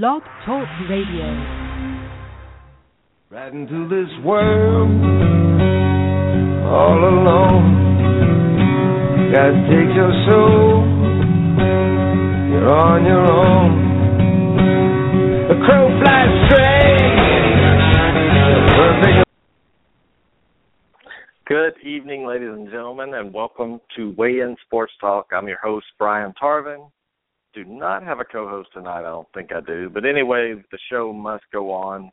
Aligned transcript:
Blog 0.00 0.22
Talk 0.46 0.66
Radio. 0.88 1.28
Right 3.28 3.52
into 3.52 3.86
this 3.90 4.08
world 4.24 4.90
all 6.64 6.96
alone. 6.96 7.66
Gotta 9.30 9.52
take 9.68 9.94
your 9.94 10.12
soul. 10.26 10.88
You're 12.48 12.70
on 12.72 13.04
your 13.04 13.30
own. 13.30 13.72
The 15.48 15.56
crow 15.66 15.90
flies 16.00 16.32
straight. 16.48 17.12
Good 21.46 21.74
evening, 21.86 22.24
ladies 22.26 22.48
and 22.48 22.70
gentlemen, 22.70 23.12
and 23.12 23.34
welcome 23.34 23.78
to 23.96 24.14
Weigh 24.16 24.40
In 24.40 24.56
Sports 24.64 24.94
Talk. 25.02 25.26
I'm 25.32 25.48
your 25.48 25.58
host, 25.62 25.84
Brian 25.98 26.32
Tarvin. 26.42 26.90
Do 27.54 27.64
not 27.64 28.02
have 28.02 28.20
a 28.20 28.24
co 28.24 28.48
host 28.48 28.70
tonight, 28.72 29.00
I 29.00 29.10
don't 29.10 29.28
think 29.34 29.50
I 29.52 29.60
do. 29.60 29.90
But 29.90 30.06
anyway, 30.06 30.54
the 30.70 30.78
show 30.90 31.12
must 31.12 31.44
go 31.52 31.70
on. 31.70 32.10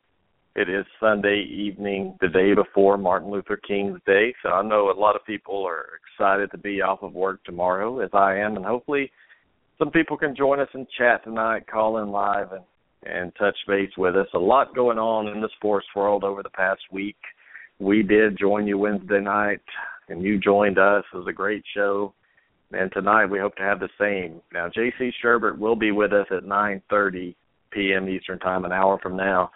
It 0.56 0.68
is 0.68 0.84
Sunday 0.98 1.42
evening, 1.42 2.16
the 2.20 2.28
day 2.28 2.54
before 2.54 2.98
Martin 2.98 3.30
Luther 3.30 3.56
King's 3.56 4.00
Day, 4.04 4.34
so 4.42 4.50
I 4.50 4.62
know 4.62 4.90
a 4.90 4.98
lot 4.98 5.14
of 5.14 5.24
people 5.24 5.64
are 5.64 5.86
excited 6.02 6.50
to 6.50 6.58
be 6.58 6.82
off 6.82 7.02
of 7.02 7.14
work 7.14 7.42
tomorrow, 7.44 8.00
as 8.00 8.10
I 8.12 8.36
am, 8.36 8.56
and 8.56 8.66
hopefully 8.66 9.12
some 9.78 9.90
people 9.90 10.16
can 10.16 10.34
join 10.36 10.58
us 10.58 10.68
and 10.74 10.86
chat 10.98 11.22
tonight, 11.22 11.68
call 11.68 11.98
in 11.98 12.10
live, 12.10 12.48
and, 12.52 12.64
and 13.04 13.32
touch 13.36 13.56
base 13.68 13.92
with 13.96 14.16
us. 14.16 14.26
A 14.34 14.38
lot 14.38 14.74
going 14.74 14.98
on 14.98 15.28
in 15.28 15.40
the 15.40 15.48
sports 15.56 15.86
world 15.94 16.24
over 16.24 16.42
the 16.42 16.50
past 16.50 16.82
week 16.90 17.16
we 17.80 18.02
did 18.02 18.38
join 18.38 18.66
you 18.66 18.78
Wednesday 18.78 19.20
night, 19.20 19.62
and 20.08 20.22
you 20.22 20.38
joined 20.38 20.78
us. 20.78 21.02
It 21.12 21.16
was 21.16 21.26
a 21.26 21.32
great 21.32 21.64
show. 21.74 22.14
And 22.72 22.92
tonight 22.92 23.26
we 23.26 23.38
hope 23.38 23.56
to 23.56 23.62
have 23.62 23.80
the 23.80 23.88
same. 23.98 24.40
Now, 24.52 24.68
J.C. 24.68 25.10
Shurburtt 25.22 25.58
will 25.58 25.76
be 25.76 25.90
with 25.90 26.12
us 26.12 26.26
at 26.30 26.44
9:30 26.44 27.34
p.m. 27.72 28.08
Eastern 28.08 28.38
Time, 28.38 28.64
an 28.64 28.72
hour 28.72 28.98
from 29.02 29.16
now, 29.16 29.50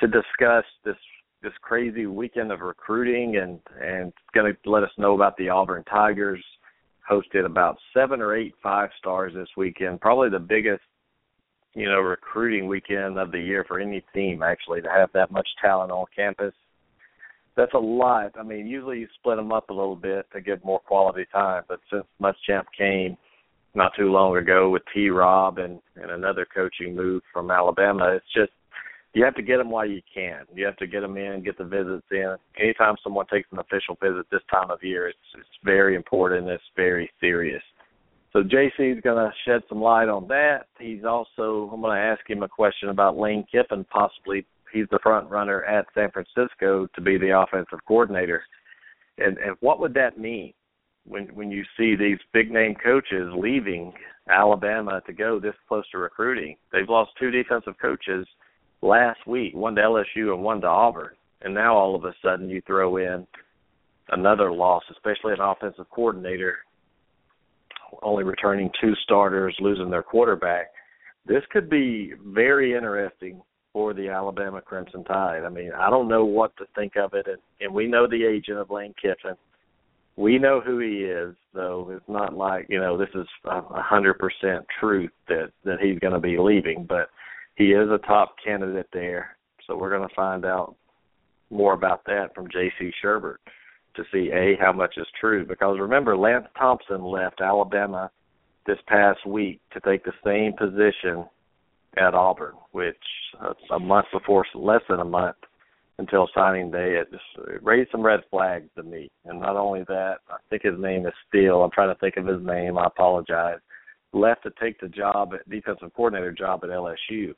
to 0.00 0.06
discuss 0.06 0.64
this 0.84 0.96
this 1.42 1.52
crazy 1.62 2.06
weekend 2.06 2.52
of 2.52 2.60
recruiting 2.60 3.36
and 3.36 3.58
and 3.80 4.12
going 4.34 4.52
to 4.52 4.70
let 4.70 4.84
us 4.84 4.90
know 4.98 5.14
about 5.14 5.36
the 5.36 5.48
Auburn 5.48 5.84
Tigers. 5.84 6.44
Hosted 7.10 7.44
about 7.44 7.76
seven 7.92 8.20
or 8.20 8.36
eight 8.36 8.54
five 8.62 8.90
stars 8.98 9.32
this 9.34 9.48
weekend, 9.56 10.00
probably 10.00 10.30
the 10.30 10.38
biggest 10.38 10.82
you 11.74 11.88
know 11.88 12.00
recruiting 12.00 12.68
weekend 12.68 13.18
of 13.18 13.32
the 13.32 13.40
year 13.40 13.64
for 13.66 13.80
any 13.80 14.04
team 14.14 14.44
actually 14.44 14.80
to 14.80 14.88
have 14.88 15.10
that 15.12 15.32
much 15.32 15.48
talent 15.60 15.90
on 15.90 16.04
campus 16.14 16.54
that's 17.56 17.74
a 17.74 17.78
lot. 17.78 18.32
I 18.38 18.42
mean, 18.42 18.66
usually 18.66 19.00
you 19.00 19.08
split 19.18 19.36
them 19.36 19.52
up 19.52 19.70
a 19.70 19.74
little 19.74 19.96
bit 19.96 20.26
to 20.32 20.40
give 20.40 20.64
more 20.64 20.80
quality 20.80 21.26
time, 21.32 21.64
but 21.68 21.80
since 21.90 22.04
Muschamp 22.20 22.64
came 22.76 23.16
not 23.74 23.92
too 23.96 24.10
long 24.10 24.36
ago 24.36 24.70
with 24.70 24.82
T. 24.94 25.10
Rob 25.10 25.58
and 25.58 25.80
and 25.96 26.10
another 26.10 26.46
coaching 26.52 26.94
move 26.94 27.22
from 27.32 27.50
Alabama, 27.50 28.12
it's 28.14 28.32
just 28.34 28.52
you 29.12 29.24
have 29.24 29.34
to 29.34 29.42
get 29.42 29.56
them 29.56 29.70
while 29.70 29.86
you 29.86 30.02
can. 30.12 30.44
You 30.54 30.64
have 30.66 30.76
to 30.76 30.86
get 30.86 31.00
them 31.00 31.16
in, 31.16 31.42
get 31.42 31.58
the 31.58 31.64
visits 31.64 32.06
in. 32.10 32.36
Anytime 32.58 32.94
someone 33.02 33.26
takes 33.26 33.48
an 33.52 33.58
official 33.58 33.96
visit 34.00 34.26
this 34.30 34.42
time 34.50 34.70
of 34.70 34.82
year, 34.82 35.08
it's 35.08 35.18
it's 35.34 35.48
very 35.64 35.96
important. 35.96 36.48
It's 36.48 36.62
very 36.76 37.10
serious. 37.20 37.62
So 38.32 38.44
JC 38.44 38.96
is 38.96 39.00
going 39.02 39.16
to 39.16 39.32
shed 39.44 39.62
some 39.68 39.80
light 39.80 40.08
on 40.08 40.28
that. 40.28 40.66
He's 40.78 41.04
also 41.04 41.68
I'm 41.72 41.80
going 41.80 41.96
to 41.96 42.02
ask 42.02 42.28
him 42.28 42.42
a 42.42 42.48
question 42.48 42.88
about 42.88 43.18
Lane 43.18 43.44
Kiffin 43.50 43.84
possibly 43.90 44.46
he's 44.72 44.86
the 44.90 44.98
front 45.02 45.28
runner 45.30 45.64
at 45.64 45.86
San 45.94 46.10
Francisco 46.10 46.86
to 46.94 47.00
be 47.00 47.18
the 47.18 47.38
offensive 47.38 47.80
coordinator. 47.86 48.42
And 49.18 49.38
and 49.38 49.56
what 49.60 49.80
would 49.80 49.94
that 49.94 50.18
mean 50.18 50.52
when 51.04 51.26
when 51.34 51.50
you 51.50 51.64
see 51.76 51.96
these 51.96 52.18
big 52.32 52.50
name 52.50 52.74
coaches 52.82 53.32
leaving 53.36 53.92
Alabama 54.28 55.02
to 55.06 55.12
go 55.12 55.38
this 55.38 55.54
close 55.68 55.88
to 55.90 55.98
recruiting? 55.98 56.56
They've 56.72 56.88
lost 56.88 57.12
two 57.18 57.30
defensive 57.30 57.74
coaches 57.80 58.26
last 58.82 59.26
week, 59.26 59.54
one 59.54 59.74
to 59.74 59.82
LSU 59.82 60.32
and 60.34 60.42
one 60.42 60.60
to 60.62 60.66
Auburn. 60.66 61.14
And 61.42 61.54
now 61.54 61.74
all 61.76 61.94
of 61.94 62.04
a 62.04 62.14
sudden 62.22 62.48
you 62.48 62.62
throw 62.66 62.96
in 62.98 63.26
another 64.10 64.52
loss, 64.52 64.82
especially 64.90 65.32
an 65.32 65.40
offensive 65.40 65.88
coordinator 65.90 66.58
only 68.02 68.24
returning 68.24 68.70
two 68.80 68.94
starters, 69.02 69.56
losing 69.60 69.90
their 69.90 70.02
quarterback. 70.02 70.70
This 71.26 71.42
could 71.50 71.68
be 71.68 72.12
very 72.24 72.74
interesting 72.74 73.42
for 73.72 73.94
the 73.94 74.08
Alabama 74.08 74.60
Crimson 74.60 75.04
Tide. 75.04 75.44
I 75.44 75.48
mean, 75.48 75.70
I 75.72 75.90
don't 75.90 76.08
know 76.08 76.24
what 76.24 76.56
to 76.56 76.64
think 76.74 76.96
of 76.96 77.14
it, 77.14 77.26
and, 77.26 77.38
and 77.60 77.72
we 77.72 77.86
know 77.86 78.06
the 78.06 78.24
agent 78.24 78.58
of 78.58 78.70
Lane 78.70 78.94
Kiffin. 79.00 79.36
We 80.16 80.38
know 80.38 80.60
who 80.60 80.80
he 80.80 81.04
is, 81.04 81.34
though. 81.54 81.90
It's 81.94 82.08
not 82.08 82.34
like 82.34 82.66
you 82.68 82.80
know 82.80 82.98
this 82.98 83.08
is 83.14 83.26
a 83.44 83.82
hundred 83.82 84.18
percent 84.18 84.66
truth 84.78 85.12
that 85.28 85.50
that 85.64 85.80
he's 85.80 85.98
going 85.98 86.12
to 86.12 86.20
be 86.20 86.36
leaving, 86.38 86.84
but 86.88 87.10
he 87.56 87.72
is 87.72 87.88
a 87.90 87.98
top 88.06 88.34
candidate 88.44 88.88
there. 88.92 89.36
So 89.66 89.76
we're 89.76 89.96
going 89.96 90.08
to 90.08 90.14
find 90.14 90.44
out 90.44 90.74
more 91.50 91.74
about 91.74 92.04
that 92.06 92.34
from 92.34 92.48
J.C. 92.50 92.90
Shurburtt 93.02 93.36
to 93.96 94.04
see 94.12 94.30
a 94.32 94.56
how 94.60 94.72
much 94.72 94.94
is 94.96 95.06
true. 95.20 95.44
Because 95.44 95.78
remember, 95.78 96.16
Lance 96.16 96.46
Thompson 96.58 97.02
left 97.02 97.40
Alabama 97.40 98.10
this 98.66 98.78
past 98.86 99.26
week 99.26 99.60
to 99.72 99.80
take 99.80 100.04
the 100.04 100.12
same 100.24 100.52
position 100.56 101.24
at 101.96 102.14
Auburn, 102.14 102.54
which 102.72 102.96
uh, 103.40 103.54
a 103.72 103.78
month 103.78 104.06
before, 104.12 104.46
less 104.54 104.82
than 104.88 105.00
a 105.00 105.04
month 105.04 105.36
until 105.98 106.28
signing 106.34 106.70
day, 106.70 106.96
it 106.96 107.10
just 107.10 107.48
it 107.48 107.62
raised 107.62 107.90
some 107.90 108.02
red 108.02 108.20
flags 108.30 108.68
to 108.76 108.82
me. 108.82 109.10
And 109.24 109.40
not 109.40 109.56
only 109.56 109.84
that, 109.88 110.18
I 110.30 110.36
think 110.48 110.62
his 110.62 110.78
name 110.78 111.06
is 111.06 111.12
Steele. 111.28 111.62
I'm 111.62 111.70
trying 111.70 111.94
to 111.94 112.00
think 112.00 112.16
of 112.16 112.26
his 112.26 112.44
name. 112.44 112.78
I 112.78 112.86
apologize. 112.86 113.58
Left 114.12 114.42
to 114.44 114.52
take 114.60 114.80
the 114.80 114.88
job 114.88 115.32
at 115.34 115.48
defensive 115.48 115.92
coordinator 115.94 116.32
job 116.32 116.60
at 116.64 116.70
LSU. 116.70 117.34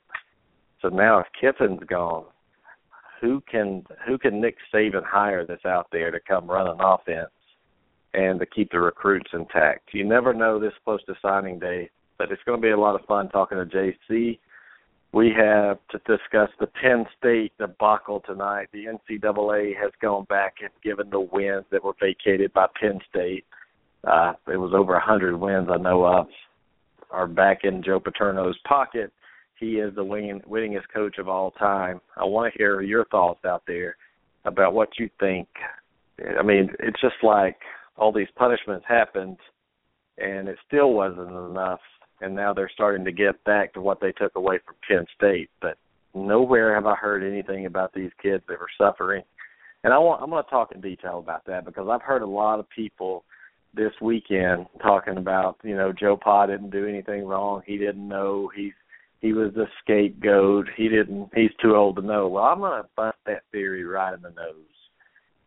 So 0.81 0.89
now 0.89 1.19
if 1.19 1.27
Kiffin's 1.39 1.83
gone, 1.87 2.25
who 3.21 3.41
can 3.49 3.83
who 4.07 4.17
can 4.17 4.41
Nick 4.41 4.57
Saban 4.73 5.03
hire 5.03 5.45
that's 5.45 5.65
out 5.65 5.87
there 5.91 6.11
to 6.11 6.19
come 6.19 6.49
run 6.49 6.67
an 6.67 6.77
offense 6.79 7.31
and 8.13 8.39
to 8.39 8.45
keep 8.45 8.71
the 8.71 8.79
recruits 8.79 9.29
intact? 9.33 9.93
You 9.93 10.03
never 10.03 10.33
know 10.33 10.59
this 10.59 10.73
close 10.83 11.03
to 11.05 11.15
signing 11.21 11.59
day 11.59 11.89
but 12.17 12.31
it's 12.31 12.41
going 12.45 12.59
to 12.59 12.61
be 12.61 12.71
a 12.71 12.79
lot 12.79 12.99
of 12.99 13.05
fun 13.05 13.29
talking 13.29 13.57
to 13.57 13.65
JC. 13.65 14.39
We 15.13 15.31
have 15.37 15.77
to 15.91 15.99
discuss 15.99 16.49
the 16.59 16.65
Penn 16.65 17.05
State 17.19 17.53
debacle 17.59 18.23
tonight. 18.25 18.69
The 18.73 18.85
NCAA 18.85 19.79
has 19.79 19.91
gone 20.01 20.25
back 20.25 20.55
and 20.61 20.71
given 20.83 21.11
the 21.11 21.19
wins 21.19 21.65
that 21.71 21.83
were 21.83 21.93
vacated 22.01 22.51
by 22.51 22.65
Penn 22.81 22.99
State. 23.11 23.45
Uh, 24.03 24.33
it 24.51 24.57
was 24.57 24.73
over 24.73 24.93
100 24.93 25.37
wins 25.37 25.69
I 25.71 25.77
know 25.77 26.03
of 26.03 26.27
are 27.11 27.27
back 27.27 27.59
in 27.63 27.83
Joe 27.83 27.99
Paterno's 27.99 28.57
pocket. 28.67 29.13
He 29.59 29.73
is 29.75 29.93
the 29.93 30.03
win- 30.03 30.41
winningest 30.49 30.89
coach 30.91 31.19
of 31.19 31.29
all 31.29 31.51
time. 31.51 32.01
I 32.17 32.25
want 32.25 32.51
to 32.51 32.57
hear 32.57 32.81
your 32.81 33.05
thoughts 33.05 33.45
out 33.45 33.61
there 33.67 33.95
about 34.45 34.73
what 34.73 34.89
you 34.97 35.11
think. 35.19 35.47
I 36.39 36.41
mean, 36.41 36.69
it's 36.79 36.99
just 36.99 37.15
like 37.21 37.57
all 37.97 38.11
these 38.11 38.27
punishments 38.35 38.85
happened, 38.87 39.37
and 40.17 40.47
it 40.47 40.57
still 40.67 40.93
wasn't 40.93 41.29
enough 41.29 41.79
and 42.23 42.35
now 42.35 42.53
they're 42.53 42.71
starting 42.73 43.05
to 43.05 43.11
get 43.11 43.43
back 43.43 43.73
to 43.73 43.81
what 43.81 43.99
they 43.99 44.11
took 44.13 44.35
away 44.35 44.59
from 44.65 44.75
Penn 44.87 45.05
State. 45.15 45.49
But 45.61 45.77
nowhere 46.15 46.73
have 46.75 46.85
I 46.85 46.95
heard 46.95 47.23
anything 47.23 47.65
about 47.65 47.93
these 47.93 48.11
kids 48.21 48.43
that 48.47 48.59
were 48.59 48.67
suffering. 48.77 49.23
And 49.83 49.93
I 49.93 49.97
want 49.97 50.21
I'm 50.21 50.29
going 50.29 50.43
to 50.43 50.49
talk 50.49 50.71
in 50.71 50.81
detail 50.81 51.19
about 51.19 51.45
that 51.45 51.65
because 51.65 51.87
I've 51.91 52.01
heard 52.01 52.21
a 52.21 52.27
lot 52.27 52.59
of 52.59 52.69
people 52.69 53.25
this 53.73 53.91
weekend 54.01 54.67
talking 54.81 55.17
about 55.17 55.57
you 55.63 55.75
know 55.75 55.91
Joe 55.91 56.15
Pa 56.15 56.45
didn't 56.45 56.69
do 56.69 56.87
anything 56.87 57.25
wrong. 57.25 57.61
He 57.65 57.77
didn't 57.77 58.07
know 58.07 58.49
he's 58.55 58.73
he 59.19 59.33
was 59.33 59.53
the 59.53 59.65
scapegoat. 59.81 60.67
He 60.75 60.87
didn't. 60.87 61.29
He's 61.35 61.51
too 61.61 61.75
old 61.75 61.97
to 61.97 62.01
know. 62.01 62.27
Well, 62.27 62.43
I'm 62.43 62.59
going 62.59 62.81
to 62.81 62.89
bust 62.95 63.17
that 63.25 63.43
theory 63.51 63.83
right 63.83 64.13
in 64.13 64.21
the 64.21 64.29
nose 64.29 64.55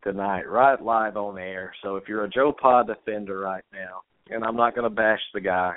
tonight, 0.03 0.49
right 0.49 0.81
live 0.81 1.17
on 1.17 1.39
air. 1.39 1.73
So 1.83 1.97
if 1.97 2.09
you're 2.09 2.25
a 2.25 2.29
Joe 2.29 2.55
Pa 2.59 2.83
defender 2.83 3.39
right 3.39 3.65
now, 3.73 4.03
and 4.31 4.45
I'm 4.45 4.57
not 4.57 4.75
going 4.75 4.89
to 4.89 4.95
bash 4.95 5.21
the 5.35 5.41
guy 5.41 5.77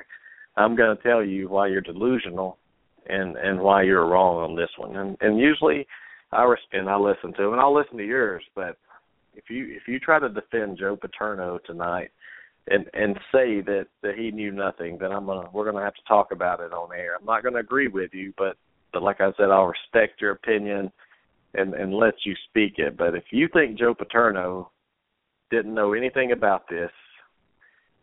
I'm 0.59 0.75
going 0.75 0.95
to 0.95 1.03
tell 1.03 1.23
you 1.23 1.47
why 1.47 1.67
you're 1.67 1.81
delusional 1.81 2.57
and 3.07 3.37
and 3.37 3.59
why 3.59 3.83
you're 3.83 4.07
wrong 4.07 4.37
on 4.37 4.55
this 4.55 4.69
one. 4.77 4.95
And 4.95 5.17
and 5.21 5.39
usually 5.39 5.87
I 6.31 6.43
respond, 6.43 6.81
and 6.81 6.89
I 6.89 6.97
listen 6.97 7.33
to, 7.33 7.43
them, 7.43 7.53
and 7.53 7.61
I'll 7.61 7.75
listen 7.75 7.97
to 7.97 8.05
yours. 8.05 8.43
But 8.55 8.77
if 9.35 9.49
you 9.49 9.67
if 9.69 9.87
you 9.87 9.99
try 9.99 10.19
to 10.19 10.29
defend 10.29 10.77
Joe 10.77 10.97
Paterno 10.97 11.59
tonight 11.65 12.11
and 12.67 12.85
and 12.93 13.15
say 13.31 13.61
that 13.61 13.87
that 14.03 14.15
he 14.17 14.31
knew 14.31 14.51
nothing, 14.51 14.97
then 14.99 15.11
I'm 15.11 15.25
gonna 15.25 15.49
we're 15.53 15.69
gonna 15.69 15.83
have 15.83 15.95
to 15.95 16.07
talk 16.07 16.31
about 16.31 16.59
it 16.59 16.73
on 16.73 16.89
air. 16.95 17.15
I'm 17.19 17.25
not 17.25 17.43
gonna 17.43 17.59
agree 17.59 17.87
with 17.87 18.13
you, 18.13 18.33
but 18.37 18.57
but 18.91 19.01
like 19.01 19.21
I 19.21 19.31
said, 19.37 19.49
I'll 19.49 19.67
respect 19.67 20.21
your 20.21 20.31
opinion 20.31 20.91
and 21.53 21.73
and 21.73 21.93
let 21.93 22.15
you 22.25 22.35
speak 22.49 22.73
it. 22.77 22.97
But 22.97 23.15
if 23.15 23.23
you 23.31 23.47
think 23.51 23.79
Joe 23.79 23.93
Paterno 23.93 24.71
didn't 25.51 25.73
know 25.73 25.93
anything 25.93 26.31
about 26.31 26.69
this 26.69 26.91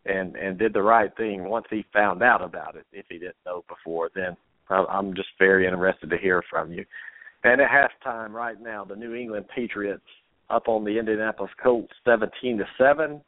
and 0.07 0.35
and 0.35 0.57
did 0.57 0.73
the 0.73 0.81
right 0.81 1.15
thing 1.17 1.45
once 1.45 1.65
he 1.69 1.85
found 1.93 2.23
out 2.23 2.41
about 2.41 2.75
it. 2.75 2.85
If 2.91 3.05
he 3.09 3.19
didn't 3.19 3.35
know 3.45 3.63
before, 3.67 4.09
then 4.15 4.35
I'm 4.69 5.13
just 5.15 5.29
very 5.39 5.65
interested 5.65 6.09
to 6.09 6.17
hear 6.17 6.43
from 6.49 6.71
you. 6.71 6.85
And 7.43 7.61
at 7.61 7.69
halftime, 7.69 8.31
right 8.31 8.59
now, 8.59 8.83
the 8.83 8.95
New 8.95 9.13
England 9.13 9.45
Patriots 9.53 10.03
up 10.49 10.67
on 10.67 10.83
the 10.83 10.97
Indianapolis 10.97 11.51
Colts, 11.61 11.93
17 12.05 12.57
to 12.57 12.65
seven. 12.77 13.21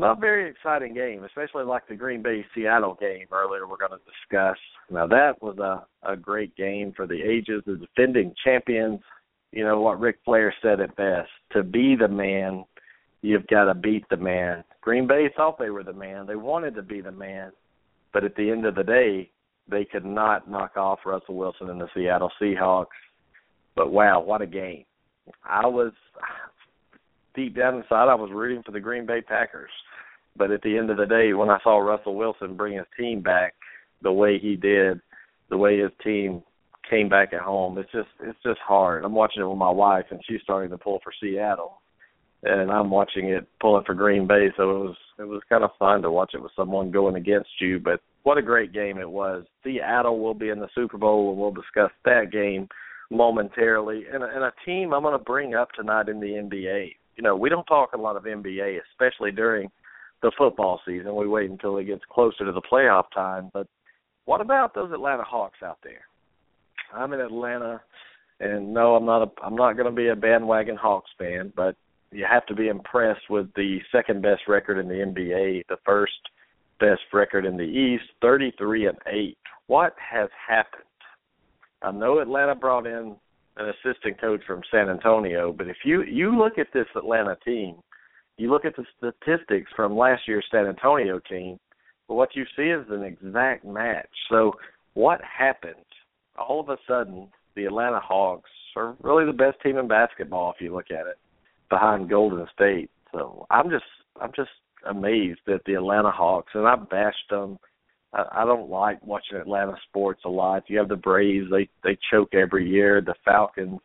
Not 0.00 0.20
very 0.20 0.48
exciting 0.48 0.94
game, 0.94 1.24
especially 1.24 1.64
like 1.64 1.88
the 1.88 1.96
Green 1.96 2.22
Bay 2.22 2.44
Seattle 2.54 2.96
game 3.00 3.26
earlier. 3.32 3.66
We're 3.66 3.76
going 3.76 3.90
to 3.90 3.98
discuss. 3.98 4.56
Now 4.90 5.08
that 5.08 5.42
was 5.42 5.58
a 5.58 5.84
a 6.08 6.16
great 6.16 6.54
game 6.56 6.92
for 6.94 7.06
the 7.06 7.20
ages. 7.20 7.62
The 7.66 7.76
defending 7.76 8.32
champions, 8.44 9.00
you 9.50 9.64
know 9.64 9.80
what 9.80 9.98
Ric 9.98 10.18
Flair 10.24 10.54
said 10.62 10.78
it 10.78 10.94
best: 10.94 11.30
to 11.52 11.64
be 11.64 11.96
the 11.96 12.06
man, 12.06 12.64
you've 13.22 13.46
got 13.48 13.64
to 13.64 13.74
beat 13.74 14.04
the 14.08 14.16
man. 14.16 14.62
Green 14.88 15.06
Bay 15.06 15.28
thought 15.36 15.58
they 15.58 15.68
were 15.68 15.84
the 15.84 15.92
man; 15.92 16.24
they 16.26 16.34
wanted 16.34 16.74
to 16.76 16.80
be 16.80 17.02
the 17.02 17.12
man, 17.12 17.52
but 18.14 18.24
at 18.24 18.34
the 18.36 18.50
end 18.50 18.64
of 18.64 18.74
the 18.74 18.82
day, 18.82 19.30
they 19.70 19.84
could 19.84 20.06
not 20.06 20.50
knock 20.50 20.78
off 20.78 21.00
Russell 21.04 21.36
Wilson 21.36 21.68
and 21.68 21.78
the 21.78 21.88
Seattle 21.94 22.32
Seahawks. 22.40 22.86
But 23.76 23.92
wow, 23.92 24.22
what 24.22 24.40
a 24.40 24.46
game! 24.46 24.86
I 25.44 25.66
was 25.66 25.92
deep 27.34 27.54
down 27.54 27.74
inside, 27.74 28.08
I 28.08 28.14
was 28.14 28.30
rooting 28.32 28.62
for 28.62 28.72
the 28.72 28.80
Green 28.80 29.04
Bay 29.04 29.20
Packers. 29.20 29.68
But 30.38 30.52
at 30.52 30.62
the 30.62 30.78
end 30.78 30.88
of 30.88 30.96
the 30.96 31.04
day, 31.04 31.34
when 31.34 31.50
I 31.50 31.58
saw 31.62 31.76
Russell 31.76 32.14
Wilson 32.14 32.56
bring 32.56 32.78
his 32.78 32.86
team 32.98 33.20
back 33.20 33.56
the 34.00 34.10
way 34.10 34.38
he 34.38 34.56
did, 34.56 35.02
the 35.50 35.58
way 35.58 35.78
his 35.78 35.92
team 36.02 36.42
came 36.88 37.10
back 37.10 37.34
at 37.34 37.42
home, 37.42 37.76
it's 37.76 37.92
just 37.92 38.08
it's 38.22 38.42
just 38.42 38.60
hard. 38.66 39.04
I'm 39.04 39.12
watching 39.12 39.42
it 39.42 39.48
with 39.50 39.58
my 39.58 39.68
wife, 39.68 40.06
and 40.10 40.22
she's 40.26 40.40
starting 40.44 40.70
to 40.70 40.78
pull 40.78 41.00
for 41.04 41.12
Seattle, 41.20 41.82
and 42.42 42.70
I'm 42.70 42.90
watching 42.90 43.28
it 43.28 43.46
pulling 43.60 43.84
for 43.84 43.94
Green 43.94 44.26
Bay. 44.26 44.48
So 44.56 44.62
it 44.62 44.78
was 44.80 44.96
it 45.18 45.28
was 45.28 45.42
kind 45.48 45.64
of 45.64 45.70
fun 45.78 46.02
to 46.02 46.10
watch 46.10 46.32
it 46.34 46.42
with 46.42 46.52
someone 46.54 46.90
going 46.90 47.16
against 47.16 47.50
you. 47.60 47.80
But 47.80 48.00
what 48.22 48.38
a 48.38 48.42
great 48.42 48.72
game 48.72 48.98
it 48.98 49.10
was. 49.10 49.44
Seattle 49.64 50.20
will 50.20 50.34
be 50.34 50.50
in 50.50 50.60
the 50.60 50.68
Super 50.74 50.98
Bowl, 50.98 51.30
and 51.30 51.38
we'll 51.38 51.50
discuss 51.50 51.90
that 52.04 52.30
game 52.32 52.68
momentarily. 53.10 54.04
And, 54.12 54.22
and 54.22 54.44
a 54.44 54.52
team 54.64 54.92
I'm 54.92 55.02
going 55.02 55.18
to 55.18 55.24
bring 55.24 55.54
up 55.54 55.72
tonight 55.72 56.08
in 56.08 56.20
the 56.20 56.26
NBA. 56.26 56.94
You 57.16 57.22
know, 57.22 57.34
we 57.34 57.48
don't 57.48 57.64
talk 57.64 57.94
a 57.94 58.00
lot 58.00 58.16
of 58.16 58.24
NBA, 58.24 58.78
especially 58.92 59.32
during 59.32 59.68
the 60.22 60.30
football 60.38 60.80
season. 60.86 61.16
We 61.16 61.26
wait 61.26 61.50
until 61.50 61.78
it 61.78 61.84
gets 61.84 62.02
closer 62.10 62.44
to 62.44 62.52
the 62.52 62.62
playoff 62.62 63.04
time. 63.14 63.50
But 63.52 63.66
what 64.24 64.40
about 64.40 64.74
those 64.74 64.92
Atlanta 64.92 65.24
Hawks 65.24 65.58
out 65.64 65.78
there? 65.82 66.02
I'm 66.94 67.12
in 67.12 67.20
Atlanta, 67.20 67.80
and 68.40 68.72
no, 68.72 68.94
I'm 68.94 69.04
not. 69.04 69.22
A, 69.22 69.30
I'm 69.44 69.56
not 69.56 69.74
going 69.74 69.90
to 69.90 69.94
be 69.94 70.08
a 70.08 70.16
bandwagon 70.16 70.76
Hawks 70.76 71.10
fan, 71.18 71.52
but 71.54 71.76
you 72.10 72.26
have 72.30 72.46
to 72.46 72.54
be 72.54 72.68
impressed 72.68 73.28
with 73.28 73.52
the 73.54 73.78
second 73.92 74.22
best 74.22 74.42
record 74.48 74.78
in 74.78 74.88
the 74.88 74.94
NBA, 74.94 75.66
the 75.68 75.76
first 75.84 76.12
best 76.80 77.02
record 77.12 77.44
in 77.44 77.56
the 77.56 77.62
East, 77.62 78.04
33 78.22 78.86
and 78.86 78.98
8. 79.06 79.36
What 79.66 79.94
has 79.98 80.28
happened? 80.48 80.84
I 81.82 81.92
know 81.92 82.18
Atlanta 82.20 82.54
brought 82.54 82.86
in 82.86 83.16
an 83.56 83.68
assistant 83.68 84.20
coach 84.20 84.40
from 84.46 84.62
San 84.70 84.88
Antonio, 84.88 85.52
but 85.52 85.68
if 85.68 85.76
you 85.84 86.02
you 86.02 86.36
look 86.36 86.58
at 86.58 86.68
this 86.72 86.86
Atlanta 86.96 87.36
team, 87.44 87.76
you 88.36 88.50
look 88.50 88.64
at 88.64 88.74
the 88.76 88.84
statistics 88.96 89.70
from 89.74 89.96
last 89.96 90.22
year's 90.26 90.46
San 90.50 90.66
Antonio 90.66 91.20
team, 91.28 91.58
but 92.06 92.14
what 92.14 92.34
you 92.34 92.44
see 92.56 92.70
is 92.70 92.86
an 92.90 93.02
exact 93.02 93.64
match. 93.64 94.08
So 94.30 94.52
what 94.94 95.20
happened? 95.22 95.74
All 96.38 96.60
of 96.60 96.68
a 96.68 96.78
sudden, 96.86 97.28
the 97.56 97.64
Atlanta 97.64 98.00
Hawks 98.00 98.50
are 98.76 98.96
really 99.02 99.26
the 99.26 99.32
best 99.32 99.60
team 99.62 99.76
in 99.76 99.88
basketball 99.88 100.52
if 100.54 100.60
you 100.60 100.72
look 100.72 100.90
at 100.90 101.06
it, 101.06 101.18
behind 101.70 102.10
Golden 102.10 102.46
State. 102.54 102.90
So 103.12 103.46
I'm 103.50 103.70
just 103.70 103.84
I'm 104.20 104.32
just 104.34 104.50
amazed 104.88 105.40
at 105.48 105.64
the 105.66 105.74
Atlanta 105.74 106.10
Hawks, 106.10 106.52
and 106.54 106.66
I 106.66 106.76
bashed 106.76 107.30
them 107.30 107.58
I, 108.12 108.24
I 108.32 108.44
don't 108.44 108.70
like 108.70 109.04
watching 109.06 109.38
Atlanta 109.38 109.74
sports 109.88 110.22
a 110.24 110.28
lot. 110.28 110.64
You 110.68 110.78
have 110.78 110.88
the 110.88 110.96
Braves; 110.96 111.50
they 111.50 111.68
they 111.84 111.98
choke 112.10 112.34
every 112.34 112.68
year. 112.68 113.00
The 113.00 113.14
Falcons 113.24 113.80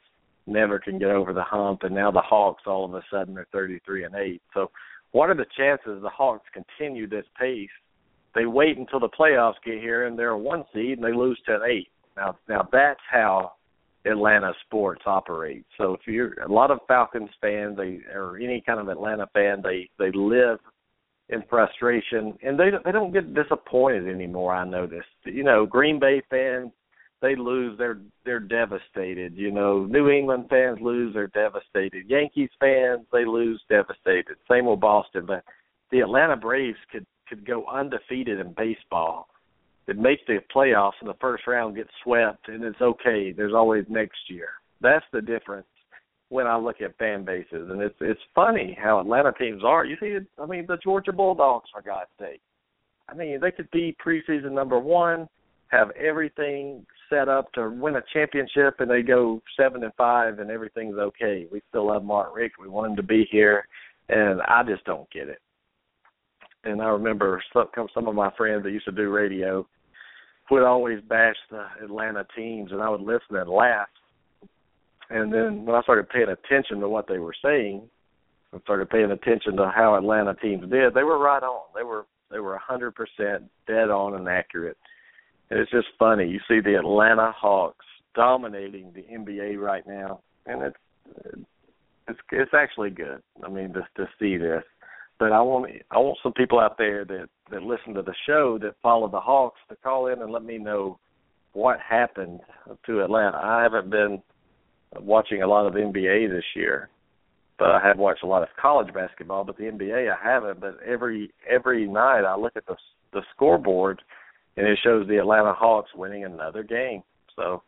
never 0.45 0.79
can 0.79 0.99
get 0.99 1.09
over 1.09 1.33
the 1.33 1.43
hump, 1.43 1.83
and 1.83 1.95
now 1.95 2.11
the 2.11 2.21
Hawks 2.21 2.63
all 2.65 2.85
of 2.85 2.93
a 2.93 3.01
sudden 3.11 3.37
are 3.37 3.47
33 3.51 4.05
and 4.05 4.15
eight. 4.15 4.41
So, 4.53 4.71
what 5.11 5.29
are 5.29 5.35
the 5.35 5.45
chances 5.57 6.01
the 6.01 6.09
Hawks 6.09 6.45
continue 6.53 7.07
this 7.07 7.25
pace? 7.39 7.69
They 8.35 8.45
wait 8.45 8.77
until 8.77 8.99
the 8.99 9.09
playoffs 9.09 9.61
get 9.63 9.79
here, 9.79 10.05
and 10.05 10.17
they're 10.17 10.29
a 10.29 10.37
one 10.37 10.63
seed, 10.73 10.97
and 10.97 11.03
they 11.03 11.15
lose 11.15 11.39
to 11.45 11.55
an 11.55 11.61
eight. 11.69 11.89
Now, 12.17 12.37
now 12.47 12.67
that's 12.71 12.99
how 13.09 13.53
Atlanta 14.05 14.53
sports 14.65 15.03
operate. 15.05 15.65
So 15.77 15.93
if 15.93 16.01
you're 16.05 16.33
a 16.41 16.51
lot 16.51 16.71
of 16.71 16.79
Falcons 16.87 17.29
fans, 17.39 17.77
they 17.77 17.99
or 18.13 18.37
any 18.37 18.61
kind 18.65 18.79
of 18.79 18.89
Atlanta 18.89 19.27
fan, 19.33 19.61
they 19.63 19.89
they 19.97 20.11
live 20.13 20.59
in 21.29 21.43
frustration, 21.49 22.37
and 22.43 22.59
they 22.59 22.69
they 22.83 22.91
don't 22.91 23.13
get 23.13 23.33
disappointed 23.33 24.07
anymore. 24.07 24.53
I 24.53 24.65
noticed. 24.65 25.07
You 25.23 25.43
know, 25.43 25.65
Green 25.65 25.99
Bay 25.99 26.21
fans 26.29 26.71
they 27.23 27.35
lose, 27.37 27.77
they're 27.77 27.99
they're 28.25 28.41
devastated. 28.41 29.33
You 29.35 29.49
know, 29.49 29.85
New 29.85 30.09
England 30.09 30.47
fans 30.49 30.79
lose, 30.81 31.13
they're 31.13 31.27
devastated. 31.27 32.09
Yankees 32.09 32.49
fans 32.59 33.07
they 33.13 33.25
lose, 33.25 33.61
devastated. 33.69 34.35
Same 34.51 34.65
with 34.65 34.81
Boston, 34.81 35.25
but 35.25 35.43
the 35.89 36.01
Atlanta 36.01 36.35
Braves 36.35 36.77
could 36.91 37.05
could 37.29 37.47
go 37.47 37.65
undefeated 37.65 38.39
in 38.39 38.53
baseball. 38.53 39.29
It 39.87 39.97
makes 39.97 40.21
the 40.27 40.39
playoffs 40.55 41.01
in 41.01 41.07
the 41.07 41.15
first 41.19 41.45
round 41.45 41.75
get 41.75 41.87
swept, 42.03 42.47
and 42.47 42.63
it's 42.63 42.81
okay. 42.81 43.31
There's 43.31 43.53
always 43.53 43.85
next 43.89 44.19
year. 44.29 44.49
That's 44.81 45.05
the 45.11 45.21
difference 45.21 45.67
when 46.29 46.47
I 46.47 46.57
look 46.57 46.81
at 46.81 46.97
fan 46.97 47.25
bases, 47.25 47.69
and 47.69 47.81
it's 47.81 47.95
it's 48.01 48.19
funny 48.33 48.77
how 48.81 48.99
Atlanta 48.99 49.33
teams 49.33 49.61
are. 49.63 49.85
You 49.85 49.97
see, 49.99 50.17
I 50.41 50.45
mean, 50.45 50.65
the 50.67 50.77
Georgia 50.77 51.11
Bulldogs, 51.11 51.69
for 51.71 51.81
God's 51.81 52.09
sake. 52.19 52.41
I 53.07 53.13
mean, 53.13 53.39
they 53.39 53.51
could 53.51 53.69
be 53.71 53.95
preseason 54.03 54.51
number 54.53 54.79
one, 54.79 55.27
have 55.67 55.91
everything 55.91 56.85
set 57.09 57.29
up 57.29 57.51
to 57.53 57.69
win 57.69 57.97
a 57.97 58.01
championship, 58.13 58.79
and 58.79 58.89
they 58.89 59.01
go 59.01 59.41
seven 59.59 59.83
and 59.83 59.93
five, 59.95 60.39
and 60.39 60.49
everything's 60.49 60.97
okay. 60.97 61.45
We 61.51 61.61
still 61.69 61.87
love 61.87 62.03
Mark 62.03 62.35
Richt. 62.35 62.55
We 62.59 62.69
want 62.69 62.91
him 62.91 62.95
to 62.95 63.03
be 63.03 63.27
here, 63.29 63.67
and 64.09 64.41
I 64.43 64.63
just 64.63 64.85
don't 64.85 65.11
get 65.11 65.27
it. 65.27 65.39
And 66.63 66.81
I 66.81 66.87
remember 66.87 67.43
some 67.51 67.67
some 67.93 68.07
of 68.07 68.15
my 68.15 68.31
friends 68.37 68.63
that 68.63 68.71
used 68.71 68.85
to 68.85 68.91
do 68.91 69.09
radio 69.09 69.67
would 70.51 70.63
always 70.63 70.99
bash 71.07 71.35
the 71.49 71.65
Atlanta 71.83 72.25
teams, 72.35 72.71
and 72.71 72.81
I 72.81 72.89
would 72.89 73.01
listen 73.01 73.35
and 73.35 73.49
laugh 73.49 73.87
and 75.09 75.31
then 75.31 75.65
when 75.65 75.75
I 75.75 75.81
started 75.83 76.09
paying 76.09 76.29
attention 76.29 76.79
to 76.79 76.89
what 76.89 77.07
they 77.07 77.19
were 77.19 77.35
saying, 77.43 77.83
I 78.53 78.59
started 78.61 78.89
paying 78.89 79.11
attention 79.11 79.55
to 79.57 79.71
how 79.73 79.95
Atlanta 79.95 80.33
teams 80.35 80.69
did. 80.69 80.93
They 80.93 81.03
were 81.03 81.19
right 81.19 81.43
on. 81.43 81.67
They 81.75 81.83
were 81.83 82.05
they 82.31 82.39
were 82.39 82.55
a 82.55 82.59
hundred 82.59 82.95
percent 82.95 83.43
dead 83.67 83.89
on 83.89 84.15
and 84.15 84.27
accurate. 84.27 84.77
And 85.49 85.59
it's 85.59 85.71
just 85.71 85.87
funny. 85.99 86.27
You 86.27 86.39
see 86.47 86.61
the 86.61 86.79
Atlanta 86.79 87.31
Hawks 87.31 87.85
dominating 88.15 88.91
the 88.93 89.01
NBA 89.01 89.59
right 89.59 89.85
now, 89.85 90.21
and 90.47 90.63
it's 90.63 91.45
it's 92.07 92.19
it's 92.31 92.53
actually 92.53 92.89
good. 92.89 93.21
I 93.45 93.49
mean, 93.49 93.73
to 93.73 93.81
to 93.97 94.09
see 94.19 94.37
this. 94.37 94.63
But 95.19 95.31
I 95.31 95.41
want 95.41 95.71
I 95.91 95.97
want 95.99 96.17
some 96.23 96.33
people 96.33 96.59
out 96.59 96.77
there 96.77 97.05
that 97.05 97.29
that 97.51 97.63
listen 97.63 97.93
to 97.93 98.01
the 98.01 98.15
show 98.25 98.57
that 98.61 98.75
follow 98.81 99.07
the 99.07 99.19
Hawks 99.19 99.59
to 99.69 99.75
call 99.75 100.07
in 100.07 100.21
and 100.21 100.31
let 100.31 100.43
me 100.43 100.57
know 100.57 100.99
what 101.53 101.77
happened 101.79 102.39
to 102.85 103.03
Atlanta. 103.03 103.37
I 103.37 103.61
haven't 103.61 103.89
been 103.89 104.21
watching 104.99 105.43
a 105.43 105.47
lot 105.47 105.67
of 105.67 105.73
NBA 105.73 106.29
this 106.29 106.43
year, 106.55 106.89
but 107.59 107.69
I 107.69 107.79
have 107.85 107.97
watched 107.97 108.23
a 108.23 108.27
lot 108.27 108.43
of 108.43 108.49
college 108.59 108.93
basketball. 108.93 109.43
But 109.43 109.57
the 109.57 109.65
NBA 109.65 110.11
I 110.11 110.17
haven't. 110.21 110.59
But 110.59 110.77
every 110.85 111.31
every 111.49 111.87
night 111.87 112.25
I 112.25 112.35
look 112.35 112.53
at 112.55 112.65
the 112.65 112.75
the 113.13 113.21
scoreboard, 113.35 114.01
and 114.57 114.67
it 114.67 114.79
shows 114.83 115.07
the 115.07 115.17
Atlanta 115.17 115.53
Hawks 115.53 115.91
winning 115.95 116.25
another 116.25 116.63
game. 116.63 117.03
So 117.35 117.61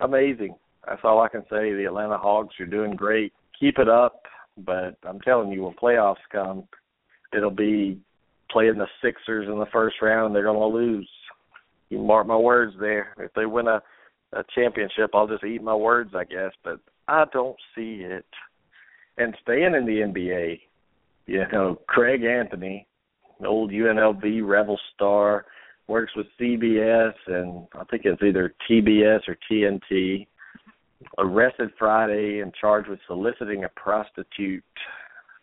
amazing. 0.00 0.54
That's 0.86 1.00
all 1.04 1.20
I 1.20 1.28
can 1.28 1.42
say. 1.42 1.72
The 1.72 1.86
Atlanta 1.86 2.18
Hawks, 2.18 2.54
you're 2.58 2.68
doing 2.68 2.94
great. 2.94 3.32
Keep 3.58 3.78
it 3.78 3.88
up. 3.88 4.22
But 4.58 4.96
I'm 5.06 5.20
telling 5.20 5.50
you, 5.50 5.64
when 5.64 5.74
playoffs 5.74 6.16
come, 6.30 6.64
it'll 7.34 7.50
be 7.50 7.98
playing 8.50 8.78
the 8.78 8.86
Sixers 9.02 9.48
in 9.48 9.58
the 9.58 9.66
first 9.72 9.96
round. 10.02 10.34
They're 10.34 10.44
to 10.70 10.76
lose. 10.76 11.08
You 11.88 11.98
mark 11.98 12.26
my 12.26 12.36
words 12.36 12.74
there. 12.78 13.14
If 13.18 13.32
they 13.34 13.46
win 13.46 13.68
a 13.68 13.82
a 14.32 14.44
championship, 14.54 15.10
I'll 15.14 15.26
just 15.26 15.44
eat 15.44 15.62
my 15.62 15.74
words, 15.74 16.12
I 16.14 16.24
guess. 16.24 16.52
But 16.62 16.80
I 17.08 17.24
don't 17.32 17.56
see 17.74 18.02
it. 18.04 18.26
And 19.18 19.36
staying 19.42 19.74
in 19.74 19.86
the 19.86 20.00
NBA, 20.02 20.60
you 21.26 21.44
know, 21.52 21.80
Greg 21.86 22.22
Anthony, 22.24 22.86
old 23.44 23.70
UNLV 23.70 24.46
Rebel 24.46 24.78
star, 24.94 25.46
works 25.88 26.12
with 26.14 26.26
CBS 26.40 27.14
and 27.26 27.66
I 27.74 27.84
think 27.84 28.02
it's 28.04 28.22
either 28.22 28.54
TBS 28.70 29.20
or 29.28 29.36
TNT. 29.50 30.26
Arrested 31.18 31.70
Friday 31.78 32.40
and 32.40 32.52
charged 32.54 32.88
with 32.88 33.00
soliciting 33.06 33.64
a 33.64 33.68
prostitute. 33.70 34.62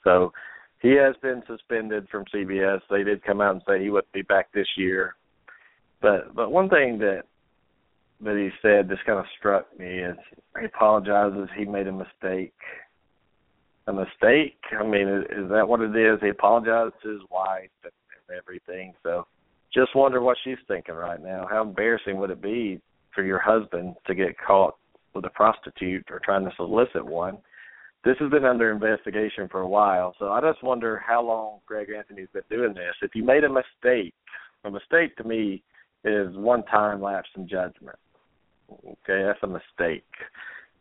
So 0.03 0.32
he 0.80 0.92
has 0.92 1.16
been 1.22 1.42
suspended 1.48 2.08
from 2.10 2.26
CBS. 2.34 2.82
They 2.90 3.04
did 3.04 3.24
come 3.24 3.42
out 3.42 3.54
and 3.54 3.62
say 3.68 3.82
he 3.82 3.90
wouldn't 3.90 4.12
be 4.14 4.22
back 4.22 4.52
this 4.52 4.68
year. 4.78 5.16
But 6.02 6.36
but 6.36 6.52
one 6.52 6.70
thing 6.70 7.00
that 7.00 7.24
that 8.22 8.36
he 8.36 8.50
said 8.62 8.88
this 8.88 9.00
kind 9.06 9.20
of 9.20 9.26
struck 9.38 9.68
me 9.78 10.00
is 10.00 10.18
he 10.60 10.66
apologizes 10.66 11.50
he 11.58 11.66
made 11.66 11.88
a 11.88 11.92
mistake. 11.92 12.54
A 13.88 13.94
mistake? 13.94 14.58
I 14.78 14.84
mean, 14.84 15.08
is, 15.08 15.24
is 15.32 15.50
that 15.50 15.68
what 15.68 15.82
it 15.82 15.96
is? 15.96 16.20
He 16.22 16.30
apologized 16.30 16.96
to 17.04 17.10
his 17.10 17.22
wife 17.32 17.70
and, 17.84 17.94
and 18.30 18.38
everything. 18.38 18.94
So 19.02 19.26
just 19.74 19.96
wonder 19.96 20.22
what 20.22 20.38
she's 20.44 20.58
thinking 20.68 20.96
right 20.96 21.22
now. 21.22 21.48
How 21.50 21.62
embarrassing 21.62 22.18
would 22.18 22.30
it 22.30 22.42
be 22.42 22.82
for 23.16 23.24
your 23.24 23.40
husband 23.40 23.96
to 24.06 24.14
get 24.14 24.36
caught 24.38 24.76
with 25.14 25.26
a 25.26 25.30
prostitute 25.30 26.06
or 26.12 26.20
trying 26.20 26.46
to 26.46 26.52
solicit 26.58 27.06
one? 27.06 27.38
This 28.04 28.16
has 28.20 28.32
been 28.32 28.46
under 28.46 28.72
investigation 28.72 29.50
for 29.50 29.62
a 29.62 29.68
while, 29.68 30.16
so 30.18 30.32
I 30.32 30.39
just 30.39 30.63
wonder 30.63 31.01
how 31.06 31.22
long 31.22 31.60
Greg 31.66 31.89
Anthony's 31.89 32.30
been 32.34 32.44
doing 32.50 32.74
this. 32.74 32.96
If 33.01 33.16
you 33.16 33.24
made 33.24 33.44
a 33.44 33.50
mistake, 33.50 34.13
a 34.63 34.72
mistake 34.72 35.16
to 35.18 35.24
me 35.24 35.63
is 36.04 36.36
one 36.36 36.63
time 36.66 37.01
lapse 37.01 37.30
in 37.36 37.48
judgment 37.48 37.98
Okay, 38.70 39.24
that's 39.24 39.44
a 39.44 39.48
mistake. 39.48 40.06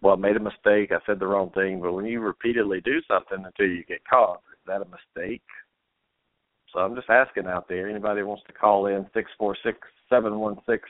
Well, 0.02 0.14
I 0.14 0.16
made 0.16 0.36
a 0.36 0.40
mistake. 0.40 0.92
I 0.92 0.98
said 1.06 1.18
the 1.18 1.26
wrong 1.26 1.50
thing. 1.50 1.80
But 1.80 1.92
when 1.92 2.04
you 2.04 2.20
repeatedly 2.20 2.80
do 2.80 3.00
something 3.08 3.44
until 3.44 3.66
you 3.66 3.84
get 3.84 4.04
caught, 4.08 4.42
is 4.52 4.58
that 4.66 4.82
a 4.82 4.86
mistake? 4.86 5.42
So 6.72 6.80
I'm 6.80 6.94
just 6.94 7.08
asking 7.08 7.46
out 7.46 7.68
there. 7.68 7.88
Anybody 7.88 8.22
wants 8.22 8.42
to 8.46 8.52
call 8.52 8.86
in 8.86 9.06
six 9.14 9.30
four 9.38 9.56
six 9.64 9.78
seven 10.10 10.38
one 10.38 10.56
six 10.68 10.88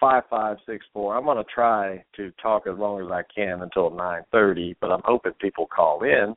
five 0.00 0.24
five 0.28 0.56
six 0.66 0.84
four. 0.92 1.16
I'm 1.16 1.24
going 1.24 1.36
to 1.36 1.44
try 1.52 2.04
to 2.16 2.32
talk 2.42 2.66
as 2.66 2.78
long 2.78 3.04
as 3.04 3.10
I 3.10 3.22
can 3.34 3.62
until 3.62 3.90
nine 3.90 4.22
thirty, 4.32 4.76
but 4.80 4.90
I'm 4.90 5.02
hoping 5.04 5.32
people 5.40 5.66
call 5.66 6.02
in. 6.02 6.34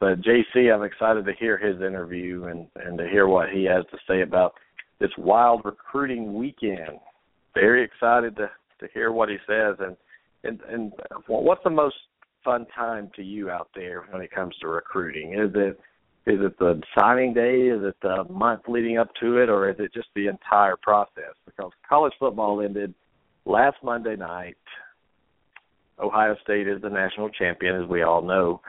But 0.00 0.20
JC, 0.20 0.74
I'm 0.74 0.82
excited 0.82 1.24
to 1.26 1.32
hear 1.38 1.56
his 1.56 1.76
interview 1.76 2.44
and 2.44 2.66
and 2.76 2.98
to 2.98 3.08
hear 3.08 3.26
what 3.26 3.50
he 3.50 3.64
has 3.64 3.84
to 3.90 3.98
say 4.08 4.22
about 4.22 4.54
this 4.98 5.10
wild 5.18 5.62
recruiting 5.64 6.34
weekend. 6.34 6.98
Very 7.54 7.84
excited 7.84 8.36
to 8.36 8.50
to 8.80 8.88
hear 8.94 9.12
what 9.12 9.28
he 9.28 9.36
says 9.46 9.76
and 9.80 9.96
and 10.44 10.60
and 10.68 10.92
what's 11.26 11.64
the 11.64 11.70
most 11.70 11.96
fun 12.44 12.66
time 12.74 13.10
to 13.16 13.22
you 13.22 13.50
out 13.50 13.68
there 13.74 14.04
when 14.10 14.22
it 14.22 14.30
comes 14.32 14.54
to 14.60 14.68
recruiting? 14.68 15.34
Is 15.34 15.50
it 15.54 15.78
is 16.26 16.38
it 16.40 16.58
the 16.58 16.80
signing 16.98 17.34
day? 17.34 17.68
Is 17.68 17.82
it 17.82 17.96
the 18.00 18.24
month 18.30 18.62
leading 18.68 18.98
up 18.98 19.08
to 19.20 19.38
it, 19.38 19.48
or 19.48 19.68
is 19.68 19.76
it 19.78 19.92
just 19.92 20.08
the 20.14 20.28
entire 20.28 20.76
process? 20.76 21.34
Because 21.44 21.72
college 21.88 22.12
football 22.18 22.60
ended 22.60 22.94
last 23.44 23.76
Monday 23.82 24.14
night. 24.14 24.56
Ohio 25.98 26.36
State 26.42 26.68
is 26.68 26.80
the 26.80 26.88
national 26.88 27.28
champion, 27.30 27.80
as 27.82 27.88
we 27.88 28.02
all 28.02 28.22
know. 28.22 28.60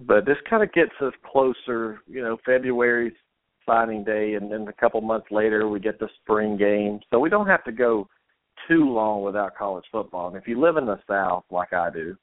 But 0.00 0.24
this 0.24 0.38
kind 0.48 0.62
of 0.62 0.72
gets 0.72 0.92
us 1.00 1.12
closer, 1.30 2.00
you 2.08 2.22
know, 2.22 2.38
February 2.44 3.14
signing 3.66 4.02
day, 4.04 4.34
and 4.34 4.50
then 4.50 4.66
a 4.68 4.72
couple 4.72 5.00
months 5.00 5.26
later 5.30 5.68
we 5.68 5.80
get 5.80 5.98
the 5.98 6.08
spring 6.22 6.56
game. 6.56 7.00
So 7.10 7.18
we 7.18 7.30
don't 7.30 7.46
have 7.46 7.64
to 7.64 7.72
go 7.72 8.08
too 8.68 8.90
long 8.90 9.22
without 9.22 9.56
college 9.56 9.84
football. 9.92 10.28
And 10.28 10.36
if 10.36 10.48
you 10.48 10.60
live 10.60 10.76
in 10.76 10.86
the 10.86 10.98
South 11.06 11.44
like 11.50 11.72
I 11.72 11.90
do, 11.90 12.16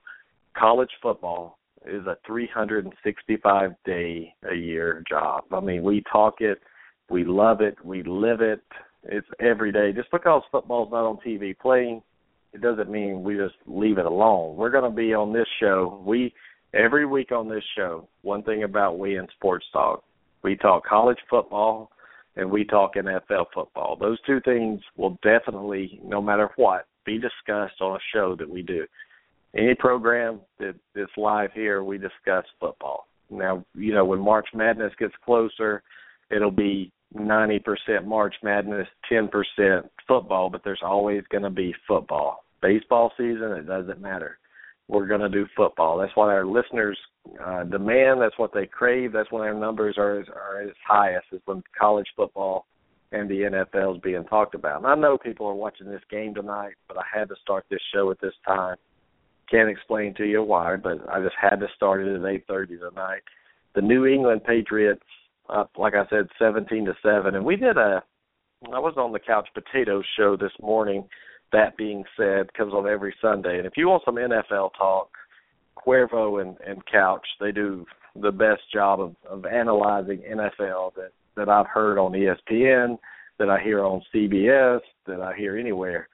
college 0.57 0.89
football 1.01 1.59
is 1.85 2.05
a 2.05 2.17
365 2.25 3.71
day 3.85 4.33
a 4.49 4.55
year 4.55 5.03
job. 5.09 5.43
I 5.51 5.59
mean, 5.59 5.83
we 5.83 6.03
talk 6.11 6.35
it, 6.39 6.59
we 7.09 7.23
love 7.23 7.61
it, 7.61 7.83
we 7.83 8.03
live 8.03 8.41
it. 8.41 8.61
It's 9.03 9.27
every 9.39 9.71
day. 9.71 9.91
Just 9.93 10.11
because 10.11 10.43
football's 10.51 10.91
not 10.91 11.05
on 11.05 11.17
TV 11.25 11.57
playing, 11.57 12.03
it 12.53 12.61
doesn't 12.61 12.89
mean 12.89 13.23
we 13.23 13.35
just 13.35 13.55
leave 13.65 13.97
it 13.97 14.05
alone. 14.05 14.55
We're 14.57 14.69
going 14.69 14.89
to 14.89 14.95
be 14.95 15.13
on 15.13 15.33
this 15.33 15.47
show. 15.59 16.01
We 16.05 16.33
every 16.73 17.05
week 17.05 17.31
on 17.31 17.49
this 17.49 17.63
show. 17.75 18.07
One 18.21 18.43
thing 18.43 18.63
about 18.63 18.99
Weigh 18.99 19.15
In 19.15 19.27
Sports 19.35 19.65
Talk, 19.73 20.03
we 20.43 20.55
talk 20.55 20.85
college 20.85 21.17
football 21.29 21.91
and 22.35 22.49
we 22.49 22.63
talk 22.63 22.95
NFL 22.95 23.45
football. 23.53 23.97
Those 23.99 24.19
two 24.25 24.39
things 24.41 24.81
will 24.95 25.17
definitely, 25.23 25.99
no 26.03 26.21
matter 26.21 26.49
what, 26.55 26.85
be 27.05 27.17
discussed 27.17 27.81
on 27.81 27.95
a 27.95 27.99
show 28.13 28.35
that 28.35 28.49
we 28.49 28.61
do 28.61 28.85
any 29.55 29.75
program 29.75 30.39
that 30.59 30.75
that's 30.95 31.11
live 31.17 31.51
here, 31.53 31.83
we 31.83 31.97
discuss 31.97 32.45
football. 32.59 33.07
Now, 33.29 33.65
you 33.75 33.93
know, 33.93 34.05
when 34.05 34.19
March 34.19 34.47
Madness 34.53 34.93
gets 34.99 35.13
closer, 35.25 35.83
it'll 36.29 36.51
be 36.51 36.91
90% 37.15 38.05
March 38.05 38.35
Madness, 38.43 38.87
10% 39.11 39.29
football, 40.07 40.49
but 40.49 40.61
there's 40.63 40.81
always 40.83 41.23
going 41.31 41.43
to 41.43 41.49
be 41.49 41.73
football. 41.87 42.43
Baseball 42.61 43.11
season, 43.17 43.51
it 43.51 43.67
doesn't 43.67 44.01
matter. 44.01 44.37
We're 44.87 45.07
going 45.07 45.21
to 45.21 45.29
do 45.29 45.45
football. 45.55 45.97
That's 45.97 46.15
what 46.15 46.29
our 46.29 46.45
listeners 46.45 46.97
uh, 47.43 47.63
demand. 47.63 48.21
That's 48.21 48.37
what 48.37 48.53
they 48.53 48.65
crave. 48.65 49.13
That's 49.13 49.31
when 49.31 49.41
our 49.41 49.53
numbers 49.53 49.95
are 49.97 50.19
are 50.33 50.61
as 50.61 50.75
highest 50.85 51.27
is 51.31 51.41
when 51.45 51.63
college 51.79 52.07
football 52.15 52.65
and 53.13 53.29
the 53.29 53.41
NFL 53.41 53.95
is 53.95 54.01
being 54.01 54.23
talked 54.25 54.55
about. 54.55 54.77
And 54.77 54.87
I 54.87 54.95
know 54.95 55.17
people 55.17 55.47
are 55.47 55.53
watching 55.53 55.87
this 55.87 56.01
game 56.09 56.33
tonight, 56.33 56.73
but 56.87 56.97
I 56.97 57.03
had 57.13 57.29
to 57.29 57.35
start 57.41 57.65
this 57.69 57.81
show 57.93 58.11
at 58.11 58.19
this 58.21 58.33
time 58.45 58.75
can't 59.51 59.69
explain 59.69 60.13
to 60.15 60.25
you 60.25 60.41
why, 60.41 60.77
but 60.77 60.97
I 61.09 61.21
just 61.21 61.35
had 61.39 61.57
to 61.57 61.67
start 61.75 62.05
it 62.05 62.15
at 62.15 62.25
eight 62.25 62.45
thirty 62.47 62.77
tonight. 62.77 63.21
The 63.75 63.81
New 63.81 64.05
England 64.05 64.43
Patriots 64.43 65.03
up, 65.49 65.71
like 65.77 65.93
I 65.93 66.05
said, 66.09 66.27
seventeen 66.39 66.85
to 66.85 66.93
seven, 67.03 67.35
and 67.35 67.45
we 67.45 67.57
did 67.57 67.77
a. 67.77 68.01
I 68.73 68.79
was 68.79 68.93
on 68.95 69.11
the 69.11 69.19
Couch 69.19 69.47
Potatoes 69.53 70.05
show 70.17 70.37
this 70.37 70.51
morning. 70.61 71.07
That 71.51 71.75
being 71.75 72.05
said, 72.15 72.53
comes 72.53 72.73
on 72.73 72.87
every 72.87 73.13
Sunday, 73.21 73.57
and 73.57 73.67
if 73.67 73.73
you 73.75 73.89
want 73.89 74.03
some 74.05 74.15
NFL 74.15 74.71
talk, 74.77 75.09
Cuervo 75.75 76.41
and, 76.41 76.55
and 76.65 76.85
Couch 76.85 77.25
they 77.39 77.51
do 77.51 77.85
the 78.15 78.31
best 78.31 78.61
job 78.73 78.99
of, 78.99 79.15
of 79.29 79.45
analyzing 79.45 80.19
NFL 80.19 80.95
that 80.95 81.11
that 81.35 81.49
I've 81.49 81.67
heard 81.67 81.97
on 81.97 82.11
ESPN, 82.11 82.97
that 83.39 83.49
I 83.49 83.61
hear 83.61 83.83
on 83.83 84.01
CBS, 84.13 84.79
that 85.07 85.21
I 85.21 85.35
hear 85.35 85.57
anywhere. 85.57 86.07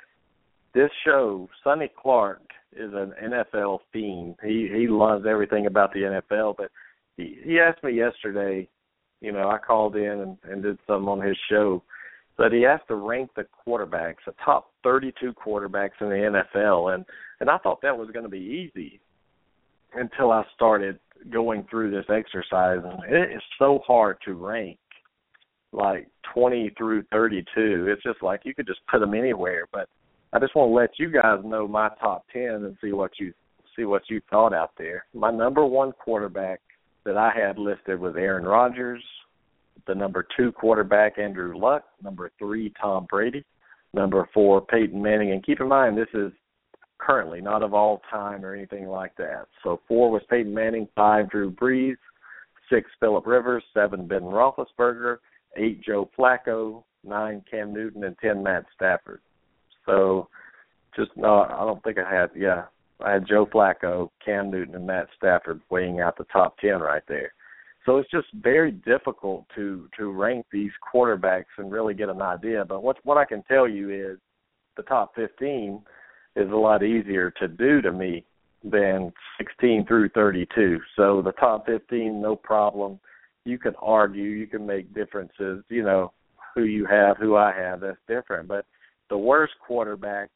This 0.73 0.91
show, 1.03 1.49
Sonny 1.63 1.91
Clark 1.99 2.41
is 2.75 2.91
an 2.93 3.13
NFL 3.23 3.79
fiend. 3.91 4.35
He 4.43 4.69
he 4.73 4.87
loves 4.87 5.25
everything 5.27 5.65
about 5.65 5.93
the 5.93 6.21
NFL. 6.29 6.55
But 6.57 6.71
he 7.15 7.37
he 7.43 7.59
asked 7.59 7.83
me 7.83 7.93
yesterday. 7.93 8.67
You 9.21 9.31
know, 9.31 9.49
I 9.49 9.57
called 9.57 9.95
in 9.95 10.05
and, 10.05 10.37
and 10.43 10.61
did 10.61 10.77
some 10.85 11.09
on 11.09 11.21
his 11.21 11.37
show. 11.49 11.83
But 12.37 12.53
he 12.53 12.65
asked 12.65 12.87
to 12.89 12.95
rank 12.95 13.31
the 13.35 13.47
quarterbacks, 13.67 14.17
the 14.27 14.33
top 14.45 14.71
32 14.83 15.33
quarterbacks 15.33 15.99
in 16.01 16.09
the 16.09 16.43
NFL, 16.55 16.93
and 16.93 17.05
and 17.39 17.49
I 17.49 17.57
thought 17.57 17.81
that 17.81 17.97
was 17.97 18.09
going 18.11 18.25
to 18.25 18.29
be 18.29 18.69
easy 18.73 18.99
until 19.93 20.31
I 20.31 20.43
started 20.53 20.99
going 21.31 21.65
through 21.69 21.91
this 21.91 22.05
exercise, 22.09 22.79
and 22.83 23.03
it 23.11 23.31
is 23.31 23.41
so 23.57 23.81
hard 23.87 24.17
to 24.25 24.33
rank 24.33 24.77
like 25.71 26.07
20 26.33 26.71
through 26.77 27.03
32. 27.11 27.87
It's 27.89 28.03
just 28.03 28.21
like 28.21 28.41
you 28.43 28.53
could 28.53 28.67
just 28.67 28.79
put 28.89 28.99
them 28.99 29.13
anywhere, 29.13 29.65
but 29.71 29.89
I 30.33 30.39
just 30.39 30.55
want 30.55 30.69
to 30.69 30.73
let 30.73 30.99
you 30.99 31.11
guys 31.11 31.39
know 31.43 31.67
my 31.67 31.89
top 31.99 32.25
ten 32.31 32.65
and 32.65 32.77
see 32.81 32.91
what 32.91 33.11
you 33.19 33.33
see 33.75 33.85
what 33.85 34.03
you 34.09 34.21
thought 34.29 34.53
out 34.53 34.71
there. 34.77 35.05
My 35.13 35.31
number 35.31 35.65
one 35.65 35.91
quarterback 35.93 36.61
that 37.05 37.15
I 37.15 37.31
had 37.33 37.57
listed 37.57 37.99
was 37.99 38.15
Aaron 38.17 38.43
Rodgers. 38.43 39.03
The 39.85 39.95
number 39.95 40.27
two 40.35 40.51
quarterback 40.51 41.17
Andrew 41.17 41.57
Luck. 41.57 41.83
Number 42.03 42.31
three 42.37 42.73
Tom 42.81 43.07
Brady. 43.09 43.45
Number 43.93 44.27
four 44.33 44.61
Peyton 44.61 45.01
Manning. 45.01 45.31
And 45.31 45.45
keep 45.45 45.61
in 45.61 45.69
mind 45.69 45.97
this 45.97 46.07
is 46.13 46.31
currently 46.97 47.39
not 47.39 47.63
of 47.63 47.73
all 47.73 48.01
time 48.09 48.43
or 48.43 48.53
anything 48.53 48.87
like 48.87 49.15
that. 49.17 49.45
So 49.63 49.79
four 49.87 50.11
was 50.11 50.23
Peyton 50.29 50.53
Manning. 50.53 50.89
Five 50.95 51.29
Drew 51.29 51.51
Brees. 51.51 51.95
Six 52.69 52.89
Philip 52.99 53.25
Rivers. 53.25 53.63
Seven 53.73 54.07
Ben 54.07 54.23
Roethlisberger. 54.23 55.17
Eight 55.55 55.81
Joe 55.81 56.09
Flacco. 56.17 56.83
Nine 57.05 57.41
Cam 57.49 57.73
Newton 57.73 58.03
and 58.03 58.17
ten 58.19 58.43
Matt 58.43 58.65
Stafford. 58.75 59.21
So 59.87 60.29
just 60.95 61.11
no, 61.15 61.41
I 61.41 61.65
don't 61.65 61.83
think 61.83 61.97
I 61.97 62.13
had. 62.13 62.29
Yeah, 62.35 62.65
I 63.03 63.13
had 63.13 63.27
Joe 63.27 63.47
Flacco, 63.47 64.09
Cam 64.23 64.51
Newton, 64.51 64.75
and 64.75 64.85
Matt 64.85 65.07
Stafford 65.17 65.61
weighing 65.71 66.01
out 66.01 66.17
the 66.17 66.25
top 66.25 66.57
ten 66.59 66.79
right 66.79 67.03
there. 67.07 67.33
So 67.87 67.97
it's 67.97 68.11
just 68.11 68.27
very 68.35 68.71
difficult 68.71 69.45
to 69.55 69.89
to 69.97 70.11
rank 70.11 70.45
these 70.51 70.71
quarterbacks 70.93 71.45
and 71.57 71.71
really 71.71 71.93
get 71.93 72.09
an 72.09 72.21
idea. 72.21 72.65
But 72.65 72.83
what 72.83 72.97
what 73.03 73.17
I 73.17 73.25
can 73.25 73.41
tell 73.43 73.67
you 73.67 73.89
is 73.89 74.19
the 74.75 74.83
top 74.83 75.15
15 75.15 75.81
is 76.35 76.51
a 76.51 76.55
lot 76.55 76.83
easier 76.83 77.31
to 77.31 77.47
do 77.47 77.81
to 77.81 77.91
me 77.91 78.23
than 78.63 79.11
16 79.39 79.85
through 79.87 80.09
32. 80.09 80.79
So 80.95 81.21
the 81.21 81.31
top 81.33 81.65
15, 81.65 82.21
no 82.21 82.35
problem. 82.35 82.99
You 83.43 83.57
can 83.57 83.73
argue, 83.81 84.23
you 84.23 84.47
can 84.47 84.65
make 84.65 84.93
differences. 84.93 85.63
You 85.69 85.83
know 85.83 86.13
who 86.53 86.63
you 86.63 86.85
have, 86.85 87.17
who 87.17 87.35
I 87.35 87.53
have. 87.53 87.81
That's 87.81 87.97
different. 88.07 88.47
But 88.47 88.65
the 89.09 89.17
worst 89.17 89.53
quarterback 89.65 90.29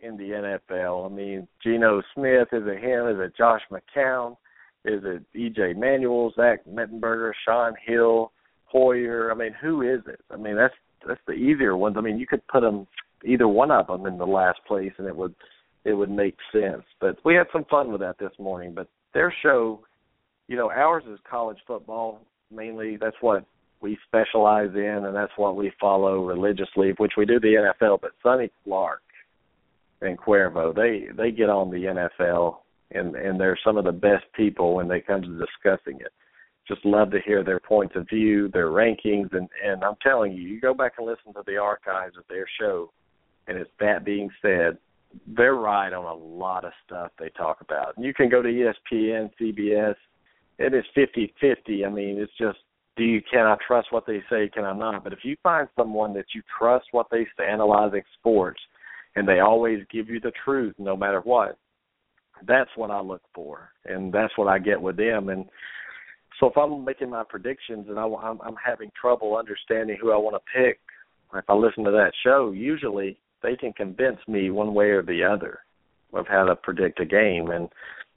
in 0.00 0.16
the 0.16 0.58
NFL. 0.70 1.10
I 1.10 1.14
mean, 1.14 1.48
Geno 1.62 2.02
Smith, 2.14 2.48
is 2.52 2.62
it 2.66 2.82
him? 2.82 3.08
Is 3.08 3.16
it 3.18 3.36
Josh 3.36 3.62
McCown? 3.70 4.36
Is 4.84 5.02
it 5.04 5.22
EJ 5.34 5.76
Manuel, 5.76 6.32
Zach 6.36 6.64
Mettenberger, 6.66 7.32
Shaun 7.46 7.74
Hill, 7.86 8.32
Hoyer? 8.64 9.32
I 9.32 9.34
mean, 9.34 9.54
who 9.60 9.82
is 9.82 10.00
it? 10.06 10.20
I 10.30 10.36
mean, 10.36 10.56
that's 10.56 10.74
that's 11.06 11.20
the 11.26 11.32
easier 11.32 11.76
ones. 11.76 11.96
I 11.98 12.02
mean, 12.02 12.18
you 12.18 12.26
could 12.26 12.46
put 12.48 12.60
them 12.60 12.86
either 13.24 13.48
one 13.48 13.70
of 13.70 13.86
them 13.86 14.06
in 14.06 14.18
the 14.18 14.26
last 14.26 14.60
place, 14.66 14.92
and 14.98 15.06
it 15.06 15.16
would 15.16 15.34
it 15.84 15.94
would 15.94 16.10
make 16.10 16.36
sense. 16.52 16.82
But 17.00 17.18
we 17.24 17.34
had 17.34 17.46
some 17.52 17.64
fun 17.64 17.90
with 17.90 18.00
that 18.00 18.18
this 18.18 18.32
morning. 18.38 18.74
But 18.74 18.88
their 19.12 19.32
show, 19.42 19.80
you 20.48 20.56
know, 20.56 20.70
ours 20.70 21.04
is 21.10 21.18
college 21.28 21.58
football 21.66 22.20
mainly. 22.50 22.96
That's 22.96 23.16
what 23.20 23.44
we 23.84 23.98
specialize 24.06 24.70
in, 24.74 25.04
and 25.04 25.14
that's 25.14 25.36
what 25.36 25.56
we 25.56 25.70
follow 25.78 26.24
religiously, 26.24 26.94
which 26.96 27.12
we 27.18 27.26
do 27.26 27.38
the 27.38 27.72
NFL. 27.82 28.00
But 28.00 28.12
Sonny 28.22 28.50
Clark 28.64 29.02
and 30.00 30.18
Cuervo, 30.18 30.74
they 30.74 31.12
they 31.14 31.30
get 31.30 31.50
on 31.50 31.70
the 31.70 31.84
NFL, 31.84 32.56
and 32.92 33.14
and 33.14 33.38
they're 33.38 33.58
some 33.62 33.76
of 33.76 33.84
the 33.84 33.92
best 33.92 34.24
people 34.34 34.74
when 34.74 34.88
they 34.88 35.00
come 35.00 35.20
to 35.20 35.28
discussing 35.28 36.00
it. 36.00 36.12
Just 36.66 36.82
love 36.86 37.10
to 37.10 37.20
hear 37.26 37.44
their 37.44 37.60
points 37.60 37.94
of 37.94 38.08
view, 38.08 38.48
their 38.48 38.68
rankings, 38.68 39.30
and 39.34 39.50
and 39.62 39.84
I'm 39.84 39.96
telling 40.02 40.32
you, 40.32 40.40
you 40.40 40.62
go 40.62 40.72
back 40.72 40.94
and 40.96 41.06
listen 41.06 41.34
to 41.34 41.42
the 41.46 41.58
archives 41.58 42.16
of 42.16 42.24
their 42.30 42.46
show, 42.58 42.90
and 43.48 43.58
it's 43.58 43.70
that 43.80 44.02
being 44.02 44.30
said, 44.40 44.78
they're 45.26 45.56
right 45.56 45.92
on 45.92 46.06
a 46.06 46.14
lot 46.14 46.64
of 46.64 46.72
stuff 46.86 47.12
they 47.18 47.28
talk 47.36 47.60
about. 47.60 47.92
You 47.98 48.14
can 48.14 48.30
go 48.30 48.40
to 48.40 48.48
ESPN, 48.48 49.30
CBS. 49.38 49.96
It 50.58 50.72
is 50.72 50.84
fifty 50.94 51.34
fifty. 51.38 51.84
I 51.84 51.90
mean, 51.90 52.18
it's 52.18 52.32
just 52.38 52.60
do 52.96 53.04
you 53.04 53.20
can 53.30 53.46
I 53.46 53.56
trust 53.66 53.88
what 53.90 54.06
they 54.06 54.22
say, 54.30 54.48
can 54.48 54.64
I 54.64 54.76
not? 54.76 55.04
But 55.04 55.12
if 55.12 55.20
you 55.22 55.36
find 55.42 55.68
someone 55.76 56.14
that 56.14 56.26
you 56.34 56.42
trust 56.58 56.86
what 56.92 57.06
they 57.10 57.26
say 57.36 57.46
analyzing 57.50 58.02
sports 58.18 58.60
and 59.16 59.28
they 59.28 59.40
always 59.40 59.80
give 59.92 60.08
you 60.08 60.20
the 60.20 60.32
truth 60.44 60.74
no 60.78 60.96
matter 60.96 61.20
what. 61.20 61.56
That's 62.46 62.70
what 62.76 62.90
I 62.90 63.00
look 63.00 63.22
for, 63.34 63.70
and 63.84 64.12
that's 64.12 64.36
what 64.36 64.48
I 64.48 64.58
get 64.58 64.80
with 64.80 64.96
them. 64.96 65.28
And 65.28 65.44
so 66.40 66.48
if 66.48 66.56
I'm 66.56 66.84
making 66.84 67.10
my 67.10 67.22
predictions 67.22 67.86
and 67.88 67.98
I, 67.98 68.04
I'm, 68.04 68.40
I'm 68.42 68.56
having 68.64 68.90
trouble 69.00 69.36
understanding 69.36 69.96
who 70.00 70.12
I 70.12 70.16
want 70.16 70.36
to 70.36 70.60
pick, 70.60 70.80
if 71.34 71.44
I 71.48 71.54
listen 71.54 71.84
to 71.84 71.90
that 71.92 72.12
show, 72.24 72.50
usually 72.50 73.18
they 73.42 73.56
can 73.56 73.72
convince 73.72 74.18
me 74.26 74.50
one 74.50 74.74
way 74.74 74.86
or 74.86 75.02
the 75.02 75.22
other 75.22 75.60
of 76.12 76.26
how 76.28 76.44
to 76.44 76.56
predict 76.56 77.00
a 77.00 77.04
game, 77.04 77.50
and 77.50 77.68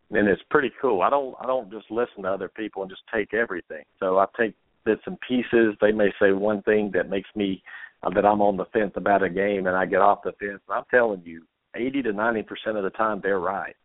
and 0.10 0.28
it's 0.28 0.42
pretty 0.50 0.72
cool. 0.82 1.02
I 1.02 1.10
don't 1.10 1.36
I 1.42 1.46
don't 1.46 1.72
just 1.72 1.92
listen 1.92 2.24
to 2.24 2.30
other 2.30 2.48
people 2.48 2.82
and 2.82 2.92
just 2.92 3.02
take 3.14 3.34
everything. 3.34 3.84
So 4.00 4.18
I 4.20 4.26
take 4.40 4.56
bits 4.88 5.02
and 5.06 5.20
pieces. 5.28 5.76
They 5.82 5.92
may 5.92 6.12
say 6.20 6.32
one 6.32 6.62
thing 6.64 6.92
that 6.94 7.10
makes 7.10 7.30
me 7.36 7.62
uh, 8.04 8.10
that 8.12 8.26
I'm 8.26 8.42
on 8.42 8.58
the 8.58 8.66
fence 8.66 8.94
about 8.96 9.22
a 9.22 9.30
game, 9.30 9.68
and 9.68 9.76
I 9.76 9.86
get 9.86 10.02
off 10.02 10.24
the 10.24 10.32
fence. 10.40 10.62
I'm 10.70 10.86
telling 10.90 11.22
you, 11.26 11.44
80 11.76 12.04
to 12.04 12.14
90 12.14 12.44
percent 12.44 12.78
of 12.78 12.84
the 12.84 12.90
time 12.92 13.20
they're 13.22 13.40
right. 13.40 13.76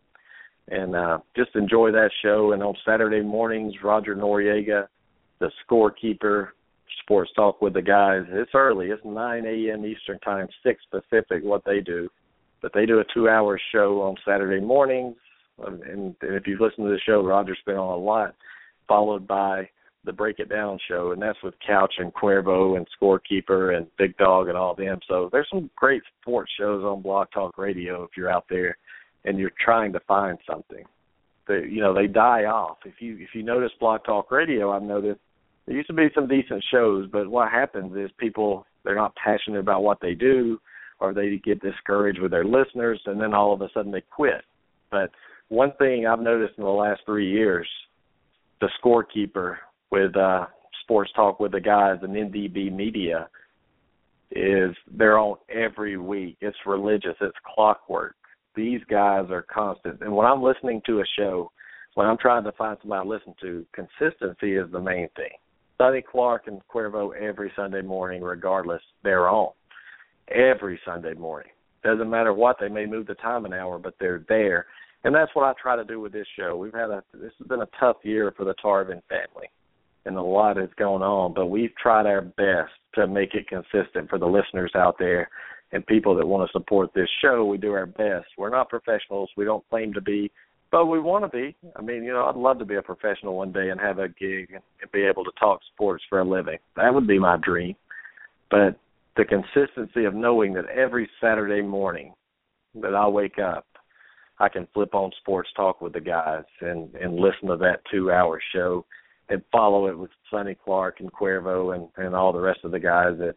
And 0.68 0.94
uh, 0.94 1.18
just 1.36 1.56
enjoy 1.56 1.90
that 1.90 2.10
show. 2.22 2.52
And 2.52 2.62
on 2.62 2.74
Saturday 2.86 3.20
mornings, 3.20 3.74
Roger 3.82 4.14
Noriega, 4.14 4.86
the 5.40 5.50
scorekeeper, 5.68 6.48
sports 7.02 7.32
talk 7.34 7.60
with 7.60 7.74
the 7.74 7.82
guys. 7.82 8.22
It's 8.28 8.52
early. 8.54 8.90
It's 8.90 9.02
9 9.04 9.44
a.m. 9.44 9.84
Eastern 9.84 10.20
time, 10.20 10.46
6 10.62 10.82
Pacific. 10.90 11.42
What 11.42 11.64
they 11.66 11.80
do, 11.80 12.08
but 12.60 12.72
they 12.72 12.86
do 12.86 13.00
a 13.00 13.04
two-hour 13.12 13.60
show 13.72 14.02
on 14.02 14.14
Saturday 14.24 14.64
mornings. 14.64 15.16
And, 15.66 15.82
and 15.82 16.16
if 16.22 16.46
you've 16.46 16.60
listened 16.60 16.86
to 16.86 16.92
the 16.92 17.00
show, 17.04 17.24
Roger's 17.24 17.58
been 17.66 17.76
on 17.76 17.98
a 17.98 18.02
lot, 18.02 18.34
followed 18.86 19.26
by 19.26 19.68
the 20.04 20.12
Break 20.12 20.38
It 20.38 20.48
Down 20.48 20.78
show, 20.88 21.12
and 21.12 21.22
that's 21.22 21.38
with 21.42 21.54
Couch 21.64 21.94
and 21.98 22.12
Cuervo 22.12 22.76
and 22.76 22.86
Scorekeeper 23.00 23.76
and 23.76 23.86
Big 23.98 24.16
Dog 24.16 24.48
and 24.48 24.56
all 24.56 24.74
them. 24.74 24.98
So 25.08 25.28
there's 25.30 25.48
some 25.52 25.70
great 25.76 26.02
sports 26.20 26.50
shows 26.58 26.84
on 26.84 27.02
Blog 27.02 27.28
Talk 27.32 27.56
Radio 27.56 28.02
if 28.02 28.10
you're 28.16 28.30
out 28.30 28.46
there 28.50 28.76
and 29.24 29.38
you're 29.38 29.52
trying 29.64 29.92
to 29.92 30.00
find 30.00 30.38
something. 30.48 30.84
They, 31.46 31.62
you 31.68 31.80
know, 31.80 31.94
they 31.94 32.06
die 32.06 32.44
off. 32.44 32.78
If 32.84 32.94
you 33.00 33.16
if 33.20 33.30
you 33.34 33.42
notice 33.42 33.70
Blog 33.78 34.04
Talk 34.04 34.30
Radio, 34.30 34.72
I've 34.72 34.82
noticed 34.82 35.20
there 35.66 35.76
used 35.76 35.88
to 35.88 35.94
be 35.94 36.08
some 36.14 36.26
decent 36.26 36.64
shows, 36.72 37.08
but 37.10 37.28
what 37.28 37.50
happens 37.50 37.96
is 37.96 38.10
people 38.18 38.66
they're 38.84 38.96
not 38.96 39.14
passionate 39.14 39.60
about 39.60 39.82
what 39.82 39.98
they 40.00 40.14
do, 40.14 40.60
or 40.98 41.14
they 41.14 41.40
get 41.44 41.60
discouraged 41.60 42.20
with 42.20 42.32
their 42.32 42.44
listeners, 42.44 43.00
and 43.06 43.20
then 43.20 43.34
all 43.34 43.52
of 43.52 43.60
a 43.60 43.68
sudden 43.72 43.92
they 43.92 44.02
quit. 44.02 44.42
But 44.90 45.10
one 45.48 45.72
thing 45.78 46.06
I've 46.06 46.20
noticed 46.20 46.54
in 46.58 46.64
the 46.64 46.70
last 46.70 47.02
three 47.06 47.30
years, 47.30 47.68
the 48.60 48.68
scorekeeper 48.82 49.56
with 49.92 50.16
uh, 50.16 50.46
Sports 50.82 51.12
Talk 51.14 51.38
with 51.38 51.52
the 51.52 51.60
guys 51.60 51.98
and 52.02 52.14
NDB 52.14 52.72
Media 52.72 53.28
is 54.32 54.74
they're 54.90 55.18
on 55.18 55.36
every 55.50 55.98
week. 55.98 56.38
It's 56.40 56.56
religious. 56.66 57.14
It's 57.20 57.36
clockwork. 57.54 58.16
These 58.56 58.80
guys 58.90 59.30
are 59.30 59.42
constant. 59.42 60.00
And 60.00 60.16
when 60.16 60.26
I'm 60.26 60.42
listening 60.42 60.80
to 60.86 61.00
a 61.00 61.04
show, 61.16 61.52
when 61.94 62.06
I'm 62.06 62.16
trying 62.16 62.44
to 62.44 62.52
find 62.52 62.78
somebody 62.80 63.04
to 63.04 63.08
listen 63.08 63.34
to, 63.42 63.66
consistency 63.74 64.56
is 64.56 64.72
the 64.72 64.80
main 64.80 65.08
thing. 65.14 65.32
Sonny 65.76 66.02
Clark 66.02 66.46
and 66.46 66.62
Cuervo 66.72 67.14
every 67.14 67.52
Sunday 67.54 67.82
morning, 67.82 68.22
regardless, 68.22 68.82
they're 69.04 69.28
on 69.28 69.52
every 70.28 70.80
Sunday 70.86 71.14
morning. 71.14 71.50
Doesn't 71.84 72.08
matter 72.08 72.32
what 72.32 72.56
they 72.58 72.68
may 72.68 72.86
move 72.86 73.06
the 73.06 73.14
time 73.14 73.44
an 73.44 73.52
hour, 73.52 73.78
but 73.78 73.94
they're 73.98 74.24
there, 74.28 74.66
and 75.02 75.14
that's 75.14 75.34
what 75.34 75.44
I 75.44 75.52
try 75.60 75.74
to 75.74 75.84
do 75.84 75.98
with 75.98 76.12
this 76.12 76.28
show. 76.38 76.56
We've 76.56 76.72
had 76.72 76.90
a 76.90 77.02
this 77.12 77.32
has 77.38 77.48
been 77.48 77.62
a 77.62 77.68
tough 77.80 77.96
year 78.04 78.32
for 78.36 78.44
the 78.44 78.54
Tarvin 78.62 79.02
family 79.08 79.48
and 80.04 80.16
a 80.16 80.22
lot 80.22 80.58
is 80.58 80.70
going 80.76 81.02
on, 81.02 81.32
but 81.34 81.46
we've 81.46 81.74
tried 81.80 82.06
our 82.06 82.22
best 82.22 82.72
to 82.94 83.06
make 83.06 83.34
it 83.34 83.48
consistent 83.48 84.08
for 84.10 84.18
the 84.18 84.26
listeners 84.26 84.72
out 84.74 84.96
there 84.98 85.28
and 85.72 85.86
people 85.86 86.14
that 86.16 86.26
want 86.26 86.48
to 86.48 86.52
support 86.52 86.92
this 86.94 87.08
show. 87.22 87.46
We 87.46 87.58
do 87.58 87.72
our 87.72 87.86
best. 87.86 88.26
We're 88.36 88.50
not 88.50 88.68
professionals. 88.68 89.30
We 89.36 89.44
don't 89.44 89.66
claim 89.70 89.92
to 89.94 90.00
be, 90.00 90.30
but 90.70 90.86
we 90.86 91.00
want 91.00 91.24
to 91.24 91.28
be. 91.28 91.56
I 91.76 91.82
mean, 91.82 92.04
you 92.04 92.12
know, 92.12 92.26
I'd 92.26 92.36
love 92.36 92.58
to 92.58 92.64
be 92.64 92.76
a 92.76 92.82
professional 92.82 93.36
one 93.36 93.52
day 93.52 93.70
and 93.70 93.80
have 93.80 93.98
a 93.98 94.08
gig 94.08 94.50
and 94.52 94.92
be 94.92 95.02
able 95.02 95.24
to 95.24 95.32
talk 95.38 95.60
sports 95.74 96.04
for 96.08 96.20
a 96.20 96.24
living. 96.24 96.58
That 96.76 96.92
would 96.92 97.06
be 97.06 97.18
my 97.18 97.36
dream. 97.36 97.76
But 98.50 98.78
the 99.16 99.24
consistency 99.24 100.04
of 100.04 100.14
knowing 100.14 100.54
that 100.54 100.68
every 100.68 101.08
Saturday 101.20 101.62
morning 101.62 102.14
that 102.74 102.94
I 102.94 103.06
wake 103.08 103.38
up, 103.38 103.66
I 104.38 104.48
can 104.48 104.66
flip 104.74 104.94
on 104.94 105.10
sports 105.20 105.50
talk 105.54 105.80
with 105.80 105.92
the 105.92 106.00
guys 106.00 106.44
and 106.60 106.92
and 106.94 107.14
listen 107.16 107.48
to 107.48 107.56
that 107.58 107.82
two 107.90 108.10
hour 108.10 108.40
show 108.54 108.84
and 109.32 109.42
follow 109.50 109.86
it 109.86 109.98
with 109.98 110.10
Sonny 110.30 110.56
Clark 110.64 111.00
and 111.00 111.12
Cuervo 111.12 111.74
and 111.74 111.88
and 111.96 112.14
all 112.14 112.32
the 112.32 112.40
rest 112.40 112.60
of 112.64 112.70
the 112.70 112.80
guys 112.80 113.18
that 113.18 113.34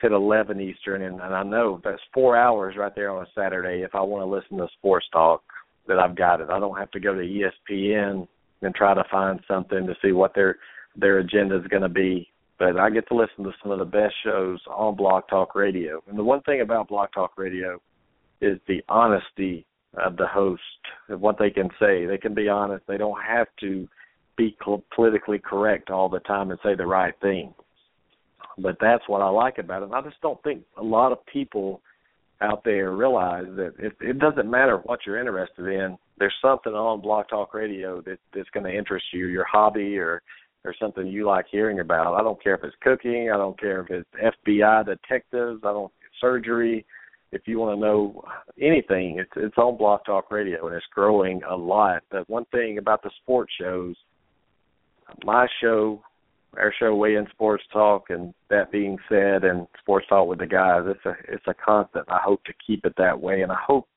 hit 0.00 0.12
11 0.12 0.60
Eastern, 0.60 1.02
and, 1.02 1.20
and 1.20 1.34
I 1.34 1.42
know 1.42 1.80
that's 1.82 2.00
four 2.14 2.36
hours 2.36 2.76
right 2.76 2.94
there 2.94 3.10
on 3.10 3.24
a 3.24 3.28
Saturday. 3.34 3.82
If 3.82 3.94
I 3.94 4.00
want 4.00 4.22
to 4.22 4.26
listen 4.26 4.58
to 4.58 4.72
sports 4.78 5.06
talk, 5.12 5.42
that 5.88 5.98
I've 5.98 6.14
got 6.14 6.40
it. 6.40 6.50
I 6.50 6.60
don't 6.60 6.78
have 6.78 6.90
to 6.92 7.00
go 7.00 7.14
to 7.14 7.20
ESPN 7.20 8.28
and 8.62 8.74
try 8.74 8.94
to 8.94 9.04
find 9.10 9.40
something 9.48 9.86
to 9.86 9.94
see 10.02 10.12
what 10.12 10.34
their 10.34 10.56
their 10.94 11.18
agenda 11.18 11.58
is 11.58 11.66
going 11.68 11.82
to 11.82 11.88
be. 11.88 12.28
But 12.58 12.76
I 12.76 12.90
get 12.90 13.06
to 13.08 13.14
listen 13.14 13.44
to 13.44 13.52
some 13.62 13.70
of 13.72 13.78
the 13.78 13.84
best 13.84 14.14
shows 14.24 14.60
on 14.68 14.96
Blog 14.96 15.24
Talk 15.28 15.54
Radio. 15.54 16.02
And 16.08 16.18
the 16.18 16.24
one 16.24 16.42
thing 16.42 16.60
about 16.60 16.88
Blog 16.88 17.08
Talk 17.14 17.38
Radio 17.38 17.80
is 18.40 18.58
the 18.66 18.82
honesty 18.88 19.64
of 19.94 20.16
the 20.16 20.26
host 20.26 20.62
of 21.08 21.20
what 21.20 21.38
they 21.38 21.50
can 21.50 21.70
say. 21.80 22.04
They 22.04 22.18
can 22.18 22.34
be 22.34 22.48
honest. 22.48 22.84
They 22.86 22.98
don't 22.98 23.20
have 23.22 23.46
to 23.60 23.88
be 24.38 24.56
politically 24.94 25.38
correct 25.38 25.90
all 25.90 26.08
the 26.08 26.20
time 26.20 26.50
and 26.50 26.58
say 26.62 26.74
the 26.74 26.86
right 26.86 27.14
thing. 27.20 27.52
But 28.56 28.76
that's 28.80 29.06
what 29.08 29.20
I 29.20 29.28
like 29.28 29.58
about 29.58 29.82
it. 29.82 29.90
I 29.92 30.00
just 30.00 30.20
don't 30.22 30.42
think 30.42 30.62
a 30.78 30.82
lot 30.82 31.12
of 31.12 31.18
people 31.26 31.82
out 32.40 32.62
there 32.64 32.92
realize 32.92 33.46
that 33.56 33.74
it, 33.78 33.92
it 34.00 34.18
doesn't 34.18 34.50
matter 34.50 34.78
what 34.84 35.00
you're 35.04 35.18
interested 35.18 35.66
in. 35.66 35.98
There's 36.18 36.34
something 36.40 36.72
on 36.72 37.00
Blog 37.00 37.26
Talk 37.28 37.52
Radio 37.52 38.00
that 38.02 38.18
that's 38.32 38.48
going 38.50 38.64
to 38.64 38.76
interest 38.76 39.06
you, 39.12 39.26
your 39.26 39.44
hobby 39.44 39.98
or 39.98 40.22
or 40.64 40.74
something 40.80 41.06
you 41.06 41.24
like 41.24 41.46
hearing 41.50 41.80
about. 41.80 42.14
I 42.14 42.22
don't 42.22 42.42
care 42.42 42.54
if 42.54 42.64
it's 42.64 42.76
cooking. 42.82 43.30
I 43.32 43.36
don't 43.36 43.58
care 43.58 43.80
if 43.80 43.90
it's 43.90 44.36
FBI 44.50 44.86
detectives. 44.86 45.60
I 45.64 45.72
don't 45.72 45.92
surgery. 46.20 46.84
If 47.30 47.42
you 47.46 47.58
want 47.58 47.76
to 47.76 47.80
know 47.80 48.24
anything, 48.60 49.18
it's 49.18 49.30
it's 49.36 49.58
on 49.58 49.76
Blog 49.76 50.00
Talk 50.04 50.30
Radio 50.30 50.66
and 50.66 50.76
it's 50.76 50.86
growing 50.94 51.42
a 51.48 51.56
lot. 51.56 52.02
But 52.10 52.28
one 52.28 52.44
thing 52.46 52.78
about 52.78 53.02
the 53.02 53.10
sports 53.22 53.52
shows 53.60 53.94
my 55.24 55.46
show, 55.60 56.02
our 56.56 56.72
show, 56.78 56.94
Weigh 56.94 57.16
In 57.16 57.26
Sports 57.30 57.64
Talk, 57.72 58.10
and 58.10 58.34
that 58.50 58.72
being 58.72 58.98
said, 59.08 59.44
and 59.44 59.66
Sports 59.80 60.06
Talk 60.08 60.28
with 60.28 60.38
the 60.38 60.46
guys, 60.46 60.82
it's 60.86 61.04
a 61.04 61.14
it's 61.32 61.46
a 61.46 61.54
constant. 61.54 62.04
I 62.08 62.20
hope 62.22 62.42
to 62.44 62.52
keep 62.66 62.84
it 62.84 62.94
that 62.98 63.20
way, 63.20 63.42
and 63.42 63.52
I 63.52 63.58
hope 63.66 63.88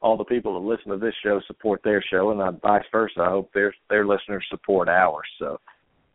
all 0.00 0.16
the 0.16 0.24
people 0.24 0.54
that 0.54 0.66
listen 0.66 0.90
to 0.90 0.98
this 0.98 1.14
show 1.22 1.40
support 1.46 1.80
their 1.84 2.02
show, 2.02 2.30
and 2.30 2.60
vice 2.60 2.84
versa. 2.90 3.20
I 3.20 3.30
hope 3.30 3.52
their 3.52 3.74
their 3.88 4.06
listeners 4.06 4.44
support 4.50 4.88
ours. 4.88 5.26
So 5.38 5.60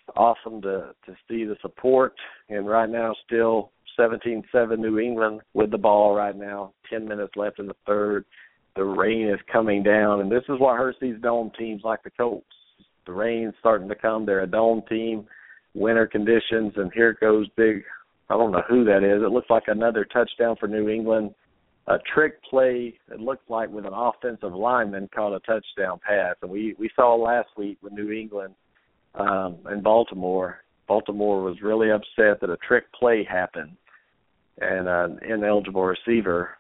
it's 0.07 0.17
awesome 0.17 0.62
to 0.63 0.93
to 1.05 1.15
see 1.27 1.45
the 1.45 1.57
support, 1.62 2.13
and 2.49 2.67
right 2.67 2.89
now 2.89 3.15
still 3.25 3.71
17-7 3.97 4.77
New 4.77 4.99
England 4.99 5.41
with 5.53 5.71
the 5.71 5.77
ball 5.77 6.15
right 6.15 6.36
now. 6.36 6.73
Ten 6.89 7.07
minutes 7.07 7.33
left 7.36 7.60
in 7.60 7.67
the 7.67 7.75
third. 7.86 8.25
The 8.75 8.83
rain 8.83 9.27
is 9.27 9.39
coming 9.51 9.81
down, 9.81 10.21
and 10.21 10.31
this 10.31 10.43
is 10.49 10.60
what 10.60 10.77
hurts 10.77 10.99
these 11.01 11.19
dome 11.21 11.51
teams 11.57 11.81
like 11.83 12.03
the 12.03 12.12
Colts 12.12 12.45
the 13.08 13.13
rain's 13.13 13.54
starting 13.60 13.88
to 13.89 13.96
come. 13.96 14.26
They're 14.26 14.43
a 14.43 14.48
dome 14.48 14.84
team, 14.88 15.26
winter 15.74 16.06
conditions, 16.06 16.74
and 16.76 16.91
here 16.93 17.17
goes 17.20 17.48
big. 17.56 17.84
I 18.30 18.34
don't 18.36 18.52
know 18.52 18.63
who 18.70 18.84
that 18.84 19.04
is. 19.04 19.24
It 19.24 19.32
looks 19.32 19.50
like 19.50 19.63
another 19.67 20.06
touchdown 20.06 20.58
for 20.60 20.67
New 20.67 20.89
England. 20.89 21.34
A 21.88 21.98
trick 22.13 22.43
play. 22.43 22.93
It 23.10 23.22
looked 23.22 23.50
like 23.50 23.70
with 23.70 23.86
an 23.86 23.93
offensive 23.93 24.54
lineman 24.54 25.10
caught 25.15 25.34
a 25.34 25.39
touchdown 25.39 26.00
pass, 26.06 26.36
and 26.41 26.52
we 26.52 26.76
we 26.78 26.89
saw 26.96 27.15
last 27.15 27.48
week 27.58 27.78
with 27.82 27.93
New 27.93 28.12
England 28.12 28.54
um, 29.15 29.58
and 29.65 29.82
Baltimore. 29.82 30.60
Baltimore 30.88 31.41
was 31.41 31.62
really 31.62 31.89
upset 31.89 32.41
that 32.41 32.50
a 32.50 32.58
trick 32.67 32.91
play 32.93 33.24
happened, 33.24 33.78
and 34.60 34.89
an 34.89 35.20
ineligible 35.28 35.84
receiver 35.84 36.58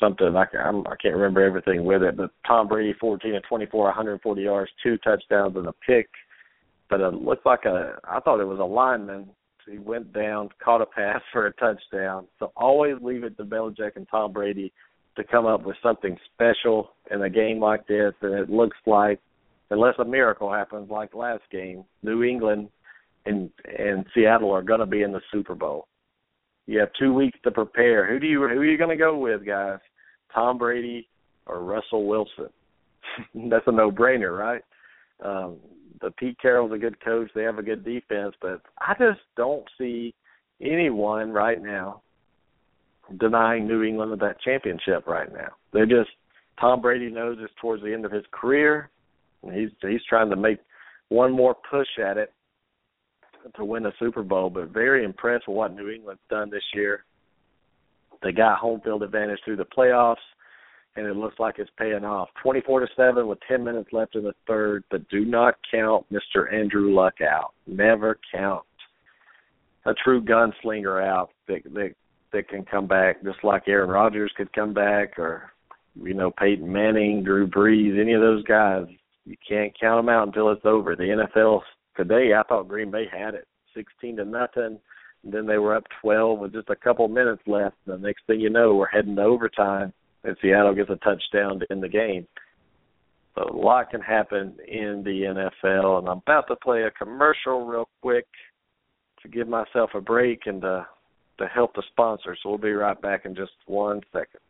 something 0.00 0.34
I, 0.36 0.44
I'm, 0.58 0.86
I 0.86 0.96
can't 1.00 1.14
remember 1.14 1.44
everything 1.44 1.84
with 1.84 2.02
it, 2.02 2.16
but 2.16 2.30
Tom 2.46 2.68
Brady 2.68 2.94
14 3.00 3.34
and 3.34 3.44
24, 3.48 3.84
140 3.84 4.42
yards, 4.42 4.70
two 4.82 4.98
touchdowns 4.98 5.56
and 5.56 5.66
a 5.66 5.74
pick. 5.86 6.08
But 6.88 7.00
it 7.00 7.14
looked 7.14 7.46
like 7.46 7.64
a 7.64 7.98
I 8.08 8.20
thought 8.20 8.40
it 8.40 8.46
was 8.46 8.60
a 8.60 8.64
lineman. 8.64 9.28
He 9.68 9.78
went 9.78 10.12
down, 10.12 10.50
caught 10.62 10.80
a 10.80 10.86
pass 10.86 11.20
for 11.32 11.46
a 11.46 11.52
touchdown. 11.54 12.26
So 12.38 12.52
always 12.56 12.96
leave 13.02 13.24
it 13.24 13.36
to 13.38 13.44
Belichick 13.44 13.96
and 13.96 14.06
Tom 14.10 14.32
Brady 14.32 14.72
to 15.16 15.24
come 15.24 15.46
up 15.46 15.64
with 15.64 15.76
something 15.82 16.16
special 16.34 16.90
in 17.10 17.22
a 17.22 17.30
game 17.30 17.58
like 17.58 17.86
this. 17.86 18.12
And 18.22 18.34
it 18.34 18.50
looks 18.50 18.76
like, 18.86 19.18
unless 19.70 19.94
a 19.98 20.04
miracle 20.04 20.52
happens 20.52 20.90
like 20.90 21.14
last 21.14 21.42
game, 21.50 21.84
New 22.02 22.22
England 22.22 22.68
and 23.26 23.50
and 23.78 24.06
Seattle 24.14 24.52
are 24.52 24.62
going 24.62 24.80
to 24.80 24.86
be 24.86 25.02
in 25.02 25.12
the 25.12 25.20
Super 25.32 25.54
Bowl. 25.54 25.88
You 26.66 26.80
have 26.80 26.88
two 26.98 27.12
weeks 27.12 27.38
to 27.44 27.50
prepare. 27.50 28.06
Who 28.06 28.18
do 28.18 28.26
you 28.26 28.40
who 28.40 28.60
are 28.60 28.64
you 28.64 28.78
going 28.78 28.90
to 28.90 29.02
go 29.02 29.16
with, 29.16 29.46
guys? 29.46 29.78
Tom 30.34 30.58
Brady 30.58 31.08
or 31.46 31.62
Russell 31.62 32.06
Wilson? 32.06 32.48
That's 33.34 33.66
a 33.66 33.72
no-brainer, 33.72 34.36
right? 34.36 34.62
Um, 35.24 35.56
the 36.00 36.10
Pete 36.12 36.38
Carroll's 36.40 36.72
a 36.72 36.78
good 36.78 37.02
coach. 37.02 37.30
They 37.34 37.44
have 37.44 37.58
a 37.58 37.62
good 37.62 37.84
defense, 37.84 38.34
but 38.42 38.60
I 38.78 38.94
just 38.98 39.20
don't 39.36 39.64
see 39.78 40.14
anyone 40.60 41.30
right 41.30 41.62
now 41.62 42.02
denying 43.20 43.66
New 43.66 43.82
England 43.82 44.12
of 44.12 44.18
that 44.18 44.40
championship 44.40 45.06
right 45.06 45.32
now. 45.32 45.50
They're 45.72 45.86
just 45.86 46.10
Tom 46.60 46.80
Brady 46.80 47.10
knows 47.10 47.38
it's 47.40 47.52
towards 47.60 47.82
the 47.82 47.92
end 47.92 48.04
of 48.04 48.12
his 48.12 48.24
career. 48.32 48.90
And 49.42 49.54
he's 49.54 49.70
he's 49.82 50.04
trying 50.08 50.30
to 50.30 50.36
make 50.36 50.58
one 51.08 51.32
more 51.32 51.56
push 51.70 51.88
at 52.04 52.16
it 52.16 52.32
to 53.54 53.64
win 53.64 53.86
a 53.86 53.92
Super 53.98 54.22
Bowl, 54.22 54.50
but 54.50 54.68
very 54.68 55.04
impressed 55.04 55.48
with 55.48 55.56
what 55.56 55.74
New 55.74 55.88
England's 55.88 56.22
done 56.28 56.50
this 56.50 56.62
year. 56.74 57.04
They 58.22 58.32
got 58.32 58.58
home 58.58 58.80
field 58.82 59.02
advantage 59.02 59.40
through 59.44 59.56
the 59.56 59.66
playoffs, 59.66 60.16
and 60.96 61.06
it 61.06 61.16
looks 61.16 61.38
like 61.38 61.56
it's 61.58 61.70
paying 61.78 62.04
off. 62.04 62.28
24 62.42 62.80
to 62.80 62.86
seven 62.96 63.26
with 63.26 63.38
10 63.46 63.62
minutes 63.62 63.90
left 63.92 64.16
in 64.16 64.24
the 64.24 64.34
third, 64.46 64.84
but 64.90 65.08
do 65.08 65.24
not 65.24 65.54
count 65.70 66.06
Mr. 66.10 66.52
Andrew 66.52 66.94
Luck 66.94 67.20
out. 67.20 67.52
Never 67.66 68.18
count 68.32 68.64
a 69.84 69.94
true 70.02 70.22
gunslinger 70.22 71.02
out 71.02 71.30
that 71.48 71.62
that 71.74 71.94
that 72.32 72.48
can 72.48 72.64
come 72.64 72.86
back, 72.86 73.22
just 73.22 73.42
like 73.44 73.68
Aaron 73.68 73.88
Rodgers 73.88 74.32
could 74.36 74.52
come 74.52 74.74
back, 74.74 75.18
or 75.18 75.50
you 75.94 76.14
know 76.14 76.30
Peyton 76.30 76.70
Manning, 76.70 77.22
Drew 77.22 77.46
Brees, 77.46 77.98
any 78.00 78.12
of 78.12 78.20
those 78.20 78.42
guys. 78.44 78.86
You 79.24 79.36
can't 79.48 79.72
count 79.78 80.04
them 80.04 80.08
out 80.08 80.26
until 80.26 80.50
it's 80.50 80.64
over. 80.64 80.94
The 80.94 81.26
NFL 81.34 81.62
today, 81.96 82.32
I 82.34 82.42
thought 82.42 82.68
Green 82.68 82.90
Bay 82.90 83.06
had 83.10 83.34
it, 83.34 83.46
16 83.74 84.16
to 84.16 84.24
nothing. 84.24 84.78
And 85.24 85.32
then 85.32 85.46
they 85.46 85.58
were 85.58 85.74
up 85.74 85.84
12 86.02 86.38
with 86.38 86.52
just 86.52 86.70
a 86.70 86.76
couple 86.76 87.08
minutes 87.08 87.42
left. 87.46 87.76
The 87.86 87.98
next 87.98 88.26
thing 88.26 88.40
you 88.40 88.50
know, 88.50 88.74
we're 88.74 88.86
heading 88.86 89.16
to 89.16 89.22
overtime, 89.22 89.92
and 90.24 90.36
Seattle 90.40 90.74
gets 90.74 90.90
a 90.90 90.96
touchdown 90.96 91.60
to 91.60 91.66
end 91.70 91.82
the 91.82 91.88
game. 91.88 92.26
So 93.34 93.42
a 93.42 93.56
lot 93.56 93.90
can 93.90 94.00
happen 94.00 94.56
in 94.66 95.02
the 95.04 95.22
NFL, 95.22 95.98
and 95.98 96.08
I'm 96.08 96.18
about 96.18 96.48
to 96.48 96.56
play 96.56 96.84
a 96.84 96.90
commercial 96.90 97.66
real 97.66 97.88
quick 98.00 98.26
to 99.22 99.28
give 99.28 99.48
myself 99.48 99.90
a 99.94 100.00
break 100.00 100.46
and 100.46 100.62
to 100.62 100.86
to 101.38 101.46
help 101.46 101.74
the 101.74 101.82
sponsor. 101.88 102.36
So 102.42 102.48
we'll 102.48 102.58
be 102.58 102.72
right 102.72 103.00
back 103.00 103.26
in 103.26 103.34
just 103.34 103.52
one 103.66 104.00
second. 104.12 104.40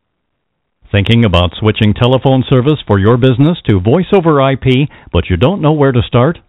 Thinking 0.89 1.25
about 1.25 1.51
switching 1.59 1.93
telephone 1.93 2.45
service 2.49 2.79
for 2.87 2.97
your 2.97 3.17
business 3.17 3.57
to 3.67 3.81
voice 3.81 4.07
over 4.13 4.39
IP, 4.51 4.87
but 5.11 5.29
you 5.29 5.35
don't 5.35 5.61
know 5.61 5.73
where 5.73 5.91
to 5.91 6.01
start? 6.07 6.39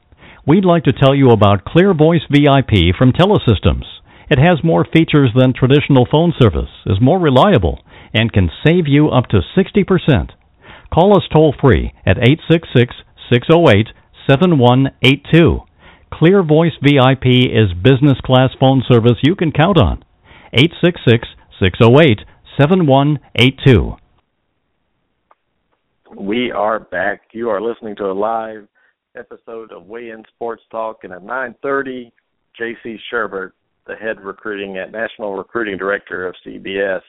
We'd 0.46 0.64
like 0.64 0.84
to 0.84 0.92
tell 0.92 1.14
you 1.14 1.30
about 1.30 1.64
Clear 1.64 1.94
Voice 1.94 2.22
VIP 2.30 2.94
from 2.96 3.12
Telesystems. 3.12 3.84
It 4.30 4.38
has 4.38 4.62
more 4.62 4.84
features 4.84 5.30
than 5.34 5.52
traditional 5.52 6.06
phone 6.10 6.32
service, 6.38 6.70
is 6.86 7.00
more 7.00 7.18
reliable, 7.18 7.80
and 8.12 8.32
can 8.32 8.50
save 8.64 8.86
you 8.86 9.08
up 9.08 9.26
to 9.28 9.40
60%. 9.56 10.30
Call 10.92 11.16
us 11.16 11.24
toll 11.32 11.54
free 11.60 11.92
at 12.06 12.18
866 12.18 12.94
608 13.32 13.88
7182. 14.28 15.60
Clear 16.12 16.42
Voice 16.42 16.72
VIP 16.82 17.26
is 17.26 17.72
business 17.82 18.18
class 18.24 18.50
phone 18.58 18.82
service 18.90 19.18
you 19.22 19.34
can 19.34 19.52
count 19.52 19.78
on. 19.78 20.04
866 20.52 21.28
608 21.60 22.20
7182. 22.58 23.96
We 26.18 26.50
are 26.50 26.80
back. 26.80 27.20
You 27.32 27.50
are 27.50 27.60
listening 27.60 27.96
to 27.96 28.06
a 28.06 28.12
live 28.12 28.66
episode 29.18 29.72
of 29.72 29.86
Weigh 29.86 30.10
In 30.10 30.22
Sports 30.34 30.62
Talk, 30.70 31.04
and 31.04 31.12
at 31.12 31.22
9:30, 31.22 32.10
J.C. 32.56 32.98
Shurburtt, 33.12 33.52
the 33.86 33.94
head 33.94 34.20
recruiting 34.20 34.78
at 34.78 34.92
National 34.92 35.36
Recruiting 35.36 35.76
Director 35.76 36.26
of 36.26 36.34
CBS, 36.46 37.02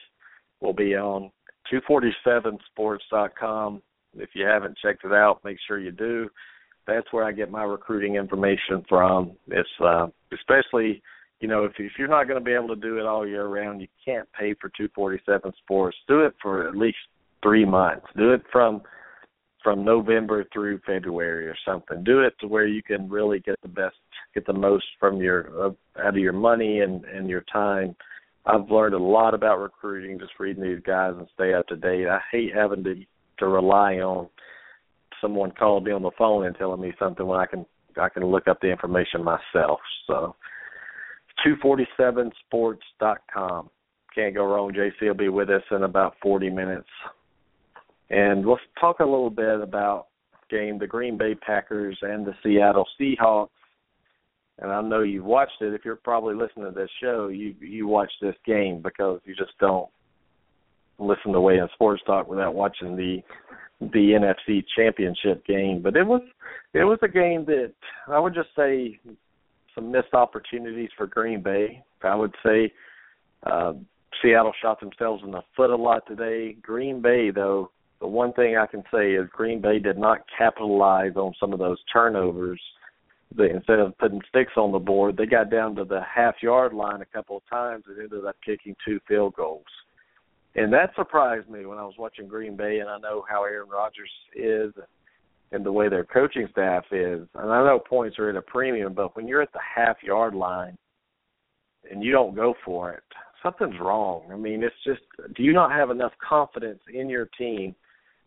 will 0.60 0.72
be 0.72 0.96
on 0.96 1.30
247sports.com. 1.72 3.82
If 4.16 4.30
you 4.34 4.44
haven't 4.44 4.76
checked 4.78 5.04
it 5.04 5.12
out, 5.12 5.40
make 5.44 5.58
sure 5.66 5.78
you 5.78 5.92
do. 5.92 6.28
That's 6.86 7.06
where 7.12 7.24
I 7.24 7.32
get 7.32 7.50
my 7.50 7.62
recruiting 7.62 8.16
information 8.16 8.84
from. 8.88 9.32
It's 9.48 9.68
uh, 9.84 10.08
especially, 10.32 11.02
you 11.40 11.48
know, 11.48 11.64
if 11.64 11.72
if 11.78 11.92
you're 11.98 12.08
not 12.08 12.26
going 12.26 12.40
to 12.40 12.44
be 12.44 12.52
able 12.52 12.68
to 12.68 12.76
do 12.76 12.98
it 12.98 13.06
all 13.06 13.26
year 13.26 13.46
round, 13.46 13.80
you 13.80 13.88
can't 14.04 14.28
pay 14.32 14.54
for 14.54 14.68
247 14.70 15.52
Sports. 15.62 15.96
Do 16.08 16.22
it 16.22 16.34
for 16.42 16.66
at 16.66 16.76
least 16.76 16.98
three 17.42 17.64
months. 17.64 18.06
Do 18.16 18.32
it 18.32 18.42
from 18.50 18.82
from 19.62 19.84
November 19.84 20.44
through 20.52 20.80
February 20.86 21.46
or 21.46 21.56
something. 21.66 22.02
Do 22.04 22.20
it 22.20 22.34
to 22.40 22.46
where 22.46 22.66
you 22.66 22.82
can 22.82 23.08
really 23.08 23.40
get 23.40 23.56
the 23.62 23.68
best, 23.68 23.96
get 24.34 24.46
the 24.46 24.52
most 24.52 24.84
from 24.98 25.18
your 25.18 25.66
uh, 25.66 25.70
out 26.00 26.08
of 26.08 26.16
your 26.16 26.32
money 26.32 26.80
and 26.80 27.04
and 27.04 27.28
your 27.28 27.44
time. 27.52 27.94
I've 28.46 28.70
learned 28.70 28.94
a 28.94 28.98
lot 28.98 29.34
about 29.34 29.60
recruiting 29.60 30.18
just 30.18 30.32
reading 30.38 30.62
these 30.62 30.80
guys 30.84 31.14
and 31.16 31.26
stay 31.34 31.54
up 31.54 31.66
to 31.68 31.76
date. 31.76 32.08
I 32.08 32.20
hate 32.32 32.54
having 32.54 32.84
to 32.84 32.94
to 33.38 33.46
rely 33.46 33.96
on 33.96 34.28
someone 35.20 35.52
calling 35.52 35.84
me 35.84 35.92
on 35.92 36.02
the 36.02 36.10
phone 36.16 36.46
and 36.46 36.56
telling 36.56 36.80
me 36.80 36.92
something 36.98 37.26
when 37.26 37.38
I 37.38 37.46
can 37.46 37.66
I 38.00 38.08
can 38.08 38.24
look 38.24 38.48
up 38.48 38.60
the 38.60 38.70
information 38.70 39.24
myself. 39.24 39.80
So 40.06 40.36
247sports.com. 41.46 43.70
Can't 44.14 44.34
go 44.34 44.44
wrong. 44.44 44.72
JC 44.72 45.08
will 45.08 45.14
be 45.14 45.28
with 45.28 45.50
us 45.50 45.62
in 45.70 45.84
about 45.84 46.16
40 46.22 46.50
minutes. 46.50 46.88
And 48.10 48.46
let's 48.46 48.60
talk 48.80 49.00
a 49.00 49.04
little 49.04 49.30
bit 49.30 49.60
about 49.60 50.06
game 50.50 50.78
the 50.78 50.86
Green 50.86 51.16
Bay 51.16 51.34
Packers 51.34 51.96
and 52.02 52.26
the 52.26 52.34
Seattle 52.42 52.86
Seahawks. 53.00 53.48
And 54.58 54.70
I 54.70 54.82
know 54.82 55.00
you've 55.00 55.24
watched 55.24 55.62
it. 55.62 55.72
If 55.72 55.84
you're 55.84 55.96
probably 55.96 56.34
listening 56.34 56.66
to 56.66 56.78
this 56.78 56.90
show, 57.00 57.28
you 57.28 57.54
you 57.60 57.86
watch 57.86 58.10
this 58.20 58.34
game 58.44 58.82
because 58.82 59.20
you 59.24 59.34
just 59.34 59.56
don't 59.58 59.88
listen 60.98 61.32
to 61.32 61.40
Weigh 61.40 61.58
In 61.58 61.68
Sports 61.74 62.02
Talk 62.04 62.28
without 62.28 62.54
watching 62.54 62.96
the 62.96 63.22
the 63.80 64.18
NFC 64.20 64.62
Championship 64.76 65.46
game. 65.46 65.80
But 65.82 65.96
it 65.96 66.06
was 66.06 66.20
it 66.74 66.84
was 66.84 66.98
a 67.02 67.08
game 67.08 67.46
that 67.46 67.72
I 68.08 68.18
would 68.18 68.34
just 68.34 68.50
say 68.54 69.00
some 69.74 69.90
missed 69.90 70.12
opportunities 70.12 70.90
for 70.96 71.06
Green 71.06 71.42
Bay. 71.42 71.82
I 72.02 72.14
would 72.14 72.34
say 72.44 72.72
uh, 73.44 73.74
Seattle 74.20 74.52
shot 74.60 74.80
themselves 74.80 75.22
in 75.24 75.30
the 75.30 75.42
foot 75.56 75.70
a 75.70 75.76
lot 75.76 76.06
today. 76.06 76.56
Green 76.60 77.00
Bay, 77.00 77.30
though, 77.30 77.70
the 78.00 78.06
one 78.06 78.32
thing 78.32 78.56
I 78.56 78.66
can 78.66 78.82
say 78.92 79.12
is 79.12 79.28
Green 79.30 79.60
Bay 79.60 79.78
did 79.78 79.98
not 79.98 80.20
capitalize 80.36 81.16
on 81.16 81.34
some 81.38 81.52
of 81.52 81.58
those 81.58 81.78
turnovers. 81.92 82.60
They, 83.36 83.50
instead 83.50 83.78
of 83.78 83.96
putting 83.98 84.22
sticks 84.28 84.52
on 84.56 84.72
the 84.72 84.78
board, 84.78 85.16
they 85.16 85.26
got 85.26 85.50
down 85.50 85.76
to 85.76 85.84
the 85.84 86.00
half 86.02 86.36
yard 86.42 86.72
line 86.72 87.02
a 87.02 87.06
couple 87.06 87.36
of 87.36 87.42
times 87.48 87.84
and 87.86 87.98
ended 87.98 88.24
up 88.24 88.36
kicking 88.44 88.74
two 88.84 88.98
field 89.06 89.34
goals. 89.34 89.66
And 90.56 90.72
that 90.72 90.94
surprised 90.96 91.48
me 91.48 91.66
when 91.66 91.78
I 91.78 91.84
was 91.84 91.94
watching 91.96 92.26
Green 92.26 92.56
Bay, 92.56 92.80
and 92.80 92.88
I 92.88 92.98
know 92.98 93.24
how 93.28 93.44
Aaron 93.44 93.68
Rodgers 93.68 94.10
is 94.34 94.72
and 95.52 95.64
the 95.64 95.72
way 95.72 95.88
their 95.88 96.04
coaching 96.04 96.48
staff 96.50 96.84
is. 96.90 97.26
And 97.34 97.52
I 97.52 97.64
know 97.64 97.78
points 97.78 98.18
are 98.18 98.30
at 98.30 98.36
a 98.36 98.42
premium, 98.42 98.94
but 98.94 99.14
when 99.14 99.28
you're 99.28 99.42
at 99.42 99.52
the 99.52 99.60
half 99.76 99.96
yard 100.02 100.34
line 100.34 100.76
and 101.90 102.02
you 102.02 102.12
don't 102.12 102.34
go 102.34 102.54
for 102.64 102.92
it, 102.92 103.02
something's 103.42 103.78
wrong. 103.80 104.22
I 104.32 104.36
mean, 104.36 104.62
it's 104.62 104.74
just 104.84 105.00
do 105.36 105.42
you 105.42 105.52
not 105.52 105.72
have 105.72 105.90
enough 105.90 106.12
confidence 106.26 106.80
in 106.92 107.08
your 107.08 107.28
team 107.38 107.74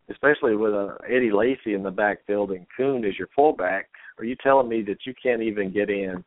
especially 0.09 0.55
with 0.55 0.73
uh, 0.73 0.95
Eddie 1.07 1.31
Lacy 1.31 1.73
in 1.73 1.83
the 1.83 1.91
backfield 1.91 2.51
and 2.51 2.65
Kuhn 2.75 3.05
as 3.05 3.17
your 3.17 3.29
fullback, 3.35 3.89
are 4.17 4.25
you 4.25 4.35
telling 4.43 4.69
me 4.69 4.81
that 4.83 5.05
you 5.05 5.13
can't 5.21 5.41
even 5.41 5.71
get 5.71 5.89
in 5.89 6.23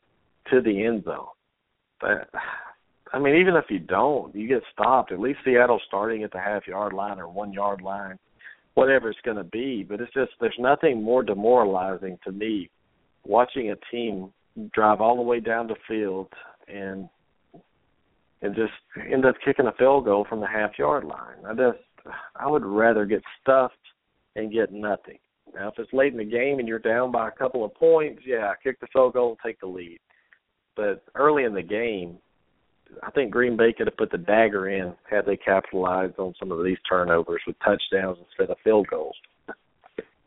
to 0.51 0.61
the 0.61 0.85
end 0.85 1.05
zone? 1.05 1.27
But 2.01 2.29
I 3.13 3.19
mean, 3.19 3.37
even 3.37 3.55
if 3.55 3.67
you 3.69 3.79
don't, 3.79 4.35
you 4.35 4.49
get 4.49 4.63
stopped. 4.73 5.13
At 5.13 5.21
least 5.21 5.41
Seattle's 5.45 5.83
starting 5.87 6.23
at 6.25 6.33
the 6.33 6.41
half 6.41 6.67
yard 6.67 6.93
line 6.93 7.19
or 7.19 7.29
one 7.29 7.53
yard 7.53 7.81
line, 7.81 8.19
whatever 8.75 9.11
it's 9.11 9.21
going 9.25 9.37
to 9.37 9.45
be. 9.45 9.85
But 9.89 10.01
it's 10.01 10.13
just 10.13 10.33
there's 10.41 10.57
nothing 10.59 11.03
more 11.03 11.23
demoralizing 11.23 12.19
to 12.25 12.33
me 12.33 12.71
watching 13.25 13.71
a 13.71 13.77
team 13.91 14.33
drive 14.73 15.01
all 15.01 15.17
the 15.17 15.23
way 15.23 15.41
down 15.41 15.67
the 15.67 15.77
field 15.87 16.29
and 16.69 17.09
and 18.43 18.55
just 18.55 18.73
end 19.11 19.25
up 19.25 19.35
kicking 19.45 19.67
a 19.67 19.73
field 19.73 20.05
goal 20.05 20.27
from 20.29 20.41
the 20.41 20.47
half 20.47 20.79
yard 20.79 21.05
line. 21.05 21.45
I 21.47 21.55
just 21.55 21.79
I 22.35 22.47
would 22.49 22.65
rather 22.65 23.05
get 23.05 23.23
stuffed 23.41 23.75
and 24.35 24.53
get 24.53 24.73
nothing. 24.73 25.19
Now, 25.55 25.69
if 25.69 25.75
it's 25.79 25.93
late 25.93 26.13
in 26.13 26.19
the 26.19 26.25
game 26.25 26.59
and 26.59 26.69
you're 26.69 26.79
down 26.79 27.11
by 27.11 27.29
a 27.29 27.33
couple 27.33 27.65
of 27.65 27.75
points, 27.75 28.23
yeah, 28.27 28.53
kick 28.63 28.81
the 28.81 28.87
field 28.93 29.15
goal 29.15 29.37
take 29.45 29.61
the 29.61 29.67
lead. 29.67 29.99
But 30.77 31.03
early 31.15 31.45
in 31.45 31.55
the 31.55 31.63
game, 31.63 32.19
I 33.03 33.11
think 33.11 33.31
Green 33.31 33.57
Bay 33.57 33.73
could 33.73 33.87
have 33.87 33.97
put 33.97 34.11
the 34.11 34.19
dagger 34.19 34.69
in 34.69 34.95
had 35.11 35.25
they 35.27 35.37
capitalized 35.37 36.19
on 36.19 36.35
some 36.39 36.53
of 36.53 36.63
these 36.65 36.79
turnovers 36.89 37.41
with 37.47 37.57
touchdowns 37.61 38.19
instead 38.19 38.51
of 38.51 38.59
field 38.63 38.87
goals. 38.89 39.17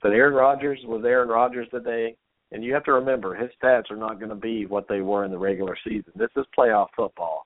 But 0.01 0.11
Aaron 0.11 0.33
Rodgers 0.33 0.79
was 0.85 1.03
Aaron 1.05 1.29
Rodgers 1.29 1.67
today, 1.69 2.15
and 2.51 2.63
you 2.63 2.73
have 2.73 2.85
to 2.85 2.93
remember 2.93 3.35
his 3.35 3.51
stats 3.61 3.91
are 3.91 3.97
not 3.97 4.19
going 4.19 4.29
to 4.29 4.35
be 4.35 4.65
what 4.65 4.87
they 4.87 5.01
were 5.01 5.25
in 5.25 5.31
the 5.31 5.37
regular 5.37 5.77
season. 5.83 6.11
This 6.15 6.31
is 6.35 6.45
playoff 6.57 6.87
football. 6.95 7.45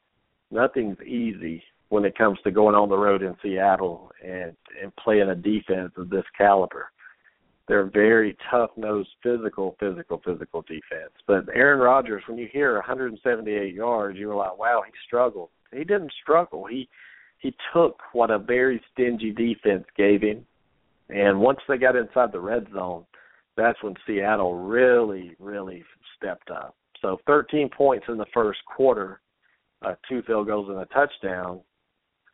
Nothing's 0.52 1.02
easy 1.02 1.64
when 1.90 2.06
it 2.06 2.18
comes 2.18 2.40
to 2.44 2.52
going 2.52 2.76
on 2.76 2.90
the 2.90 2.98
road 2.98 3.22
in 3.22 3.36
Seattle 3.42 4.12
and 4.24 4.56
and 4.82 4.96
playing 4.96 5.30
a 5.30 5.36
defense 5.36 5.92
of 5.98 6.10
this 6.10 6.26
caliber. 6.38 6.90
They're 7.68 7.90
very 7.90 8.36
tough 8.52 8.72
nosed, 8.76 9.10
physical, 9.22 9.78
physical, 9.80 10.22
physical 10.26 10.64
defense. 10.64 11.14
But 11.26 11.46
Aaron 11.56 11.80
Rodgers, 11.80 12.24
when 12.28 12.38
you 12.38 12.50
hear 12.52 12.74
178 12.74 13.74
yards, 13.74 14.18
you 14.18 14.28
were 14.28 14.36
like, 14.36 14.58
wow, 14.58 14.84
he 14.86 14.92
struggled. 15.08 15.50
He 15.72 15.86
didn't 15.86 16.12
struggle. 16.22 16.66
He 16.66 16.90
he 17.40 17.56
took 17.74 18.00
what 18.14 18.32
a 18.32 18.40
very 18.40 18.82
stingy 18.92 19.32
defense 19.32 19.86
gave 19.98 20.22
him, 20.22 20.46
and 21.10 21.40
once 21.40 21.60
they 21.68 21.78
got 21.78 21.96
inside 21.96 22.32
the 22.32 22.40
red 22.40 22.68
zone, 22.74 23.06
that's 23.58 23.82
when 23.84 23.96
Seattle 24.08 24.56
really, 24.56 25.36
really 25.40 25.84
stepped 26.18 26.50
up. 26.50 26.76
So 27.02 27.20
13 27.28 27.70
points 27.70 28.06
in 28.08 28.18
the 28.18 28.26
first 28.34 28.60
quarter, 28.66 29.20
uh, 29.86 29.96
two 30.08 30.22
field 30.24 30.48
goals 30.48 30.70
and 30.70 30.80
a 30.80 30.86
touchdown 30.86 31.60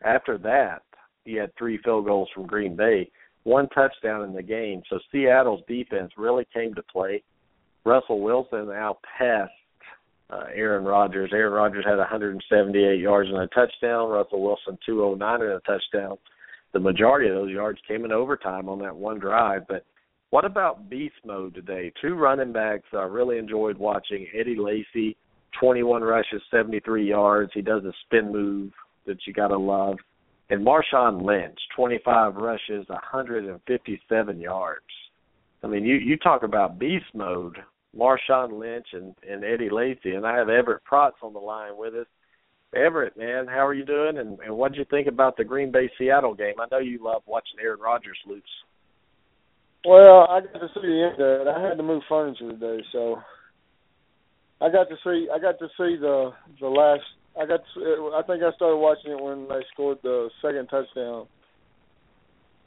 After 0.04 0.38
that, 0.40 0.84
he 1.26 1.36
had 1.36 1.52
three 1.58 1.80
field 1.84 2.06
goals 2.06 2.30
from 2.34 2.48
Green 2.48 2.76
Bay, 2.76 3.10
one 3.44 3.68
touchdown 3.70 4.24
in 4.24 4.34
the 4.34 4.44
game. 4.44 4.82
So 4.90 5.00
Seattle's 5.12 5.64
defense 5.68 6.12
really 6.18 6.48
came 6.54 6.74
to 6.76 6.84
play. 6.84 7.24
Russell 7.86 8.22
Wilson 8.22 8.70
outpassed 8.72 9.52
uh, 10.30 10.46
Aaron 10.54 10.86
Rodgers. 10.86 11.32
Aaron 11.34 11.54
Rodgers 11.54 11.86
had 11.86 11.98
178 11.98 13.00
yards 13.00 13.30
and 13.30 13.40
a 13.40 13.48
touchdown. 13.48 14.10
Russell 14.10 14.42
Wilson 14.42 14.78
209 14.86 15.42
and 15.42 15.52
a 15.52 15.60
touchdown. 15.62 16.18
The 16.74 16.80
majority 16.80 17.30
of 17.30 17.36
those 17.36 17.52
yards 17.52 17.80
came 17.88 18.06
in 18.06 18.12
overtime 18.12 18.70
on 18.70 18.80
that 18.80 18.96
one 18.96 19.20
drive. 19.20 19.68
But 19.68 19.86
what 20.30 20.46
about 20.46 20.90
beast 20.90 21.16
mode 21.26 21.56
today? 21.56 21.92
Two 22.02 22.14
running 22.14 22.54
backs 22.54 22.86
I 22.94 23.04
really 23.04 23.40
enjoyed 23.40 23.78
watching. 23.78 24.28
Eddie 24.40 24.56
Lacy, 24.56 25.18
21 25.60 26.04
rushes, 26.04 26.42
73 26.52 27.08
yards. 27.08 27.52
He 27.56 27.62
does 27.62 27.84
a 27.86 27.94
spin 28.06 28.32
move 28.32 28.72
that 29.10 29.28
you 29.28 29.34
got 29.34 29.50
to 29.50 29.58
love. 29.58 29.98
And 30.50 30.66
Marshawn 30.66 31.24
Lynch, 31.24 31.60
25 31.76 32.36
rushes, 32.36 32.88
157 32.88 34.40
yards. 34.40 34.86
I 35.64 35.68
mean, 35.68 35.84
you 35.84 35.96
you 35.96 36.18
talk 36.18 36.44
about 36.44 36.80
beast 36.80 37.14
mode. 37.14 37.58
Marshawn 37.98 38.60
Lynch 38.60 38.88
and, 38.94 39.16
and 39.28 39.44
Eddie 39.44 39.70
Lacy, 39.72 40.16
and 40.16 40.26
I 40.26 40.38
have 40.38 40.50
Everett 40.50 40.84
Protz 40.90 41.24
on 41.24 41.34
the 41.34 41.40
line 41.40 41.76
with 41.76 41.94
us. 41.96 42.06
Everett, 42.76 43.18
man, 43.18 43.48
how 43.48 43.66
are 43.66 43.74
you 43.74 43.84
doing? 43.84 44.20
And, 44.20 44.40
and 44.40 44.56
what 44.56 44.72
did 44.72 44.78
you 44.78 44.86
think 44.92 45.08
about 45.08 45.38
the 45.38 45.44
Green 45.44 45.72
Bay 45.72 45.90
Seattle 45.98 46.36
game? 46.36 46.54
I 46.60 46.68
know 46.72 46.78
you 46.78 47.04
love 47.04 47.24
watching 47.26 47.60
Aaron 47.60 47.80
Rodgers 47.80 48.18
loose. 48.28 48.44
Well, 49.86 50.28
I 50.30 50.42
got 50.42 50.60
to 50.60 50.68
see 50.76 50.82
the 50.82 51.10
end 51.12 51.22
of 51.22 51.42
it. 51.42 51.48
I 51.48 51.68
had 51.68 51.78
to 51.78 51.84
move 51.84 52.04
furniture 52.08 52.52
today, 52.52 52.84
so 52.92 53.18
I 54.62 54.70
got 54.70 54.90
to 54.90 54.96
see. 55.04 55.28
I 55.34 55.40
got 55.40 55.58
to 55.60 55.68
see 55.78 55.96
the 56.00 56.32
the 56.60 56.68
last. 56.68 57.04
I 57.40 57.46
got. 57.46 57.62
To, 57.74 58.12
I 58.16 58.22
think 58.24 58.44
I 58.44 58.52
started 58.56 58.78
watching 58.78 59.12
it 59.12 59.22
when 59.22 59.48
they 59.48 59.64
scored 59.74 60.00
the 60.04 60.30
second 60.42 60.68
touchdown. 60.68 61.28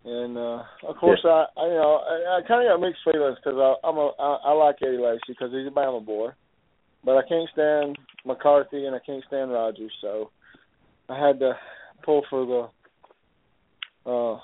And 0.05 0.37
uh 0.37 0.63
of 0.89 0.97
course, 0.97 1.21
yeah. 1.25 1.31
I, 1.31 1.47
I 1.61 1.67
you 1.67 1.75
know 1.75 2.01
I, 2.03 2.39
I 2.39 2.49
kind 2.49 2.67
of 2.67 2.73
got 2.73 2.85
mixed 2.85 3.03
feelings 3.05 3.39
because 3.39 3.55
I'm 3.85 3.97
a 3.97 4.11
I, 4.19 4.51
I 4.51 4.53
like 4.53 4.77
Eddie 4.83 4.99
Lacy 4.99 5.21
because 5.29 5.53
he's 5.53 5.69
a 5.69 5.71
Bama 5.71 6.05
boy, 6.05 6.31
but 7.05 7.17
I 7.17 7.29
can't 7.29 7.49
stand 7.53 7.99
McCarthy 8.27 8.87
and 8.87 8.97
I 8.97 9.01
can't 9.05 9.23
stand 9.29 9.53
Rodgers, 9.53 9.93
so 10.01 10.31
I 11.09 11.25
had 11.25 11.39
to 11.39 11.53
pull 12.05 12.23
for 12.29 12.71
the 14.05 14.11
uh 14.11 14.41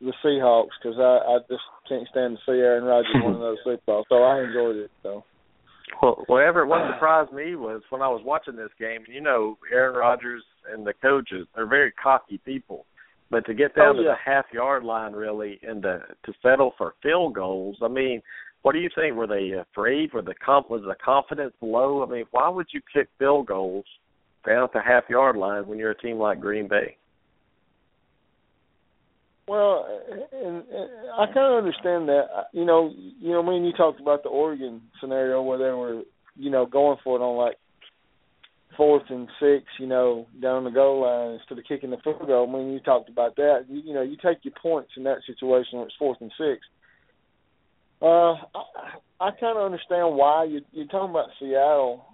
the 0.00 0.12
Seahawks 0.24 0.76
because 0.80 0.98
I 1.00 1.34
I 1.34 1.38
just 1.48 1.66
can't 1.88 2.06
stand 2.08 2.36
to 2.36 2.42
see 2.46 2.60
Aaron 2.60 2.84
Rodgers 2.84 3.10
win 3.14 3.34
another 3.34 3.56
Super 3.64 3.82
Bowl, 3.86 4.04
so 4.08 4.22
I 4.22 4.44
enjoyed 4.44 4.76
it. 4.76 4.90
So. 5.02 5.24
Well, 6.02 6.24
whatever 6.26 6.66
what 6.66 6.92
surprised 6.92 7.32
me 7.32 7.56
was 7.56 7.82
when 7.90 8.02
I 8.02 8.08
was 8.08 8.22
watching 8.24 8.56
this 8.56 8.70
game. 8.78 9.04
You 9.08 9.20
know, 9.20 9.56
Aaron 9.72 9.96
Rodgers 9.96 10.42
and 10.70 10.86
the 10.86 10.92
coaches 10.92 11.46
are 11.56 11.66
very 11.66 11.92
cocky 11.92 12.38
people 12.44 12.86
but 13.30 13.44
to 13.46 13.54
get 13.54 13.74
down 13.74 13.96
oh, 13.96 14.00
yeah. 14.00 14.02
to 14.02 14.08
the 14.08 14.14
half 14.24 14.46
yard 14.52 14.84
line 14.84 15.12
really 15.12 15.58
and 15.62 15.82
to 15.82 16.02
to 16.24 16.32
settle 16.42 16.72
for 16.78 16.94
field 17.02 17.34
goals, 17.34 17.76
I 17.82 17.88
mean, 17.88 18.22
what 18.62 18.72
do 18.72 18.78
you 18.78 18.90
think? 18.94 19.16
Were 19.16 19.26
they 19.26 19.52
afraid? 19.52 20.12
Were 20.12 20.22
the 20.22 20.34
comp 20.34 20.70
was 20.70 20.82
the 20.82 20.94
confidence 21.04 21.54
low? 21.60 22.04
I 22.04 22.10
mean, 22.10 22.24
why 22.30 22.48
would 22.48 22.66
you 22.72 22.80
kick 22.92 23.08
field 23.18 23.46
goals 23.46 23.84
down 24.46 24.64
at 24.64 24.72
the 24.72 24.80
half 24.80 25.04
yard 25.08 25.36
line 25.36 25.66
when 25.66 25.78
you're 25.78 25.90
a 25.90 25.98
team 25.98 26.18
like 26.18 26.40
Green 26.40 26.68
Bay? 26.68 26.96
Well, 29.48 29.86
and, 30.32 30.64
and 30.72 30.88
I 31.16 31.26
kind 31.26 31.52
of 31.52 31.64
understand 31.64 32.08
that. 32.08 32.48
You 32.52 32.64
know, 32.64 32.92
you 32.96 33.30
know, 33.30 33.42
mean, 33.42 33.64
you 33.64 33.72
talked 33.72 34.00
about 34.00 34.22
the 34.22 34.28
Oregon 34.28 34.82
scenario 35.00 35.40
where 35.42 35.58
they 35.58 35.64
were, 35.64 36.02
you 36.36 36.50
know, 36.50 36.66
going 36.66 36.98
for 37.04 37.16
it 37.16 37.22
on 37.22 37.36
like 37.36 37.56
fourth 38.76 39.04
and 39.08 39.28
six, 39.40 39.64
you 39.78 39.86
know, 39.86 40.26
down 40.42 40.64
the 40.64 40.70
goal 40.70 41.02
line 41.02 41.38
instead 41.38 41.58
of 41.58 41.64
kicking 41.64 41.90
the 41.90 41.96
field 42.02 42.26
goal. 42.26 42.46
Mean, 42.46 42.72
you 42.72 42.80
talked 42.80 43.08
about 43.08 43.36
that. 43.36 43.66
You, 43.68 43.82
you 43.84 43.94
know, 43.94 44.02
you 44.02 44.16
take 44.16 44.38
your 44.42 44.54
points 44.60 44.90
in 44.96 45.04
that 45.04 45.18
situation 45.26 45.78
where 45.78 45.86
it's 45.86 45.96
fourth 45.96 46.18
and 46.20 46.32
six. 46.36 46.66
Uh, 48.02 48.32
I, 48.32 48.98
I 49.20 49.30
kind 49.30 49.56
of 49.56 49.64
understand 49.64 50.16
why 50.16 50.44
you, 50.44 50.60
you're 50.72 50.86
talking 50.86 51.10
about 51.10 51.28
Seattle. 51.40 52.04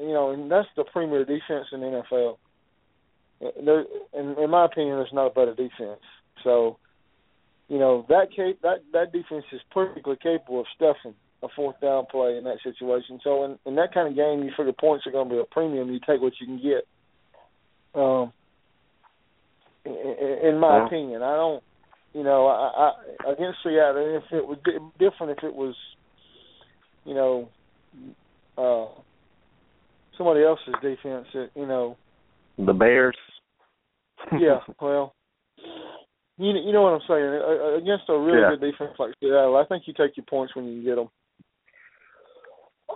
You 0.00 0.12
know, 0.12 0.30
and 0.30 0.50
that's 0.50 0.68
the 0.76 0.84
premier 0.84 1.24
defense 1.24 1.66
in 1.72 1.80
the 1.80 2.02
NFL. 2.12 2.36
There, 3.64 3.84
in, 4.12 4.38
in 4.38 4.50
my 4.50 4.66
opinion, 4.66 4.96
there's 4.96 5.12
not 5.12 5.26
a 5.26 5.34
better 5.34 5.54
defense. 5.54 6.00
So, 6.44 6.78
you 7.68 7.78
know, 7.78 8.06
that 8.08 8.28
cap- 8.34 8.60
that 8.62 8.82
that 8.92 9.12
defense 9.12 9.44
is 9.52 9.60
perfectly 9.72 10.16
capable 10.22 10.60
of 10.60 10.66
stuffing 10.74 11.14
a 11.42 11.48
fourth 11.56 11.80
down 11.80 12.04
play 12.10 12.36
in 12.36 12.44
that 12.44 12.58
situation. 12.62 13.18
So 13.24 13.44
in, 13.44 13.58
in 13.64 13.74
that 13.76 13.94
kind 13.94 14.08
of 14.08 14.14
game, 14.14 14.44
you 14.44 14.50
figure 14.56 14.72
points 14.78 15.06
are 15.06 15.12
going 15.12 15.28
to 15.28 15.34
be 15.34 15.40
a 15.40 15.44
premium. 15.44 15.90
You 15.90 16.00
take 16.00 16.20
what 16.20 16.34
you 16.40 16.46
can 16.46 16.60
get. 16.62 16.86
Um, 17.94 18.32
in, 19.84 20.38
in 20.48 20.58
my 20.58 20.78
yeah. 20.78 20.86
opinion, 20.86 21.22
I 21.22 21.34
don't. 21.34 21.62
You 22.12 22.24
know, 22.24 22.48
I, 22.48 22.90
I 23.26 23.32
against 23.32 23.58
Seattle, 23.62 24.20
if 24.20 24.32
it 24.32 24.44
was 24.44 24.58
different, 24.98 25.38
if 25.38 25.44
it 25.44 25.54
was, 25.54 25.76
you 27.04 27.14
know, 27.14 27.48
uh, 28.58 29.00
somebody 30.18 30.42
else's 30.42 30.74
defense, 30.82 31.26
that, 31.34 31.50
you 31.54 31.66
know, 31.68 31.96
the 32.58 32.72
Bears. 32.72 33.16
yeah, 34.40 34.58
well, 34.82 35.14
you 36.40 36.58
you 36.58 36.72
know 36.72 36.82
what 36.82 36.94
I'm 36.94 37.06
saying. 37.06 37.82
Against 37.82 38.08
a 38.08 38.18
really 38.18 38.40
yeah. 38.40 38.50
good 38.50 38.72
defense 38.72 38.92
like 38.98 39.14
Seattle, 39.20 39.56
I 39.56 39.64
think 39.66 39.84
you 39.86 39.94
take 39.94 40.16
your 40.16 40.26
points 40.26 40.56
when 40.56 40.66
you 40.66 40.82
get 40.82 40.96
them. 40.96 41.08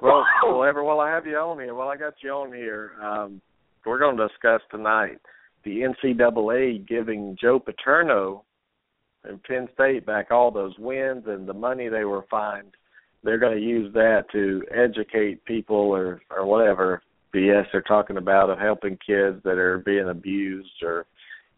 Well, 0.02 0.24
whatever. 0.44 0.82
Well, 0.82 1.00
I 1.00 1.10
have 1.10 1.26
you 1.26 1.36
on 1.36 1.58
here. 1.60 1.74
Well, 1.74 1.88
I 1.88 1.96
got 1.96 2.14
you 2.22 2.30
on 2.30 2.52
here. 2.52 2.92
Um, 3.02 3.40
we're 3.86 3.98
going 3.98 4.16
to 4.16 4.28
discuss 4.28 4.60
tonight 4.70 5.18
the 5.64 5.80
NCAA 5.80 6.86
giving 6.86 7.36
Joe 7.40 7.58
Paterno 7.58 8.44
and 9.24 9.42
Penn 9.44 9.68
State 9.74 10.04
back 10.04 10.30
all 10.30 10.50
those 10.50 10.74
wins 10.78 11.24
and 11.26 11.48
the 11.48 11.54
money 11.54 11.88
they 11.88 12.04
were 12.04 12.26
fined. 12.30 12.72
They're 13.22 13.38
going 13.38 13.56
to 13.56 13.62
use 13.62 13.92
that 13.94 14.24
to 14.32 14.62
educate 14.70 15.44
people 15.44 15.76
or 15.76 16.20
or 16.30 16.44
whatever 16.46 17.02
BS 17.34 17.66
they're 17.72 17.82
talking 17.82 18.16
about 18.16 18.50
of 18.50 18.58
helping 18.58 18.98
kids 19.06 19.42
that 19.44 19.58
are 19.58 19.78
being 19.78 20.08
abused 20.08 20.82
or 20.82 21.06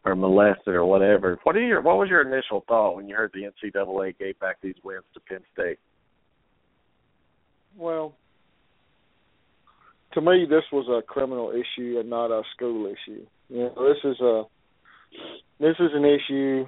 or 0.06 0.14
molested 0.14 0.74
or 0.74 0.86
whatever. 0.86 1.38
What 1.42 1.56
are 1.56 1.60
your 1.60 1.82
what 1.82 1.98
was 1.98 2.08
your 2.08 2.22
initial 2.22 2.64
thought 2.68 2.94
when 2.94 3.08
you 3.08 3.16
heard 3.16 3.32
the 3.34 3.42
NCAA 3.42 4.16
gave 4.16 4.38
back 4.38 4.58
these 4.62 4.76
wins 4.84 5.02
to 5.14 5.20
Penn 5.20 5.40
State? 5.52 5.78
Well, 7.76 8.14
to 10.14 10.20
me, 10.20 10.46
this 10.48 10.62
was 10.72 10.86
a 10.88 11.02
criminal 11.06 11.50
issue 11.50 11.98
and 11.98 12.08
not 12.08 12.30
a 12.30 12.42
school 12.54 12.86
issue. 12.86 13.26
You 13.48 13.64
know, 13.64 13.88
this 13.88 13.98
is 14.04 14.20
a 14.20 14.44
this 15.58 15.74
is 15.80 15.90
an 15.92 16.04
issue 16.04 16.64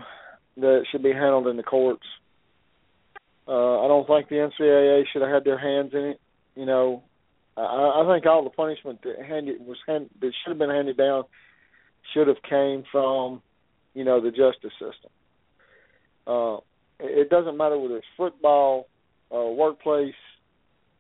that 0.56 0.84
should 0.90 1.04
be 1.04 1.12
handled 1.12 1.46
in 1.46 1.56
the 1.56 1.62
courts. 1.62 2.04
Uh, 3.46 3.84
I 3.84 3.88
don't 3.88 4.06
think 4.06 4.28
the 4.28 4.50
NCAA 4.60 5.04
should 5.12 5.22
have 5.22 5.30
had 5.30 5.44
their 5.44 5.58
hands 5.58 5.92
in 5.94 6.00
it. 6.00 6.20
You 6.56 6.66
know, 6.66 7.04
I, 7.56 8.02
I 8.02 8.12
think 8.12 8.26
all 8.26 8.42
the 8.42 8.50
punishment 8.50 9.00
that 9.02 9.24
handed 9.24 9.64
was 9.64 9.78
hand, 9.86 10.10
that 10.20 10.32
should 10.42 10.50
have 10.50 10.58
been 10.58 10.70
handed 10.70 10.96
down 10.96 11.24
should 12.12 12.28
have 12.28 12.42
came 12.48 12.84
from, 12.90 13.42
you 13.94 14.04
know, 14.04 14.20
the 14.20 14.30
justice 14.30 14.72
system. 14.72 15.10
Uh, 16.26 16.58
it 17.00 17.30
doesn't 17.30 17.56
matter 17.56 17.78
whether 17.78 17.96
it's 17.96 18.06
football, 18.16 18.88
uh, 19.34 19.44
workplace, 19.44 20.14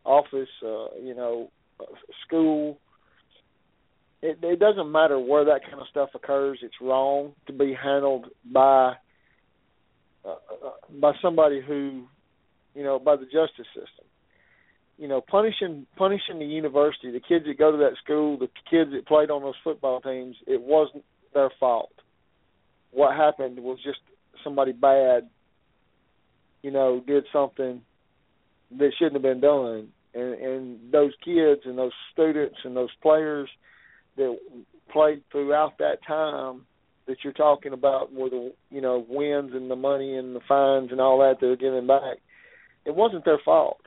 office, 0.04 0.48
uh, 0.64 0.94
you 1.02 1.14
know, 1.14 1.50
school. 2.26 2.78
It, 4.22 4.38
it 4.42 4.58
doesn't 4.58 4.90
matter 4.90 5.18
where 5.18 5.44
that 5.44 5.62
kind 5.64 5.80
of 5.80 5.86
stuff 5.90 6.10
occurs. 6.14 6.58
It's 6.62 6.74
wrong 6.80 7.32
to 7.46 7.52
be 7.52 7.74
handled 7.74 8.26
by 8.44 8.94
uh, 10.24 10.30
uh, 10.30 10.70
by 11.00 11.12
somebody 11.22 11.60
who, 11.60 12.04
you 12.74 12.82
know, 12.82 12.98
by 12.98 13.16
the 13.16 13.24
justice 13.24 13.66
system. 13.68 14.04
You 14.98 15.08
know, 15.08 15.20
punishing 15.20 15.86
punishing 15.96 16.38
the 16.38 16.44
university, 16.44 17.10
the 17.12 17.20
kids 17.20 17.44
that 17.46 17.58
go 17.58 17.70
to 17.70 17.78
that 17.78 17.96
school, 18.02 18.36
the 18.36 18.48
kids 18.68 18.90
that 18.92 19.06
played 19.06 19.30
on 19.30 19.42
those 19.42 19.54
football 19.62 20.00
teams, 20.00 20.36
it 20.46 20.60
wasn't 20.60 21.04
their 21.34 21.50
fault. 21.60 21.92
What 22.90 23.16
happened 23.16 23.60
was 23.60 23.78
just 23.84 24.00
somebody 24.42 24.72
bad, 24.72 25.28
you 26.62 26.72
know, 26.72 27.00
did 27.06 27.24
something 27.32 27.82
that 28.76 28.90
shouldn't 28.98 29.14
have 29.14 29.22
been 29.22 29.40
done 29.40 29.88
and 30.14 30.34
and 30.34 30.92
those 30.92 31.12
kids 31.24 31.62
and 31.64 31.78
those 31.78 31.92
students 32.12 32.56
and 32.64 32.76
those 32.76 32.90
players 33.02 33.48
that 34.16 34.38
played 34.90 35.22
throughout 35.30 35.78
that 35.78 35.98
time 36.06 36.62
that 37.06 37.18
you're 37.22 37.32
talking 37.32 37.72
about 37.72 38.12
with 38.12 38.30
the 38.30 38.52
you 38.70 38.80
know 38.80 39.04
wins 39.08 39.52
and 39.54 39.70
the 39.70 39.76
money 39.76 40.16
and 40.16 40.34
the 40.34 40.40
fines 40.48 40.90
and 40.90 41.00
all 41.00 41.18
that 41.18 41.36
they're 41.40 41.56
giving 41.56 41.86
back 41.86 42.18
it 42.84 42.94
wasn't 42.94 43.24
their 43.24 43.40
fault 43.44 43.80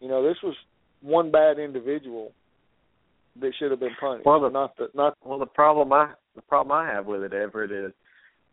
you 0.00 0.08
know 0.08 0.22
this 0.22 0.36
was 0.42 0.54
one 1.02 1.30
bad 1.30 1.58
individual 1.58 2.32
that 3.40 3.52
should 3.58 3.70
have 3.70 3.80
been 3.80 3.96
punished 4.00 4.26
well 4.26 4.40
the, 4.40 4.48
not 4.48 4.76
the 4.76 4.88
not 4.94 5.16
well 5.24 5.38
the 5.38 5.46
problem 5.46 5.92
i 5.92 6.10
the 6.34 6.42
problem 6.42 6.72
i 6.72 6.86
have 6.86 7.06
with 7.06 7.22
it 7.22 7.32
everett 7.32 7.70
is 7.70 7.92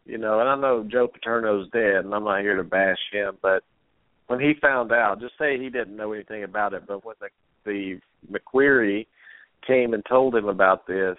you 0.05 0.17
know 0.17 0.39
and 0.39 0.49
i 0.49 0.55
know 0.55 0.85
joe 0.91 1.07
paterno's 1.07 1.69
dead 1.71 2.03
and 2.03 2.13
i'm 2.13 2.23
not 2.23 2.41
here 2.41 2.57
to 2.57 2.63
bash 2.63 2.97
him 3.11 3.37
but 3.41 3.63
when 4.27 4.39
he 4.39 4.53
found 4.61 4.91
out, 4.91 5.19
just 5.19 5.37
say 5.37 5.59
he 5.59 5.69
didn't 5.69 5.95
know 5.95 6.13
anything 6.13 6.43
about 6.43 6.73
it, 6.73 6.83
but 6.87 7.05
when 7.05 7.15
the 7.19 7.29
the 7.65 7.99
McQueary 8.31 9.07
came 9.65 9.93
and 9.93 10.03
told 10.07 10.35
him 10.35 10.47
about 10.47 10.85
this, 10.85 11.17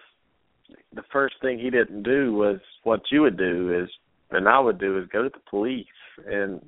the 0.93 1.05
first 1.13 1.37
thing 1.41 1.59
he 1.59 1.71
didn't 1.71 2.03
do 2.03 2.35
was 2.35 2.59
what 2.83 3.01
you 3.11 3.23
would 3.23 3.39
do 3.39 3.83
is, 3.83 3.89
and 4.31 4.49
I 4.49 4.59
would 4.59 4.79
do 4.79 4.99
is 4.99 5.09
go 5.13 5.23
to 5.23 5.31
the 5.31 5.51
police. 5.51 5.87
And 6.27 6.61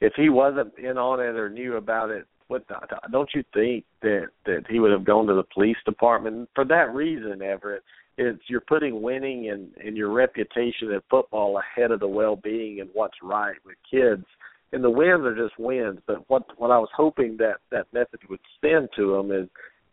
if 0.00 0.14
he 0.16 0.28
wasn't 0.28 0.78
in 0.78 0.96
on 0.96 1.20
it 1.20 1.36
or 1.36 1.50
knew 1.50 1.76
about 1.76 2.10
it, 2.10 2.26
what 2.48 2.64
don't 3.12 3.30
you 3.34 3.44
think 3.54 3.84
that 4.02 4.28
that 4.46 4.64
he 4.68 4.80
would 4.80 4.90
have 4.90 5.04
gone 5.04 5.26
to 5.26 5.34
the 5.34 5.44
police 5.54 5.76
department 5.84 6.48
for 6.54 6.64
that 6.64 6.94
reason, 6.94 7.42
Everett? 7.42 7.82
It's 8.16 8.42
you're 8.48 8.62
putting 8.62 9.00
winning 9.02 9.50
and 9.50 9.70
and 9.84 9.96
your 9.96 10.10
reputation 10.10 10.90
in 10.90 11.00
football 11.10 11.58
ahead 11.58 11.90
of 11.90 12.00
the 12.00 12.08
well-being 12.08 12.80
and 12.80 12.90
what's 12.92 13.18
right 13.22 13.56
with 13.64 13.76
kids. 13.90 14.24
And 14.72 14.84
the 14.84 14.90
wins 14.90 15.24
are 15.24 15.36
just 15.36 15.58
wins. 15.58 16.00
But 16.06 16.28
what 16.28 16.44
what 16.58 16.70
I 16.70 16.78
was 16.78 16.90
hoping 16.96 17.36
that 17.38 17.58
that 17.70 17.86
message 17.92 18.28
would 18.28 18.40
send 18.60 18.88
to 18.96 19.16
them 19.16 19.30
is 19.30 19.48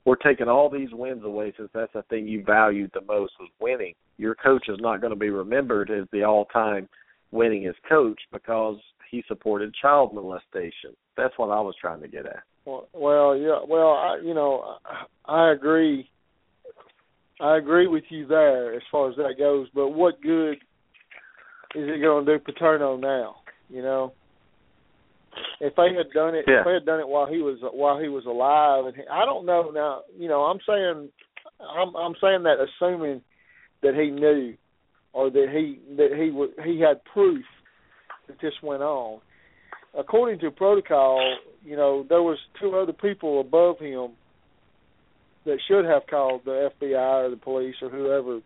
we're 0.05 0.15
taking 0.15 0.47
all 0.47 0.69
these 0.69 0.89
wins 0.91 1.23
away 1.23 1.53
since 1.57 1.69
that's 1.73 1.93
the 1.93 2.03
thing 2.03 2.27
you 2.27 2.43
valued 2.43 2.91
the 2.93 3.01
most 3.01 3.33
was 3.39 3.49
winning. 3.59 3.93
Your 4.17 4.35
coach 4.35 4.69
is 4.69 4.77
not 4.79 5.01
going 5.01 5.13
to 5.13 5.19
be 5.19 5.29
remembered 5.29 5.89
as 5.89 6.07
the 6.11 6.23
all-time 6.23 6.87
winningest 7.33 7.81
coach 7.89 8.19
because 8.31 8.77
he 9.09 9.23
supported 9.27 9.73
child 9.81 10.13
molestation. 10.13 10.95
That's 11.17 11.33
what 11.37 11.49
I 11.49 11.61
was 11.61 11.75
trying 11.79 12.01
to 12.01 12.07
get 12.07 12.25
at. 12.25 12.43
Well, 12.65 12.87
well 12.93 13.37
yeah, 13.37 13.59
well, 13.67 13.91
I, 13.91 14.19
you 14.23 14.33
know, 14.33 14.77
I 15.25 15.51
agree. 15.51 16.09
I 17.39 17.57
agree 17.57 17.87
with 17.87 18.05
you 18.09 18.25
there 18.27 18.73
as 18.73 18.81
far 18.91 19.09
as 19.09 19.17
that 19.17 19.35
goes. 19.37 19.67
But 19.73 19.89
what 19.89 20.21
good 20.21 20.53
is 21.75 21.89
it 21.89 22.01
going 22.01 22.25
to 22.25 22.37
do 22.37 22.43
Paterno 22.43 22.97
now? 22.97 23.37
You 23.69 23.81
know, 23.81 24.13
if 25.59 25.75
they 25.75 25.93
had 25.95 26.11
done 26.13 26.35
it, 26.35 26.45
yeah. 26.47 26.59
if 26.59 26.65
they 26.65 26.73
had 26.73 26.85
done 26.85 26.99
it 26.99 27.07
while 27.07 27.27
he 27.27 27.39
was 27.39 27.59
while 27.61 27.99
he 27.99 28.07
was 28.07 28.25
alive, 28.25 28.85
and 28.85 28.95
he, 28.95 29.03
I 29.11 29.25
don't 29.25 29.45
know 29.45 29.71
now. 29.71 30.01
You 30.17 30.27
know, 30.27 30.41
I'm 30.41 30.59
saying, 30.67 31.09
I'm 31.59 31.95
I'm 31.95 32.15
saying 32.21 32.43
that 32.43 32.57
assuming 32.59 33.21
that 33.81 33.95
he 33.95 34.09
knew, 34.09 34.55
or 35.13 35.29
that 35.29 35.47
he 35.51 35.79
that 35.97 36.17
he 36.17 36.31
would 36.31 36.51
he 36.63 36.79
had 36.79 37.03
proof 37.05 37.43
that 38.27 38.39
this 38.41 38.53
went 38.61 38.81
on. 38.81 39.21
According 39.97 40.39
to 40.39 40.51
protocol, 40.51 41.37
you 41.63 41.75
know, 41.75 42.05
there 42.07 42.21
was 42.21 42.37
two 42.61 42.75
other 42.75 42.93
people 42.93 43.39
above 43.39 43.79
him 43.79 44.11
that 45.45 45.57
should 45.67 45.85
have 45.85 46.03
called 46.09 46.41
the 46.43 46.69
FBI 46.81 47.27
or 47.27 47.29
the 47.29 47.37
police 47.37 47.75
or 47.81 47.89
whoever, 47.89 48.39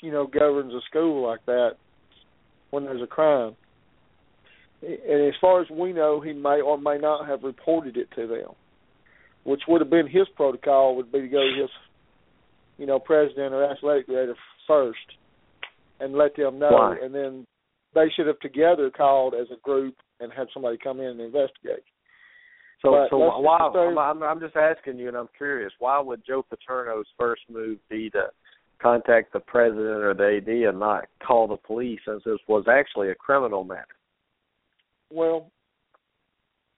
you 0.00 0.12
know, 0.12 0.26
governs 0.26 0.72
a 0.74 0.80
school 0.88 1.26
like 1.26 1.44
that 1.46 1.72
when 2.70 2.84
there's 2.84 3.02
a 3.02 3.06
crime 3.06 3.54
and 4.82 5.28
as 5.28 5.34
far 5.40 5.60
as 5.60 5.68
we 5.70 5.92
know, 5.92 6.20
he 6.20 6.32
may 6.32 6.60
or 6.60 6.78
may 6.78 6.98
not 6.98 7.26
have 7.26 7.42
reported 7.42 7.96
it 7.96 8.08
to 8.14 8.26
them, 8.26 8.54
which 9.44 9.62
would 9.66 9.80
have 9.80 9.90
been 9.90 10.06
his 10.06 10.28
protocol. 10.36 10.96
Would 10.96 11.10
be 11.10 11.20
to 11.20 11.28
go 11.28 11.40
to 11.40 11.62
his, 11.62 11.70
you 12.78 12.86
know, 12.86 12.98
president 12.98 13.54
or 13.54 13.64
athletic 13.64 14.06
director 14.06 14.36
first, 14.66 14.98
and 16.00 16.14
let 16.14 16.36
them 16.36 16.58
know, 16.58 16.70
Why? 16.70 16.96
and 17.02 17.14
then 17.14 17.46
they 17.98 18.10
should 18.14 18.26
have 18.26 18.38
together 18.40 18.90
called 18.90 19.34
as 19.34 19.48
a 19.50 19.60
group 19.62 19.96
and 20.20 20.32
had 20.32 20.46
somebody 20.54 20.78
come 20.82 21.00
in 21.00 21.06
and 21.06 21.20
investigate. 21.20 21.84
So, 22.80 22.92
But 22.92 23.10
so 23.10 23.18
why? 23.18 23.58
I'm, 23.58 24.22
I'm, 24.22 24.38
just 24.38 24.54
asking 24.54 24.98
you, 24.98 25.08
and 25.08 25.16
I'm 25.16 25.28
curious. 25.36 25.72
Why 25.80 25.98
would 25.98 26.22
Joe 26.24 26.44
Paterno's 26.48 27.08
first 27.18 27.42
move 27.50 27.78
be 27.90 28.08
to 28.10 28.26
contact 28.80 29.32
the 29.32 29.40
president 29.40 30.04
or 30.04 30.14
the 30.14 30.36
AD 30.36 30.48
and 30.48 30.78
not 30.78 31.06
call 31.26 31.48
the 31.48 31.56
police, 31.56 31.98
since 32.06 32.22
this 32.24 32.38
was 32.46 32.66
actually 32.70 33.10
a 33.10 33.16
criminal 33.16 33.64
matter? 33.64 33.86
Well, 35.10 35.50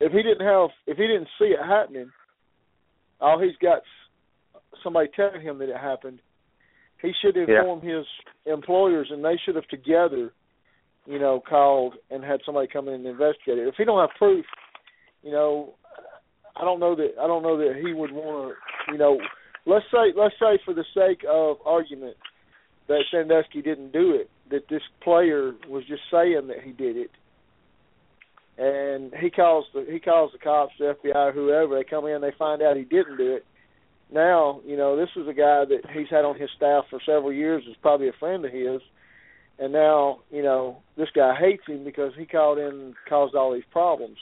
if 0.01 0.13
he 0.13 0.23
didn't 0.23 0.47
have, 0.47 0.71
if 0.87 0.97
he 0.97 1.07
didn't 1.07 1.29
see 1.39 1.47
it 1.47 1.61
happening, 1.63 2.11
all 3.21 3.39
he's 3.39 3.57
got 3.61 3.83
somebody 4.83 5.11
telling 5.15 5.43
him 5.43 5.59
that 5.59 5.69
it 5.69 5.77
happened. 5.77 6.21
He 7.03 7.13
should 7.21 7.37
Yeah. 7.37 7.61
inform 7.61 7.83
his 7.83 8.07
employers, 8.47 9.11
and 9.11 9.23
they 9.23 9.37
should 9.37 9.57
have 9.57 9.69
together, 9.69 10.33
you 11.07 11.19
know, 11.19 11.43
called 11.47 11.95
and 12.11 12.25
had 12.25 12.41
somebody 12.45 12.69
come 12.73 12.89
in 12.89 12.95
and 12.95 13.07
investigate 13.07 13.59
it. 13.59 13.69
If 13.69 13.75
he 13.77 13.85
don't 13.85 14.01
have 14.01 14.17
proof, 14.17 14.45
you 15.23 15.33
know, 15.33 15.75
I 16.57 16.65
don't 16.65 16.81
know 16.81 16.95
that 16.97 17.13
I 17.21 17.27
don't 17.27 17.43
know 17.43 17.59
that 17.59 17.81
he 17.85 17.93
would 17.93 18.13
want 18.13 18.55
to, 18.55 18.93
you 18.93 18.99
know, 18.99 19.19
let's 19.67 19.87
say 19.91 20.13
let's 20.17 20.35
say 20.39 20.59
for 20.65 20.75
the 20.75 20.85
sake 20.95 21.25
of 21.29 21.59
argument 21.65 22.17
that 22.89 23.05
Sandusky 23.11 23.63
didn't 23.63 23.93
do 23.93 24.13
it, 24.13 24.31
that 24.51 24.69
this 24.69 24.83
player 25.03 25.53
was 25.69 25.85
just 25.87 26.03
saying 26.11 26.49
that 26.49 26.63
he 26.65 26.73
did 26.73 26.97
it 26.97 27.11
and 28.61 29.13
he 29.19 29.31
calls 29.31 29.65
the 29.73 29.87
he 29.91 29.99
calls 29.99 30.33
the 30.33 30.39
cops, 30.39 30.75
the 30.79 30.95
FBI, 31.03 31.33
whoever. 31.33 31.77
They 31.77 31.89
come 31.89 32.07
in, 32.07 32.21
they 32.21 32.33
find 32.39 32.63
out 32.63 32.77
he 32.77 32.85
didn't 32.85 33.17
do 33.17 33.35
it. 33.35 33.47
Now, 34.13 34.61
you 34.67 34.77
know, 34.77 34.97
this 34.97 35.09
is 35.17 35.27
a 35.27 35.33
guy 35.33 35.65
that 35.65 35.83
he's 35.95 36.11
had 36.11 36.27
on 36.27 36.39
his 36.39 36.51
staff 36.57 36.85
for 36.91 37.01
several 37.07 37.33
years. 37.33 37.65
Is 37.69 37.77
probably 37.81 38.09
a 38.09 38.21
friend 38.21 38.45
of 38.45 38.53
his, 38.53 38.83
and 39.59 39.73
now, 39.73 40.21
you 40.31 40.43
know, 40.43 40.79
this 40.97 41.09
guy 41.15 41.35
hates 41.39 41.63
him 41.67 41.85
because 41.85 42.13
he 42.19 42.27
called 42.27 42.59
in 42.59 42.65
and 42.65 42.95
caused 43.09 43.35
all 43.35 43.53
these 43.53 43.65
problems. 43.71 44.17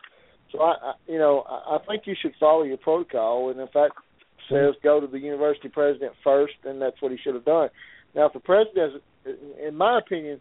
So 0.52 0.60
I, 0.60 0.72
I 0.82 0.92
you 1.06 1.18
know, 1.18 1.44
I, 1.48 1.76
I 1.76 1.78
think 1.86 2.02
you 2.06 2.14
should 2.20 2.34
follow 2.40 2.64
your 2.64 2.78
protocol, 2.78 3.50
and 3.50 3.60
if 3.60 3.72
that 3.74 3.90
says 4.48 4.74
go 4.82 5.00
to 5.00 5.06
the 5.06 5.18
university 5.18 5.68
president 5.68 6.12
first, 6.24 6.54
then 6.64 6.78
that's 6.78 7.00
what 7.00 7.12
he 7.12 7.18
should 7.18 7.34
have 7.34 7.44
done. 7.44 7.68
Now, 8.14 8.26
if 8.26 8.32
the 8.32 8.40
president, 8.40 9.02
in 9.64 9.74
my 9.76 9.98
opinion, 9.98 10.40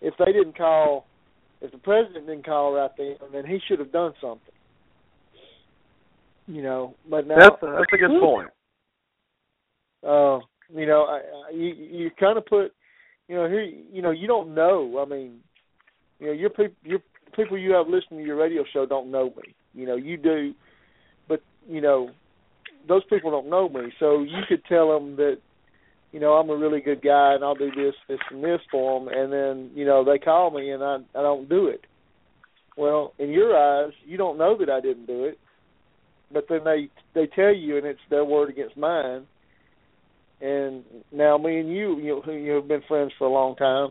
if 0.00 0.14
they 0.18 0.32
didn't 0.32 0.56
call 0.56 1.06
if 1.60 1.72
the 1.72 1.78
president 1.78 2.26
didn't 2.26 2.44
call 2.44 2.72
right 2.74 2.90
then, 2.96 3.16
then 3.32 3.46
he 3.46 3.58
should 3.66 3.78
have 3.78 3.92
done 3.92 4.12
something. 4.20 4.54
You 6.46 6.62
know, 6.62 6.94
but 7.08 7.26
now 7.26 7.36
That's 7.38 7.62
a, 7.62 7.66
that's 7.66 7.92
a 7.92 7.96
good 7.96 8.20
point. 8.20 8.48
Uh, 10.06 10.38
you 10.74 10.86
know, 10.86 11.04
I, 11.04 11.18
I, 11.18 11.50
you 11.52 11.74
you 11.74 12.10
kind 12.18 12.38
of 12.38 12.46
put, 12.46 12.72
you 13.28 13.36
know, 13.36 13.48
here, 13.48 13.62
you 13.62 14.02
know, 14.02 14.10
you 14.10 14.26
don't 14.26 14.54
know. 14.54 15.04
I 15.04 15.08
mean, 15.08 15.40
you 16.18 16.28
know, 16.28 16.32
your 16.32 16.50
people, 16.50 16.74
your 16.82 17.00
people 17.36 17.58
you 17.58 17.72
have 17.72 17.86
listening 17.86 18.20
to 18.20 18.26
your 18.26 18.36
radio 18.36 18.64
show 18.72 18.86
don't 18.86 19.10
know 19.10 19.26
me. 19.26 19.54
You 19.74 19.86
know, 19.86 19.96
you 19.96 20.16
do, 20.16 20.54
but 21.28 21.40
you 21.68 21.80
know, 21.80 22.10
those 22.88 23.02
people 23.08 23.30
don't 23.30 23.50
know 23.50 23.68
me. 23.68 23.92
So 24.00 24.20
you 24.20 24.40
could 24.48 24.64
tell 24.64 24.92
them 24.92 25.16
that 25.16 25.38
you 26.12 26.20
know, 26.20 26.32
I'm 26.32 26.48
a 26.48 26.56
really 26.56 26.80
good 26.80 27.02
guy 27.02 27.34
and 27.34 27.44
I'll 27.44 27.54
do 27.54 27.70
this, 27.70 27.94
this, 28.08 28.18
and 28.30 28.42
this 28.42 28.60
for 28.70 28.98
them, 28.98 29.08
and 29.14 29.32
then 29.32 29.70
you 29.74 29.84
know 29.84 30.04
they 30.04 30.18
call 30.18 30.50
me 30.50 30.70
and 30.70 30.82
I 30.82 30.96
I 31.14 31.22
don't 31.22 31.48
do 31.48 31.66
it. 31.66 31.84
Well, 32.76 33.12
in 33.18 33.30
your 33.30 33.56
eyes, 33.56 33.92
you 34.06 34.16
don't 34.16 34.38
know 34.38 34.56
that 34.58 34.70
I 34.70 34.80
didn't 34.80 35.06
do 35.06 35.24
it, 35.24 35.38
but 36.32 36.46
then 36.48 36.60
they 36.64 36.88
they 37.14 37.26
tell 37.26 37.54
you, 37.54 37.76
and 37.76 37.86
it's 37.86 38.00
their 38.08 38.24
word 38.24 38.48
against 38.48 38.76
mine. 38.76 39.26
And 40.40 40.84
now 41.10 41.36
me 41.38 41.58
and 41.58 41.68
you, 41.68 41.98
you 41.98 42.22
know, 42.24 42.32
you 42.32 42.52
have 42.52 42.68
been 42.68 42.82
friends 42.86 43.12
for 43.18 43.26
a 43.26 43.32
long 43.32 43.56
time, 43.56 43.90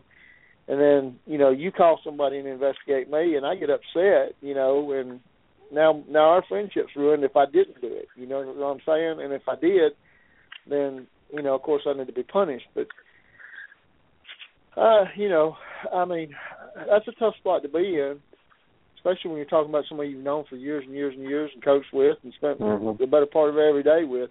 and 0.66 0.80
then 0.80 1.18
you 1.26 1.38
know 1.38 1.50
you 1.50 1.70
call 1.70 2.00
somebody 2.02 2.38
and 2.38 2.48
investigate 2.48 3.10
me, 3.10 3.36
and 3.36 3.44
I 3.44 3.54
get 3.54 3.70
upset, 3.70 4.34
you 4.40 4.54
know, 4.54 4.92
and 4.92 5.20
now 5.70 6.02
now 6.08 6.30
our 6.30 6.44
friendship's 6.48 6.96
ruined 6.96 7.24
if 7.24 7.36
I 7.36 7.44
didn't 7.44 7.80
do 7.80 7.88
it. 7.88 8.08
You 8.16 8.26
know 8.26 8.40
what 8.42 8.66
I'm 8.66 8.80
saying? 8.86 9.20
And 9.22 9.32
if 9.32 9.42
I 9.46 9.56
did, 9.56 9.92
then 10.68 11.06
you 11.32 11.42
know, 11.42 11.54
of 11.54 11.62
course, 11.62 11.82
I 11.86 11.92
need 11.92 12.06
to 12.06 12.12
be 12.12 12.22
punished. 12.22 12.66
But, 12.74 12.86
uh, 14.76 15.04
you 15.16 15.28
know, 15.28 15.56
I 15.92 16.04
mean, 16.04 16.34
that's 16.88 17.08
a 17.08 17.12
tough 17.18 17.36
spot 17.36 17.62
to 17.62 17.68
be 17.68 17.98
in, 17.98 18.20
especially 18.96 19.30
when 19.30 19.36
you're 19.36 19.46
talking 19.46 19.70
about 19.70 19.84
somebody 19.88 20.10
you've 20.10 20.24
known 20.24 20.44
for 20.48 20.56
years 20.56 20.84
and 20.86 20.94
years 20.94 21.14
and 21.14 21.24
years 21.24 21.50
and 21.54 21.62
coached 21.62 21.92
with 21.92 22.16
and 22.22 22.32
spent 22.34 22.60
Mhm. 22.60 22.98
the 22.98 23.06
better 23.06 23.26
part 23.26 23.50
of 23.50 23.58
every 23.58 23.82
day 23.82 24.04
with. 24.04 24.30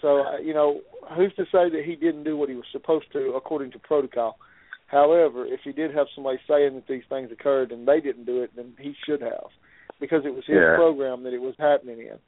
So, 0.00 0.20
uh, 0.20 0.38
you 0.38 0.54
know, 0.54 0.80
who's 1.16 1.34
to 1.34 1.44
say 1.44 1.68
that 1.70 1.82
he 1.84 1.96
didn't 1.96 2.24
do 2.24 2.36
what 2.36 2.48
he 2.48 2.54
was 2.54 2.64
supposed 2.72 3.12
to 3.12 3.32
according 3.36 3.72
to 3.72 3.78
protocol? 3.78 4.38
However, 4.86 5.46
if 5.46 5.60
he 5.62 5.72
did 5.72 5.94
have 5.94 6.06
somebody 6.14 6.38
saying 6.48 6.74
that 6.74 6.88
these 6.88 7.04
things 7.08 7.30
occurred 7.30 7.70
and 7.70 7.86
they 7.86 8.00
didn't 8.00 8.24
do 8.24 8.42
it, 8.42 8.50
then 8.56 8.72
he 8.78 8.94
should 9.06 9.20
have, 9.20 9.46
because 10.00 10.24
it 10.24 10.34
was 10.34 10.44
his 10.46 10.56
Yeah. 10.56 10.76
program 10.76 11.22
that 11.24 11.32
it 11.32 11.40
was 11.40 11.54
happening 11.58 12.00
in. 12.00 12.18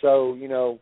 So, 0.00 0.34
you 0.34 0.48
know, 0.48 0.78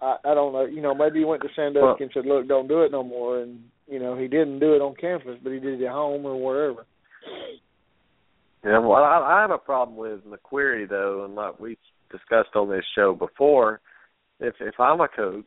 I, 0.00 0.18
I 0.24 0.34
don't 0.34 0.52
know. 0.52 0.66
You 0.66 0.82
know, 0.82 0.94
maybe 0.94 1.20
he 1.20 1.24
went 1.24 1.42
to 1.42 1.48
Sandusky 1.56 1.82
Well- 1.82 1.96
and 1.98 2.10
said, 2.12 2.26
"Look, 2.26 2.46
don't 2.46 2.68
do 2.68 2.82
it 2.82 2.92
no 2.92 3.02
more." 3.02 3.38
And 3.40 3.70
you 3.88 3.98
know, 3.98 4.16
he 4.16 4.28
didn't 4.28 4.58
do 4.58 4.74
it 4.74 4.82
on 4.82 4.94
campus, 4.94 5.38
but 5.42 5.52
he 5.52 5.60
did 5.60 5.80
it 5.80 5.86
at 5.86 5.92
home 5.92 6.26
or 6.26 6.36
wherever. 6.36 6.84
Yeah, 8.64 8.78
well, 8.80 9.02
I, 9.04 9.18
I 9.18 9.40
have 9.42 9.52
a 9.52 9.58
problem 9.58 9.96
with 9.96 10.20
McQueary 10.24 10.88
though, 10.88 11.24
and 11.24 11.34
like 11.34 11.58
we 11.60 11.78
discussed 12.10 12.54
on 12.56 12.68
this 12.68 12.84
show 12.94 13.14
before. 13.14 13.80
If 14.40 14.54
if 14.60 14.78
I'm 14.78 15.00
a 15.00 15.08
coach 15.08 15.44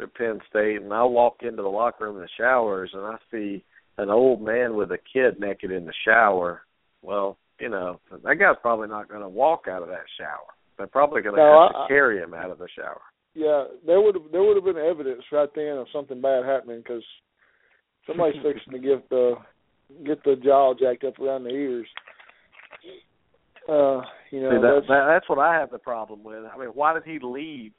at 0.00 0.14
Penn 0.14 0.40
State 0.48 0.82
and 0.82 0.92
I 0.92 1.04
walk 1.04 1.38
into 1.42 1.62
the 1.62 1.68
locker 1.68 2.04
room 2.04 2.16
in 2.16 2.22
the 2.22 2.28
showers 2.38 2.90
and 2.92 3.02
I 3.02 3.16
see 3.30 3.64
an 3.96 4.10
old 4.10 4.42
man 4.42 4.76
with 4.76 4.90
a 4.92 4.98
kid 5.12 5.40
naked 5.40 5.72
in 5.72 5.84
the 5.84 5.92
shower, 6.06 6.62
well, 7.02 7.36
you 7.58 7.68
know 7.68 8.00
that 8.10 8.38
guy's 8.38 8.56
probably 8.62 8.88
not 8.88 9.08
going 9.08 9.22
to 9.22 9.28
walk 9.28 9.64
out 9.68 9.82
of 9.82 9.88
that 9.88 10.04
shower. 10.18 10.54
They're 10.76 10.86
probably 10.86 11.22
going 11.22 11.34
to 11.34 11.40
No, 11.42 11.68
have 11.72 11.88
to 11.88 11.88
carry 11.88 12.18
him 12.18 12.34
out 12.34 12.50
of 12.50 12.58
the 12.58 12.68
shower. 12.76 13.00
Yeah, 13.34 13.64
there 13.86 14.00
would 14.00 14.14
have 14.14 14.30
there 14.30 14.42
would 14.42 14.56
have 14.56 14.64
been 14.64 14.76
evidence 14.76 15.22
right 15.32 15.48
then 15.54 15.78
of 15.78 15.86
something 15.92 16.20
bad 16.20 16.44
happening 16.44 16.78
because 16.78 17.02
somebody's 18.06 18.40
fixing 18.42 18.72
to 18.72 18.78
get 18.78 19.08
the 19.10 19.34
get 20.04 20.22
the 20.24 20.36
jaw 20.36 20.74
jacked 20.74 21.04
up 21.04 21.18
around 21.18 21.44
the 21.44 21.50
ears. 21.50 21.86
Uh, 23.68 24.00
you 24.30 24.40
know, 24.40 24.50
See, 24.50 24.62
that, 24.62 24.72
that's, 24.76 24.88
that, 24.88 25.04
that's 25.08 25.28
what 25.28 25.38
I 25.38 25.54
have 25.54 25.70
the 25.70 25.78
problem 25.78 26.24
with. 26.24 26.42
I 26.44 26.56
mean, 26.56 26.68
why 26.68 26.94
did 26.94 27.02
he 27.04 27.18
leave 27.22 27.72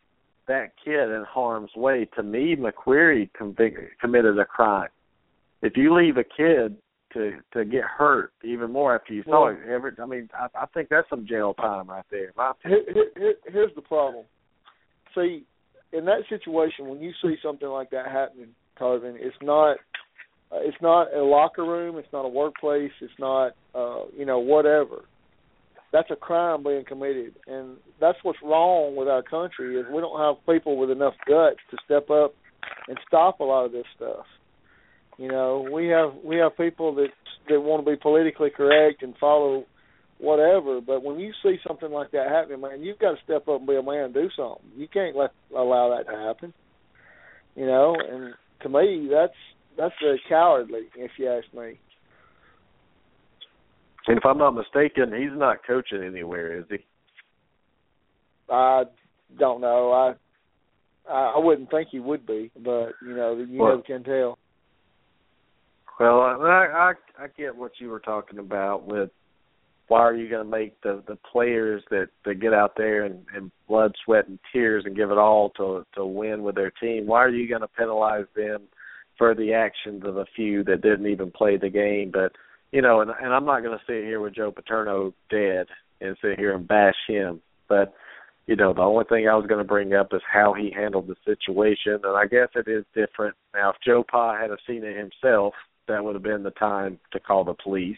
that 0.49 0.73
kid 0.83 1.09
in 1.09 1.23
harm's 1.27 1.71
way. 1.75 2.07
To 2.15 2.23
me, 2.23 2.55
McQueary 2.55 3.29
convic- 3.39 3.87
committed 4.01 4.37
a 4.37 4.45
crime. 4.45 4.89
If 5.61 5.77
you 5.77 5.95
leave 5.95 6.17
a 6.17 6.23
kid 6.23 6.75
to 7.13 7.39
to 7.53 7.65
get 7.65 7.83
hurt 7.83 8.33
even 8.43 8.71
more 8.71 8.93
after 8.93 9.13
you 9.13 9.23
saw 9.23 9.45
Well- 9.45 9.53
it, 9.55 9.69
every 9.69 9.91
I 10.01 10.05
mean, 10.05 10.29
I, 10.37 10.47
I 10.53 10.65
think 10.73 10.89
that's 10.89 11.09
some 11.09 11.25
jail 11.25 11.53
time 11.53 11.87
right 11.89 12.05
there. 12.11 12.33
My 12.35 12.51
Here, 12.63 12.83
here, 12.93 13.11
here- 13.15 13.35
here's 13.47 13.73
the 13.75 13.81
problem. 13.81 14.25
See, 15.15 15.43
in 15.91 16.05
that 16.05 16.21
situation, 16.29 16.87
when 16.87 17.01
you 17.01 17.11
see 17.21 17.35
something 17.41 17.67
like 17.67 17.89
that 17.91 18.07
happening, 18.07 18.49
Tarvin, 18.79 19.15
it's 19.17 19.35
not 19.41 19.77
uh, 20.51 20.57
it's 20.61 20.81
not 20.81 21.13
a 21.13 21.23
locker 21.23 21.63
room, 21.63 21.97
it's 21.97 22.11
not 22.13 22.25
a 22.25 22.29
workplace, 22.29 22.91
it's 23.01 23.19
not 23.19 23.53
uh, 23.75 24.03
you 24.17 24.25
know 24.25 24.39
whatever. 24.39 25.05
That's 25.91 26.11
a 26.11 26.15
crime 26.15 26.63
being 26.63 26.85
committed, 26.85 27.33
and 27.47 27.77
that's 27.99 28.19
what's 28.21 28.37
wrong 28.43 28.95
with 28.95 29.07
our 29.07 29.23
country 29.23 29.75
is 29.75 29.85
we 29.91 30.01
don't 30.01 30.19
have 30.19 30.45
people 30.45 30.77
with 30.77 30.91
enough 30.91 31.15
guts 31.27 31.57
to 31.71 31.77
step 31.83 32.11
up 32.11 32.35
and 32.87 32.97
stop 33.07 33.39
a 33.39 33.43
lot 33.43 33.65
of 33.65 33.71
this 33.71 33.85
stuff. 33.95 34.25
You 35.17 35.29
know, 35.29 35.67
we 35.71 35.87
have 35.87 36.13
we 36.23 36.37
have 36.37 36.55
people 36.57 36.95
that 36.95 37.09
that 37.49 37.59
want 37.59 37.83
to 37.83 37.91
be 37.91 37.97
politically 37.97 38.51
correct 38.51 39.01
and 39.01 39.15
follow 39.17 39.65
whatever. 40.19 40.79
But 40.79 41.03
when 41.03 41.19
you 41.19 41.33
see 41.43 41.57
something 41.67 41.91
like 41.91 42.11
that 42.11 42.29
happening, 42.29 42.61
man, 42.61 42.83
you've 42.83 42.99
got 42.99 43.11
to 43.11 43.23
step 43.23 43.47
up 43.47 43.59
and 43.59 43.67
be 43.67 43.75
a 43.75 43.83
man 43.83 44.05
and 44.05 44.13
do 44.13 44.29
something. 44.37 44.63
You 44.77 44.87
can't 44.87 45.15
let 45.15 45.31
allow 45.55 45.97
that 45.97 46.09
to 46.11 46.17
happen. 46.17 46.53
You 47.55 47.65
know, 47.65 47.95
and 47.95 48.33
to 48.61 48.69
me, 48.69 49.09
that's 49.11 49.33
that's 49.77 49.95
very 50.01 50.21
cowardly, 50.29 50.83
if 50.95 51.11
you 51.17 51.29
ask 51.29 51.51
me. 51.53 51.79
And 54.07 54.17
if 54.17 54.25
I'm 54.25 54.37
not 54.37 54.51
mistaken, 54.51 55.13
he's 55.13 55.37
not 55.37 55.65
coaching 55.65 56.03
anywhere, 56.03 56.57
is 56.57 56.65
he? 56.69 56.77
I 58.49 58.83
don't 59.37 59.61
know. 59.61 59.91
I 59.91 60.13
I 61.11 61.37
wouldn't 61.39 61.71
think 61.71 61.89
he 61.91 61.99
would 61.99 62.25
be, 62.25 62.51
but 62.63 62.93
you 63.01 63.15
know, 63.15 63.35
you 63.35 63.59
Well- 63.59 63.71
never 63.71 63.81
can 63.83 64.03
tell. 64.03 64.37
Well, 65.99 66.21
I, 66.21 66.93
I 67.19 67.23
I 67.23 67.27
get 67.37 67.53
what 67.55 67.73
you 67.79 67.89
were 67.89 67.99
talking 67.99 68.39
about 68.39 68.85
with 68.85 69.09
why 69.89 69.99
are 70.01 70.15
you 70.15 70.29
going 70.29 70.45
to 70.45 70.49
make 70.49 70.79
the 70.81 71.03
the 71.07 71.17
players 71.31 71.83
that 71.89 72.07
that 72.23 72.35
get 72.35 72.53
out 72.53 72.73
there 72.77 73.03
and, 73.03 73.25
and 73.35 73.51
blood, 73.67 73.93
sweat, 74.05 74.27
and 74.27 74.39
tears 74.53 74.85
and 74.85 74.95
give 74.95 75.11
it 75.11 75.17
all 75.17 75.49
to 75.57 75.85
to 75.95 76.05
win 76.05 76.43
with 76.43 76.55
their 76.55 76.71
team? 76.71 77.05
Why 77.05 77.19
are 77.19 77.29
you 77.29 77.49
going 77.49 77.61
to 77.61 77.67
penalize 77.67 78.27
them 78.35 78.63
for 79.17 79.35
the 79.35 79.53
actions 79.53 80.03
of 80.05 80.17
a 80.17 80.25
few 80.35 80.63
that 80.63 80.81
didn't 80.81 81.07
even 81.07 81.31
play 81.31 81.57
the 81.57 81.69
game? 81.69 82.11
But 82.13 82.31
you 82.71 82.81
know, 82.81 83.01
and 83.01 83.11
and 83.21 83.33
I'm 83.33 83.45
not 83.45 83.61
going 83.63 83.77
to 83.77 83.85
sit 83.85 84.03
here 84.03 84.19
with 84.19 84.35
Joe 84.35 84.51
Paterno 84.51 85.13
dead 85.29 85.67
and 86.01 86.15
sit 86.21 86.37
here 86.39 86.53
and 86.55 86.67
bash 86.67 86.95
him, 87.07 87.41
but 87.67 87.93
you 88.47 88.55
know, 88.55 88.73
the 88.73 88.81
only 88.81 89.05
thing 89.05 89.27
I 89.27 89.35
was 89.35 89.45
going 89.45 89.59
to 89.59 89.67
bring 89.67 89.93
up 89.93 90.07
is 90.11 90.21
how 90.31 90.53
he 90.53 90.71
handled 90.71 91.07
the 91.07 91.15
situation, 91.23 91.99
and 92.03 92.17
I 92.17 92.25
guess 92.25 92.47
it 92.55 92.67
is 92.67 92.83
different 92.95 93.35
now. 93.53 93.69
If 93.71 93.75
Joe 93.85 94.03
Pa 94.09 94.39
had 94.39 94.49
have 94.49 94.59
seen 94.65 94.83
it 94.83 94.97
himself, 94.97 95.53
that 95.87 96.03
would 96.03 96.15
have 96.15 96.23
been 96.23 96.41
the 96.43 96.51
time 96.51 96.99
to 97.11 97.19
call 97.19 97.43
the 97.43 97.53
police. 97.53 97.97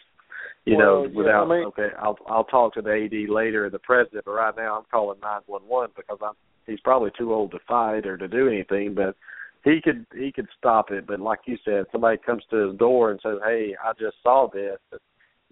You 0.65 0.75
Well, 0.77 0.85
know, 0.85 1.03
yeah, 1.05 1.15
without 1.17 1.47
I 1.47 1.49
mean- 1.55 1.65
okay, 1.67 1.89
I'll 1.99 2.17
I'll 2.27 2.43
talk 2.43 2.73
to 2.73 2.81
the 2.81 2.91
AD 2.91 3.29
later, 3.29 3.69
the 3.69 3.79
president, 3.79 4.25
but 4.25 4.31
right 4.31 4.55
now 4.55 4.77
I'm 4.77 4.85
calling 4.91 5.19
nine 5.21 5.41
one 5.47 5.61
one 5.67 5.89
because 5.95 6.17
I'm 6.21 6.33
he's 6.67 6.79
probably 6.81 7.11
too 7.17 7.33
old 7.33 7.51
to 7.51 7.59
fight 7.67 8.05
or 8.05 8.17
to 8.17 8.27
do 8.27 8.47
anything, 8.47 8.93
but 8.93 9.15
he 9.63 9.79
could 9.83 10.05
he 10.15 10.31
could 10.31 10.47
stop 10.57 10.91
it. 10.91 11.05
But 11.07 11.19
like 11.19 11.39
you 11.45 11.57
said, 11.63 11.85
somebody 11.91 12.17
comes 12.17 12.43
to 12.49 12.69
his 12.69 12.77
door 12.77 13.11
and 13.11 13.19
says, 13.21 13.37
"Hey, 13.45 13.75
I 13.83 13.93
just 13.99 14.17
saw 14.23 14.49
this." 14.51 14.79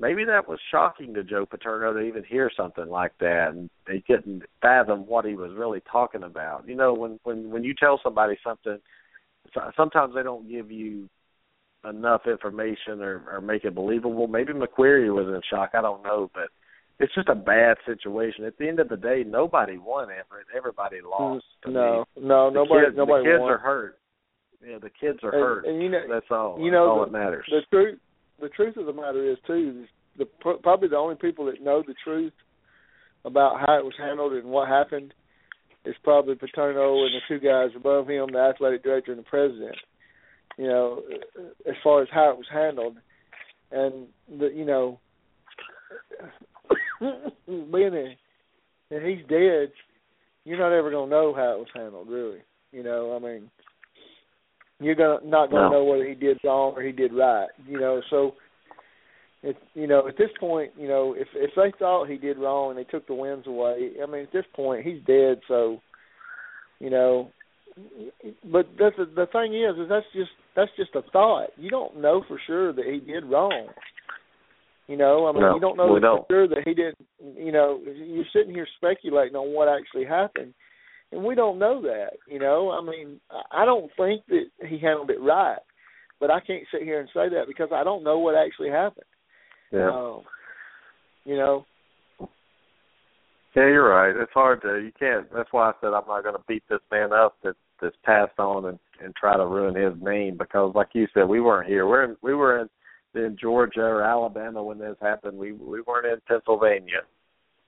Maybe 0.01 0.23
that 0.25 0.47
was 0.47 0.59
shocking 0.71 1.13
to 1.13 1.23
Joe 1.23 1.45
Paterno 1.45 1.93
to 1.93 1.99
even 1.99 2.23
hear 2.23 2.49
something 2.55 2.87
like 2.87 3.11
that, 3.19 3.49
and 3.49 3.69
they 3.85 3.99
couldn't 3.99 4.43
fathom 4.61 5.05
what 5.05 5.25
he 5.25 5.35
was 5.35 5.51
really 5.53 5.81
talking 5.91 6.23
about. 6.23 6.67
You 6.67 6.75
know, 6.75 6.93
when 6.93 7.19
when 7.23 7.51
when 7.51 7.63
you 7.63 7.73
tell 7.73 7.99
somebody 8.03 8.37
something, 8.43 8.79
sometimes 9.75 10.15
they 10.15 10.23
don't 10.23 10.49
give 10.49 10.71
you 10.71 11.09
enough 11.87 12.21
information 12.27 13.01
or, 13.01 13.23
or 13.31 13.41
make 13.41 13.63
it 13.63 13.75
believable. 13.75 14.27
Maybe 14.27 14.53
McQueary 14.53 15.13
was 15.13 15.27
in 15.27 15.41
shock. 15.49 15.71
I 15.73 15.81
don't 15.81 16.03
know, 16.03 16.29
but 16.33 16.49
it's 16.99 17.13
just 17.15 17.29
a 17.29 17.35
bad 17.35 17.77
situation. 17.85 18.45
At 18.45 18.57
the 18.57 18.67
end 18.67 18.79
of 18.79 18.89
the 18.89 18.97
day, 18.97 19.23
nobody 19.25 19.77
won 19.77 20.09
Everett. 20.09 20.47
Everybody 20.55 20.97
mm, 20.97 21.09
lost. 21.09 21.45
to 21.63 21.71
no, 21.71 22.05
me. 22.15 22.27
no, 22.27 22.49
nobody, 22.49 22.87
kids, 22.87 22.97
nobody 22.97 23.23
the 23.23 23.29
kids 23.31 23.41
won. 23.41 23.51
are 23.51 23.57
hurt. 23.57 23.98
Yeah, 24.65 24.77
the 24.79 24.89
kids 24.89 25.19
are 25.23 25.31
And- 25.31 25.41
hurt. 25.43 25.65
and 25.65 25.81
you 25.81 25.89
know- 25.89 26.07
that's 26.07 26.29
all. 26.31 26.57
you 26.59 26.65
that's 26.65 26.73
know, 26.73 26.89
all 26.89 26.99
the- 26.99 27.05
that 27.05 27.11
matters. 27.11 27.45
the 27.49 27.61
truth 27.69 27.99
the 28.39 28.49
truth 28.49 28.77
of 28.77 28.85
the 28.85 28.93
matter 28.93 29.23
is 29.23 29.37
too 29.45 29.85
the 30.17 30.25
probably 30.25 30.87
the 30.87 30.97
only 30.97 31.15
people 31.15 31.45
that 31.45 31.61
know 31.61 31.81
the 31.81 31.93
truth 32.03 32.33
about 33.25 33.59
how 33.59 33.77
it 33.77 33.83
was 33.85 33.95
handled 33.97 34.33
and 34.33 34.45
what 34.49 34.67
happened 34.67 35.13
is 35.85 35.95
probably 36.03 36.35
Paterno 36.35 37.03
and 37.05 37.13
the 37.15 37.21
two 37.27 37.39
guys 37.39 37.73
above 37.75 38.07
him, 38.09 38.27
the 38.31 38.39
athletic 38.39 38.83
director 38.83 39.11
and 39.11 39.19
the 39.19 39.29
president. 39.29 39.75
You 40.57 40.67
know, 40.67 41.03
as 41.65 41.75
far 41.83 42.01
as 42.01 42.09
how 42.09 42.31
it 42.31 42.37
was 42.37 42.47
handled, 42.51 42.97
and 43.71 44.07
the 44.27 44.47
you 44.53 44.65
know, 44.65 44.99
being 47.47 47.93
a, 47.95 48.17
and 48.91 49.05
he's 49.05 49.25
dead, 49.27 49.71
you're 50.45 50.57
not 50.59 50.73
ever 50.73 50.91
gonna 50.91 51.09
know 51.09 51.33
how 51.33 51.53
it 51.53 51.59
was 51.59 51.67
handled, 51.73 52.09
really. 52.09 52.41
You 52.71 52.83
know, 52.83 53.15
I 53.15 53.19
mean, 53.19 53.49
you're 54.79 54.95
gonna 54.95 55.19
not 55.25 55.49
gonna 55.51 55.69
No. 55.69 55.69
know 55.69 55.83
whether 55.83 56.05
he 56.07 56.15
did 56.15 56.39
wrong 56.43 56.73
or 56.75 56.81
he 56.81 56.91
did 56.91 57.13
right. 57.13 57.49
You 57.67 57.79
know, 57.79 58.01
so 58.09 58.35
it 59.43 59.57
you 59.73 59.87
know 59.87 60.07
at 60.07 60.17
this 60.17 60.31
point, 60.39 60.71
you 60.77 60.87
know, 60.87 61.13
if 61.17 61.27
if 61.35 61.51
they 61.55 61.71
thought 61.77 62.07
he 62.09 62.17
did 62.17 62.37
wrong 62.37 62.71
and 62.71 62.79
they 62.79 62.83
took 62.89 63.07
the 63.07 63.13
wins 63.13 63.47
away, 63.47 63.91
I 64.01 64.05
mean, 64.05 64.23
at 64.23 64.31
this 64.31 64.45
point 64.53 64.85
he's 64.85 65.01
dead. 65.05 65.39
So, 65.47 65.81
you 66.79 66.89
know, 66.89 67.31
but 68.51 68.67
that's 68.77 68.95
the, 68.97 69.05
the 69.05 69.27
thing 69.31 69.53
is, 69.53 69.77
is 69.77 69.89
that's 69.89 70.05
just 70.13 70.31
that's 70.55 70.71
just 70.75 70.95
a 70.95 71.01
thought. 71.11 71.49
You 71.57 71.69
don't 71.69 72.01
know 72.01 72.23
for 72.27 72.39
sure 72.47 72.73
that 72.73 72.85
he 72.85 72.99
did 72.99 73.25
wrong. 73.25 73.67
You 74.87 74.97
know, 74.97 75.27
I 75.27 75.31
mean, 75.31 75.41
No, 75.41 75.53
you 75.53 75.59
don't 75.61 75.77
know 75.77 75.87
for 75.93 75.99
don't. 75.99 76.25
sure 76.29 76.47
that 76.47 76.63
he 76.65 76.73
didn't. 76.73 76.97
You 77.37 77.51
know, 77.51 77.79
you're 77.85 78.25
sitting 78.33 78.53
here 78.53 78.67
speculating 78.77 79.35
on 79.35 79.53
what 79.53 79.67
actually 79.69 80.05
happened, 80.05 80.53
and 81.11 81.23
we 81.23 81.35
don't 81.35 81.59
know 81.59 81.81
that. 81.81 82.11
You 82.27 82.39
know, 82.39 82.71
I 82.71 82.81
mean, 82.81 83.19
I- 83.51 83.65
don't 83.65 83.91
think 83.95 84.25
that 84.27 84.45
he 84.67 84.77
handled 84.77 85.09
it 85.09 85.21
right, 85.21 85.59
but 86.19 86.31
I 86.31 86.39
can't 86.39 86.67
sit 86.71 86.83
here 86.83 86.99
and 86.99 87.09
say 87.13 87.29
that 87.29 87.47
because 87.47 87.69
I 87.71 87.83
don't 87.83 88.03
know 88.03 88.19
what 88.19 88.35
actually 88.35 88.69
happened. 88.69 89.05
yeah. 89.71 89.89
Um, 89.89 90.21
you 91.25 91.35
know, 91.35 91.65
Yeah, 93.55 93.67
you're 93.67 93.89
right. 93.89 94.15
It's 94.15 94.31
hard 94.31 94.61
to 94.61 94.77
you 94.77 94.91
can't 94.97 95.31
that's 95.33 95.51
why 95.51 95.69
I 95.69 95.73
said 95.81 95.87
I'm 95.87 96.07
not 96.07 96.23
gonna 96.23 96.39
beat 96.47 96.63
this 96.69 96.79
man 96.91 97.11
up 97.11 97.35
that 97.43 97.55
that's 97.81 97.95
passed 98.03 98.37
on 98.39 98.65
and, 98.65 98.79
and 99.03 99.15
try 99.15 99.35
to 99.35 99.45
ruin 99.45 99.75
his 99.75 99.93
name 100.01 100.37
because 100.37 100.73
like 100.75 100.89
you 100.93 101.07
said, 101.13 101.27
we 101.27 101.41
weren't 101.41 101.67
here. 101.67 101.87
We're 101.87 102.03
in 102.03 102.17
we 102.21 102.33
were 102.35 102.59
in 102.61 102.69
in 103.15 103.37
Georgia 103.39 103.81
or 103.81 104.03
Alabama 104.03 104.63
when 104.63 104.77
this 104.77 104.95
happened. 105.01 105.37
We 105.37 105.51
we 105.51 105.81
weren't 105.81 106.05
in 106.05 106.21
Pennsylvania, 106.27 107.01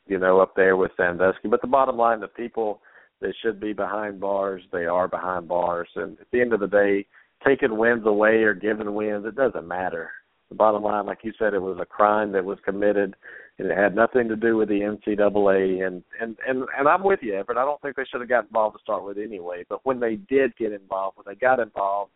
you 0.07 0.17
know, 0.19 0.39
up 0.39 0.55
there 0.55 0.77
with 0.77 0.91
Sandusky. 0.95 1.47
But 1.47 1.61
the 1.61 1.67
bottom 1.67 1.97
line 1.97 2.19
the 2.19 2.27
people 2.27 2.81
that 3.21 3.33
should 3.41 3.59
be 3.59 3.73
behind 3.73 4.19
bars, 4.19 4.61
they 4.71 4.85
are 4.85 5.07
behind 5.07 5.47
bars 5.47 5.87
and 5.95 6.19
at 6.19 6.27
the 6.31 6.41
end 6.41 6.53
of 6.53 6.59
the 6.59 6.67
day, 6.67 7.05
taking 7.45 7.77
wins 7.77 8.05
away 8.05 8.43
or 8.43 8.53
giving 8.53 8.93
wins, 8.93 9.25
it 9.25 9.35
doesn't 9.35 9.67
matter. 9.67 10.11
The 10.49 10.55
bottom 10.55 10.83
line, 10.83 11.05
like 11.05 11.19
you 11.23 11.31
said, 11.39 11.53
it 11.53 11.61
was 11.61 11.77
a 11.81 11.85
crime 11.85 12.31
that 12.33 12.43
was 12.43 12.57
committed 12.65 13.15
and 13.57 13.71
it 13.71 13.77
had 13.77 13.95
nothing 13.95 14.27
to 14.27 14.35
do 14.35 14.57
with 14.57 14.69
the 14.69 14.79
NCAA. 14.79 15.85
And 15.85 16.03
and 16.19 16.35
and 16.47 16.65
and 16.77 16.87
I'm 16.87 17.03
with 17.03 17.19
you, 17.21 17.35
Everett. 17.35 17.57
I 17.57 17.65
don't 17.65 17.81
think 17.81 17.95
they 17.95 18.05
should 18.11 18.21
have 18.21 18.29
got 18.29 18.45
involved 18.45 18.77
to 18.77 18.81
start 18.81 19.03
with 19.03 19.17
anyway. 19.17 19.63
But 19.69 19.85
when 19.85 19.99
they 19.99 20.15
did 20.15 20.55
get 20.57 20.71
involved, 20.71 21.17
when 21.17 21.25
they 21.27 21.39
got 21.39 21.59
involved, 21.59 22.11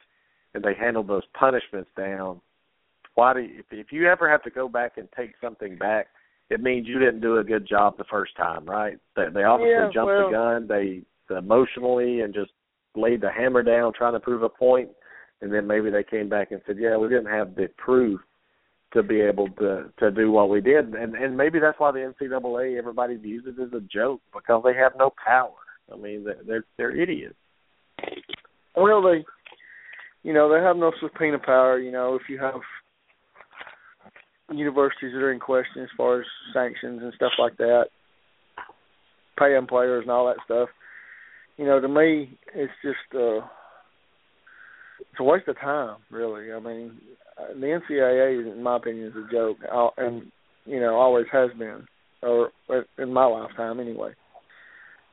and 0.54 0.64
they 0.64 0.74
handled 0.74 1.08
those 1.08 1.24
punishments 1.38 1.90
down, 1.98 2.42
why 3.14 3.34
do 3.34 3.42
you, 3.42 3.60
if 3.60 3.66
if 3.72 3.92
you 3.92 4.08
ever 4.08 4.30
have 4.30 4.44
to 4.44 4.50
go 4.50 4.68
back 4.68 4.98
and 4.98 5.08
take 5.16 5.34
something 5.42 5.78
back, 5.78 6.08
it 6.50 6.62
means 6.62 6.88
you 6.88 7.00
didn't 7.00 7.22
do 7.22 7.38
a 7.38 7.44
good 7.44 7.68
job 7.68 7.98
the 7.98 8.04
first 8.06 8.36
time, 8.36 8.66
right? 8.66 8.98
They, 9.16 9.26
they 9.34 9.44
obviously 9.44 9.72
Yeah, 9.72 9.90
jumped 9.94 10.08
well- 10.14 10.30
the 10.30 10.32
gun. 10.32 10.68
They 10.68 11.02
emotionally 11.36 12.22
and 12.22 12.34
just 12.34 12.52
laid 12.96 13.22
the 13.22 13.32
hammer 13.32 13.64
down 13.64 13.94
trying 13.94 14.14
to 14.14 14.20
prove 14.20 14.44
a 14.44 14.50
point, 14.50 14.90
and 15.42 15.52
then 15.52 15.66
maybe 15.66 15.90
they 15.90 16.04
came 16.04 16.30
back 16.30 16.52
and 16.52 16.62
said, 16.68 16.78
"Yeah, 16.78 16.98
we 16.98 17.08
didn't 17.10 17.26
have 17.32 17.56
the 17.56 17.68
proof." 17.78 18.22
to 18.94 19.04
be 19.04 19.20
able 19.20 19.50
to 19.50 19.92
to 20.00 20.10
do 20.10 20.32
what 20.32 20.50
we 20.50 20.62
did, 20.62 20.94
and 20.94 21.16
and 21.16 21.36
maybe 21.36 21.60
that's 21.60 21.78
why 21.80 21.92
the 21.92 22.00
NCAA 22.00 22.78
everybody 22.78 23.18
views 23.18 23.44
it 23.46 23.62
as 23.62 23.74
a 23.74 23.82
joke 23.82 24.22
because 24.34 24.64
they 24.64 24.74
have 24.74 24.94
no 24.98 25.12
power. 25.24 25.52
I 25.94 25.98
mean, 25.98 26.24
they're 26.24 26.38
they're, 26.48 26.64
they're 26.78 26.96
idiots. 27.02 27.36
well 28.76 29.02
they, 29.02 29.26
you 30.24 30.34
know, 30.34 30.48
they 30.50 30.64
have 30.64 30.78
no 30.78 30.94
subpoena 31.02 31.40
power. 31.40 31.78
You 31.78 31.92
know, 31.92 32.16
if 32.16 32.30
you 32.30 32.40
have 32.40 32.62
universities 34.52 35.12
that 35.14 35.22
are 35.22 35.32
in 35.32 35.40
question 35.40 35.84
as 35.84 35.90
far 35.98 36.22
as 36.22 36.28
sanctions 36.54 37.02
and 37.02 37.14
stuff 37.16 37.34
like 37.40 37.58
that, 37.58 37.86
paying 39.38 39.68
players 39.68 40.04
and 40.04 40.12
all 40.12 40.28
that 40.28 40.44
stuff. 40.46 40.70
You 41.58 41.66
know, 41.66 41.80
to 41.80 41.88
me, 41.88 42.38
it's 42.54 42.74
just 42.84 43.16
uh 43.16 43.46
it's 45.00 45.20
a 45.20 45.24
waste 45.24 45.48
of 45.48 45.60
time, 45.60 45.98
really. 46.12 46.52
I 46.52 46.60
mean, 46.60 47.00
the 47.38 47.80
NCAA, 47.92 48.52
in 48.52 48.64
my 48.64 48.78
opinion, 48.78 49.08
is 49.08 49.14
a 49.16 49.32
joke, 49.32 49.58
uh, 49.72 49.90
and 49.98 50.32
you 50.66 50.80
know, 50.80 50.96
always 50.96 51.26
has 51.32 51.52
been, 51.58 51.86
or 52.22 52.52
uh, 52.70 52.82
in 52.98 53.14
my 53.14 53.26
lifetime 53.26 53.80
anyway. 53.80 54.14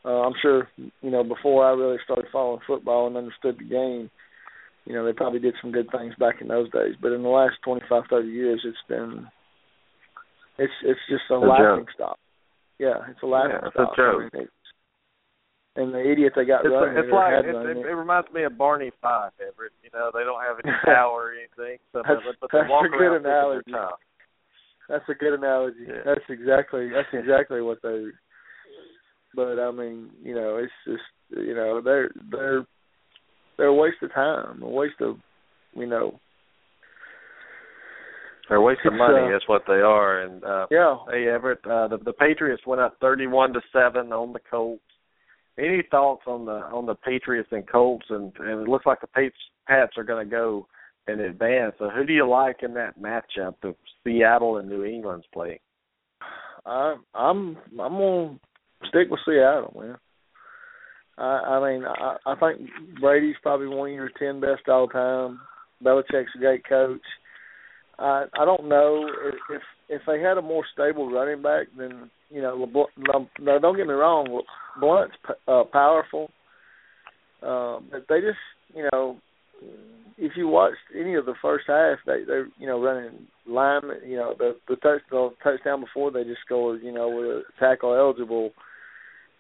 Uh, 0.05 0.23
I'm 0.23 0.35
sure 0.41 0.69
you 0.77 1.11
know 1.11 1.23
before 1.23 1.65
I 1.65 1.73
really 1.73 1.99
started 2.05 2.27
following 2.33 2.61
football 2.67 3.07
and 3.07 3.17
understood 3.17 3.59
the 3.59 3.65
game, 3.65 4.11
you 4.85 4.93
know 4.95 5.05
they 5.05 5.13
probably 5.13 5.39
did 5.41 5.55
some 5.61 5.73
good 5.73 5.89
things 5.91 6.15
back 6.19 6.41
in 6.41 6.49
those 6.49 6.71
days. 6.71 6.95
But 7.01 7.13
in 7.13 7.23
the 7.23 7.29
last 7.29 7.55
25, 7.65 8.03
30 8.11 8.29
years, 8.29 8.61
it's 8.65 8.77
been 8.89 9.27
it's 10.59 10.73
it's 10.85 11.01
just 11.09 11.23
a, 11.31 11.35
a 11.35 11.39
laughing 11.39 11.85
joke. 11.87 11.95
stock. 11.95 12.19
Yeah, 12.79 12.99
it's 13.11 13.23
a 13.23 13.27
laughing 13.27 13.59
Yeah, 13.63 13.67
it's 13.69 13.75
stock. 13.75 13.93
a 13.93 13.97
joke. 13.97 14.17
I 14.33 14.37
mean, 14.37 14.45
it's, 14.47 14.53
and 15.75 15.95
the 15.95 16.05
idiot 16.05 16.35
they 16.37 16.45
got 16.45 16.67
It's, 16.67 16.73
running 16.73 16.99
it's 16.99 17.09
like 17.13 17.33
it, 17.33 17.49
running 17.49 17.79
it, 17.79 17.87
it. 17.87 17.91
it 17.91 17.95
reminds 17.97 18.29
me 18.33 18.43
of 18.45 18.59
Barney 18.59 18.91
Fife, 19.01 19.33
Everett. 19.41 19.73
You 19.83 19.89
know, 19.95 20.11
they 20.13 20.21
don't 20.25 20.43
have 20.45 20.61
any 20.63 20.75
power 20.85 21.31
or 21.31 21.33
anything, 21.33 21.79
so 21.93 22.03
That's- 22.05 22.21
but 22.41 22.51
they 22.53 22.59
that's 22.61 22.71
walk 22.71 22.87
a 22.87 22.91
good 22.99 23.17
analogy. 23.17 23.73
That's 24.89 25.09
a 25.09 25.15
good 25.15 25.33
analogy. 25.35 25.87
Yeah. 25.89 26.03
That's 26.05 26.27
exactly 26.29 26.91
that's 26.91 27.09
exactly 27.15 27.63
what 27.63 27.79
they. 27.83 28.07
But 29.35 29.59
I 29.59 29.71
mean, 29.71 30.11
you 30.23 30.35
know, 30.35 30.57
it's 30.59 30.73
just 30.85 31.07
you 31.31 31.55
know 31.55 31.81
they're 31.81 32.11
they're 32.31 32.67
they're 33.63 33.69
a 33.69 33.75
waste 33.75 34.03
of 34.03 34.13
time, 34.13 34.61
a 34.61 34.69
waste 34.69 35.01
of 35.01 35.19
you 35.75 35.87
know. 35.87 36.19
They're 38.49 38.61
wasting 38.61 38.93
It's, 38.93 38.99
money. 38.99 39.29
uh, 39.29 39.31
That's 39.33 39.49
what 39.49 39.63
they 39.69 39.75
are. 39.81 40.23
And 40.23 40.43
uh, 40.45 40.67
Yeah, 40.71 40.97
hey, 41.11 41.29
Everett, 41.29 41.61
uh, 41.65 41.87
the 41.89 41.99
the 42.05 42.13
Patriots 42.13 42.63
went 42.67 42.81
up 42.81 42.97
thirty-one 43.01 43.53
to 43.53 43.61
seven 43.73 44.13
on 44.13 44.33
the 44.33 44.41
Colts. 44.51 44.83
Any 45.59 45.83
thoughts 45.91 46.23
on 46.27 46.45
the 46.47 46.53
on 46.53 46.87
the 46.87 46.97
Patriots 46.97 47.51
and 47.53 47.67
Colts? 47.71 48.07
And 48.11 48.33
and 48.41 48.61
it 48.63 48.69
looks 48.69 48.85
like 48.85 49.01
the 49.01 49.07
Pats 49.07 49.35
Pats 49.69 49.93
are 49.97 50.05
going 50.05 50.27
to 50.27 50.31
go 50.31 50.67
in 51.07 51.21
advance. 51.21 51.75
So 51.79 51.89
who 51.89 52.05
do 52.05 52.13
you 52.13 52.29
like 52.29 52.57
in 52.63 52.75
that 52.75 52.99
matchup? 53.01 53.55
The 53.63 53.75
Seattle 54.05 54.57
and 54.59 54.69
New 54.69 54.85
England's 54.85 55.27
playing. 55.33 55.61
I 56.67 56.97
I'm 57.15 57.57
I'm 57.81 57.93
gonna 57.97 58.39
stick 58.89 59.09
with 59.09 59.21
Seattle, 59.25 59.73
man. 59.81 59.97
I 61.19 61.23
I 61.23 61.73
mean 61.73 61.85
I 61.85 62.17
I 62.27 62.35
think 62.37 62.69
Brady's 63.01 63.37
probably 63.43 63.69
one 63.69 63.91
of 63.91 63.95
your 63.95 64.11
ten 64.19 64.41
best 64.41 64.69
all 64.69 64.89
time. 64.89 65.41
Belichick's 65.85 66.35
a 66.35 66.39
great 66.39 66.67
coach. 66.69 67.01
I 67.99 68.25
I 68.39 68.45
don't 68.45 68.69
know 68.69 69.07
if 69.51 69.63
if, 69.89 70.03
they 70.07 70.21
had 70.21 70.39
a 70.39 70.43
more 70.43 70.65
stable 70.73 71.11
running 71.11 71.43
back 71.43 71.67
then 71.77 72.11
you 72.31 72.41
know 72.41 72.57
LeBlanc, 72.57 72.89
no, 72.99 73.29
no 73.41 73.59
don't 73.59 73.77
get 73.77 73.87
me 73.87 73.93
wrong 73.93 74.43
Blount's 74.81 75.15
uh, 75.47 75.65
powerful, 75.71 76.31
uh, 77.43 77.79
but 77.91 78.07
they 78.09 78.21
just 78.21 78.39
you 78.75 78.89
know 78.91 79.19
if 80.19 80.33
you 80.37 80.49
watched 80.49 80.77
any 80.99 81.15
of 81.15 81.27
the 81.27 81.35
first 81.43 81.65
half 81.67 81.99
they 82.07 82.25
they 82.25 82.43
you 82.59 82.67
know 82.67 82.83
running 82.83 83.27
lineman 83.47 83.99
you 84.07 84.17
know 84.17 84.35
the 84.39 84.57
the 84.69 84.77
touchdown 84.77 85.31
touchdown 85.43 85.81
before 85.81 86.11
they 86.11 86.25
just 86.25 86.41
scored 86.45 86.81
you 86.83 86.93
know 86.93 87.09
with 87.09 87.27
a 87.27 87.43
tackle 87.59 87.95
eligible 87.95 88.51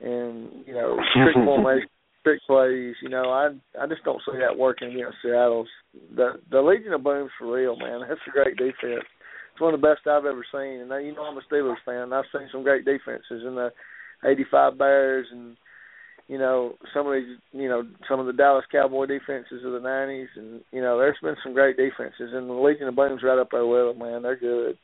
and 0.03 0.66
you 0.66 0.74
know 0.74 0.96
trick 1.14 1.34
formation 1.44 1.88
trick 2.22 2.40
plays 2.46 2.94
you 3.03 3.09
know 3.09 3.30
I 3.30 3.50
I 3.80 3.86
just 3.86 4.05
don't 4.05 4.22
see 4.26 4.38
that 4.38 4.59
working 4.59 4.92
against 4.92 5.18
Seattle's 5.22 5.68
the 6.14 6.40
the 6.50 6.61
Legion 6.61 6.92
of 6.92 7.05
Boom's 7.05 7.30
for 7.38 7.53
real 7.53 7.76
man. 7.76 8.00
That's 8.09 8.20
a 8.26 8.30
great 8.30 8.57
defense. 8.57 9.07
It's 9.53 9.61
one 9.61 9.74
of 9.74 9.80
the 9.80 9.86
best 9.86 10.07
I've 10.07 10.24
ever 10.24 10.44
seen. 10.53 10.80
And 10.80 11.07
you 11.07 11.14
know 11.14 11.22
I'm 11.22 11.36
a 11.36 11.42
Steelers 11.50 11.82
fan. 11.84 12.12
I've 12.12 12.24
seen 12.32 12.48
some 12.50 12.62
great 12.62 12.84
defenses 12.84 13.42
in 13.46 13.55
the 13.55 13.70
'85 14.24 14.78
Bears 14.78 15.26
and 15.30 15.57
you 16.28 16.38
know 16.38 16.74
some 16.94 17.07
of 17.07 17.14
these 17.14 17.36
you 17.53 17.68
know 17.68 17.82
some 18.09 18.20
of 18.20 18.26
the 18.26 18.32
Dallas 18.32 18.64
Cowboy 18.70 19.07
defenses 19.07 19.64
of 19.64 19.72
the 19.72 19.80
'90s, 19.80 20.28
and 20.36 20.61
you 20.72 20.80
know 20.80 20.98
there's 20.98 21.18
been 21.22 21.36
some 21.42 21.53
great 21.53 21.76
defenses, 21.76 22.30
and 22.32 22.48
the 22.48 22.55
Legion 22.55 22.88
of 22.88 22.96
Boom's 22.96 23.22
right 23.22 23.38
up 23.38 23.48
there 23.50 23.66
with 23.66 23.96
them, 23.96 23.98
man. 23.98 24.22
They're 24.22 24.36
good. 24.36 24.78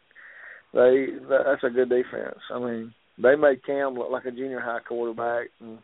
They 0.74 1.06
that's 1.28 1.64
a 1.64 1.70
good 1.70 1.88
defense. 1.88 2.38
I 2.52 2.58
mean, 2.58 2.92
they 3.22 3.34
made 3.36 3.64
Cam 3.64 3.94
look 3.94 4.10
like 4.10 4.24
a 4.24 4.30
junior 4.30 4.60
high 4.60 4.80
quarterback, 4.86 5.48
and 5.60 5.78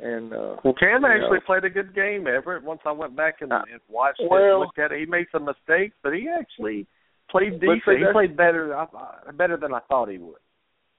and 0.00 0.32
uh, 0.32 0.56
Well, 0.64 0.74
Cam 0.78 1.04
actually 1.04 1.38
know. 1.38 1.46
played 1.46 1.64
a 1.64 1.70
good 1.70 1.94
game, 1.94 2.26
Everett. 2.26 2.62
Once 2.62 2.80
I 2.86 2.92
went 2.92 3.16
back 3.16 3.40
and, 3.40 3.52
Uh, 3.52 3.62
and 3.70 3.80
watched 3.88 4.20
it, 4.20 4.30
well- 4.30 4.60
looked 4.60 4.78
at 4.78 4.92
it, 4.92 5.00
he 5.00 5.06
made 5.06 5.26
some 5.32 5.44
mistakes, 5.44 5.96
but 6.02 6.12
he 6.14 6.28
actually 6.28 6.86
played 7.30 7.58
But 7.60 7.66
see, 7.66 7.74
decent. 7.74 7.98
He 8.06 8.12
played 8.12 8.36
better, 8.36 8.74
I- 8.76 9.32
better 9.32 9.56
than 9.56 9.74
I 9.74 9.80
thought 9.88 10.08
he 10.08 10.18
would. 10.18 10.38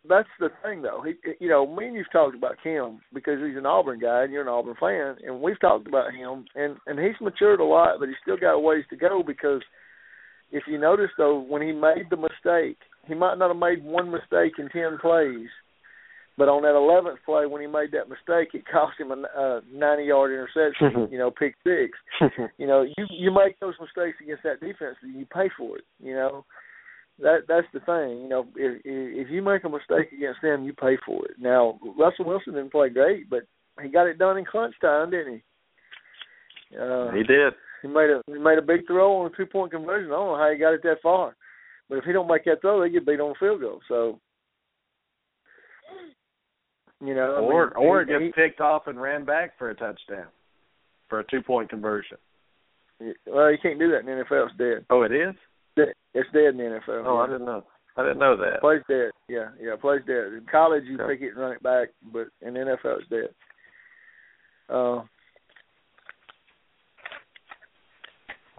that's 0.08 0.30
the 0.40 0.50
thing 0.64 0.82
though. 0.82 1.02
He, 1.02 1.16
you 1.40 1.50
know, 1.50 1.66
me 1.68 1.88
and 1.88 1.96
you've 1.96 2.12
talked 2.12 2.36
about 2.36 2.58
Cam 2.64 3.00
because 3.14 3.40
he's 3.40 3.58
an 3.58 3.66
Auburn 3.66 4.00
guy 4.00 4.24
and 4.24 4.32
you're 4.34 4.42
an 4.44 4.48
Auburn 4.48 4.76
fan, 4.80 5.18
and 5.26 5.42
we've 5.42 5.60
talked 5.60 5.88
about 5.88 6.14
him, 6.14 6.46
and 6.56 6.78
and 6.88 7.00
he's 7.00 7.20
matured 7.22 7.60
a 7.62 7.66
lot, 7.66 8.00
but 8.00 8.08
he's 8.10 8.18
still 8.22 8.38
got 8.38 8.54
a 8.56 8.60
ways 8.60 8.86
to 8.90 8.96
go 8.98 9.24
because 9.24 9.62
if 10.52 10.64
you 10.68 10.78
notice 10.78 11.12
though, 11.18 11.40
when 11.40 11.62
he 11.62 11.72
made 11.72 12.10
the 12.10 12.18
mistake, 12.18 12.78
he 13.08 13.16
might 13.16 13.38
not 13.38 13.50
have 13.50 13.58
made 13.58 13.84
one 13.84 14.12
mistake 14.12 14.54
in 14.58 14.70
ten 14.70 14.98
plays, 15.00 15.48
but 16.38 16.48
on 16.48 16.62
that 16.64 16.76
eleventh 16.76 17.20
play 17.26 17.46
when 17.46 17.62
he 17.62 17.68
made 17.68 17.92
that 17.92 18.10
mistake, 18.10 18.54
it 18.54 18.66
cost 18.72 19.00
him 19.00 19.12
a 19.12 19.40
uh, 19.40 19.62
ninety-yard 19.72 20.32
interception, 20.32 21.08
you 21.12 21.18
know, 21.18 21.32
pick 21.32 21.56
six. 21.64 21.98
You 22.58 22.68
know, 22.68 22.82
you 22.82 23.06
you 23.10 23.32
make 23.32 23.60
those 23.60 23.76
mistakes 23.80 24.18
against 24.22 24.44
that 24.44 24.60
defense, 24.60 24.98
and 25.02 25.16
you 25.16 25.26
pay 25.26 25.50
for 25.58 25.78
it. 25.78 25.86
You 26.04 26.14
know, 26.14 26.46
that 27.22 27.48
that's 27.48 27.68
the 27.74 27.80
thing. 27.80 28.22
You 28.24 28.30
know, 28.30 28.48
if 28.56 28.82
if 28.84 29.30
you 29.30 29.42
make 29.42 29.64
a 29.64 29.70
mistake 29.70 30.12
against 30.12 30.42
them, 30.42 30.64
you 30.64 30.74
pay 30.74 30.98
for 31.06 31.26
it. 31.26 31.36
Now, 31.40 31.80
Russell 31.98 32.26
Wilson 32.26 32.54
didn't 32.54 32.72
play 32.72 32.90
great, 32.90 33.30
but 33.30 33.44
he 33.82 33.90
got 33.90 34.08
it 34.08 34.18
done 34.18 34.38
in 34.38 34.46
crunch 34.46 34.76
time, 34.82 35.12
didn't 35.12 35.36
he? 35.36 36.78
Uh, 36.78 37.12
he 37.12 37.24
did. 37.24 37.54
he 37.82 37.88
made 37.88 38.10
a 38.10 38.22
he 38.28 38.38
made 38.38 38.58
a 38.58 38.62
big 38.62 38.86
throw 38.88 39.18
on 39.18 39.32
a 39.32 39.36
two 39.36 39.46
point 39.46 39.72
conversion. 39.72 40.12
I 40.12 40.16
don't 40.16 40.28
know 40.28 40.38
how 40.38 40.52
he 40.52 40.58
got 40.58 40.74
it 40.74 40.84
that 40.84 41.02
far, 41.02 41.36
but 41.90 41.98
if 41.98 42.04
he 42.06 42.14
don't 42.14 42.28
make 42.28 42.46
that 42.46 42.62
throw, 42.62 42.80
they 42.82 42.90
get 42.90 43.06
beat 43.06 43.20
on 43.20 43.32
a 43.32 43.40
field 43.40 43.62
goal. 43.62 43.80
So, 43.88 44.20
you 47.04 47.16
know, 47.16 47.36
I 47.36 47.40
Or 47.40 47.66
mean, 47.68 47.74
or 47.88 48.02
it 48.02 48.10
he- 48.10 48.20
gets 48.26 48.36
picked 48.36 48.62
off 48.62 48.88
and 48.88 49.02
ran 49.02 49.24
back 49.26 49.58
for 49.58 49.70
a 49.70 49.76
touchdown 49.76 50.28
for 51.08 51.20
a 51.20 51.24
two 51.26 51.42
point 51.42 51.70
conversion. 51.70 52.18
well, 53.26 53.50
you 53.52 53.58
can't 53.62 53.80
do 53.80 53.90
that 53.92 54.00
in 54.02 54.06
the 54.06 54.24
NFL. 54.24 54.48
It's 54.50 54.58
dead. 54.58 54.86
Oh, 54.90 55.04
it 55.04 55.12
is. 55.12 55.34
It's 56.14 56.30
dead 56.34 56.48
in 56.56 56.58
the 56.58 56.64
NFL. 56.64 57.04
Oh, 57.06 57.18
I 57.18 57.28
didn't 57.28 57.46
know. 57.46 57.64
I 57.96 58.04
didn't 58.04 58.20
know 58.20 58.36
that. 58.38 58.60
Plays 58.62 58.82
dead. 58.90 59.12
Yeah, 59.28 59.50
yeah, 59.60 59.76
plays 59.80 60.02
dead. 60.06 60.34
In 60.34 60.46
college, 60.52 60.84
you 60.86 60.98
Okay. 61.00 61.14
pick 61.16 61.22
it 61.22 61.30
and 61.30 61.38
run 61.38 61.52
it 61.54 61.64
back, 61.64 61.90
but 62.12 62.28
in 62.42 62.54
the 62.54 62.60
NFL, 62.62 63.00
it's 63.00 63.08
dead. 63.10 63.34
Uh, 64.70 65.02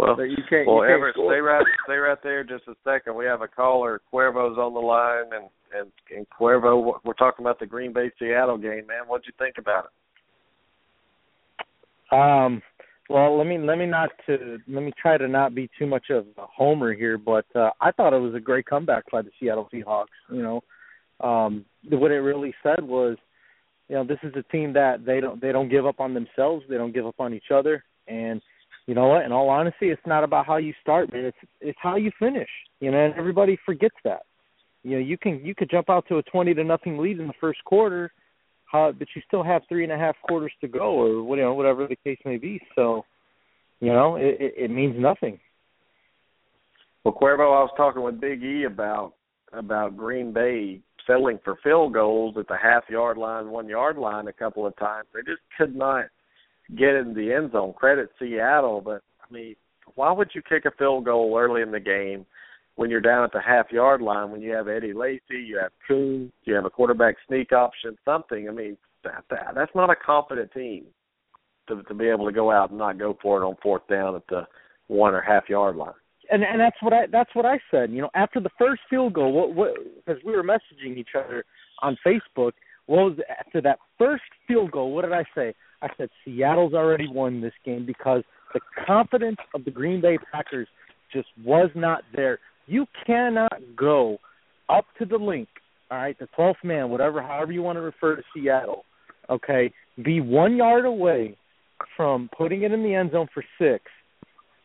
Well, 0.01 0.17
but 0.17 0.23
you 0.25 0.39
can't. 0.49 0.67
well, 0.67 0.77
you 0.77 0.83
can't 0.83 0.93
Everett, 0.93 1.15
score. 1.15 1.33
stay 1.33 1.41
right, 1.41 1.67
stay 1.85 1.97
right 1.97 2.19
there 2.23 2.43
just 2.43 2.65
a 2.69 2.75
second. 2.85 3.15
We 3.17 3.27
have 3.27 3.43
a 3.43 3.49
caller. 3.49 4.01
Cuervo's 4.13 4.57
on 4.57 4.73
the 4.73 4.81
line, 4.81 5.27
and 5.33 5.51
and 5.79 5.93
and 6.17 6.27
Cuervo, 6.31 6.95
we're 7.05 7.13
talking 7.15 7.45
about 7.45 7.59
the 7.61 7.67
Green 7.67 7.93
Bay 7.93 8.11
Seattle 8.19 8.57
game, 8.57 8.87
man. 8.87 9.07
What'd 9.07 9.27
you 9.27 9.33
think 9.39 9.57
about 9.59 9.85
it? 9.85 9.91
Um, 12.13 12.63
well, 13.11 13.37
let 13.37 13.47
me 13.47 13.59
let 13.59 13.77
me 13.77 13.87
not 13.87 14.11
to 14.27 14.59
let 14.69 14.83
me 14.83 14.93
try 15.01 15.19
to 15.19 15.29
not 15.29 15.55
be 15.55 15.69
too 15.79 15.87
much 15.87 16.11
of 16.11 16.27
a 16.39 16.47
homer 16.47 16.95
here, 16.95 17.19
but 17.19 17.45
uh, 17.55 17.71
I 17.81 17.93
thought 17.93 18.15
it 18.15 18.21
was 18.21 18.35
a 18.35 18.41
great 18.41 18.67
comeback 18.67 19.05
by 19.11 19.23
the 19.23 19.31
Seattle 19.39 19.69
Seahawks. 19.73 20.07
You 20.33 20.43
know, 20.43 20.63
um, 21.27 21.65
what 21.91 22.11
it 22.11 22.21
really 22.21 22.55
said 22.63 22.83
was, 22.83 23.17
you 23.89 23.97
know, 23.97 24.05
this 24.05 24.19
is 24.23 24.33
a 24.35 24.43
team 24.51 24.73
that 24.73 25.05
they 25.05 25.21
don't 25.21 25.41
they 25.41 25.53
don't 25.53 25.69
give 25.69 25.87
up 25.87 26.01
on 26.01 26.15
themselves, 26.15 26.65
they 26.71 26.77
don't 26.77 26.95
give 26.95 27.07
up 27.07 27.21
on 27.21 27.35
each 27.35 27.51
other, 27.53 27.85
and 28.09 28.41
you 28.91 28.97
know 28.97 29.07
what? 29.07 29.25
In 29.25 29.31
all 29.31 29.49
honesty, 29.49 29.91
it's 29.91 30.03
not 30.05 30.25
about 30.25 30.47
how 30.47 30.57
you 30.57 30.75
start, 30.83 31.13
man. 31.13 31.27
It's 31.27 31.37
it's 31.61 31.79
how 31.81 31.95
you 31.95 32.11
finish. 32.19 32.49
You 32.81 32.91
know, 32.91 32.99
and 32.99 33.15
everybody 33.15 33.57
forgets 33.65 33.95
that. 34.03 34.23
You 34.83 34.97
know, 34.97 34.99
you 34.99 35.17
can 35.17 35.41
you 35.45 35.55
could 35.55 35.71
jump 35.71 35.89
out 35.89 36.09
to 36.09 36.19
a 36.19 36.23
twenty 36.25 36.55
to 36.55 36.65
nothing 36.65 36.99
lead 36.99 37.21
in 37.21 37.29
the 37.29 37.33
first 37.41 37.63
quarter, 37.65 38.11
how, 38.65 38.91
but 38.91 39.07
you 39.15 39.23
still 39.29 39.45
have 39.45 39.63
three 39.69 39.85
and 39.85 39.93
a 39.93 39.97
half 39.97 40.17
quarters 40.27 40.51
to 40.61 40.67
go, 40.67 40.91
or 40.91 41.23
what- 41.23 41.37
you 41.37 41.45
know, 41.45 41.55
whatever 41.55 41.87
the 41.87 41.95
case 41.95 42.19
may 42.25 42.37
be. 42.37 42.61
So, 42.75 43.05
you 43.79 43.93
know, 43.93 44.17
it, 44.17 44.41
it, 44.41 44.55
it 44.57 44.71
means 44.73 44.97
nothing. 44.99 45.39
Well, 47.05 47.15
Cuervo, 47.15 47.43
I 47.43 47.63
was 47.63 47.71
talking 47.77 48.03
with 48.03 48.21
Big 48.21 48.43
E 48.43 48.65
about 48.65 49.13
about 49.53 49.97
Green 49.97 50.33
Bay 50.33 50.81
settling 51.07 51.39
for 51.45 51.59
field 51.63 51.93
goals 51.93 52.35
at 52.37 52.49
the 52.49 52.57
half 52.61 52.83
yard 52.91 53.19
line, 53.19 53.51
one 53.53 53.69
yard 53.69 53.99
line 53.99 54.27
a 54.27 54.33
couple 54.33 54.67
of 54.67 54.77
times. 54.79 55.07
They 55.15 55.21
just 55.21 55.43
could 55.57 55.77
not 55.77 56.07
get 56.77 56.95
in 56.95 57.15
the 57.15 57.33
end 57.33 57.53
zone. 57.53 57.73
Credit 57.73 58.09
Seattle, 58.19 58.81
but 58.81 59.03
I 59.23 59.33
mean, 59.33 59.57
why 59.95 60.13
would 60.13 60.31
you 60.35 60.43
kick 60.43 60.65
a 60.65 60.71
field 60.79 61.05
goal 61.05 61.37
early 61.39 61.63
in 61.63 61.73
the 61.73 61.81
game 61.81 62.27
when 62.77 62.91
you're 62.91 63.01
down 63.01 63.25
at 63.25 63.33
the 63.33 63.41
half 63.41 63.73
yard 63.73 64.01
line? 64.01 64.31
When 64.31 64.41
you 64.41 64.53
have 64.53 64.69
Eddie 64.69 64.93
Lacy, 64.93 65.43
you 65.47 65.59
have 65.61 65.73
Kuhn, 65.87 66.31
you 66.45 66.55
have 66.55 66.65
a 66.65 66.71
quarterback 66.71 67.17
sneak 67.27 67.53
option, 67.53 67.97
something. 68.05 68.49
I 68.49 68.53
mean, 68.53 68.77
that, 69.05 69.25
that 69.31 69.53
that's 69.55 69.75
not 69.75 69.91
a 69.91 69.97
competent 69.97 70.53
team 70.53 70.85
to 71.69 71.83
to 71.83 71.95
be 71.95 72.09
able 72.09 72.27
to 72.27 72.33
go 72.33 72.51
out 72.51 72.71
and 72.71 72.79
not 72.79 72.99
go 72.99 73.17
for 73.21 73.43
it 73.43 73.47
on 73.47 73.57
fourth 73.63 73.87
down 73.89 74.15
at 74.15 74.27
the 74.29 74.47
one 74.87 75.15
or 75.15 75.21
half 75.21 75.49
yard 75.49 75.77
line. 75.77 75.93
and 76.31 76.45
and 76.45 76.61
that's 76.61 76.77
what 76.81 76.93
I 76.93 77.07
that's 77.11 77.35
what 77.35 77.47
I 77.47 77.59
said. 77.71 77.91
You 77.91 78.03
know, 78.03 78.11
after 78.15 78.41
the 78.41 78.51
first 78.59 78.83
field 78.89 79.15
goal, 79.15 79.33
what 79.33 79.55
what 79.55 79.75
because 79.97 80.23
we 80.25 80.33
were 80.33 80.45
messaging 80.45 80.97
each 80.97 81.11
other 81.17 81.45
on 81.83 81.97
Facebook. 82.07 82.53
What 82.87 83.05
was 83.05 83.19
after 83.39 83.61
that 83.63 83.79
first 83.99 84.23
field 84.49 84.73
goal? 84.73 84.93
What 84.93 85.03
did 85.03 85.13
I 85.13 85.25
say? 85.35 85.55
I 85.83 85.89
said 85.97 86.11
Seattle's 86.25 86.75
already 86.75 87.09
won 87.09 87.41
this 87.41 87.53
game 87.65 87.87
because 87.87 88.23
the 88.53 88.61
confidence 88.87 89.39
of 89.55 89.65
the 89.65 89.71
Green 89.71 90.01
Bay 90.01 90.19
Packers 90.33 90.69
just 91.13 91.29
was 91.45 91.71
not 91.75 92.03
there. 92.15 92.39
You 92.67 92.87
cannot 93.07 93.53
go 93.77 94.19
up 94.69 94.87
to 94.99 95.05
the 95.05 95.17
link, 95.17 95.49
all 95.91 95.99
right, 95.99 96.19
the 96.19 96.29
twelfth 96.37 96.63
man, 96.63 96.91
whatever, 96.91 97.21
however 97.23 97.53
you 97.53 97.63
want 97.63 97.77
to 97.77 97.81
refer 97.81 98.17
to 98.17 98.23
Seattle, 98.35 98.85
okay, 99.29 99.73
be 100.05 100.21
one 100.21 100.57
yard 100.57 100.85
away 100.85 101.37
from 101.97 102.29
putting 102.37 102.63
it 102.63 102.73
in 102.73 102.83
the 102.83 102.95
end 102.95 103.13
zone 103.13 103.29
for 103.33 103.45
six 103.59 103.85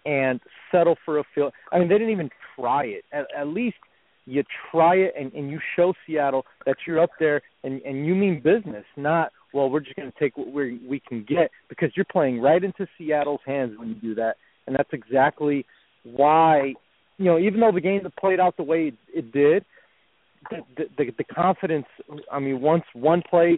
and 0.05 0.39
settle 0.71 0.95
for 1.03 1.19
a 1.19 1.23
field. 1.33 1.53
I 1.71 1.79
mean, 1.79 1.87
they 1.87 1.95
didn't 1.95 2.11
even 2.11 2.29
try 2.55 2.83
it. 2.85 3.05
At, 3.11 3.25
at 3.35 3.47
least 3.47 3.77
you 4.25 4.43
try 4.71 4.95
it 4.95 5.13
and, 5.17 5.33
and 5.33 5.49
you 5.49 5.59
show 5.75 5.93
Seattle 6.05 6.45
that 6.65 6.77
you're 6.85 6.99
up 6.99 7.11
there 7.19 7.41
and, 7.63 7.81
and 7.81 8.05
you 8.05 8.15
mean 8.15 8.41
business, 8.43 8.85
not 8.97 9.31
well, 9.55 9.69
we're 9.69 9.79
just 9.79 9.95
going 9.95 10.11
to 10.11 10.19
take 10.19 10.35
what 10.35 10.51
we 10.51 10.81
we 10.87 10.99
can 10.99 11.25
get 11.27 11.49
because 11.69 11.89
you're 11.95 12.05
playing 12.11 12.41
right 12.41 12.61
into 12.61 12.85
Seattle's 12.97 13.39
hands 13.45 13.75
when 13.79 13.87
you 13.87 13.95
do 13.95 14.15
that, 14.15 14.35
and 14.67 14.75
that's 14.75 14.89
exactly 14.91 15.65
why 16.03 16.73
you 17.17 17.25
know 17.25 17.39
even 17.39 17.61
though 17.61 17.71
the 17.71 17.79
game 17.79 18.01
played 18.19 18.41
out 18.41 18.57
the 18.57 18.63
way 18.63 18.91
it, 19.13 19.31
did, 19.31 19.63
the, 20.51 20.83
the 20.97 21.05
the 21.17 21.23
confidence. 21.23 21.85
I 22.29 22.39
mean, 22.39 22.59
once 22.59 22.83
one 22.93 23.23
play 23.27 23.57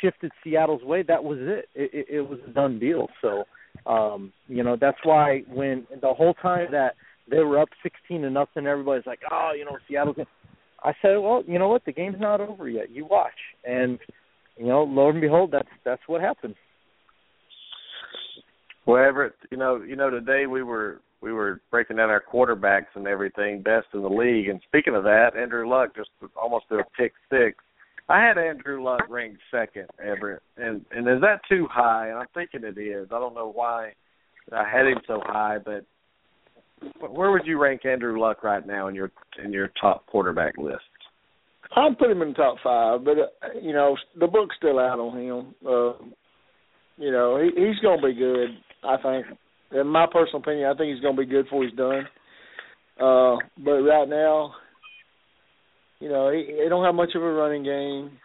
shifted 0.00 0.32
Seattle's 0.42 0.82
way, 0.82 1.02
that 1.02 1.22
was 1.22 1.38
it. 1.42 1.68
It, 1.74 1.90
it, 1.92 2.06
it 2.16 2.20
was 2.22 2.38
a 2.46 2.50
done 2.50 2.78
deal. 2.78 3.08
So, 3.20 3.44
um, 3.84 4.32
you 4.48 4.64
know, 4.64 4.78
that's 4.80 4.98
why 5.04 5.42
when 5.46 5.86
the 6.00 6.14
whole 6.14 6.34
time 6.34 6.68
that 6.70 6.94
they 7.30 7.40
were 7.40 7.60
up 7.60 7.68
sixteen 7.82 8.22
to 8.22 8.30
nothing, 8.30 8.66
everybody's 8.66 9.06
like, 9.06 9.20
"Oh, 9.30 9.52
you 9.54 9.66
know, 9.66 9.76
Seattle's." 9.86 10.16
I 10.82 10.92
said, 11.02 11.16
"Well, 11.16 11.44
you 11.46 11.58
know 11.58 11.68
what? 11.68 11.84
The 11.84 11.92
game's 11.92 12.18
not 12.18 12.40
over 12.40 12.66
yet. 12.66 12.90
You 12.90 13.04
watch." 13.04 13.38
And 13.66 13.98
you 14.58 14.66
know, 14.66 14.82
lo 14.82 15.08
and 15.08 15.20
behold, 15.20 15.50
that's 15.52 15.68
that's 15.84 16.02
what 16.06 16.20
happened. 16.20 16.54
Well, 18.86 19.02
Everett, 19.04 19.34
you 19.50 19.56
know, 19.56 19.82
you 19.82 19.96
know, 19.96 20.10
today 20.10 20.46
we 20.46 20.62
were 20.62 21.00
we 21.20 21.32
were 21.32 21.60
breaking 21.70 21.96
down 21.96 22.10
our 22.10 22.22
quarterbacks 22.22 22.94
and 22.94 23.06
everything, 23.06 23.62
best 23.62 23.86
in 23.92 24.02
the 24.02 24.08
league. 24.08 24.48
And 24.48 24.60
speaking 24.66 24.94
of 24.94 25.04
that, 25.04 25.36
Andrew 25.36 25.68
Luck 25.68 25.94
just 25.94 26.10
almost 26.40 26.66
threw 26.68 26.80
a 26.80 26.84
pick 26.96 27.12
six. 27.30 27.56
I 28.08 28.20
had 28.24 28.38
Andrew 28.38 28.82
Luck 28.82 29.02
ranked 29.08 29.40
second, 29.50 29.86
Everett, 30.02 30.42
and 30.56 30.84
and 30.90 31.08
is 31.08 31.20
that 31.20 31.40
too 31.48 31.66
high? 31.70 32.08
And 32.08 32.18
I'm 32.18 32.26
thinking 32.34 32.64
it 32.64 32.80
is. 32.80 33.08
I 33.12 33.18
don't 33.18 33.34
know 33.34 33.52
why 33.52 33.92
I 34.52 34.64
had 34.68 34.86
him 34.86 35.00
so 35.06 35.20
high, 35.24 35.58
but 35.64 35.84
where 37.10 37.30
would 37.30 37.46
you 37.46 37.60
rank 37.60 37.84
Andrew 37.84 38.18
Luck 38.18 38.42
right 38.42 38.66
now 38.66 38.88
in 38.88 38.94
your 38.94 39.10
in 39.44 39.52
your 39.52 39.70
top 39.80 40.06
quarterback 40.06 40.56
list? 40.56 40.80
I'd 41.76 41.98
put 41.98 42.10
him 42.10 42.22
in 42.22 42.28
the 42.28 42.34
top 42.34 42.56
five, 42.62 43.04
but 43.04 43.18
uh, 43.18 43.60
you 43.60 43.72
know 43.72 43.96
the 44.18 44.26
book's 44.26 44.56
still 44.56 44.78
out 44.78 44.98
on 44.98 45.18
him. 45.18 45.54
Uh, 45.66 45.92
you 46.96 47.12
know 47.12 47.38
he, 47.38 47.48
he's 47.48 47.78
going 47.80 48.00
to 48.00 48.06
be 48.06 48.14
good. 48.14 48.50
I 48.84 48.96
think, 49.02 49.26
in 49.72 49.86
my 49.86 50.06
personal 50.10 50.40
opinion, 50.40 50.70
I 50.70 50.76
think 50.76 50.94
he's 50.94 51.02
going 51.02 51.16
to 51.16 51.22
be 51.22 51.28
good 51.28 51.44
before 51.44 51.64
he's 51.64 51.76
done. 51.76 52.06
Uh, 53.00 53.36
but 53.62 53.82
right 53.82 54.08
now, 54.08 54.54
you 56.00 56.08
know 56.08 56.30
he, 56.32 56.46
he 56.62 56.68
don't 56.68 56.84
have 56.84 56.94
much 56.94 57.10
of 57.14 57.22
a 57.22 57.32
running 57.32 57.64
game. 57.64 58.18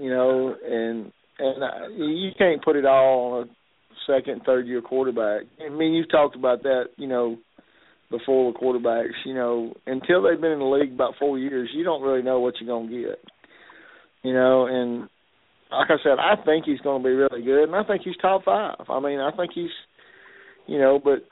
You 0.00 0.10
know, 0.10 0.54
and 0.64 1.12
and 1.38 1.62
uh, 1.62 1.88
you 1.96 2.30
can't 2.38 2.64
put 2.64 2.76
it 2.76 2.86
all 2.86 3.32
on 3.32 3.48
a 3.48 3.50
second, 4.06 4.42
third 4.46 4.66
year 4.66 4.80
quarterback. 4.80 5.42
I 5.64 5.68
mean, 5.68 5.92
you've 5.92 6.10
talked 6.10 6.36
about 6.36 6.62
that. 6.62 6.86
You 6.96 7.08
know 7.08 7.36
before 8.10 8.46
with 8.46 8.56
quarterbacks. 8.56 9.24
You 9.24 9.34
know, 9.34 9.74
until 9.86 10.22
they've 10.22 10.40
been 10.40 10.52
in 10.52 10.58
the 10.58 10.64
league 10.64 10.92
about 10.92 11.14
four 11.18 11.38
years, 11.38 11.70
you 11.74 11.84
don't 11.84 12.02
really 12.02 12.22
know 12.22 12.40
what 12.40 12.54
you're 12.60 12.68
gonna 12.68 12.90
get. 12.90 13.20
You 14.22 14.32
know, 14.32 14.66
and 14.66 15.08
like 15.70 15.90
I 15.90 16.02
said, 16.02 16.18
I 16.18 16.42
think 16.44 16.64
he's 16.64 16.80
going 16.80 17.02
to 17.02 17.08
be 17.08 17.14
really 17.14 17.42
good, 17.42 17.64
and 17.64 17.74
I 17.74 17.82
think 17.84 18.02
he's 18.02 18.16
top 18.20 18.44
five. 18.44 18.86
I 18.88 19.00
mean, 19.00 19.18
I 19.18 19.30
think 19.36 19.52
he's, 19.54 19.70
you 20.66 20.78
know, 20.78 21.00
but 21.02 21.26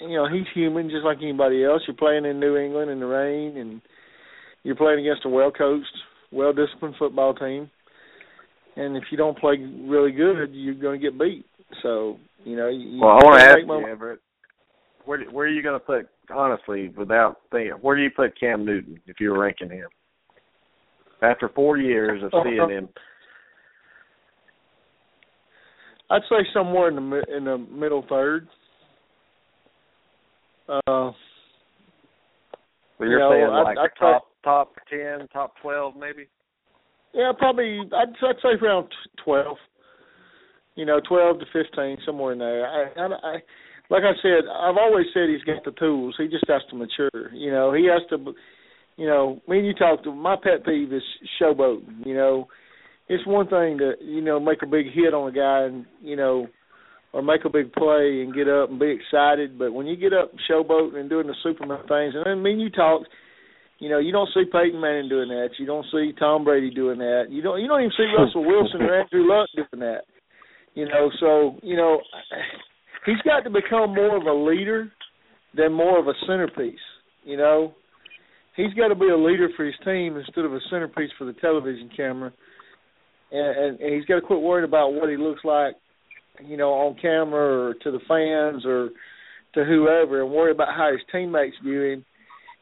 you 0.00 0.16
know, 0.16 0.28
he's 0.30 0.46
human 0.54 0.90
just 0.90 1.04
like 1.04 1.18
anybody 1.22 1.64
else. 1.64 1.82
You're 1.86 1.96
playing 1.96 2.24
in 2.24 2.40
New 2.40 2.56
England 2.56 2.90
in 2.90 3.00
the 3.00 3.06
rain, 3.06 3.56
and 3.56 3.80
you're 4.62 4.76
playing 4.76 5.00
against 5.00 5.24
a 5.26 5.28
well 5.28 5.50
coached, 5.50 5.86
well 6.32 6.52
disciplined 6.52 6.96
football 6.98 7.34
team. 7.34 7.70
And 8.76 8.96
if 8.96 9.04
you 9.10 9.18
don't 9.18 9.38
play 9.38 9.56
really 9.56 10.12
good, 10.12 10.50
you're 10.52 10.74
going 10.74 11.00
to 11.00 11.04
get 11.04 11.18
beat. 11.18 11.44
So, 11.82 12.16
you 12.44 12.56
know, 12.56 12.68
you 12.68 13.00
well, 13.00 13.10
I 13.10 13.24
want 13.24 13.40
to 13.40 13.44
ask 13.44 13.58
you, 13.58 13.86
Everett 13.88 14.20
where 15.08 15.24
where 15.30 15.46
are 15.46 15.50
you 15.50 15.62
going 15.62 15.80
to 15.80 15.84
put 15.84 16.06
honestly 16.30 16.90
without 16.90 17.38
thinking? 17.50 17.72
Where 17.80 17.96
do 17.96 18.02
you 18.02 18.10
put 18.14 18.38
Cam 18.38 18.66
Newton 18.66 19.00
if 19.06 19.18
you 19.20 19.30
were 19.30 19.38
ranking 19.38 19.70
him 19.70 19.88
after 21.22 21.48
four 21.48 21.78
years 21.78 22.22
of 22.22 22.30
seeing 22.44 22.68
him? 22.68 22.88
I'd 26.10 26.20
say 26.28 26.46
somewhere 26.52 26.88
in 26.88 26.96
the 26.96 27.22
in 27.34 27.44
the 27.44 27.56
middle 27.56 28.04
third. 28.06 28.48
Uh, 30.68 30.82
so 30.86 31.14
you're 33.00 33.12
you 33.12 33.18
know, 33.18 33.30
saying 33.32 33.64
like 33.64 33.78
I'd, 33.78 33.98
top 33.98 34.26
top 34.44 34.74
ten, 34.90 35.26
top 35.32 35.54
twelve, 35.62 35.96
maybe? 35.96 36.28
Yeah, 37.14 37.32
probably. 37.38 37.78
I'd, 37.80 38.10
I'd 38.10 38.36
say 38.42 38.62
around 38.62 38.88
twelve. 39.24 39.56
You 40.74 40.84
know, 40.84 41.00
twelve 41.08 41.38
to 41.40 41.46
fifteen, 41.46 41.96
somewhere 42.04 42.34
in 42.34 42.38
there. 42.38 42.66
I, 42.66 43.00
I, 43.00 43.06
I 43.06 43.38
like 43.90 44.02
I 44.02 44.12
said, 44.22 44.44
I've 44.48 44.76
always 44.76 45.06
said 45.14 45.28
he's 45.28 45.42
got 45.44 45.64
the 45.64 45.72
tools. 45.78 46.14
He 46.18 46.28
just 46.28 46.44
has 46.48 46.62
to 46.70 46.76
mature. 46.76 47.32
You 47.32 47.50
know, 47.50 47.72
he 47.72 47.86
has 47.86 48.02
to. 48.10 48.34
You 48.96 49.06
know, 49.06 49.40
and 49.46 49.66
you 49.66 49.74
talked. 49.74 50.04
To, 50.04 50.12
my 50.12 50.36
pet 50.36 50.64
peeve 50.64 50.92
is 50.92 51.02
showboating. 51.40 52.04
You 52.04 52.14
know, 52.14 52.48
it's 53.08 53.26
one 53.26 53.48
thing 53.48 53.78
to 53.78 53.92
you 54.00 54.20
know 54.20 54.38
make 54.40 54.62
a 54.62 54.66
big 54.66 54.86
hit 54.92 55.14
on 55.14 55.28
a 55.28 55.32
guy 55.32 55.64
and 55.66 55.86
you 56.02 56.16
know, 56.16 56.48
or 57.12 57.22
make 57.22 57.44
a 57.44 57.50
big 57.50 57.72
play 57.72 58.22
and 58.22 58.34
get 58.34 58.48
up 58.48 58.70
and 58.70 58.78
be 58.78 58.90
excited. 58.90 59.58
But 59.58 59.72
when 59.72 59.86
you 59.86 59.96
get 59.96 60.12
up 60.12 60.32
showboating 60.50 60.96
and 60.96 61.08
doing 61.08 61.26
the 61.26 61.34
Superman 61.42 61.80
things, 61.88 62.14
and 62.14 62.26
I 62.26 62.34
mean 62.34 62.60
you 62.60 62.70
talked. 62.70 63.08
You 63.80 63.88
know, 63.88 64.00
you 64.00 64.10
don't 64.10 64.28
see 64.34 64.42
Peyton 64.50 64.80
Manning 64.80 65.08
doing 65.08 65.28
that. 65.28 65.50
You 65.56 65.64
don't 65.64 65.86
see 65.92 66.12
Tom 66.18 66.42
Brady 66.42 66.68
doing 66.68 66.98
that. 66.98 67.26
You 67.30 67.42
don't. 67.42 67.60
You 67.60 67.68
don't 67.68 67.78
even 67.78 67.92
see 67.96 68.10
Russell 68.18 68.44
Wilson 68.44 68.82
or 68.82 69.02
Andrew 69.02 69.22
Luck 69.24 69.48
doing 69.54 69.86
that. 69.86 70.02
You 70.74 70.86
know, 70.86 71.08
so 71.20 71.60
you 71.62 71.76
know, 71.76 72.00
he's 73.06 73.20
got 73.24 73.40
to 73.40 73.50
become 73.50 73.94
more 73.94 74.16
of 74.16 74.24
a 74.24 74.32
leader 74.32 74.90
than 75.54 75.72
more 75.72 75.98
of 75.98 76.08
a 76.08 76.14
centerpiece. 76.26 76.78
You 77.24 77.36
know, 77.36 77.74
he's 78.56 78.72
got 78.74 78.88
to 78.88 78.94
be 78.94 79.08
a 79.08 79.16
leader 79.16 79.48
for 79.56 79.64
his 79.64 79.74
team 79.84 80.16
instead 80.16 80.44
of 80.44 80.52
a 80.52 80.60
centerpiece 80.70 81.10
for 81.18 81.24
the 81.24 81.34
television 81.34 81.90
camera. 81.96 82.32
And, 83.30 83.58
and, 83.58 83.80
and 83.80 83.94
he's 83.94 84.04
got 84.06 84.16
to 84.16 84.20
quit 84.22 84.40
worrying 84.40 84.68
about 84.68 84.94
what 84.94 85.10
he 85.10 85.16
looks 85.16 85.44
like, 85.44 85.74
you 86.44 86.56
know, 86.56 86.70
on 86.70 86.96
camera 87.00 87.68
or 87.68 87.74
to 87.74 87.90
the 87.90 88.00
fans 88.08 88.64
or 88.64 88.90
to 89.54 89.64
whoever, 89.64 90.22
and 90.22 90.30
worry 90.30 90.52
about 90.52 90.68
how 90.68 90.90
his 90.92 91.00
teammates 91.12 91.56
view 91.62 91.82
him. 91.82 92.04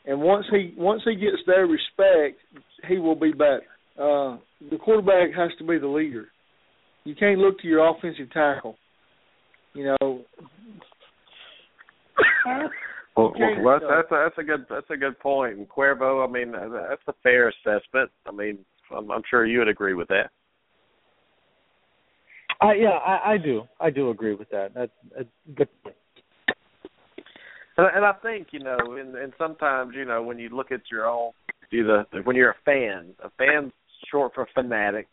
And 0.06 0.20
once 0.20 0.46
he 0.50 0.72
once 0.76 1.02
he 1.04 1.16
gets 1.16 1.38
their 1.46 1.66
respect, 1.66 2.40
he 2.88 2.98
will 2.98 3.16
be 3.16 3.32
better. 3.32 3.64
Uh, 3.98 4.38
the 4.70 4.78
quarterback 4.80 5.34
has 5.36 5.50
to 5.58 5.64
be 5.64 5.78
the 5.78 5.88
leader. 5.88 6.28
You 7.04 7.16
can't 7.16 7.38
look 7.38 7.58
to 7.60 7.66
your 7.66 7.88
offensive 7.88 8.32
tackle 8.32 8.76
you 9.76 9.84
know. 10.00 10.15
Well, 13.16 13.32
well 13.38 13.80
that's, 13.80 13.84
that's 13.88 14.12
a, 14.12 14.24
that's 14.24 14.38
a 14.38 14.42
good 14.42 14.66
that's 14.68 14.90
a 14.90 14.96
good 14.96 15.18
point. 15.18 15.56
And 15.56 15.68
Cuervo, 15.68 16.26
I 16.26 16.30
mean, 16.30 16.52
that's 16.52 17.02
a 17.08 17.14
fair 17.22 17.48
assessment. 17.48 18.10
I 18.26 18.32
mean, 18.32 18.58
I'm, 18.96 19.10
I'm 19.10 19.22
sure 19.28 19.46
you 19.46 19.58
would 19.58 19.68
agree 19.68 19.94
with 19.94 20.08
that. 20.08 20.30
Uh, 22.62 22.72
yeah, 22.72 22.98
I, 23.06 23.32
I 23.32 23.38
do. 23.38 23.62
I 23.80 23.90
do 23.90 24.10
agree 24.10 24.34
with 24.34 24.48
that. 24.50 24.72
That's 24.74 24.92
a 25.18 25.24
good 25.54 25.68
point. 25.82 25.96
And, 27.76 27.86
and 27.96 28.04
I 28.04 28.12
think 28.22 28.48
you 28.52 28.60
know, 28.60 28.76
and, 28.98 29.14
and 29.14 29.32
sometimes 29.38 29.94
you 29.94 30.04
know, 30.04 30.22
when 30.22 30.38
you 30.38 30.48
look 30.50 30.72
at 30.72 30.82
your 30.90 31.06
own, 31.06 31.32
do 31.70 31.84
the 31.84 32.04
when 32.24 32.36
you're 32.36 32.50
a 32.50 32.56
fan, 32.64 33.14
a 33.22 33.30
fan's 33.38 33.72
short 34.10 34.32
for 34.34 34.46
fanatic 34.54 35.08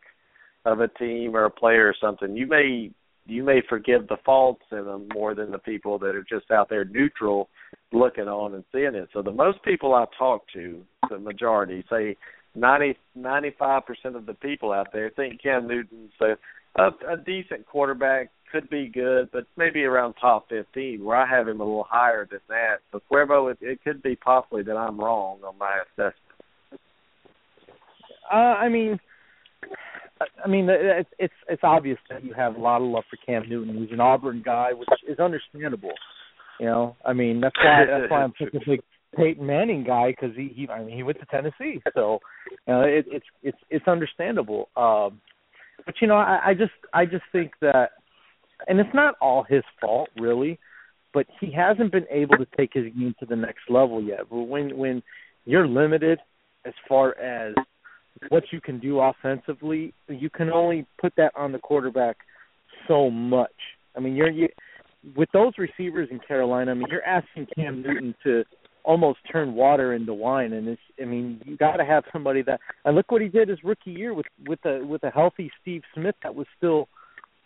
of 0.66 0.80
a 0.80 0.88
team 0.88 1.36
or 1.36 1.46
a 1.46 1.50
player 1.50 1.88
or 1.88 1.96
something. 2.00 2.36
You 2.36 2.48
may 2.48 2.92
you 3.26 3.44
may 3.44 3.62
forgive 3.70 4.08
the 4.08 4.18
faults 4.26 4.64
in 4.72 4.86
them 4.86 5.08
more 5.14 5.34
than 5.34 5.52
the 5.52 5.58
people 5.58 5.98
that 6.00 6.16
are 6.16 6.26
just 6.30 6.52
out 6.52 6.70
there 6.70 6.86
neutral 6.86 7.50
looking 7.92 8.28
on 8.28 8.54
and 8.56 8.64
seeing 8.72 8.96
it. 8.96 9.10
So 9.14 9.22
the 9.22 9.32
most 9.32 9.64
people 9.64 9.94
I 9.94 10.06
talk 10.18 10.44
to, 10.54 10.82
the 11.10 11.20
majority, 11.20 11.86
say 11.90 12.18
ninety 12.56 12.98
ninety 13.16 13.52
five 13.58 13.86
percent 13.86 14.16
of 14.16 14.26
the 14.26 14.34
people 14.34 14.72
out 14.72 14.88
there 14.92 15.10
think 15.10 15.42
Cam 15.42 15.68
Newton's 15.68 16.12
a, 16.22 16.36
a, 16.82 17.14
a 17.14 17.18
decent 17.18 17.66
quarterback, 17.66 18.30
could 18.52 18.70
be 18.70 18.88
good, 18.88 19.30
but 19.32 19.46
maybe 19.58 19.84
around 19.84 20.14
top 20.14 20.50
fifteen. 20.50 21.04
Where 21.04 21.18
I 21.18 21.28
have 21.28 21.48
him 21.48 21.62
a 21.62 21.64
little 21.64 21.88
higher 21.90 22.28
than 22.30 22.42
that. 22.50 22.78
So 22.92 23.02
Cuervo, 23.12 23.52
it, 23.52 23.58
it 23.62 23.84
could 23.84 24.04
be 24.04 24.16
possibly 24.16 24.64
that 24.64 24.76
I'm 24.76 25.00
wrong 25.00 25.40
on 25.46 25.58
my 25.58 25.82
assessment. 25.82 26.16
Uh, 28.32 28.36
I 28.36 28.70
mean, 28.70 29.00
I 30.44 30.48
mean, 30.48 30.68
it's 30.70 31.10
it's 31.20 31.34
it's 31.50 31.64
obvious 31.64 31.98
that 32.10 32.24
you 32.24 32.34
have 32.34 32.56
a 32.56 32.60
lot 32.60 32.82
of 32.82 32.88
love 32.88 33.04
for 33.10 33.18
Cam 33.26 33.48
Newton. 33.50 33.78
He's 33.78 33.92
an 33.92 34.00
Auburn 34.00 34.42
guy, 34.46 34.74
which 34.74 34.90
is 35.08 35.20
understandable. 35.20 35.94
You 36.60 36.68
know, 36.68 36.96
I 37.06 37.14
mean, 37.14 37.42
that's 37.42 37.56
why 37.58 37.86
that's 37.90 38.12
why 38.12 38.24
I'm 38.24 38.34
such 38.40 38.54
a 38.54 38.70
big 38.70 38.82
Peyton 39.16 39.46
Manning 39.46 39.84
guy 39.84 40.12
because 40.12 40.36
he 40.36 40.52
he 40.56 40.68
I 40.70 40.84
mean 40.84 40.96
he 40.96 41.04
went 41.04 41.20
to 41.20 41.26
Tennessee, 41.26 41.82
so 41.94 42.20
you 42.50 42.74
know 42.74 42.82
it, 42.82 43.06
it's 43.08 43.26
it's 43.42 43.58
it's 43.70 43.88
understandable. 43.88 44.70
Um, 44.76 45.22
but 45.86 45.96
you 46.02 46.08
know, 46.08 46.16
I, 46.16 46.40
I 46.48 46.54
just 46.54 46.72
I 46.94 47.06
just 47.06 47.24
think 47.32 47.52
that, 47.62 47.92
and 48.68 48.80
it's 48.80 48.94
not 48.94 49.16
all 49.22 49.46
his 49.48 49.64
fault 49.82 50.10
really, 50.20 50.60
but 51.14 51.26
he 51.40 51.52
hasn't 51.52 51.92
been 51.92 52.08
able 52.10 52.38
to 52.38 52.48
take 52.58 52.72
his 52.74 52.86
game 52.86 53.16
to 53.20 53.26
the 53.26 53.36
next 53.36 53.70
level 53.70 54.02
yet. 54.02 54.22
But 54.30 54.44
when 54.44 54.78
when 54.78 55.04
you're 55.46 55.68
limited 55.68 56.20
as 56.66 56.74
far 56.88 57.18
as 57.18 57.54
what 58.30 58.44
you 58.52 58.62
can 58.62 58.80
do 58.80 59.00
offensively, 59.00 59.94
you 60.08 60.30
can 60.30 60.52
only 60.52 60.86
put 61.00 61.14
that 61.18 61.32
on 61.36 61.52
the 61.52 61.60
quarterback 61.60 62.18
so 62.88 63.10
much. 63.10 63.52
I 63.96 64.00
mean, 64.00 64.16
you're 64.16 64.30
you, 64.30 64.50
with 65.16 65.30
those 65.34 65.54
receivers 65.58 66.10
in 66.12 66.20
Carolina. 66.20 66.72
I 66.72 66.74
mean, 66.74 66.88
you're 66.90 67.04
asking 67.04 67.48
Cam 67.56 67.82
Newton 67.82 68.16
to 68.24 68.44
almost 68.84 69.20
turn 69.32 69.54
water 69.54 69.94
into 69.94 70.14
wine, 70.14 70.54
and 70.54 70.68
it's. 70.68 70.82
I 71.02 71.06
mean, 71.06 71.42
you 71.46 71.58
got 71.58 71.78
to 71.78 71.86
have 71.86 72.04
somebody 72.12 72.42
that. 72.44 72.60
And 72.86 72.96
look 72.96 73.12
what 73.12 73.22
he 73.22 73.28
did 73.28 73.50
his 73.50 73.64
rookie 73.64 73.92
year 73.92 74.14
with 74.14 74.26
with 74.46 74.60
a 74.66 74.86
with 74.86 75.04
a 75.04 75.10
healthy 75.10 75.52
Steve 75.62 75.82
Smith 75.94 76.16
that 76.24 76.36
was 76.36 76.48
still, 76.58 76.88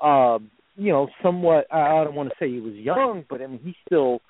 uh, 0.01 0.39
you 0.75 0.91
know, 0.91 1.07
somewhat. 1.21 1.65
I 1.71 2.03
don't 2.03 2.15
want 2.15 2.29
to 2.29 2.35
say 2.39 2.51
he 2.51 2.59
was 2.59 2.73
young, 2.73 3.25
but 3.29 3.41
I 3.41 3.47
mean, 3.47 3.59
he 3.63 3.75
still 3.85 4.21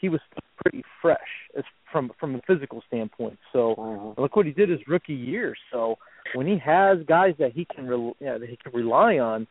he 0.00 0.08
was 0.08 0.20
pretty 0.62 0.84
fresh 1.02 1.18
as 1.56 1.64
from 1.92 2.10
from 2.18 2.34
a 2.34 2.40
physical 2.46 2.82
standpoint. 2.86 3.38
So 3.52 3.74
Mm-hmm. 3.78 4.20
look 4.20 4.36
what 4.36 4.46
he 4.46 4.52
did 4.52 4.68
his 4.68 4.80
rookie 4.86 5.14
year. 5.14 5.54
So 5.72 5.96
when 6.34 6.46
he 6.46 6.58
has 6.58 6.98
guys 7.06 7.34
that 7.38 7.52
he 7.52 7.64
can 7.64 7.86
re- 7.86 7.96
you 8.20 8.26
know, 8.26 8.38
that 8.38 8.48
he 8.48 8.56
can 8.56 8.72
rely 8.72 9.18
on, 9.18 9.46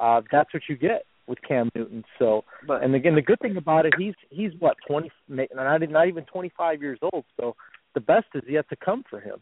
uh, 0.00 0.22
that's 0.32 0.52
what 0.52 0.64
you 0.68 0.76
get 0.76 1.04
with 1.26 1.38
Cam 1.46 1.70
Newton. 1.74 2.04
So 2.18 2.44
But 2.66 2.82
and 2.82 2.94
again, 2.94 3.14
the 3.14 3.22
good 3.22 3.40
thing 3.40 3.56
about 3.56 3.86
it, 3.86 3.94
he's 3.98 4.14
he's 4.30 4.52
what 4.58 4.76
twenty, 4.86 5.10
not 5.28 5.80
not 5.90 6.08
even 6.08 6.24
twenty 6.24 6.52
five 6.56 6.80
years 6.82 6.98
old. 7.12 7.24
So 7.38 7.56
the 7.94 8.00
best 8.00 8.26
is 8.34 8.42
yet 8.48 8.68
to 8.70 8.76
come 8.76 9.04
for 9.08 9.20
him. 9.20 9.38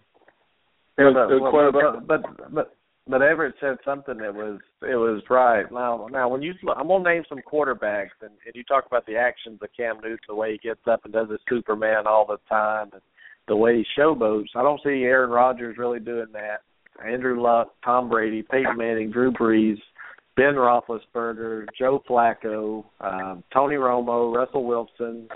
Yeah, 0.98 1.07
Good- 1.07 1.14
but, 1.14 1.28
good 1.28 1.42
well, 1.42 1.50
quarterback. 1.50 2.07
but, 2.07 2.22
but 2.22 2.55
but 2.55 2.76
but 3.07 3.22
Everett 3.22 3.55
said 3.61 3.76
something 3.84 4.16
that 4.18 4.34
was 4.34 4.61
it 4.82 4.96
was 4.96 5.22
right. 5.28 5.70
Now 5.70 6.09
now 6.11 6.28
when 6.28 6.42
you 6.42 6.55
I'm 6.76 6.88
gonna 6.88 7.05
name 7.05 7.24
some 7.28 7.40
quarterbacks 7.40 8.16
and, 8.22 8.32
and 8.46 8.55
you 8.55 8.64
talk 8.64 8.86
about 8.86 9.07
the 9.07 9.16
actions 9.16 9.61
of 9.62 9.68
Cam 9.76 9.96
Newton, 10.02 10.18
the 10.28 10.34
way 10.34 10.52
he 10.52 10.59
gets 10.59 10.86
up 10.90 11.05
and 11.05 11.12
does 11.12 11.30
his 11.30 11.40
Superman 11.48 12.07
all 12.07 12.26
the 12.26 12.38
time, 12.48 12.88
and 12.92 13.02
the 13.46 13.57
way 13.57 13.76
he 13.76 14.00
showboats. 14.00 14.48
I 14.55 14.62
don't 14.62 14.80
see 14.82 15.02
Aaron 15.02 15.30
Rodgers 15.30 15.76
really 15.76 16.00
doing 16.00 16.28
that. 16.32 16.62
Andrew 17.05 17.40
Luck, 17.42 17.74
Tom 17.84 18.09
Brady, 18.09 18.42
Peyton 18.42 18.76
Manning, 18.76 19.11
Drew 19.11 19.32
Brees, 19.32 19.78
Ben 20.36 20.55
Roethlisberger, 20.55 21.66
Joe 21.78 22.02
Flacco, 22.09 22.84
um, 23.00 23.42
Tony 23.52 23.74
Romo, 23.74 24.34
Russell 24.34 24.64
Wilson, 24.64 25.28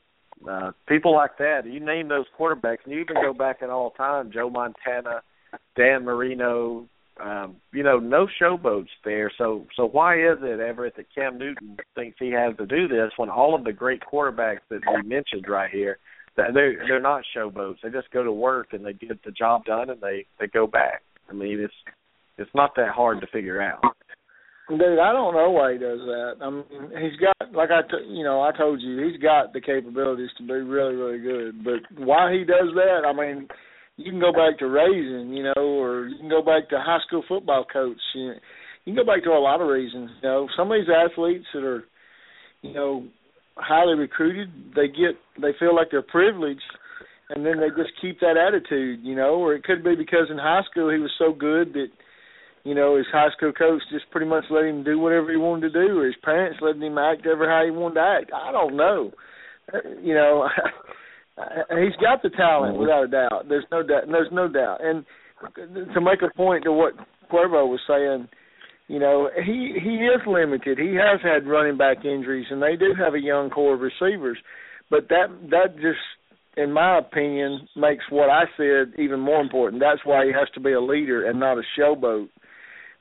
uh, 0.48 0.70
people 0.88 1.14
like 1.14 1.36
that. 1.38 1.62
You 1.66 1.80
name 1.80 2.08
those 2.08 2.26
quarterbacks, 2.38 2.78
and 2.84 2.94
you 2.94 3.00
even 3.00 3.16
go 3.16 3.34
back 3.34 3.58
in 3.62 3.70
all 3.70 3.90
time, 3.90 4.30
Joe 4.32 4.48
Montana, 4.50 5.22
Dan 5.76 6.04
Marino. 6.04 6.86
Um, 7.20 7.56
you 7.72 7.82
know, 7.82 7.98
no 7.98 8.28
showboats 8.40 8.88
there. 9.04 9.30
So, 9.38 9.66
so 9.76 9.86
why 9.86 10.16
is 10.16 10.38
it, 10.40 10.60
Everett, 10.60 10.96
that 10.96 11.12
Cam 11.14 11.38
Newton 11.38 11.76
thinks 11.94 12.16
he 12.20 12.30
has 12.30 12.56
to 12.58 12.66
do 12.66 12.86
this 12.86 13.10
when 13.16 13.28
all 13.28 13.54
of 13.54 13.64
the 13.64 13.72
great 13.72 14.02
quarterbacks 14.02 14.60
that 14.70 14.80
we 14.86 15.02
mentioned 15.02 15.46
right 15.48 15.70
here, 15.70 15.98
they're 16.36 16.76
they're 16.86 17.00
not 17.00 17.24
showboats. 17.36 17.78
They 17.82 17.90
just 17.90 18.10
go 18.12 18.22
to 18.22 18.30
work 18.30 18.68
and 18.72 18.84
they 18.84 18.92
get 18.92 19.22
the 19.24 19.32
job 19.32 19.64
done 19.64 19.90
and 19.90 20.00
they 20.00 20.26
they 20.38 20.46
go 20.46 20.66
back. 20.68 21.02
I 21.28 21.32
mean, 21.32 21.58
it's 21.60 21.74
it's 22.36 22.50
not 22.54 22.76
that 22.76 22.90
hard 22.90 23.20
to 23.20 23.26
figure 23.26 23.60
out. 23.60 23.82
Dude, 24.68 24.98
I 24.98 25.12
don't 25.12 25.34
know 25.34 25.50
why 25.50 25.72
he 25.72 25.78
does 25.78 25.98
that. 26.00 26.34
I 26.42 26.50
mean, 26.50 26.64
he's 27.00 27.18
got 27.18 27.54
like 27.54 27.70
I, 27.70 27.82
t- 27.82 28.06
you 28.08 28.22
know, 28.22 28.42
I 28.42 28.52
told 28.56 28.82
you 28.82 29.08
he's 29.08 29.20
got 29.20 29.52
the 29.52 29.60
capabilities 29.60 30.30
to 30.36 30.46
be 30.46 30.52
really, 30.52 30.94
really 30.94 31.18
good. 31.18 31.64
But 31.64 32.04
why 32.04 32.32
he 32.32 32.44
does 32.44 32.68
that? 32.74 33.02
I 33.06 33.12
mean, 33.12 33.48
you 33.99 34.11
can 34.11 34.20
go 34.20 34.32
back 34.32 34.59
to 34.61 34.66
raising, 34.68 35.34
you 35.34 35.42
know, 35.42 35.62
or 35.82 36.07
you 36.07 36.16
can 36.18 36.28
go 36.28 36.40
back 36.40 36.68
to 36.70 36.78
high 36.78 37.01
school 37.07 37.24
football 37.28 37.66
coach. 37.70 37.99
You, 38.14 38.32
you 38.84 38.94
can 38.94 39.05
go 39.05 39.05
back 39.05 39.24
to 39.24 39.30
a 39.30 39.42
lot 39.42 39.61
of 39.61 39.68
reasons. 39.68 40.11
You 40.22 40.28
know, 40.28 40.49
some 40.57 40.70
of 40.70 40.78
these 40.78 40.88
athletes 40.88 41.44
that 41.53 41.64
are, 41.64 41.84
you 42.62 42.72
know, 42.72 43.07
highly 43.57 43.94
recruited, 43.94 44.49
they 44.74 44.86
get 44.86 45.18
they 45.42 45.51
feel 45.59 45.74
like 45.74 45.88
they're 45.90 46.01
privileged, 46.01 46.62
and 47.30 47.44
then 47.44 47.59
they 47.59 47.68
just 47.70 47.92
keep 48.01 48.20
that 48.20 48.36
attitude, 48.38 49.01
you 49.03 49.16
know. 49.16 49.34
Or 49.34 49.55
it 49.55 49.64
could 49.64 49.82
be 49.82 49.96
because 49.96 50.30
in 50.30 50.38
high 50.38 50.62
school 50.70 50.90
he 50.90 51.01
was 51.01 51.12
so 51.18 51.32
good 51.32 51.72
that 51.74 51.88
you 52.64 52.74
know, 52.74 52.96
his 52.96 53.07
high 53.11 53.30
school 53.36 53.53
coach 53.53 53.80
just 53.90 54.11
pretty 54.11 54.26
much 54.26 54.44
let 54.51 54.64
him 54.64 54.84
do 54.84 54.99
whatever 54.99 55.30
he 55.30 55.36
wanted 55.36 55.72
to 55.72 55.86
do, 55.86 55.99
or 55.99 56.07
his 56.07 56.16
parents 56.22 56.59
letting 56.61 56.82
him 56.82 56.99
act 56.99 57.26
ever 57.26 57.49
how 57.49 57.64
he 57.64 57.70
wanted 57.70 57.94
to 57.94 58.01
act. 58.01 58.30
I 58.34 58.53
don't 58.53 58.76
know. 58.76 59.12
Uh, 59.72 59.78
You 60.03 60.14
know, 60.14 60.49
Uh, 61.39 61.76
he's 61.76 61.97
got 62.01 62.22
the 62.22 62.30
talent 62.30 62.72
mm-hmm. 62.72 62.82
without 62.82 63.05
a 63.05 63.09
doubt. 63.09 63.49
There's 63.49 63.66
no 63.70 63.82
doubt. 63.82 64.05
There's 64.11 64.32
no 64.32 64.49
doubt. 64.49 64.78
And 64.82 65.05
to 65.95 66.01
make 66.01 66.20
a 66.22 66.34
point 66.36 66.64
to 66.64 66.72
what 66.72 66.95
Cuervo 67.30 67.68
was 67.68 67.80
saying, 67.86 68.28
you 68.89 68.99
know, 68.99 69.28
he 69.36 69.74
he 69.80 69.97
is 69.97 70.20
limited. 70.26 70.78
He 70.78 70.95
has 70.95 71.20
had 71.22 71.47
running 71.47 71.76
back 71.76 72.05
injuries, 72.05 72.47
and 72.51 72.62
they 72.62 72.74
do 72.76 72.95
have 72.99 73.14
a 73.14 73.20
young 73.20 73.51
core 73.51 73.74
of 73.74 73.80
receivers. 73.80 74.39
But 74.91 75.09
that 75.11 75.26
that 75.51 75.76
just, 75.76 76.01
in 76.57 76.72
my 76.72 76.99
opinion, 76.99 77.68
makes 77.76 78.05
what 78.11 78.30
I 78.30 78.45
said 78.57 78.99
even 78.99 79.20
more 79.20 79.41
important. 79.41 79.82
That's 79.82 80.05
why 80.05 80.24
he 80.24 80.32
has 80.32 80.49
to 80.55 80.61
be 80.61 80.72
a 80.72 80.80
leader 80.80 81.28
and 81.28 81.39
not 81.39 81.59
a 81.59 81.62
showboat 81.78 82.28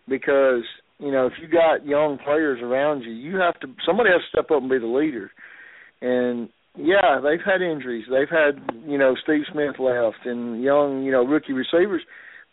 because 0.08 0.64
you 1.00 1.12
know 1.12 1.26
if 1.28 1.34
you 1.42 1.48
got 1.48 1.86
young 1.86 2.18
players 2.18 2.60
around 2.62 3.02
you, 3.02 3.12
you 3.12 3.38
have 3.38 3.60
to 3.62 3.68
somebody 3.86 4.10
has 4.12 4.22
to 4.22 4.28
step 4.30 4.52
up 4.52 4.62
and 4.62 4.70
be 4.70 4.80
the 4.80 4.86
leader. 4.86 5.32
And 6.02 6.50
yeah, 6.78 7.20
they've 7.24 7.44
had 7.44 7.62
injuries. 7.62 8.06
They've 8.10 8.30
had 8.30 8.62
you 8.86 8.98
know 8.98 9.16
Steve 9.24 9.44
Smith 9.52 9.80
left 9.80 10.26
and 10.26 10.64
young 10.64 11.04
you 11.04 11.12
know 11.12 11.26
rookie 11.26 11.54
receivers. 11.54 12.02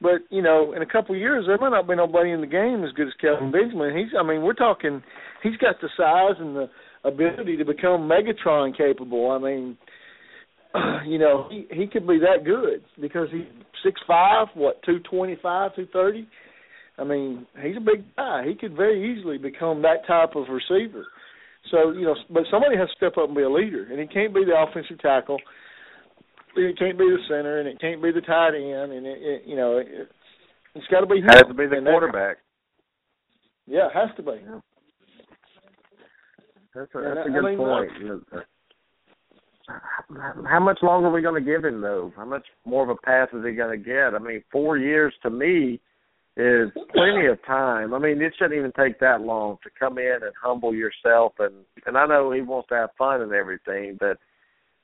But 0.00 0.22
you 0.30 0.42
know, 0.42 0.72
in 0.74 0.82
a 0.82 0.86
couple 0.86 1.14
of 1.14 1.20
years, 1.20 1.44
there 1.46 1.58
might 1.58 1.70
not 1.70 1.88
be 1.88 1.94
nobody 1.94 2.30
in 2.30 2.40
the 2.40 2.46
game 2.46 2.84
as 2.84 2.92
good 2.92 3.06
as 3.06 3.14
Kelvin 3.20 3.52
Benjamin. 3.52 3.96
He's, 3.96 4.12
I 4.18 4.22
mean, 4.22 4.42
we're 4.42 4.52
talking, 4.52 5.02
he's 5.42 5.56
got 5.56 5.76
the 5.80 5.88
size 5.96 6.36
and 6.40 6.56
the 6.56 6.68
ability 7.04 7.56
to 7.58 7.64
become 7.64 8.08
Megatron 8.08 8.76
capable. 8.76 9.30
I 9.30 9.38
mean, 9.38 9.78
you 11.06 11.18
know, 11.18 11.48
he 11.50 11.66
he 11.70 11.86
could 11.86 12.06
be 12.06 12.18
that 12.18 12.44
good 12.44 12.82
because 13.00 13.28
he's 13.30 13.46
six 13.84 14.00
five, 14.06 14.48
what 14.54 14.82
two 14.82 14.98
twenty 15.10 15.38
five, 15.40 15.74
two 15.76 15.86
thirty. 15.92 16.26
I 16.98 17.04
mean, 17.04 17.46
he's 17.62 17.76
a 17.76 17.80
big 17.80 18.04
guy. 18.16 18.44
He 18.46 18.54
could 18.54 18.76
very 18.76 19.12
easily 19.12 19.38
become 19.38 19.82
that 19.82 20.06
type 20.06 20.36
of 20.36 20.46
receiver. 20.48 21.06
So 21.70 21.92
you 21.92 22.02
know, 22.02 22.14
but 22.30 22.44
somebody 22.50 22.76
has 22.76 22.88
to 22.88 22.94
step 22.96 23.16
up 23.16 23.28
and 23.28 23.36
be 23.36 23.42
a 23.42 23.50
leader, 23.50 23.86
and 23.90 23.98
he 24.00 24.06
can't 24.06 24.34
be 24.34 24.44
the 24.44 24.54
offensive 24.56 24.98
tackle. 25.00 25.38
It 26.56 26.78
can't 26.78 26.98
be 26.98 27.04
the 27.06 27.18
center, 27.28 27.58
and 27.58 27.68
it 27.68 27.80
can't 27.80 28.02
be 28.02 28.12
the 28.12 28.20
tight 28.20 28.54
end, 28.54 28.92
and 28.92 29.06
it, 29.06 29.18
it 29.20 29.42
you 29.46 29.56
know, 29.56 29.78
it, 29.78 29.88
it's 30.74 30.86
got 30.88 31.00
to 31.00 31.06
be 31.06 31.18
him. 31.18 31.28
Has 31.28 31.42
to 31.48 31.54
be 31.54 31.66
the 31.66 31.76
And 31.78 31.86
that- 31.86 31.90
quarterback. 31.90 32.36
yeah, 33.66 33.86
it 33.86 33.92
has 33.94 34.10
to 34.16 34.22
be. 34.22 34.38
That's 36.74 36.90
a, 36.94 36.98
And 36.98 37.16
that's 37.16 37.28
a 37.28 37.30
I 37.30 37.34
good 37.34 37.44
mean, 37.44 37.54
uh, 37.60 37.62
point. 37.62 37.90
You 38.00 38.24
How 40.48 40.60
much 40.60 40.78
longer 40.82 41.08
are 41.08 41.12
we 41.12 41.22
going 41.22 41.42
to 41.42 41.50
give 41.50 41.64
him 41.64 41.80
though? 41.80 42.12
How 42.16 42.24
much 42.24 42.44
more 42.64 42.82
of 42.82 42.88
a 42.90 42.96
pass 42.96 43.28
is 43.32 43.44
he 43.44 43.52
going 43.52 43.76
to 43.78 43.84
get? 43.84 44.14
I 44.14 44.18
mean, 44.18 44.42
four 44.52 44.76
years 44.76 45.14
to 45.22 45.30
me 45.30 45.80
is 46.36 46.70
plenty 46.92 47.26
of 47.26 47.44
time. 47.46 47.94
I 47.94 47.98
mean, 47.98 48.20
it 48.20 48.34
shouldn't 48.36 48.58
even 48.58 48.72
take 48.72 48.98
that 49.00 49.20
long 49.20 49.58
to 49.62 49.70
come 49.78 49.98
in 49.98 50.18
and 50.22 50.32
humble 50.42 50.74
yourself 50.74 51.34
and 51.38 51.54
and 51.86 51.96
I 51.96 52.06
know 52.06 52.32
he 52.32 52.40
wants 52.40 52.68
to 52.70 52.74
have 52.74 52.90
fun 52.98 53.20
and 53.20 53.32
everything, 53.32 53.96
but 54.00 54.18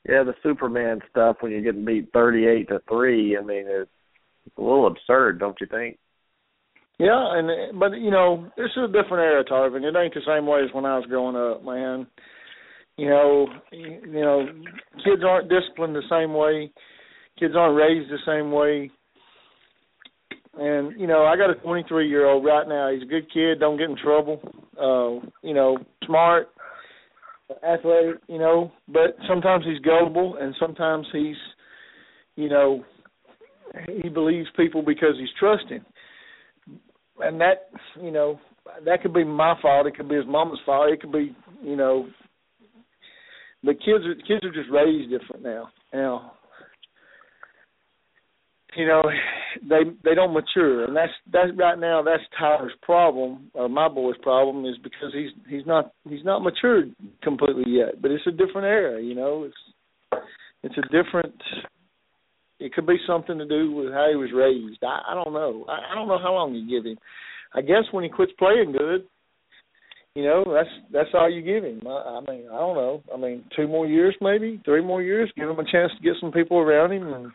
yeah, 0.09 0.23
the 0.23 0.35
Superman 0.43 1.01
stuff 1.11 1.37
when 1.41 1.53
you're 1.53 1.61
getting 1.61 1.85
beat 1.85 2.11
thirty-eight 2.13 2.69
to 2.69 2.81
three, 2.89 3.37
I 3.37 3.43
mean, 3.43 3.65
it's 3.67 3.91
a 4.57 4.61
little 4.61 4.87
absurd, 4.87 5.39
don't 5.39 5.61
you 5.61 5.67
think? 5.67 5.99
Yeah, 6.99 7.33
and 7.33 7.79
but 7.79 7.93
you 7.93 8.11
know, 8.11 8.51
this 8.57 8.71
is 8.77 8.85
a 8.85 8.87
different 8.87 9.25
era, 9.25 9.45
Tarvin. 9.45 9.85
It 9.85 9.97
ain't 9.97 10.15
the 10.15 10.21
same 10.27 10.47
way 10.47 10.61
as 10.63 10.75
when 10.75 10.85
I 10.85 10.99
was 10.99 11.07
growing 11.07 11.37
up, 11.37 11.65
man. 11.65 12.07
You 12.97 13.09
know, 13.09 13.47
you 13.73 14.21
know, 14.21 14.47
kids 15.05 15.23
aren't 15.27 15.49
disciplined 15.49 15.97
the 15.97 16.03
same 16.11 16.35
way. 16.35 16.71
Kids 17.39 17.55
aren't 17.57 17.77
raised 17.77 18.11
the 18.11 18.19
same 18.27 18.53
way. 18.53 18.91
And 20.59 20.99
you 21.01 21.07
know, 21.07 21.25
I 21.25 21.37
got 21.37 21.51
a 21.51 21.55
23 21.55 22.09
year 22.09 22.27
old 22.27 22.45
right 22.45 22.69
now. 22.69 22.91
He's 22.91 23.03
a 23.03 23.07
good 23.07 23.33
kid. 23.33 23.61
Don't 23.61 23.79
get 23.79 23.91
in 23.91 23.97
trouble. 23.97 24.41
Uh, 24.77 25.27
you 25.43 25.55
know, 25.55 25.79
smart, 26.05 26.49
athletic. 27.63 28.21
You 28.29 28.39
know, 28.39 28.73
but 28.89 29.17
sometimes 29.29 29.65
he's 29.65 29.79
gullible, 29.81 30.37
and 30.41 30.55
sometimes 30.59 31.07
he's, 31.13 31.37
you 32.37 32.49
know, 32.49 32.85
he 34.03 34.09
believes 34.09 34.49
people 34.57 34.83
because 34.83 35.15
he's 35.19 35.29
trusting 35.39 35.85
and 37.23 37.41
that 37.41 37.71
you 38.01 38.11
know 38.11 38.41
that 38.85 39.03
could 39.03 39.15
be 39.15 39.25
my 39.25 39.55
fault. 39.61 39.87
It 39.87 39.97
could 39.97 40.09
be 40.09 40.17
his 40.17 40.27
mama's 40.27 40.61
fault. 40.65 40.91
It 40.91 41.01
could 41.01 41.13
be 41.13 41.35
you 41.63 41.77
know. 41.77 42.09
The 43.63 43.75
kids 43.75 44.07
are 44.07 44.15
kids 44.15 44.45
are 44.45 44.53
just 44.53 44.71
raised 44.71 45.11
different 45.11 45.43
now. 45.43 45.69
Now, 45.93 46.33
you 48.77 48.87
know, 48.87 49.03
they 49.69 49.91
they 50.05 50.15
don't 50.15 50.33
mature, 50.33 50.85
and 50.85 50.97
that's 50.97 51.13
that's 51.33 51.51
right 51.57 51.79
now. 51.79 52.03
That's 52.03 52.23
Tyler's 52.39 52.73
problem, 52.83 53.51
or 53.55 53.69
my 53.69 53.89
boy's 53.89 54.19
problem, 54.23 54.65
is 54.65 54.77
because 54.83 55.13
he's 55.13 55.31
he's 55.49 55.67
not 55.67 55.93
he's 56.09 56.25
not 56.25 56.43
matured 56.43 56.95
completely 57.23 57.65
yet. 57.67 58.01
But 58.01 58.11
it's 58.11 58.27
a 58.27 58.31
different 58.31 58.67
era, 58.67 59.03
you 59.03 59.15
know. 59.15 59.45
It's 59.45 60.23
it's 60.63 60.79
a 60.79 60.83
different 60.83 61.35
it 62.61 62.75
could 62.75 62.87
be 62.87 62.99
something 63.07 63.39
to 63.39 63.47
do 63.47 63.73
with 63.73 63.93
how 63.93 64.09
he 64.11 64.17
was 64.17 64.31
raised. 64.35 64.85
I, 64.85 65.01
I 65.11 65.15
don't 65.15 65.33
know. 65.33 65.65
I, 65.69 65.93
I 65.93 65.95
don't 65.95 66.09
know 66.09 66.19
how 66.19 66.35
long 66.35 66.55
you 66.55 66.69
give 66.69 66.87
him. 66.87 66.99
I 67.55 67.63
guess 67.63 67.85
when 67.91 68.05
he 68.05 68.11
quits 68.11 68.33
playing 68.39 68.73
good, 68.73 69.07
you 70.15 70.25
know, 70.25 70.45
that's 70.53 70.69
that's 70.93 71.09
all 71.15 71.31
you 71.31 71.43
give 71.43 71.65
him. 71.65 71.81
I, 71.87 72.21
I 72.21 72.21
mean, 72.31 72.47
I 72.53 72.59
don't 72.59 72.77
know. 72.77 73.03
I 73.13 73.17
mean, 73.17 73.45
two 73.57 73.67
more 73.67 73.87
years, 73.87 74.15
maybe 74.21 74.61
three 74.65 74.83
more 74.83 75.03
years. 75.03 75.33
Give 75.37 75.49
him 75.49 75.59
a 75.59 75.71
chance 75.71 75.93
to 75.97 76.03
get 76.03 76.15
some 76.21 76.33
people 76.33 76.59
around 76.59 76.93
him 76.93 77.13
and 77.13 77.33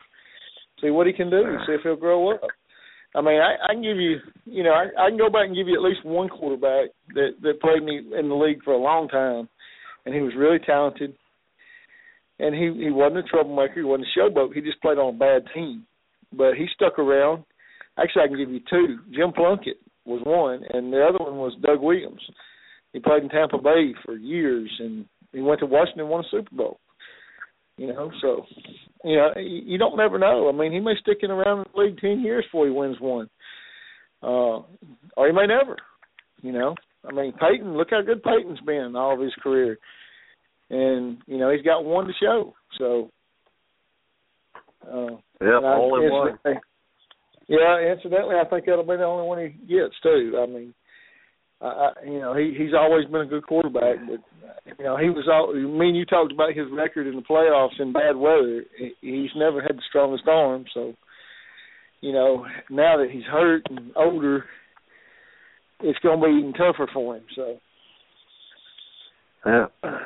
see 0.81 0.89
what 0.89 1.07
he 1.07 1.13
can 1.13 1.29
do. 1.29 1.43
See 1.65 1.73
if 1.73 1.81
he'll 1.83 1.95
grow 1.95 2.33
up. 2.33 2.41
I 3.15 3.21
mean, 3.21 3.39
I, 3.39 3.55
I 3.63 3.73
can 3.73 3.81
give 3.81 3.97
you, 3.97 4.17
you 4.45 4.63
know, 4.63 4.71
I, 4.71 5.05
I 5.05 5.09
can 5.09 5.17
go 5.17 5.29
back 5.29 5.47
and 5.47 5.55
give 5.55 5.67
you 5.67 5.75
at 5.75 5.87
least 5.87 6.03
one 6.03 6.27
quarterback 6.27 6.89
that 7.13 7.29
that 7.41 7.61
played 7.61 7.83
me 7.83 8.01
in 8.17 8.27
the 8.27 8.35
league 8.35 8.63
for 8.63 8.73
a 8.73 8.81
long 8.81 9.07
time, 9.07 9.47
and 10.05 10.13
he 10.13 10.21
was 10.21 10.33
really 10.37 10.59
talented. 10.59 11.15
And 12.39 12.53
he 12.53 12.83
he 12.83 12.91
wasn't 12.91 13.19
a 13.19 13.23
troublemaker. 13.23 13.75
He 13.75 13.83
wasn't 13.83 14.07
a 14.13 14.19
showboat. 14.19 14.53
He 14.53 14.61
just 14.61 14.81
played 14.81 14.97
on 14.97 15.15
a 15.15 15.17
bad 15.17 15.43
team, 15.53 15.85
but 16.33 16.55
he 16.55 16.67
stuck 16.75 16.99
around. 16.99 17.45
Actually, 17.97 18.23
I 18.23 18.27
can 18.27 18.37
give 18.37 18.51
you 18.51 18.59
two. 18.69 18.99
Jim 19.15 19.31
Plunkett 19.31 19.77
was 20.03 20.21
one, 20.25 20.63
and 20.73 20.91
the 20.91 21.01
other 21.01 21.23
one 21.23 21.37
was 21.37 21.55
Doug 21.61 21.81
Williams. 21.81 22.21
He 22.91 22.99
played 22.99 23.23
in 23.23 23.29
Tampa 23.29 23.57
Bay 23.57 23.93
for 24.03 24.17
years, 24.17 24.69
and 24.79 25.05
he 25.31 25.41
went 25.41 25.61
to 25.61 25.65
Washington 25.65 26.01
and 26.01 26.09
won 26.09 26.25
a 26.25 26.29
Super 26.29 26.53
Bowl. 26.53 26.79
You 27.77 27.87
know, 27.87 28.11
so 28.21 28.45
you 29.03 29.17
know 29.17 29.33
you 29.37 29.77
don't 29.77 29.97
never 29.97 30.17
know. 30.17 30.47
I 30.47 30.53
mean, 30.53 30.71
he 30.71 30.79
may 30.79 30.93
stick 31.01 31.17
in 31.21 31.31
around 31.31 31.65
the 31.73 31.81
league 31.81 31.99
ten 31.99 32.21
years 32.21 32.45
before 32.45 32.65
he 32.65 32.71
wins 32.71 32.99
one, 33.01 33.29
uh, 34.23 34.61
or 35.17 35.27
he 35.27 35.31
may 35.33 35.45
never. 35.45 35.75
You 36.41 36.53
know, 36.53 36.75
I 37.07 37.11
mean, 37.11 37.33
Peyton. 37.33 37.75
Look 37.75 37.89
how 37.91 38.01
good 38.01 38.23
Peyton's 38.23 38.61
been 38.61 38.95
all 38.95 39.15
of 39.15 39.19
his 39.19 39.33
career, 39.43 39.77
and 40.69 41.17
you 41.27 41.37
know 41.37 41.51
he's 41.51 41.63
got 41.63 41.83
one 41.83 42.07
to 42.07 42.13
show. 42.21 42.53
So, 42.77 43.11
uh, 44.83 45.17
yeah, 45.41 45.59
only 45.63 46.09
one. 46.09 46.37
Yeah, 47.47 47.91
incidentally, 47.91 48.35
I 48.35 48.47
think 48.49 48.65
that'll 48.65 48.83
be 48.83 48.95
the 48.95 49.03
only 49.03 49.27
one 49.27 49.39
he 49.39 49.49
gets 49.49 49.93
too. 50.01 50.39
I 50.41 50.45
mean, 50.47 50.73
I, 51.65 51.91
you 52.05 52.19
know, 52.19 52.35
he 52.35 52.55
he's 52.57 52.73
always 52.77 53.05
been 53.07 53.21
a 53.21 53.25
good 53.25 53.45
quarterback, 53.45 53.97
but 54.07 54.19
you 54.77 54.83
know, 54.83 54.97
he 54.97 55.09
was 55.09 55.27
all. 55.31 55.53
I 55.55 55.59
mean, 55.59 55.95
you 55.95 56.05
talked 56.05 56.31
about 56.31 56.53
his 56.53 56.67
record 56.71 57.07
in 57.07 57.15
the 57.15 57.21
playoffs 57.21 57.79
in 57.79 57.93
bad 57.93 58.15
weather. 58.15 58.63
He's 59.01 59.29
never 59.35 59.61
had 59.61 59.77
the 59.77 59.83
strongest 59.89 60.27
arm, 60.27 60.65
so 60.73 60.93
you 62.01 62.11
know, 62.11 62.45
now 62.69 62.97
that 62.97 63.09
he's 63.11 63.23
hurt 63.23 63.63
and 63.69 63.91
older, 63.95 64.45
it's 65.81 65.99
going 65.99 66.19
to 66.19 66.25
be 66.27 66.33
even 66.39 66.53
tougher 66.53 66.87
for 66.93 67.15
him. 67.15 67.23
So. 67.35 67.57
Yeah. 69.45 69.65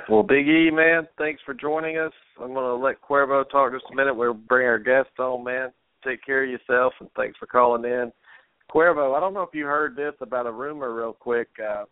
Well, 0.10 0.24
Big 0.24 0.48
E, 0.48 0.70
man, 0.72 1.08
thanks 1.18 1.42
for 1.46 1.54
joining 1.54 1.98
us. 1.98 2.12
I'm 2.42 2.54
going 2.54 2.66
to 2.66 2.76
let 2.76 3.02
Cuervo 3.02 3.50
talk 3.50 3.72
just 3.72 3.86
a 3.92 3.96
minute. 3.96 4.16
We'll 4.16 4.34
bring 4.34 4.68
our 4.68 4.80
guest 4.80 5.18
on, 5.18 5.44
man. 5.44 5.72
Take 6.06 6.26
care 6.26 6.44
of 6.44 6.50
yourself, 6.50 6.94
and 7.00 7.10
thanks 7.16 7.38
for 7.38 7.46
calling 7.46 7.86
in. 7.86 8.12
Cuervo, 8.74 9.16
I 9.16 9.20
don't 9.20 9.34
know 9.34 9.42
if 9.42 9.54
you 9.54 9.66
heard 9.66 9.96
this 9.96 10.14
about 10.22 10.46
a 10.46 10.52
rumor 10.52 10.94
real 10.94 11.14
quick. 11.14 11.50
Uh, 11.60 11.86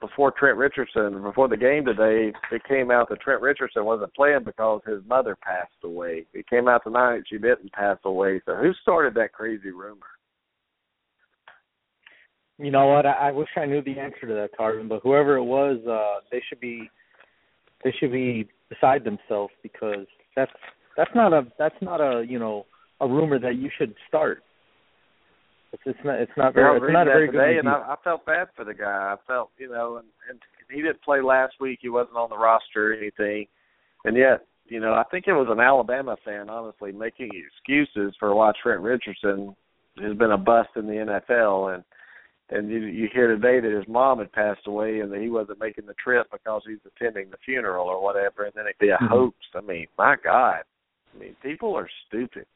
before 0.00 0.32
Trent 0.32 0.58
Richardson, 0.58 1.22
before 1.22 1.48
the 1.48 1.56
game 1.56 1.84
today, 1.84 2.32
it 2.50 2.62
came 2.68 2.90
out 2.90 3.08
that 3.08 3.20
Trent 3.20 3.40
Richardson 3.40 3.84
wasn't 3.84 4.12
playing 4.14 4.42
because 4.44 4.80
his 4.84 5.00
mother 5.06 5.36
passed 5.40 5.70
away. 5.84 6.26
It 6.34 6.48
came 6.48 6.66
out 6.66 6.82
tonight 6.82 7.22
she 7.28 7.36
didn't 7.36 7.72
pass 7.72 7.98
away. 8.04 8.40
So 8.44 8.56
who 8.56 8.72
started 8.82 9.14
that 9.14 9.32
crazy 9.32 9.70
rumor? 9.70 10.06
You 12.58 12.70
know 12.70 12.86
what? 12.86 13.06
I, 13.06 13.28
I 13.28 13.30
wish 13.32 13.48
I 13.56 13.66
knew 13.66 13.82
the 13.82 13.98
answer 13.98 14.26
to 14.26 14.34
that, 14.34 14.50
Tarvin. 14.58 14.88
But 14.88 15.02
whoever 15.02 15.36
it 15.36 15.44
was, 15.44 15.78
uh, 15.88 16.20
they 16.30 16.42
should 16.48 16.60
be 16.60 16.90
they 17.84 17.94
should 17.98 18.12
be 18.12 18.48
beside 18.68 19.04
themselves 19.04 19.52
because 19.62 20.06
that's 20.36 20.52
that's 20.96 21.10
not 21.14 21.32
a 21.32 21.46
that's 21.58 21.80
not 21.80 22.00
a 22.00 22.24
you 22.28 22.38
know 22.38 22.66
a 23.00 23.06
rumor 23.06 23.38
that 23.38 23.56
you 23.56 23.70
should 23.78 23.94
start. 24.08 24.42
It's, 25.72 25.82
it's 25.86 25.98
not. 26.04 26.20
It's 26.20 26.32
not 26.36 26.54
very. 26.54 26.76
It's 26.76 26.92
not 26.92 27.08
a 27.08 27.10
very 27.10 27.26
today, 27.28 27.54
good. 27.54 27.60
And 27.60 27.68
I, 27.68 27.94
I 27.94 27.96
felt 28.04 28.26
bad 28.26 28.48
for 28.54 28.64
the 28.64 28.74
guy. 28.74 29.14
I 29.14 29.16
felt, 29.26 29.50
you 29.58 29.70
know, 29.70 29.96
and, 29.96 30.06
and 30.28 30.38
he 30.70 30.82
didn't 30.82 31.02
play 31.02 31.22
last 31.22 31.54
week. 31.60 31.78
He 31.80 31.88
wasn't 31.88 32.16
on 32.16 32.30
the 32.30 32.36
roster 32.36 32.92
or 32.92 32.94
anything, 32.94 33.46
and 34.04 34.16
yet, 34.16 34.46
you 34.66 34.80
know, 34.80 34.92
I 34.92 35.04
think 35.10 35.26
it 35.26 35.32
was 35.32 35.48
an 35.50 35.60
Alabama 35.60 36.16
fan, 36.24 36.50
honestly, 36.50 36.92
making 36.92 37.30
excuses 37.34 38.14
for 38.18 38.34
why 38.34 38.52
Trent 38.62 38.80
Richardson 38.80 39.56
has 40.00 40.16
been 40.16 40.32
a 40.32 40.38
bust 40.38 40.70
in 40.76 40.86
the 40.86 41.20
NFL, 41.32 41.74
and 41.74 41.84
and 42.50 42.70
you, 42.70 42.80
you 42.80 43.08
hear 43.12 43.28
today 43.28 43.60
that 43.60 43.74
his 43.74 43.88
mom 43.88 44.18
had 44.18 44.30
passed 44.32 44.66
away 44.66 45.00
and 45.00 45.10
that 45.10 45.20
he 45.22 45.30
wasn't 45.30 45.58
making 45.58 45.86
the 45.86 45.94
trip 45.94 46.26
because 46.30 46.62
he's 46.66 46.78
attending 46.86 47.30
the 47.30 47.38
funeral 47.44 47.86
or 47.86 48.02
whatever, 48.02 48.44
and 48.44 48.52
then 48.54 48.64
it'd 48.66 48.78
be 48.78 48.90
a 48.90 48.96
mm-hmm. 48.96 49.06
hoax. 49.06 49.36
I 49.54 49.62
mean, 49.62 49.86
my 49.96 50.16
God, 50.22 50.62
I 51.14 51.18
mean, 51.18 51.34
people 51.42 51.74
are 51.74 51.88
stupid. 52.06 52.46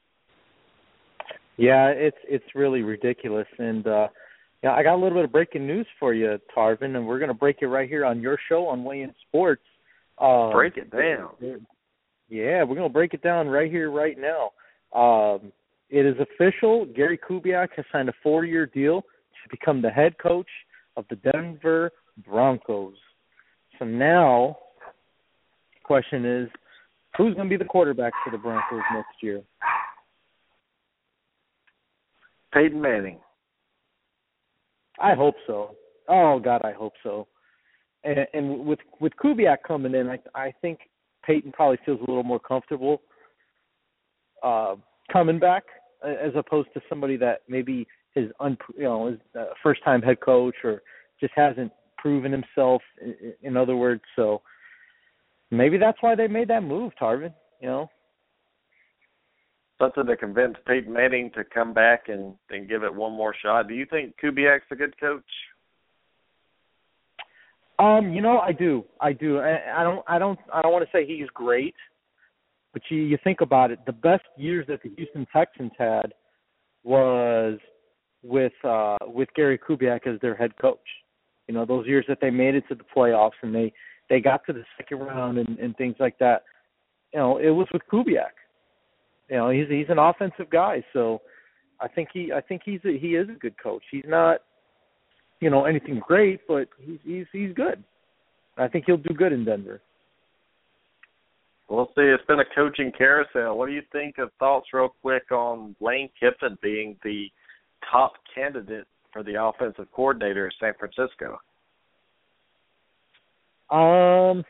Yeah, 1.56 1.88
it's 1.88 2.16
it's 2.28 2.44
really 2.54 2.82
ridiculous, 2.82 3.46
and 3.58 3.86
uh, 3.86 4.08
yeah, 4.62 4.72
I 4.72 4.82
got 4.82 4.94
a 4.94 5.00
little 5.00 5.16
bit 5.18 5.24
of 5.24 5.32
breaking 5.32 5.66
news 5.66 5.86
for 5.98 6.12
you, 6.12 6.38
Tarvin, 6.54 6.96
and 6.96 7.06
we're 7.06 7.18
going 7.18 7.28
to 7.28 7.34
break 7.34 7.58
it 7.60 7.68
right 7.68 7.88
here 7.88 8.04
on 8.04 8.20
your 8.20 8.38
show 8.48 8.66
on 8.66 8.84
Weigh 8.84 9.02
In 9.02 9.14
Sports. 9.28 9.62
Uh, 10.18 10.52
break 10.52 10.76
it 10.76 10.90
down. 10.90 11.30
Yeah, 12.28 12.64
we're 12.64 12.74
going 12.74 12.88
to 12.88 12.92
break 12.92 13.14
it 13.14 13.22
down 13.22 13.48
right 13.48 13.70
here, 13.70 13.90
right 13.90 14.16
now. 14.18 14.50
Um, 14.98 15.52
it 15.88 16.04
is 16.04 16.16
official. 16.18 16.86
Gary 16.86 17.18
Kubiak 17.18 17.68
has 17.76 17.84
signed 17.92 18.08
a 18.08 18.14
four-year 18.22 18.66
deal 18.66 19.02
to 19.02 19.50
become 19.50 19.80
the 19.80 19.90
head 19.90 20.18
coach 20.18 20.48
of 20.96 21.04
the 21.08 21.16
Denver 21.16 21.92
Broncos. 22.26 22.94
So 23.78 23.84
now, 23.84 24.58
the 25.74 25.84
question 25.84 26.24
is, 26.24 26.48
who's 27.16 27.34
going 27.34 27.48
to 27.48 27.50
be 27.50 27.62
the 27.62 27.68
quarterback 27.68 28.12
for 28.24 28.30
the 28.30 28.38
Broncos 28.38 28.82
next 28.92 29.22
year? 29.22 29.42
Peyton 32.56 32.80
Manning. 32.80 33.18
I 34.98 35.12
hope 35.12 35.34
so. 35.46 35.76
Oh 36.08 36.40
God, 36.42 36.62
I 36.64 36.72
hope 36.72 36.94
so. 37.02 37.26
And, 38.02 38.20
and 38.32 38.64
with 38.64 38.78
with 38.98 39.12
Kubiak 39.22 39.58
coming 39.66 39.94
in, 39.94 40.08
I 40.08 40.18
I 40.34 40.52
think 40.62 40.78
Peyton 41.26 41.52
probably 41.52 41.78
feels 41.84 41.98
a 41.98 42.10
little 42.10 42.22
more 42.22 42.40
comfortable 42.40 43.02
uh 44.42 44.76
coming 45.12 45.38
back 45.38 45.64
as 46.02 46.32
opposed 46.34 46.68
to 46.74 46.80
somebody 46.88 47.16
that 47.18 47.40
maybe 47.46 47.86
is 48.14 48.30
un 48.40 48.56
you 48.74 48.84
know 48.84 49.08
his 49.08 49.18
uh, 49.38 49.46
first 49.62 49.84
time 49.84 50.00
head 50.00 50.20
coach 50.20 50.54
or 50.64 50.82
just 51.20 51.34
hasn't 51.36 51.72
proven 51.98 52.32
himself. 52.32 52.80
In, 53.02 53.34
in 53.42 53.56
other 53.58 53.76
words, 53.76 54.02
so 54.14 54.40
maybe 55.50 55.76
that's 55.76 55.98
why 56.00 56.14
they 56.14 56.26
made 56.26 56.48
that 56.48 56.62
move, 56.62 56.92
Tarvin. 56.98 57.34
You 57.60 57.68
know, 57.68 57.90
something 59.78 60.06
to 60.06 60.16
convince 60.16 60.56
Peyton 60.66 60.92
Manning 60.92 61.30
to 61.34 61.44
come 61.44 61.72
back 61.72 62.08
and, 62.08 62.34
and 62.50 62.68
give 62.68 62.82
it 62.82 62.94
one 62.94 63.12
more 63.12 63.34
shot. 63.42 63.68
Do 63.68 63.74
you 63.74 63.86
think 63.86 64.14
Kubiak's 64.22 64.64
a 64.70 64.76
good 64.76 64.98
coach? 64.98 65.22
Um, 67.78 68.12
you 68.12 68.22
know, 68.22 68.38
I 68.38 68.52
do. 68.52 68.84
I 69.00 69.12
do. 69.12 69.38
I, 69.38 69.80
I 69.80 69.82
don't. 69.84 70.02
I 70.08 70.18
don't. 70.18 70.38
I 70.52 70.62
don't 70.62 70.72
want 70.72 70.84
to 70.84 70.90
say 70.96 71.06
he's 71.06 71.28
great, 71.34 71.74
but 72.72 72.80
you 72.88 72.98
you 72.98 73.18
think 73.22 73.42
about 73.42 73.70
it. 73.70 73.80
The 73.84 73.92
best 73.92 74.24
years 74.38 74.66
that 74.68 74.82
the 74.82 74.90
Houston 74.96 75.26
Texans 75.30 75.72
had 75.76 76.14
was 76.84 77.58
with 78.22 78.54
uh 78.64 78.96
with 79.02 79.28
Gary 79.36 79.58
Kubiak 79.58 80.06
as 80.06 80.18
their 80.20 80.34
head 80.34 80.52
coach. 80.58 80.78
You 81.48 81.54
know, 81.54 81.66
those 81.66 81.86
years 81.86 82.06
that 82.08 82.18
they 82.22 82.30
made 82.30 82.54
it 82.54 82.64
to 82.70 82.74
the 82.74 82.84
playoffs 82.96 83.32
and 83.42 83.54
they 83.54 83.74
they 84.08 84.20
got 84.20 84.46
to 84.46 84.54
the 84.54 84.64
second 84.78 85.00
round 85.00 85.36
and, 85.36 85.58
and 85.58 85.76
things 85.76 85.96
like 86.00 86.18
that. 86.18 86.44
You 87.12 87.20
know, 87.20 87.36
it 87.36 87.50
was 87.50 87.66
with 87.74 87.82
Kubiak 87.92 88.32
you 89.30 89.36
know 89.36 89.50
he's 89.50 89.68
he's 89.68 89.88
an 89.88 89.98
offensive 89.98 90.50
guy, 90.50 90.84
so 90.92 91.20
I 91.80 91.88
think 91.88 92.08
he 92.12 92.32
I 92.32 92.40
think 92.40 92.62
he's 92.64 92.80
a, 92.84 92.98
he 92.98 93.16
is 93.16 93.28
a 93.28 93.38
good 93.38 93.54
coach. 93.62 93.82
He's 93.90 94.04
not 94.06 94.40
you 95.40 95.50
know 95.50 95.64
anything 95.64 96.00
great, 96.06 96.40
but 96.46 96.68
he's 96.78 96.98
he's 97.04 97.26
he's 97.32 97.52
good. 97.54 97.82
I 98.56 98.68
think 98.68 98.84
he'll 98.86 98.96
do 98.96 99.14
good 99.14 99.32
in 99.32 99.44
Denver. 99.44 99.80
We'll 101.68 101.86
see. 101.96 102.02
It's 102.02 102.24
been 102.26 102.40
a 102.40 102.54
coaching 102.54 102.92
carousel. 102.96 103.58
What 103.58 103.66
do 103.66 103.72
you 103.72 103.82
think 103.90 104.18
of 104.18 104.30
thoughts, 104.38 104.68
real 104.72 104.94
quick, 105.02 105.32
on 105.32 105.74
Lane 105.80 106.08
Kiffin 106.18 106.56
being 106.62 106.96
the 107.02 107.26
top 107.90 108.12
candidate 108.32 108.86
for 109.12 109.24
the 109.24 109.42
offensive 109.42 109.86
coordinator 109.92 110.46
at 110.46 110.52
San 110.60 110.74
Francisco? 110.78 111.38
Um, 113.70 114.44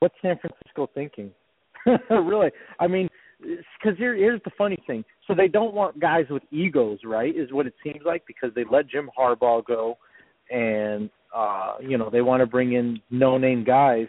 what's 0.00 0.14
San 0.22 0.38
Francisco 0.38 0.90
thinking? 0.92 1.30
really, 2.10 2.50
I 2.80 2.88
mean, 2.88 3.08
because 3.80 3.98
here, 3.98 4.14
here's 4.14 4.40
the 4.44 4.50
funny 4.56 4.78
thing. 4.86 5.04
So 5.26 5.34
they 5.34 5.48
don't 5.48 5.74
want 5.74 5.98
guys 6.00 6.26
with 6.30 6.42
egos, 6.50 6.98
right? 7.04 7.34
Is 7.36 7.52
what 7.52 7.66
it 7.66 7.74
seems 7.82 8.00
like 8.04 8.24
because 8.26 8.50
they 8.54 8.64
let 8.70 8.88
Jim 8.88 9.10
Harbaugh 9.18 9.64
go, 9.64 9.98
and 10.50 11.10
uh, 11.34 11.74
you 11.80 11.98
know 11.98 12.10
they 12.10 12.22
want 12.22 12.40
to 12.40 12.46
bring 12.46 12.74
in 12.74 13.00
no-name 13.10 13.64
guys. 13.64 14.06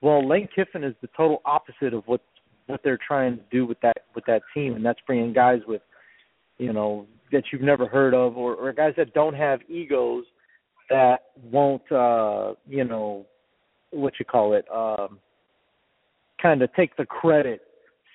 Well, 0.00 0.26
Lane 0.26 0.48
Kiffin 0.54 0.84
is 0.84 0.94
the 1.02 1.08
total 1.16 1.42
opposite 1.44 1.92
of 1.94 2.04
what 2.06 2.20
what 2.66 2.80
they're 2.84 2.98
trying 3.06 3.36
to 3.36 3.42
do 3.50 3.66
with 3.66 3.80
that 3.80 4.04
with 4.14 4.24
that 4.26 4.42
team, 4.54 4.74
and 4.74 4.84
that's 4.84 5.00
bringing 5.06 5.32
guys 5.32 5.60
with, 5.66 5.82
you 6.58 6.72
know, 6.72 7.06
that 7.32 7.44
you've 7.50 7.62
never 7.62 7.86
heard 7.86 8.14
of, 8.14 8.36
or, 8.36 8.54
or 8.54 8.72
guys 8.72 8.94
that 8.96 9.12
don't 9.14 9.34
have 9.34 9.60
egos, 9.68 10.24
that 10.90 11.18
won't, 11.50 11.90
uh, 11.92 12.54
you 12.66 12.84
know, 12.84 13.26
what 13.90 14.14
you 14.18 14.24
call 14.24 14.54
it, 14.54 14.64
um, 14.74 15.18
kind 16.40 16.62
of 16.62 16.72
take 16.74 16.96
the 16.96 17.06
credit 17.06 17.62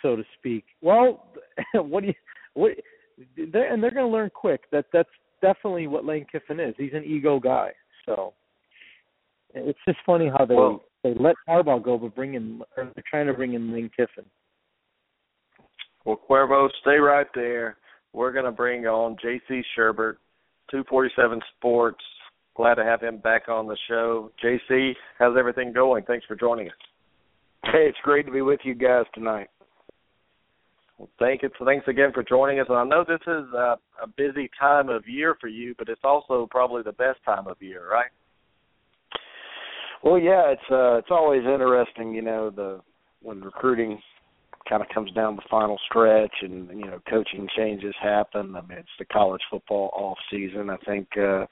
so 0.03 0.15
to 0.15 0.23
speak. 0.37 0.65
Well, 0.81 1.25
what 1.73 2.01
do 2.01 2.07
you 2.07 2.13
what? 2.53 2.73
They're, 3.35 3.73
and 3.73 3.81
they're 3.81 3.91
going 3.91 4.05
to 4.05 4.11
learn 4.11 4.29
quick 4.29 4.61
that 4.71 4.85
that's 4.93 5.09
definitely 5.41 5.87
what 5.87 6.05
Lane 6.05 6.25
Kiffin 6.31 6.59
is. 6.59 6.75
He's 6.77 6.93
an 6.93 7.03
ego 7.03 7.39
guy. 7.39 7.71
So 8.05 8.33
it's 9.53 9.79
just 9.87 9.99
funny 10.05 10.29
how 10.35 10.45
they 10.45 10.55
well, 10.55 10.83
they 11.03 11.13
let 11.19 11.35
Harbaugh 11.47 11.83
go, 11.83 11.97
but 11.97 12.15
bring 12.15 12.35
in 12.35 12.61
or 12.77 12.91
they're 12.95 13.03
trying 13.09 13.27
to 13.27 13.33
bring 13.33 13.53
in 13.53 13.73
Lane 13.73 13.89
Kiffin. 13.95 14.25
Well, 16.05 16.19
Cuervo, 16.29 16.69
stay 16.81 16.97
right 16.97 17.27
there. 17.33 17.77
we're 18.11 18.33
going 18.33 18.45
to 18.45 18.51
bring 18.51 18.85
on 18.85 19.15
JC 19.23 19.61
Shurburtt, 19.77 20.17
247 20.71 21.39
Sports. 21.57 22.03
Glad 22.55 22.75
to 22.75 22.83
have 22.83 23.01
him 23.01 23.17
back 23.17 23.47
on 23.47 23.67
the 23.67 23.77
show. 23.87 24.31
JC, 24.43 24.93
how's 25.17 25.37
everything 25.37 25.71
going? 25.73 26.03
Thanks 26.03 26.25
for 26.25 26.35
joining 26.35 26.67
us. 26.67 26.73
Hey, 27.63 27.87
it's 27.87 27.97
great 28.03 28.25
to 28.25 28.31
be 28.31 28.41
with 28.41 28.59
you 28.63 28.75
guys 28.75 29.05
tonight. 29.13 29.47
Well, 30.97 31.09
thank 31.19 31.41
you. 31.41 31.49
Thanks 31.65 31.87
again 31.87 32.11
for 32.13 32.23
joining 32.23 32.59
us. 32.59 32.67
And 32.69 32.77
I 32.77 32.83
know 32.83 33.03
this 33.07 33.21
is 33.21 33.51
a, 33.53 33.77
a 34.01 34.07
busy 34.15 34.49
time 34.59 34.89
of 34.89 35.07
year 35.07 35.35
for 35.41 35.47
you, 35.47 35.73
but 35.77 35.89
it's 35.89 36.01
also 36.03 36.47
probably 36.51 36.83
the 36.83 36.91
best 36.91 37.19
time 37.25 37.47
of 37.47 37.57
year, 37.61 37.89
right? 37.91 38.11
Well, 40.03 40.19
yeah, 40.19 40.51
it's 40.51 40.69
uh, 40.69 40.97
it's 40.97 41.07
always 41.09 41.43
interesting, 41.45 42.13
you 42.13 42.21
know, 42.21 42.49
the 42.49 42.81
when 43.21 43.41
recruiting 43.41 43.99
kind 44.67 44.81
of 44.81 44.89
comes 44.89 45.11
down 45.11 45.35
the 45.35 45.41
final 45.49 45.77
stretch 45.89 46.33
and 46.41 46.69
you 46.69 46.85
know 46.85 46.99
coaching 47.09 47.47
changes 47.55 47.95
happen. 48.01 48.55
I 48.55 48.61
mean, 48.61 48.77
it's 48.77 48.89
the 48.99 49.05
college 49.05 49.41
football 49.49 49.91
off 49.93 50.17
season. 50.29 50.69
I 50.69 50.77
think 50.85 51.07
uh, 51.17 51.45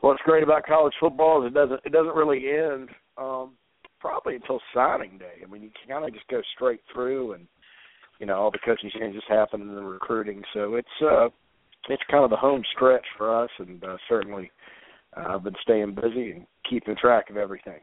what's 0.00 0.22
great 0.24 0.42
about 0.42 0.66
college 0.66 0.94
football 1.00 1.44
is 1.44 1.50
it 1.50 1.54
doesn't 1.54 1.80
it 1.84 1.92
doesn't 1.92 2.14
really 2.14 2.48
end 2.48 2.90
um, 3.16 3.52
probably 4.00 4.36
until 4.36 4.60
signing 4.74 5.18
day. 5.18 5.42
I 5.42 5.50
mean, 5.50 5.62
you 5.62 5.70
kind 5.88 6.04
of 6.04 6.12
just 6.12 6.28
go 6.28 6.42
straight 6.54 6.80
through 6.92 7.32
and 7.34 7.46
you 8.18 8.26
know 8.26 8.36
all 8.36 8.50
the 8.50 8.58
coaching 8.64 8.90
changes 8.98 9.22
happen 9.28 9.62
in 9.62 9.74
the 9.74 9.82
recruiting. 9.82 10.42
So 10.54 10.74
it's 10.74 10.88
uh, 11.02 11.28
it's 11.88 12.02
kind 12.10 12.24
of 12.24 12.30
the 12.30 12.36
home 12.36 12.62
stretch 12.74 13.04
for 13.16 13.44
us, 13.44 13.50
and 13.58 13.82
uh, 13.82 13.96
certainly 14.08 14.50
uh, 15.16 15.34
I've 15.34 15.44
been 15.44 15.54
staying 15.62 15.94
busy 15.94 16.32
and 16.32 16.46
keeping 16.68 16.96
track 16.96 17.30
of 17.30 17.36
everything. 17.36 17.80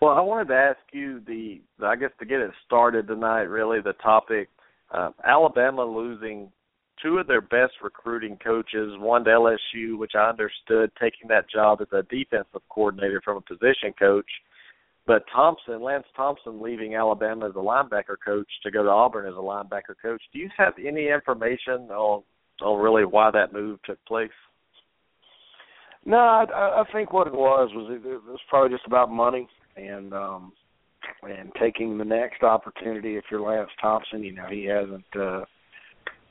Well, 0.00 0.12
I 0.12 0.20
wanted 0.20 0.48
to 0.48 0.54
ask 0.54 0.80
you 0.92 1.20
the, 1.26 1.60
I 1.82 1.96
guess 1.96 2.10
to 2.18 2.26
get 2.26 2.40
it 2.40 2.50
started 2.66 3.06
tonight, 3.06 3.42
really 3.42 3.80
the 3.80 3.94
topic, 3.94 4.48
uh, 4.92 5.10
Alabama 5.24 5.84
losing 5.84 6.50
two 7.02 7.18
of 7.18 7.26
their 7.26 7.40
best 7.40 7.74
recruiting 7.82 8.36
coaches, 8.42 8.92
one 8.98 9.24
to 9.24 9.30
LSU, 9.30 9.96
which 9.96 10.12
I 10.14 10.28
understood 10.28 10.90
taking 11.00 11.28
that 11.28 11.50
job 11.50 11.80
as 11.80 11.88
a 11.92 12.02
defensive 12.02 12.62
coordinator 12.68 13.20
from 13.24 13.38
a 13.38 13.40
position 13.40 13.92
coach, 13.98 14.28
but 15.06 15.24
Thompson, 15.32 15.82
Lance 15.82 16.06
Thompson, 16.16 16.62
leaving 16.62 16.94
Alabama 16.94 17.46
as 17.46 17.54
a 17.54 17.58
linebacker 17.58 18.16
coach 18.24 18.48
to 18.62 18.70
go 18.70 18.82
to 18.82 18.88
Auburn 18.88 19.26
as 19.26 19.34
a 19.34 19.36
linebacker 19.36 19.94
coach. 20.00 20.22
Do 20.32 20.38
you 20.38 20.48
have 20.56 20.74
any 20.78 21.08
information 21.08 21.90
on 21.90 22.22
on 22.62 22.80
really 22.80 23.04
why 23.04 23.30
that 23.32 23.52
move 23.52 23.80
took 23.84 24.02
place? 24.06 24.30
No, 26.06 26.18
I, 26.18 26.44
I 26.52 26.84
think 26.92 27.12
what 27.12 27.26
it 27.26 27.32
was 27.32 27.70
was 27.74 27.90
it, 27.90 28.06
it 28.06 28.22
was 28.24 28.40
probably 28.48 28.76
just 28.76 28.86
about 28.86 29.10
money 29.10 29.48
and 29.76 30.12
um 30.12 30.52
and 31.22 31.50
taking 31.60 31.98
the 31.98 32.04
next 32.04 32.42
opportunity. 32.42 33.16
If 33.16 33.24
you're 33.30 33.40
Lance 33.40 33.70
Thompson, 33.80 34.22
you 34.22 34.32
know 34.32 34.46
he 34.48 34.64
hasn't 34.64 35.04
uh 35.18 35.44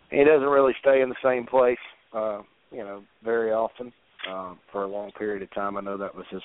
he 0.10 0.24
doesn't 0.24 0.48
really 0.48 0.74
stay 0.80 1.02
in 1.02 1.10
the 1.10 1.16
same 1.24 1.46
place, 1.46 1.78
uh, 2.14 2.42
you 2.72 2.84
know, 2.84 3.04
very 3.24 3.52
often 3.52 3.92
uh, 4.30 4.54
for 4.72 4.84
a 4.84 4.88
long 4.88 5.12
period 5.18 5.42
of 5.42 5.52
time. 5.54 5.76
I 5.76 5.82
know 5.82 5.98
that 5.98 6.14
was 6.14 6.26
his 6.30 6.42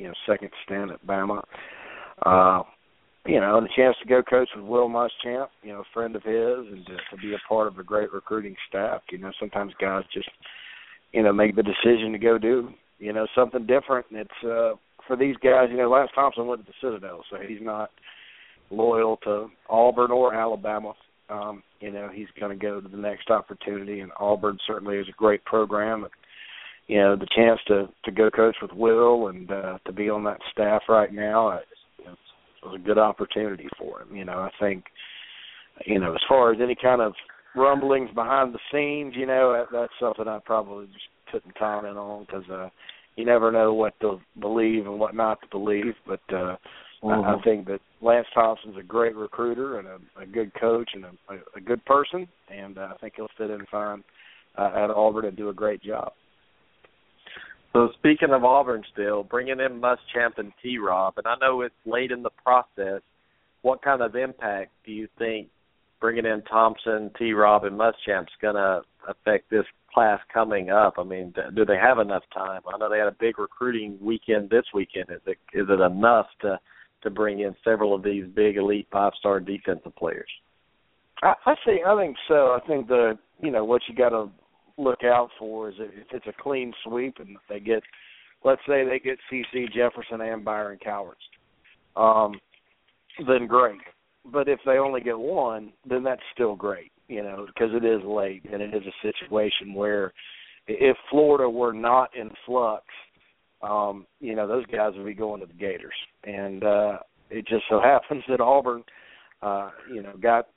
you 0.00 0.08
know 0.08 0.14
second 0.26 0.50
stint 0.64 0.90
at 0.90 1.06
Bama. 1.06 1.42
Uh, 2.24 2.62
you 3.26 3.38
know, 3.38 3.58
and 3.58 3.66
the 3.66 3.70
chance 3.76 3.96
to 4.02 4.08
go 4.08 4.22
coach 4.22 4.48
with 4.56 4.64
Will 4.64 4.88
Muschamp, 4.88 5.48
you 5.62 5.72
know, 5.72 5.80
a 5.80 5.92
friend 5.92 6.16
of 6.16 6.22
his, 6.22 6.72
and 6.72 6.86
to, 6.86 6.96
to 7.10 7.16
be 7.20 7.34
a 7.34 7.48
part 7.48 7.66
of 7.68 7.78
a 7.78 7.82
great 7.82 8.12
recruiting 8.12 8.56
staff. 8.68 9.02
You 9.10 9.18
know, 9.18 9.30
sometimes 9.38 9.74
guys 9.78 10.04
just, 10.12 10.28
you 11.12 11.22
know, 11.22 11.32
make 11.32 11.54
the 11.54 11.62
decision 11.62 12.12
to 12.12 12.18
go 12.18 12.38
do, 12.38 12.70
you 12.98 13.12
know, 13.12 13.26
something 13.34 13.66
different. 13.66 14.06
And 14.10 14.20
it's 14.20 14.44
uh, 14.44 14.72
for 15.06 15.16
these 15.18 15.36
guys. 15.36 15.68
You 15.70 15.76
know, 15.76 15.90
Lance 15.90 16.10
Thompson 16.14 16.46
went 16.46 16.64
to 16.64 16.72
the 16.72 16.86
Citadel, 16.86 17.22
so 17.30 17.36
he's 17.46 17.60
not 17.60 17.90
loyal 18.70 19.18
to 19.24 19.48
Auburn 19.68 20.10
or 20.10 20.34
Alabama. 20.34 20.94
Um, 21.28 21.62
you 21.80 21.92
know, 21.92 22.08
he's 22.12 22.28
going 22.38 22.58
to 22.58 22.60
go 22.60 22.80
to 22.80 22.88
the 22.88 22.96
next 22.96 23.30
opportunity, 23.30 24.00
and 24.00 24.12
Auburn 24.18 24.58
certainly 24.66 24.96
is 24.96 25.08
a 25.08 25.16
great 25.18 25.44
program. 25.44 26.04
And, 26.04 26.12
you 26.90 26.98
know, 26.98 27.14
the 27.14 27.28
chance 27.36 27.60
to 27.68 27.88
to 28.04 28.10
go 28.10 28.30
coach 28.30 28.56
with 28.60 28.72
Will 28.72 29.28
and 29.28 29.48
uh, 29.48 29.78
to 29.86 29.92
be 29.92 30.10
on 30.10 30.24
that 30.24 30.40
staff 30.50 30.82
right 30.88 31.12
now, 31.14 31.50
it, 31.50 31.64
it 32.00 32.08
was 32.64 32.74
a 32.74 32.84
good 32.84 32.98
opportunity 32.98 33.68
for 33.78 34.02
him. 34.02 34.16
You 34.16 34.24
know, 34.24 34.38
I 34.38 34.50
think, 34.58 34.82
you 35.86 36.00
know, 36.00 36.12
as 36.12 36.20
far 36.28 36.52
as 36.52 36.58
any 36.60 36.74
kind 36.74 37.00
of 37.00 37.12
rumblings 37.54 38.10
behind 38.12 38.52
the 38.52 38.58
scenes, 38.72 39.14
you 39.16 39.24
know, 39.24 39.52
that, 39.52 39.66
that's 39.72 39.92
something 40.00 40.26
I 40.26 40.40
probably 40.44 40.86
just 40.86 41.06
couldn't 41.30 41.56
comment 41.56 41.96
on 41.96 42.26
because 42.26 42.50
uh, 42.50 42.70
you 43.14 43.24
never 43.24 43.52
know 43.52 43.72
what 43.72 43.94
to 44.00 44.18
believe 44.40 44.86
and 44.86 44.98
what 44.98 45.14
not 45.14 45.40
to 45.42 45.46
believe. 45.48 45.94
But 46.08 46.22
uh, 46.30 46.56
mm-hmm. 47.04 47.08
I, 47.08 47.36
I 47.36 47.42
think 47.44 47.68
that 47.68 47.78
Lance 48.02 48.26
Thompson's 48.34 48.78
a 48.80 48.82
great 48.82 49.14
recruiter 49.14 49.78
and 49.78 49.86
a, 49.86 50.22
a 50.22 50.26
good 50.26 50.50
coach 50.60 50.90
and 50.94 51.04
a, 51.04 51.34
a, 51.34 51.38
a 51.58 51.60
good 51.60 51.84
person, 51.84 52.26
and 52.52 52.78
uh, 52.78 52.88
I 52.92 52.98
think 53.00 53.12
he'll 53.14 53.28
fit 53.38 53.50
in 53.50 53.64
fine 53.70 54.02
uh, 54.58 54.72
at 54.74 54.90
Auburn 54.90 55.26
and 55.26 55.36
do 55.36 55.50
a 55.50 55.54
great 55.54 55.84
job. 55.84 56.10
So 57.72 57.90
speaking 57.98 58.30
of 58.30 58.44
Auburn, 58.44 58.82
still 58.92 59.22
bringing 59.22 59.60
in 59.60 59.80
Muschamp 59.80 60.38
and 60.38 60.52
T. 60.62 60.78
Rob, 60.78 61.14
and 61.18 61.26
I 61.26 61.34
know 61.40 61.60
it's 61.60 61.74
late 61.86 62.10
in 62.10 62.22
the 62.22 62.30
process. 62.44 63.00
What 63.62 63.82
kind 63.82 64.02
of 64.02 64.16
impact 64.16 64.72
do 64.84 64.92
you 64.92 65.06
think 65.18 65.48
bringing 66.00 66.24
in 66.24 66.42
Thompson, 66.42 67.10
T. 67.18 67.32
Rob, 67.32 67.64
and 67.64 67.78
Muschamp's 67.78 68.32
going 68.40 68.56
to 68.56 68.82
affect 69.06 69.50
this 69.50 69.66
class 69.92 70.18
coming 70.32 70.70
up? 70.70 70.94
I 70.98 71.04
mean, 71.04 71.32
do 71.54 71.64
they 71.64 71.76
have 71.76 71.98
enough 71.98 72.24
time? 72.34 72.62
I 72.72 72.76
know 72.78 72.90
they 72.90 72.98
had 72.98 73.06
a 73.06 73.16
big 73.20 73.38
recruiting 73.38 73.98
weekend 74.00 74.50
this 74.50 74.64
weekend. 74.74 75.06
Is 75.10 75.20
it 75.26 75.38
is 75.52 75.66
it 75.68 75.80
enough 75.80 76.26
to 76.42 76.58
to 77.02 77.10
bring 77.10 77.40
in 77.40 77.54
several 77.62 77.94
of 77.94 78.02
these 78.02 78.24
big 78.34 78.56
elite 78.56 78.88
five 78.90 79.12
star 79.18 79.38
defensive 79.38 79.94
players? 79.94 80.28
I, 81.22 81.34
I 81.46 81.54
think 81.64 81.86
I 81.86 81.96
think 81.96 82.16
so. 82.26 82.58
I 82.60 82.66
think 82.66 82.88
the 82.88 83.16
you 83.40 83.50
know 83.52 83.64
what 83.64 83.82
you 83.88 83.94
got 83.94 84.10
to 84.10 84.28
look 84.80 85.04
out 85.04 85.28
for 85.38 85.68
is 85.68 85.74
if 85.78 86.06
it's 86.12 86.26
a 86.26 86.42
clean 86.42 86.72
sweep 86.84 87.16
and 87.18 87.36
they 87.48 87.60
get, 87.60 87.82
let's 88.44 88.60
say 88.66 88.84
they 88.84 88.98
get 88.98 89.18
CeCe 89.30 89.72
Jefferson 89.72 90.20
and 90.20 90.44
Byron 90.44 90.78
Cowart, 90.84 91.14
um, 91.96 92.38
then 93.26 93.46
great. 93.46 93.80
But 94.24 94.48
if 94.48 94.60
they 94.66 94.78
only 94.78 95.00
get 95.00 95.18
one, 95.18 95.72
then 95.88 96.02
that's 96.02 96.22
still 96.34 96.54
great, 96.54 96.92
you 97.08 97.22
know, 97.22 97.46
because 97.46 97.70
it 97.72 97.84
is 97.84 98.02
late 98.04 98.44
and 98.52 98.60
it 98.62 98.74
is 98.74 98.82
a 98.86 99.06
situation 99.06 99.74
where 99.74 100.12
if 100.66 100.96
Florida 101.10 101.48
were 101.48 101.72
not 101.72 102.10
in 102.16 102.30
flux, 102.46 102.84
um, 103.62 104.06
you 104.20 104.34
know, 104.34 104.46
those 104.46 104.66
guys 104.66 104.92
would 104.96 105.06
be 105.06 105.14
going 105.14 105.40
to 105.40 105.46
the 105.46 105.54
Gators. 105.54 105.94
And 106.24 106.64
uh 106.64 106.98
it 107.30 107.46
just 107.46 107.64
so 107.68 107.80
happens 107.84 108.24
that 108.28 108.40
Auburn 108.40 108.82
uh, 109.42 109.70
you 109.92 110.02
know, 110.02 110.14
got 110.20 110.48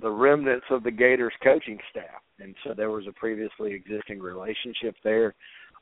the 0.00 0.10
remnants 0.10 0.66
of 0.70 0.82
the 0.82 0.90
Gators 0.90 1.32
coaching 1.42 1.78
staff, 1.90 2.22
and 2.42 2.54
so 2.64 2.74
there 2.74 2.90
was 2.90 3.06
a 3.06 3.12
previously 3.12 3.72
existing 3.72 4.20
relationship 4.20 4.94
there. 5.04 5.34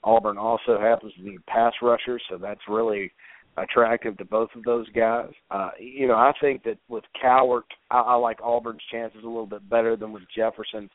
Auburn 0.05 0.39
also 0.39 0.79
happens 0.81 1.13
to 1.15 1.23
need 1.23 1.45
pass 1.47 1.73
rushers, 1.83 2.23
so 2.31 2.39
that's 2.39 2.61
really 2.69 3.13
attractive 3.57 4.17
to 4.19 4.25
both 4.25 4.49
of 4.57 4.63
those 4.65 4.89
guys. 4.91 5.31
Uh, 5.51 5.71
you 5.79 6.07
know, 6.07 6.15
I 6.15 6.33
think 6.41 6.63
that 6.65 6.79
with 6.89 7.05
Cowart, 7.23 7.63
I, 7.91 8.01
I 8.01 8.15
like 8.15 8.41
Auburn's 8.43 8.83
chances 8.91 9.23
a 9.23 9.27
little 9.27 9.47
bit 9.47 9.69
better 9.69 9.97
than 9.97 10.13
with 10.13 10.23
Jefferson, 10.35 10.89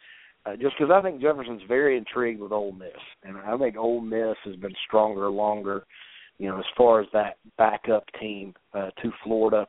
uh, 0.46 0.56
just 0.56 0.76
because 0.78 0.92
I 0.94 1.02
think 1.02 1.22
Jefferson's 1.22 1.62
very 1.68 1.98
intrigued 1.98 2.42
with 2.42 2.52
Ole 2.52 2.72
Miss, 2.72 2.90
and 3.24 3.38
I 3.38 3.58
think 3.58 3.78
Ole 3.78 4.02
Miss 4.02 4.38
has 4.46 4.56
been 4.56 4.74
stronger 4.88 5.30
longer. 5.30 5.86
You 6.38 6.50
know, 6.50 6.60
as 6.60 6.66
far 6.76 7.00
as 7.00 7.08
that 7.14 7.38
backup 7.58 8.04
team 8.20 8.54
uh, 8.74 8.90
to 9.02 9.12
Florida. 9.24 9.68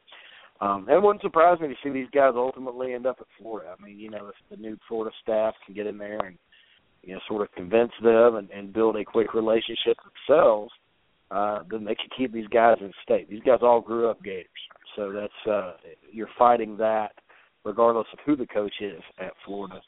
Um, 0.61 0.87
it 0.89 1.01
wouldn't 1.01 1.23
surprise 1.23 1.61
me 1.61 1.69
to 1.69 1.75
see 1.83 1.91
these 1.91 2.09
guys 2.15 2.33
ultimately 2.35 2.95
end 2.95 3.07
up 3.07 3.19
at 3.21 3.27
Florida. 3.39 3.75
I 3.79 3.83
mean, 3.85 3.99
you 3.99 4.11
know, 4.11 4.29
if 4.29 4.35
the 4.51 4.57
new 4.57 4.79
Florida 4.89 5.15
staff 5.23 5.55
can 5.65 5.75
get 5.75 5.87
in 5.87 5.99
there 5.99 6.25
and 6.25 6.39
you 7.03 7.15
know 7.15 7.21
sort 7.29 7.43
of 7.43 7.53
convince 7.53 7.93
them 8.03 8.37
and, 8.37 8.51
and 8.51 8.73
build 8.73 8.97
a 8.97 9.05
quick 9.05 9.35
relationship 9.35 9.99
themselves, 10.27 10.73
uh, 11.31 11.61
then 11.71 11.85
they 11.85 11.95
can 11.95 12.09
keep 12.17 12.33
these 12.33 12.49
guys 12.49 12.77
in 12.81 12.93
state. 13.03 13.29
These 13.29 13.43
guys 13.45 13.59
all 13.63 13.81
grew 13.81 14.09
up 14.09 14.23
Gators, 14.23 14.47
so 14.95 15.13
that's 15.13 15.51
uh, 15.51 15.73
you're 16.11 16.29
fighting 16.39 16.77
that 16.79 17.13
regardless 17.65 18.07
of 18.13 18.21
who 18.25 18.37
the 18.37 18.47
coach 18.47 18.75
is 18.81 19.03
at 19.19 19.33
Florida. 19.45 19.81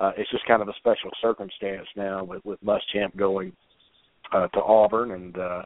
Uh, 0.00 0.12
it's 0.16 0.30
just 0.30 0.46
kind 0.46 0.62
of 0.62 0.68
a 0.68 0.74
special 0.78 1.10
circumstance 1.20 1.86
now 1.96 2.24
with 2.24 2.44
with 2.44 2.62
Muschamp 2.64 3.14
going 3.16 3.52
uh, 4.32 4.48
to 4.48 4.62
Auburn 4.62 5.10
and 5.10 5.38
uh, 5.38 5.62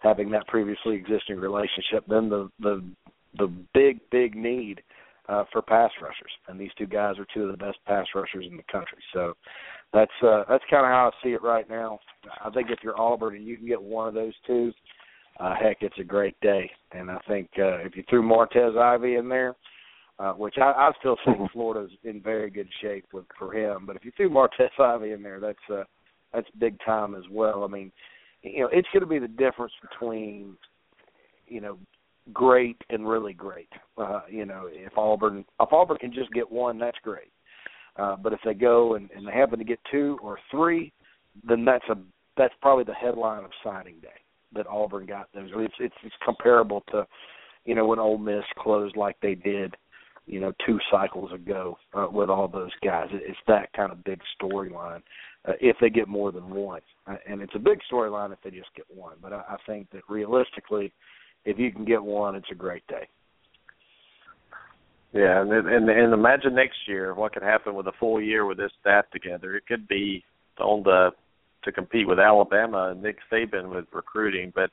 having 0.00 0.30
that 0.30 0.46
previously 0.46 0.94
existing 0.94 1.36
relationship. 1.36 2.04
Then 2.08 2.28
the 2.28 2.48
the 2.60 2.84
the 3.38 3.52
big 3.74 4.00
big 4.10 4.34
need 4.34 4.82
uh, 5.28 5.44
for 5.52 5.62
pass 5.62 5.90
rushers, 6.00 6.30
and 6.48 6.58
these 6.58 6.70
two 6.78 6.86
guys 6.86 7.18
are 7.18 7.26
two 7.34 7.44
of 7.44 7.50
the 7.50 7.64
best 7.64 7.78
pass 7.86 8.06
rushers 8.14 8.46
in 8.48 8.56
the 8.56 8.62
country. 8.70 8.98
So 9.12 9.34
that's 9.92 10.12
uh, 10.22 10.44
that's 10.48 10.64
kind 10.70 10.84
of 10.84 10.90
how 10.90 11.10
I 11.12 11.24
see 11.24 11.32
it 11.32 11.42
right 11.42 11.68
now. 11.68 11.98
I 12.44 12.50
think 12.50 12.70
if 12.70 12.78
you're 12.82 13.00
Auburn 13.00 13.36
and 13.36 13.46
you 13.46 13.56
can 13.56 13.66
get 13.66 13.82
one 13.82 14.08
of 14.08 14.14
those 14.14 14.34
two, 14.46 14.72
uh, 15.40 15.54
heck, 15.60 15.78
it's 15.80 15.98
a 15.98 16.04
great 16.04 16.38
day. 16.40 16.70
And 16.92 17.10
I 17.10 17.18
think 17.28 17.48
uh, 17.58 17.78
if 17.78 17.96
you 17.96 18.04
threw 18.08 18.22
Martez 18.22 18.76
Ivey 18.78 19.16
in 19.16 19.28
there, 19.28 19.54
uh, 20.18 20.32
which 20.32 20.54
I, 20.58 20.72
I 20.72 20.90
still 21.00 21.16
think 21.24 21.50
Florida's 21.52 21.90
in 22.04 22.20
very 22.22 22.50
good 22.50 22.68
shape 22.80 23.06
with 23.12 23.26
for 23.38 23.52
him, 23.52 23.84
but 23.86 23.96
if 23.96 24.04
you 24.04 24.12
threw 24.16 24.30
Martez 24.30 24.70
Ivey 24.78 25.12
in 25.12 25.22
there, 25.22 25.40
that's 25.40 25.58
uh, 25.72 25.84
that's 26.32 26.48
big 26.58 26.78
time 26.84 27.14
as 27.14 27.24
well. 27.30 27.64
I 27.64 27.68
mean, 27.68 27.90
you 28.42 28.60
know, 28.60 28.68
it's 28.72 28.88
going 28.92 29.02
to 29.02 29.06
be 29.06 29.18
the 29.18 29.28
difference 29.28 29.72
between 29.90 30.56
you 31.48 31.60
know 31.60 31.78
great 32.32 32.76
and 32.90 33.08
really 33.08 33.32
great. 33.32 33.68
Uh, 33.96 34.22
you 34.30 34.44
know, 34.44 34.68
if 34.70 34.96
Auburn 34.96 35.44
if 35.60 35.72
Auburn 35.72 35.98
can 35.98 36.12
just 36.12 36.32
get 36.32 36.50
one, 36.50 36.78
that's 36.78 36.98
great. 37.02 37.32
Uh, 37.96 38.16
but 38.16 38.32
if 38.32 38.40
they 38.44 38.54
go 38.54 38.94
and, 38.94 39.10
and 39.16 39.26
they 39.26 39.32
happen 39.32 39.58
to 39.58 39.64
get 39.64 39.78
two 39.90 40.18
or 40.22 40.38
three, 40.50 40.92
then 41.48 41.64
that's 41.64 41.84
a 41.88 41.96
that's 42.36 42.54
probably 42.60 42.84
the 42.84 42.94
headline 42.94 43.44
of 43.44 43.50
signing 43.64 43.96
day 44.00 44.08
that 44.54 44.66
Auburn 44.66 45.06
got 45.06 45.28
those. 45.34 45.50
It's 45.54 45.74
it's, 45.80 45.94
it's 46.04 46.14
comparable 46.24 46.82
to, 46.92 47.06
you 47.64 47.74
know, 47.74 47.86
when 47.86 47.98
Ole 47.98 48.18
Miss 48.18 48.44
closed 48.58 48.96
like 48.96 49.16
they 49.20 49.34
did, 49.34 49.74
you 50.26 50.40
know, 50.40 50.52
two 50.66 50.78
cycles 50.90 51.32
ago 51.32 51.78
uh, 51.94 52.08
with 52.10 52.28
all 52.28 52.48
those 52.48 52.72
guys. 52.84 53.08
It's 53.12 53.38
that 53.48 53.72
kind 53.72 53.92
of 53.92 54.04
big 54.04 54.20
storyline 54.40 55.02
uh, 55.46 55.52
if 55.60 55.76
they 55.80 55.90
get 55.90 56.08
more 56.08 56.32
than 56.32 56.50
one, 56.50 56.80
uh, 57.06 57.16
and 57.28 57.40
it's 57.40 57.54
a 57.54 57.60
big 57.60 57.78
storyline 57.90 58.32
if 58.32 58.38
they 58.42 58.50
just 58.50 58.74
get 58.76 58.86
one. 58.94 59.16
But 59.22 59.32
I, 59.32 59.42
I 59.50 59.56
think 59.66 59.90
that 59.92 60.02
realistically, 60.08 60.92
if 61.46 61.58
you 61.58 61.72
can 61.72 61.84
get 61.84 62.02
one, 62.02 62.34
it's 62.34 62.50
a 62.50 62.54
great 62.54 62.86
day. 62.88 63.08
Yeah, 65.12 65.40
and 65.40 65.50
and 65.50 65.88
and 65.88 66.12
imagine 66.12 66.54
next 66.54 66.76
year 66.86 67.14
what 67.14 67.32
could 67.32 67.42
happen 67.42 67.74
with 67.74 67.86
a 67.86 67.92
full 67.98 68.20
year 68.20 68.44
with 68.44 68.58
this 68.58 68.72
staff 68.80 69.06
together. 69.12 69.56
It 69.56 69.66
could 69.66 69.88
be 69.88 70.22
on 70.60 70.82
the 70.82 71.10
to 71.64 71.72
compete 71.72 72.06
with 72.06 72.18
Alabama 72.18 72.90
and 72.90 73.02
Nick 73.02 73.16
Saban 73.32 73.74
with 73.74 73.86
recruiting. 73.92 74.52
But 74.54 74.70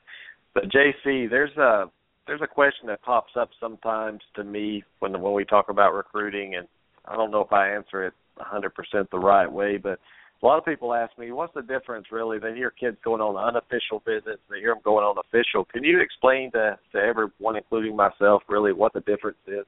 but 0.52 0.64
JC, 0.64 1.30
there's 1.30 1.56
a 1.56 1.86
there's 2.26 2.42
a 2.42 2.46
question 2.46 2.88
that 2.88 3.02
pops 3.02 3.32
up 3.38 3.50
sometimes 3.60 4.20
to 4.34 4.44
me 4.44 4.82
when 4.98 5.18
when 5.20 5.32
we 5.32 5.44
talk 5.44 5.70
about 5.70 5.94
recruiting, 5.94 6.56
and 6.56 6.66
I 7.06 7.16
don't 7.16 7.30
know 7.30 7.40
if 7.40 7.52
I 7.52 7.70
answer 7.70 8.04
it 8.04 8.12
100% 8.38 9.10
the 9.10 9.18
right 9.18 9.50
way, 9.50 9.76
but 9.76 9.98
a 10.44 10.46
lot 10.46 10.58
of 10.58 10.64
people 10.64 10.92
ask 10.92 11.16
me, 11.18 11.32
what's 11.32 11.54
the 11.54 11.62
difference 11.62 12.06
really? 12.12 12.38
They 12.38 12.54
hear 12.54 12.70
kids 12.70 12.98
going 13.02 13.22
on 13.22 13.36
unofficial 13.36 14.02
visits, 14.04 14.42
they 14.50 14.58
hear 14.58 14.74
them 14.74 14.82
going 14.84 15.04
on 15.04 15.16
official. 15.16 15.64
Can 15.64 15.82
you 15.82 16.00
explain 16.00 16.52
to 16.52 16.78
to 16.92 16.98
everyone, 16.98 17.56
including 17.56 17.96
myself, 17.96 18.42
really 18.48 18.72
what 18.72 18.92
the 18.92 19.00
difference 19.00 19.38
is? 19.46 19.64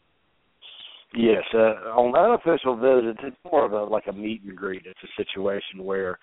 Yes, 1.15 1.45
uh, 1.55 1.97
on 1.97 2.15
unofficial 2.15 2.77
visits, 2.77 3.19
it's 3.23 3.37
more 3.51 3.65
of 3.65 3.73
a 3.73 3.85
like 3.85 4.07
a 4.09 4.13
meet 4.13 4.43
and 4.43 4.55
greet. 4.55 4.83
It's 4.85 5.01
a 5.03 5.23
situation 5.23 5.83
where 5.83 6.19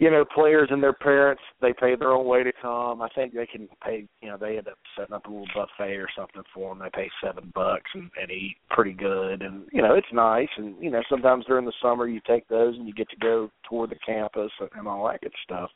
you 0.00 0.10
know, 0.10 0.24
players 0.24 0.70
and 0.72 0.82
their 0.82 0.94
parents, 0.94 1.42
they 1.60 1.74
pay 1.74 1.94
their 1.94 2.12
own 2.12 2.24
way 2.24 2.42
to 2.42 2.52
come. 2.62 3.02
I 3.02 3.08
think 3.10 3.34
they 3.34 3.44
can 3.44 3.68
pay, 3.84 4.08
you 4.22 4.30
know, 4.30 4.38
they 4.38 4.56
end 4.56 4.66
up 4.66 4.78
setting 4.96 5.14
up 5.14 5.26
a 5.26 5.28
little 5.28 5.46
buffet 5.54 5.96
or 5.96 6.08
something 6.16 6.42
for 6.54 6.70
them. 6.70 6.82
They 6.82 7.02
pay 7.02 7.10
seven 7.22 7.52
bucks 7.54 7.90
and, 7.92 8.10
and 8.18 8.30
eat 8.30 8.56
pretty 8.70 8.94
good, 8.94 9.42
and 9.42 9.66
you 9.70 9.82
know, 9.82 9.94
it's 9.94 10.06
nice. 10.10 10.48
And 10.56 10.74
you 10.82 10.90
know, 10.90 11.02
sometimes 11.10 11.44
during 11.44 11.66
the 11.66 11.72
summer 11.82 12.08
you 12.08 12.18
take 12.26 12.48
those 12.48 12.76
and 12.76 12.88
you 12.88 12.94
get 12.94 13.10
to 13.10 13.16
go 13.16 13.50
tour 13.68 13.86
the 13.86 13.96
campus 13.96 14.50
and 14.74 14.88
all 14.88 15.06
that 15.06 15.20
good 15.20 15.34
stuff. 15.44 15.68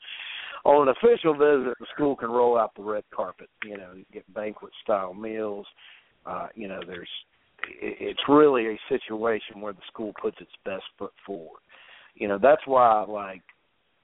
On 0.64 0.88
an 0.88 0.94
official 0.96 1.34
visit, 1.34 1.74
the 1.78 1.86
school 1.94 2.16
can 2.16 2.30
roll 2.30 2.58
out 2.58 2.74
the 2.74 2.82
red 2.82 3.04
carpet. 3.14 3.50
You 3.62 3.76
know, 3.76 3.90
you 3.94 4.06
get 4.10 4.32
banquet 4.32 4.72
style 4.82 5.12
meals. 5.12 5.66
Uh, 6.24 6.46
you 6.54 6.66
know, 6.66 6.80
there's 6.86 7.10
it's 7.78 8.20
really 8.26 8.68
a 8.68 8.78
situation 8.88 9.60
where 9.60 9.74
the 9.74 9.82
school 9.92 10.14
puts 10.20 10.38
its 10.40 10.50
best 10.64 10.84
foot 10.98 11.12
forward. 11.26 11.60
You 12.14 12.28
know, 12.28 12.38
that's 12.40 12.62
why 12.66 13.04
like 13.04 13.42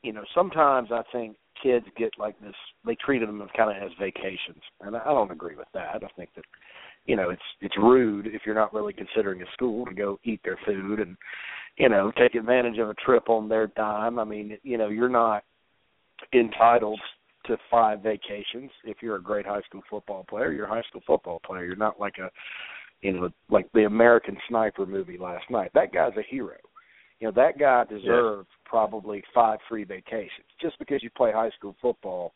you 0.03 0.13
know, 0.13 0.25
sometimes 0.35 0.91
I 0.93 1.03
think 1.13 1.37
kids 1.63 1.87
get 1.97 2.13
like 2.19 2.41
this. 2.41 2.55
They 2.87 2.97
treated 2.97 3.29
them 3.29 3.47
kind 3.57 3.77
of 3.77 3.83
as 3.83 3.97
vacations, 3.99 4.63
and 4.81 4.97
I 4.97 5.05
don't 5.05 5.31
agree 5.31 5.57
with 5.57 5.69
that. 5.75 6.03
I 6.03 6.09
think 6.17 6.31
that 6.37 6.45
you 7.07 7.17
know 7.17 7.31
it's 7.31 7.43
it's 7.61 7.77
rude 7.77 8.27
if 8.27 8.43
you're 8.45 8.55
not 8.55 8.73
really 8.73 8.93
considering 8.93 9.43
a 9.43 9.53
school 9.53 9.85
to 9.87 9.95
go 9.95 10.19
eat 10.25 10.41
their 10.45 10.59
food 10.67 11.01
and 11.01 11.17
you 11.77 11.89
know 11.89 12.13
take 12.17 12.35
advantage 12.35 12.79
of 12.79 12.89
a 12.89 12.95
trip 12.95 13.29
on 13.29 13.49
their 13.49 13.69
dime. 13.69 14.19
I 14.19 14.25
mean, 14.25 14.57
you 14.63 14.79
know, 14.79 14.89
you're 14.89 15.09
not 15.09 15.45
entitled 16.33 17.01
to 17.47 17.57
five 17.71 18.03
vacations 18.03 18.71
if 18.85 18.99
you're 19.01 19.17
a 19.17 19.23
great 19.23 19.47
high 19.47 19.63
school 19.63 19.83
football 19.89 20.25
player. 20.29 20.53
You're 20.53 20.67
a 20.67 20.71
high 20.71 20.83
school 20.89 21.03
football 21.07 21.41
player. 21.45 21.65
You're 21.65 21.77
not 21.77 22.01
like 22.01 22.15
a 22.19 22.31
you 23.03 23.13
know 23.13 23.31
like 23.51 23.71
the 23.73 23.85
American 23.85 24.37
Sniper 24.49 24.87
movie 24.87 25.19
last 25.19 25.45
night. 25.51 25.71
That 25.75 25.93
guy's 25.93 26.17
a 26.17 26.23
hero. 26.23 26.57
You 27.19 27.29
know 27.29 27.33
that 27.37 27.59
guy 27.59 27.85
deserves 27.85 28.49
probably 28.71 29.23
five 29.35 29.59
free 29.69 29.83
vacations. 29.83 30.47
Just 30.63 30.79
because 30.79 31.03
you 31.03 31.11
play 31.11 31.33
high 31.33 31.51
school 31.59 31.75
football 31.83 32.33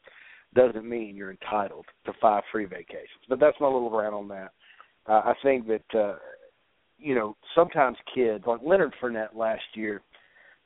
doesn't 0.54 0.88
mean 0.88 1.14
you're 1.14 1.30
entitled 1.30 1.86
to 2.06 2.12
five 2.20 2.42
free 2.50 2.64
vacations. 2.64 3.22
But 3.28 3.38
that's 3.38 3.56
my 3.60 3.66
little 3.66 3.90
rant 3.90 4.14
on 4.14 4.28
that. 4.28 4.50
Uh, 5.06 5.22
I 5.24 5.34
think 5.42 5.68
that 5.68 5.98
uh, 5.98 6.16
you 6.98 7.14
know 7.14 7.36
sometimes 7.54 7.96
kids 8.12 8.44
like 8.46 8.60
Leonard 8.64 8.94
Fournette 9.00 9.34
last 9.34 9.62
year. 9.74 10.02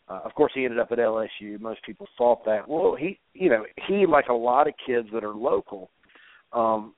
Uh, 0.09 0.21
of 0.25 0.35
course, 0.35 0.53
he 0.55 0.65
ended 0.65 0.79
up 0.79 0.91
at 0.91 0.99
LSU. 0.99 1.61
Most 1.61 1.85
people 1.85 2.07
thought 2.17 2.43
that. 2.47 2.67
Well, 2.67 2.97
he, 2.99 3.19
you 3.35 3.51
know, 3.51 3.65
he 3.87 4.07
like 4.07 4.29
a 4.29 4.33
lot 4.33 4.67
of 4.67 4.73
kids 4.87 5.07
that 5.13 5.23
are 5.23 5.35
local. 5.35 5.91
Um, 6.55 6.95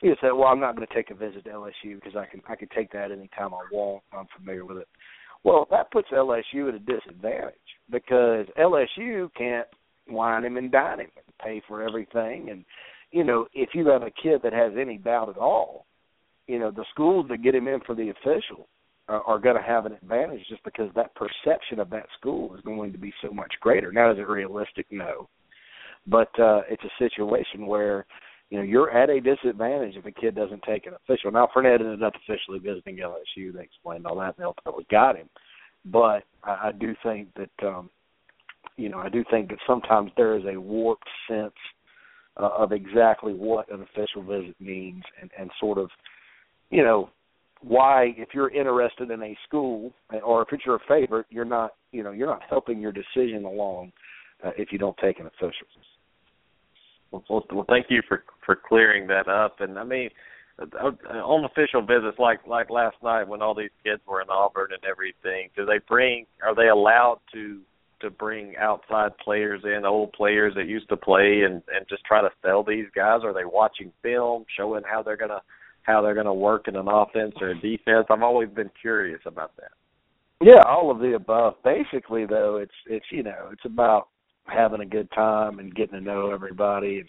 he 0.00 0.12
said, 0.20 0.30
"Well, 0.30 0.46
I'm 0.46 0.60
not 0.60 0.76
going 0.76 0.86
to 0.86 0.94
take 0.94 1.10
a 1.10 1.14
visit 1.14 1.44
to 1.44 1.50
LSU 1.50 1.96
because 1.96 2.14
I 2.14 2.26
can 2.26 2.40
I 2.48 2.54
can 2.54 2.68
take 2.68 2.92
that 2.92 3.10
anytime 3.10 3.52
I 3.52 3.62
want. 3.72 4.04
I'm 4.12 4.26
familiar 4.36 4.64
with 4.64 4.78
it." 4.78 4.88
Well, 5.44 5.66
that 5.70 5.90
puts 5.90 6.08
LSU 6.10 6.68
at 6.68 6.74
a 6.74 6.78
disadvantage 6.78 7.54
because 7.90 8.46
LSU 8.58 9.28
can't 9.36 9.66
wine 10.08 10.44
him 10.44 10.56
and 10.56 10.70
dine 10.70 11.00
him 11.00 11.10
and 11.16 11.38
pay 11.42 11.62
for 11.66 11.82
everything. 11.82 12.50
And 12.50 12.64
you 13.10 13.24
know, 13.24 13.46
if 13.52 13.70
you 13.74 13.88
have 13.88 14.02
a 14.02 14.10
kid 14.10 14.40
that 14.42 14.52
has 14.52 14.72
any 14.78 14.98
doubt 14.98 15.28
at 15.28 15.36
all, 15.36 15.86
you 16.46 16.58
know, 16.58 16.70
the 16.70 16.84
schools 16.90 17.26
that 17.28 17.42
get 17.42 17.54
him 17.54 17.68
in 17.68 17.80
for 17.80 17.94
the 17.94 18.10
official 18.10 18.68
are, 19.08 19.22
are 19.22 19.38
going 19.38 19.56
to 19.56 19.62
have 19.62 19.86
an 19.86 19.92
advantage 19.92 20.40
just 20.48 20.62
because 20.64 20.90
that 20.94 21.14
perception 21.14 21.78
of 21.78 21.90
that 21.90 22.06
school 22.18 22.54
is 22.54 22.60
going 22.62 22.92
to 22.92 22.98
be 22.98 23.12
so 23.22 23.32
much 23.32 23.52
greater. 23.60 23.92
Now, 23.92 24.12
is 24.12 24.18
it 24.18 24.28
realistic? 24.28 24.86
No, 24.90 25.28
but 26.06 26.28
uh, 26.40 26.62
it's 26.68 26.82
a 26.84 26.98
situation 26.98 27.66
where 27.66 28.06
you 28.52 28.58
know, 28.58 28.64
you're 28.64 28.90
at 28.90 29.08
a 29.08 29.18
disadvantage 29.18 29.96
if 29.96 30.04
a 30.04 30.12
kid 30.12 30.34
doesn't 30.34 30.62
take 30.64 30.86
an 30.86 30.92
official. 30.92 31.30
Now, 31.30 31.48
Fournette 31.56 31.80
ended 31.80 32.02
up 32.02 32.12
officially 32.16 32.58
visiting 32.58 32.98
LSU. 32.98 33.50
They 33.50 33.62
explained 33.62 34.06
all 34.06 34.18
that, 34.18 34.26
and 34.26 34.34
they 34.40 34.44
ultimately 34.44 34.86
got 34.90 35.16
him. 35.16 35.30
But 35.86 36.24
I, 36.44 36.68
I 36.68 36.72
do 36.78 36.94
think 37.02 37.28
that, 37.36 37.66
um, 37.66 37.88
you 38.76 38.90
know, 38.90 38.98
I 38.98 39.08
do 39.08 39.24
think 39.30 39.48
that 39.48 39.58
sometimes 39.66 40.10
there 40.18 40.36
is 40.36 40.44
a 40.44 40.60
warped 40.60 41.08
sense 41.26 41.54
uh, 42.36 42.50
of 42.58 42.72
exactly 42.72 43.32
what 43.32 43.72
an 43.72 43.80
official 43.80 44.22
visit 44.22 44.54
means, 44.60 45.02
and 45.22 45.30
and 45.38 45.50
sort 45.58 45.78
of, 45.78 45.88
you 46.68 46.84
know, 46.84 47.08
why 47.62 48.12
if 48.18 48.34
you're 48.34 48.50
interested 48.50 49.10
in 49.10 49.22
a 49.22 49.38
school 49.48 49.94
or 50.22 50.42
if 50.42 50.48
it's 50.52 50.66
your 50.66 50.80
favorite, 50.86 51.24
you're 51.30 51.46
not, 51.46 51.72
you 51.90 52.02
know, 52.02 52.12
you're 52.12 52.26
not 52.26 52.42
helping 52.50 52.82
your 52.82 52.92
decision 52.92 53.46
along 53.46 53.92
uh, 54.44 54.50
if 54.58 54.72
you 54.72 54.78
don't 54.78 54.96
take 54.98 55.20
an 55.20 55.26
official. 55.26 55.66
Well, 57.12 57.24
well, 57.28 57.66
thank 57.68 57.86
you 57.90 58.02
for 58.08 58.24
for 58.44 58.56
clearing 58.56 59.06
that 59.08 59.28
up. 59.28 59.60
And 59.60 59.78
I 59.78 59.84
mean, 59.84 60.10
uh, 60.58 60.90
on 61.10 61.44
official 61.44 61.82
visits 61.82 62.18
like 62.18 62.46
like 62.46 62.70
last 62.70 62.96
night 63.02 63.28
when 63.28 63.42
all 63.42 63.54
these 63.54 63.70
kids 63.84 64.00
were 64.06 64.22
in 64.22 64.30
Auburn 64.30 64.68
and 64.72 64.84
everything, 64.84 65.50
do 65.56 65.64
they 65.64 65.78
bring? 65.86 66.26
Are 66.42 66.54
they 66.54 66.68
allowed 66.68 67.20
to 67.34 67.60
to 68.00 68.10
bring 68.10 68.56
outside 68.56 69.16
players 69.18 69.62
in, 69.64 69.84
old 69.84 70.12
players 70.12 70.54
that 70.56 70.66
used 70.66 70.88
to 70.88 70.96
play, 70.96 71.42
and 71.42 71.62
and 71.74 71.86
just 71.88 72.04
try 72.04 72.20
to 72.20 72.30
sell 72.42 72.62
these 72.62 72.86
guys? 72.94 73.20
Are 73.24 73.34
they 73.34 73.44
watching 73.44 73.92
film, 74.02 74.44
showing 74.56 74.82
how 74.90 75.02
they're 75.02 75.16
gonna 75.16 75.42
how 75.82 76.00
they're 76.02 76.14
gonna 76.14 76.34
work 76.34 76.68
in 76.68 76.76
an 76.76 76.88
offense 76.88 77.34
or 77.40 77.50
a 77.50 77.60
defense? 77.60 78.06
I've 78.10 78.22
always 78.22 78.48
been 78.48 78.70
curious 78.80 79.20
about 79.26 79.52
that. 79.56 79.72
Yeah, 80.40 80.62
all 80.66 80.90
of 80.90 80.98
the 80.98 81.14
above. 81.14 81.54
Basically, 81.64 82.26
though, 82.26 82.56
it's 82.56 82.72
it's 82.86 83.06
you 83.10 83.22
know 83.22 83.50
it's 83.52 83.64
about 83.64 84.08
having 84.46 84.80
a 84.80 84.86
good 84.86 85.10
time 85.12 85.58
and 85.58 85.74
getting 85.74 85.98
to 85.98 86.04
know 86.04 86.30
everybody 86.30 86.98
and 86.98 87.08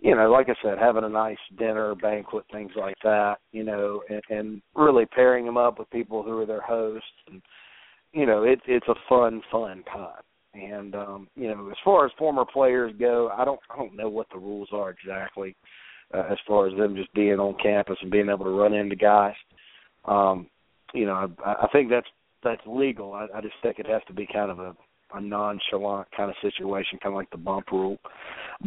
you 0.00 0.14
know 0.14 0.30
like 0.30 0.48
i 0.48 0.54
said 0.62 0.78
having 0.78 1.04
a 1.04 1.08
nice 1.08 1.38
dinner 1.58 1.94
banquet 1.94 2.44
things 2.52 2.72
like 2.76 2.96
that 3.02 3.36
you 3.52 3.64
know 3.64 4.02
and, 4.08 4.22
and 4.30 4.62
really 4.74 5.06
pairing 5.06 5.44
them 5.44 5.56
up 5.56 5.78
with 5.78 5.90
people 5.90 6.22
who 6.22 6.38
are 6.38 6.46
their 6.46 6.60
hosts 6.60 7.08
and 7.30 7.42
you 8.12 8.26
know 8.26 8.44
it 8.44 8.60
it's 8.66 8.88
a 8.88 8.94
fun 9.08 9.42
fun 9.50 9.82
time. 9.92 10.22
And 10.54 10.94
um 10.94 11.28
you 11.36 11.48
know 11.48 11.68
as 11.70 11.76
far 11.84 12.06
as 12.06 12.12
former 12.18 12.44
players 12.44 12.92
go 12.98 13.30
i 13.36 13.44
don't 13.44 13.60
i 13.70 13.76
don't 13.76 13.96
know 13.96 14.08
what 14.08 14.28
the 14.32 14.38
rules 14.38 14.68
are 14.72 14.90
exactly 14.90 15.56
uh, 16.12 16.24
as 16.30 16.38
far 16.46 16.68
as 16.68 16.76
them 16.76 16.94
just 16.94 17.12
being 17.14 17.40
on 17.40 17.56
campus 17.60 17.96
and 18.02 18.10
being 18.10 18.28
able 18.28 18.44
to 18.44 18.50
run 18.50 18.74
into 18.74 18.96
guys. 18.96 19.34
Um 20.04 20.48
you 20.92 21.06
know 21.06 21.28
i 21.44 21.52
i 21.64 21.68
think 21.72 21.90
that's 21.90 22.06
that's 22.44 22.62
legal. 22.66 23.14
I 23.14 23.26
i 23.34 23.40
just 23.40 23.54
think 23.62 23.78
it 23.78 23.86
has 23.86 24.02
to 24.06 24.12
be 24.12 24.28
kind 24.32 24.50
of 24.50 24.60
a 24.60 24.76
a 25.14 25.20
nonchalant 25.20 26.08
kind 26.16 26.30
of 26.30 26.36
situation, 26.42 26.98
kind 27.02 27.14
of 27.14 27.16
like 27.16 27.30
the 27.30 27.36
bump 27.36 27.70
rule. 27.70 27.98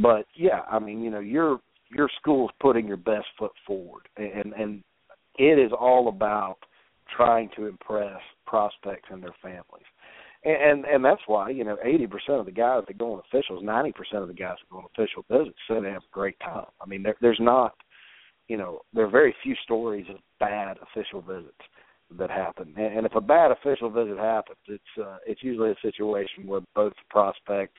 But 0.02 0.26
yeah, 0.36 0.62
I 0.70 0.80
mean, 0.80 1.02
you 1.02 1.12
know, 1.12 1.20
your 1.20 1.60
your 1.90 2.10
school's 2.20 2.52
putting 2.60 2.88
your 2.88 2.98
best 2.98 3.28
foot 3.38 3.52
forward, 3.66 4.04
and 4.18 4.54
and 4.54 4.84
it 5.38 5.60
is 5.60 5.72
all 5.78 6.10
about 6.10 6.58
trying 7.16 7.50
to 7.56 7.68
impress 7.68 8.20
prospects 8.46 9.10
and 9.12 9.24
their 9.24 9.36
families. 9.42 9.86
And, 10.44 10.56
and 10.56 10.86
and 10.86 11.06
that's 11.06 11.22
why 11.28 11.50
you 11.50 11.64
know 11.64 11.78
eighty 11.84 12.08
percent 12.08 12.40
of 12.40 12.46
the 12.46 12.52
guys 12.52 12.84
that 12.88 12.98
go 12.98 13.14
on 13.14 13.22
officials, 13.32 13.64
ninety 13.64 13.92
percent 13.92 14.22
of 14.22 14.28
the 14.28 14.34
guys 14.34 14.56
that 14.60 14.70
go 14.72 14.80
on 14.80 14.86
official 14.96 15.26
visits 15.30 15.58
say 15.68 15.80
they 15.82 15.90
have 15.90 16.04
a 16.04 16.14
great 16.14 16.40
time. 16.40 16.66
I 16.82 16.86
mean, 16.86 17.04
there, 17.04 17.16
there's 17.22 17.40
not, 17.40 17.76
you 18.48 18.58
know, 18.58 18.82
there 18.94 19.06
are 19.06 19.10
very 19.10 19.36
few 19.44 19.56
stories 19.64 20.06
of 20.10 20.18
bad 20.40 20.78
official 20.82 21.22
visits 21.22 21.56
that 22.18 22.30
happen. 22.30 22.74
And, 22.78 22.98
and 22.98 23.06
if 23.06 23.16
a 23.16 23.22
bad 23.22 23.52
official 23.52 23.90
visit 23.90 24.18
happens, 24.18 24.58
it's 24.68 24.84
uh, 25.02 25.18
it's 25.26 25.44
usually 25.44 25.72
a 25.72 25.76
situation 25.82 26.48
where 26.48 26.62
both 26.76 26.94
the 26.94 27.10
prospect 27.10 27.78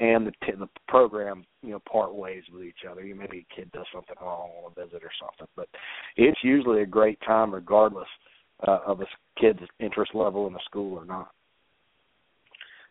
and 0.00 0.26
the 0.26 0.32
t- 0.44 0.58
the 0.58 0.68
program 0.86 1.44
you 1.62 1.70
know 1.70 1.80
part 1.90 2.14
ways 2.14 2.42
with 2.52 2.64
each 2.64 2.84
other. 2.90 3.04
You 3.04 3.14
maybe 3.14 3.46
a 3.50 3.54
kid 3.54 3.70
does 3.72 3.86
something 3.92 4.16
wrong 4.20 4.50
on 4.64 4.72
a 4.72 4.84
visit 4.84 5.02
or 5.02 5.10
something, 5.20 5.48
but 5.56 5.68
it's 6.16 6.42
usually 6.42 6.82
a 6.82 6.86
great 6.86 7.18
time 7.26 7.52
regardless 7.52 8.08
uh, 8.66 8.78
of 8.86 9.00
a 9.00 9.06
kid's 9.40 9.60
interest 9.80 10.14
level 10.14 10.46
in 10.46 10.52
the 10.52 10.60
school 10.64 10.98
or 10.98 11.04
not. 11.04 11.30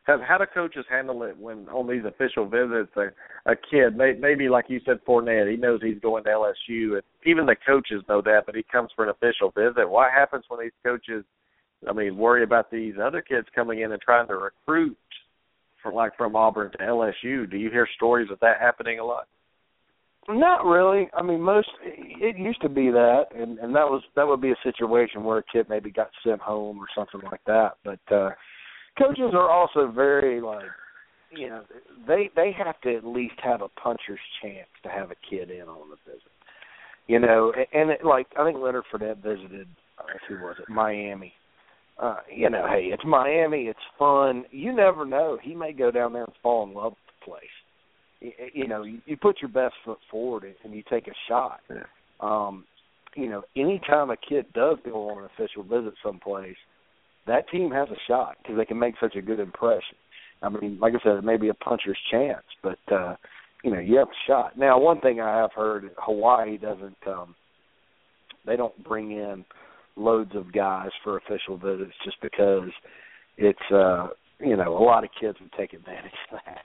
Have 0.07 0.21
how 0.21 0.37
do 0.37 0.45
coaches 0.45 0.85
handle 0.89 1.23
it 1.23 1.37
when 1.37 1.67
on 1.67 1.85
these 1.87 2.05
official 2.05 2.47
visits 2.47 2.91
a 2.95 3.07
a 3.49 3.55
kid 3.55 3.97
may, 3.97 4.13
maybe 4.13 4.47
like 4.47 4.65
you 4.69 4.79
said 4.85 4.99
Fournette 5.05 5.51
he 5.51 5.57
knows 5.57 5.81
he's 5.83 5.99
going 5.99 6.23
to 6.23 6.29
LSU 6.29 6.93
and 6.93 7.03
even 7.25 7.45
the 7.45 7.57
coaches 7.65 8.01
know 8.07 8.21
that 8.21 8.43
but 8.45 8.55
he 8.55 8.63
comes 8.63 8.89
for 8.95 9.03
an 9.03 9.09
official 9.09 9.51
visit. 9.51 9.89
What 9.89 10.11
happens 10.11 10.45
when 10.47 10.61
these 10.61 10.71
coaches 10.83 11.25
I 11.87 11.91
mean 11.91 12.17
worry 12.17 12.43
about 12.43 12.71
these 12.71 12.95
other 13.01 13.21
kids 13.21 13.47
coming 13.53 13.81
in 13.81 13.91
and 13.91 14.01
trying 14.01 14.27
to 14.27 14.37
recruit 14.37 14.97
for 15.83 15.91
like 15.91 16.15
from 16.15 16.37
Auburn 16.37 16.71
to 16.71 16.77
LSU? 16.77 17.49
Do 17.49 17.57
you 17.57 17.69
hear 17.69 17.87
stories 17.95 18.31
of 18.31 18.39
that 18.39 18.61
happening 18.61 18.99
a 18.99 19.05
lot? 19.05 19.27
Not 20.29 20.65
really. 20.65 21.09
I 21.13 21.21
mean, 21.21 21.41
most 21.41 21.69
it 21.81 22.37
used 22.37 22.61
to 22.61 22.69
be 22.69 22.89
that, 22.91 23.27
and 23.33 23.59
and 23.59 23.73
that 23.75 23.87
was 23.87 24.03
that 24.15 24.27
would 24.27 24.41
be 24.41 24.51
a 24.51 24.57
situation 24.63 25.23
where 25.23 25.37
a 25.37 25.43
kid 25.43 25.67
maybe 25.69 25.89
got 25.89 26.09
sent 26.25 26.41
home 26.41 26.79
or 26.79 26.87
something 26.95 27.29
like 27.29 27.43
that. 27.45 27.77
But 27.83 28.13
uh 28.13 28.31
coaches 28.97 29.31
are 29.33 29.49
also 29.49 29.91
very 29.91 30.41
like 30.41 30.65
you 31.31 31.49
know 31.49 31.63
they 32.07 32.29
they 32.35 32.51
have 32.57 32.79
to 32.81 32.95
at 32.95 33.05
least 33.05 33.35
have 33.43 33.61
a 33.61 33.69
puncher's 33.69 34.19
chance 34.41 34.67
to 34.83 34.89
have 34.89 35.11
a 35.11 35.15
kid 35.29 35.49
in 35.51 35.63
on 35.63 35.89
the 35.89 35.97
visit. 36.05 36.31
You 37.07 37.19
know, 37.19 37.53
and 37.73 37.91
it, 37.91 38.03
like 38.03 38.27
I 38.37 38.43
think 38.43 38.57
Leonard 38.59 38.83
Fournette 38.91 39.23
visited 39.23 39.67
uh, 39.97 40.03
who 40.27 40.35
was 40.35 40.55
it 40.59 40.69
Miami. 40.69 41.33
Uh, 41.99 42.17
you 42.33 42.49
know, 42.49 42.67
hey, 42.69 42.89
it's 42.93 43.03
Miami, 43.05 43.63
it's 43.63 43.79
fun. 43.97 44.45
You 44.51 44.75
never 44.75 45.05
know; 45.05 45.37
he 45.41 45.55
may 45.55 45.73
go 45.73 45.89
down 45.89 46.13
there 46.13 46.25
and 46.25 46.33
fall 46.43 46.67
in 46.67 46.73
love 46.73 46.91
with 46.91 46.99
the 47.19 47.31
place. 47.31 47.43
You, 48.19 48.31
you 48.53 48.67
know, 48.67 48.83
you, 48.83 48.99
you 49.05 49.17
put 49.17 49.41
your 49.41 49.49
best 49.49 49.75
foot 49.83 49.99
forward 50.11 50.43
and 50.63 50.73
you 50.73 50.83
take 50.89 51.07
a 51.07 51.15
shot. 51.27 51.61
Yeah. 51.69 51.83
Um, 52.19 52.65
you 53.15 53.29
know, 53.29 53.43
anytime 53.55 54.11
a 54.11 54.17
kid 54.17 54.45
does 54.53 54.77
go 54.85 55.09
on 55.09 55.23
an 55.23 55.29
official 55.35 55.63
visit 55.63 55.93
someplace, 56.03 56.55
that 57.27 57.49
team 57.49 57.71
has 57.71 57.89
a 57.89 57.99
shot 58.07 58.37
because 58.41 58.57
they 58.57 58.65
can 58.65 58.79
make 58.79 58.95
such 58.99 59.15
a 59.15 59.21
good 59.21 59.39
impression. 59.39 59.97
I 60.41 60.49
mean, 60.49 60.77
like 60.79 60.93
I 60.93 61.03
said, 61.03 61.17
it 61.17 61.23
may 61.23 61.37
be 61.37 61.49
a 61.49 61.53
puncher's 61.53 61.97
chance, 62.11 62.43
but 62.61 62.79
uh, 62.91 63.15
you 63.63 63.71
know, 63.71 63.79
you 63.79 63.97
have 63.97 64.07
a 64.07 64.27
shot. 64.27 64.57
Now, 64.57 64.79
one 64.79 65.01
thing 65.01 65.19
I 65.19 65.35
have 65.37 65.51
heard, 65.53 65.89
Hawaii 65.97 66.57
doesn't 66.57 66.97
um 67.07 67.35
they 68.45 68.55
don't 68.55 68.81
bring 68.83 69.11
in 69.11 69.43
loads 69.95 70.31
of 70.35 70.53
guys 70.53 70.89
for 71.03 71.17
official 71.17 71.57
visits 71.57 71.93
just 72.05 72.17
because 72.21 72.69
it's 73.37 73.71
uh 73.73 74.07
you 74.39 74.55
know, 74.55 74.77
a 74.77 74.83
lot 74.83 75.03
of 75.03 75.09
kids 75.19 75.35
would 75.41 75.51
take 75.53 75.73
advantage 75.73 76.11
of 76.31 76.37
that. 76.45 76.61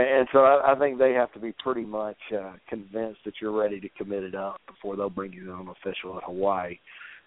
And 0.00 0.26
so 0.32 0.38
I, 0.38 0.72
I 0.72 0.78
think 0.78 0.98
they 0.98 1.12
have 1.12 1.30
to 1.34 1.38
be 1.38 1.54
pretty 1.62 1.84
much 1.84 2.16
uh 2.34 2.54
convinced 2.68 3.20
that 3.24 3.34
you're 3.40 3.52
ready 3.52 3.78
to 3.80 3.88
commit 3.90 4.22
it 4.22 4.34
up 4.34 4.60
before 4.66 4.96
they'll 4.96 5.10
bring 5.10 5.32
you 5.32 5.52
on 5.52 5.68
official 5.68 6.16
at 6.16 6.24
Hawaii. 6.24 6.78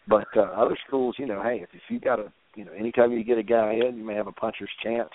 But 0.07 0.27
uh, 0.35 0.41
other 0.41 0.77
schools, 0.87 1.15
you 1.17 1.25
know, 1.25 1.41
hey, 1.41 1.61
if, 1.63 1.69
if 1.73 1.81
you 1.89 1.99
got 1.99 2.19
a 2.19 2.31
you 2.55 2.65
know, 2.65 2.71
anytime 2.71 3.11
you 3.11 3.23
get 3.23 3.37
a 3.37 3.43
guy 3.43 3.73
in, 3.73 3.97
you 3.97 4.03
may 4.05 4.15
have 4.15 4.27
a 4.27 4.31
puncher's 4.31 4.69
chance. 4.83 5.09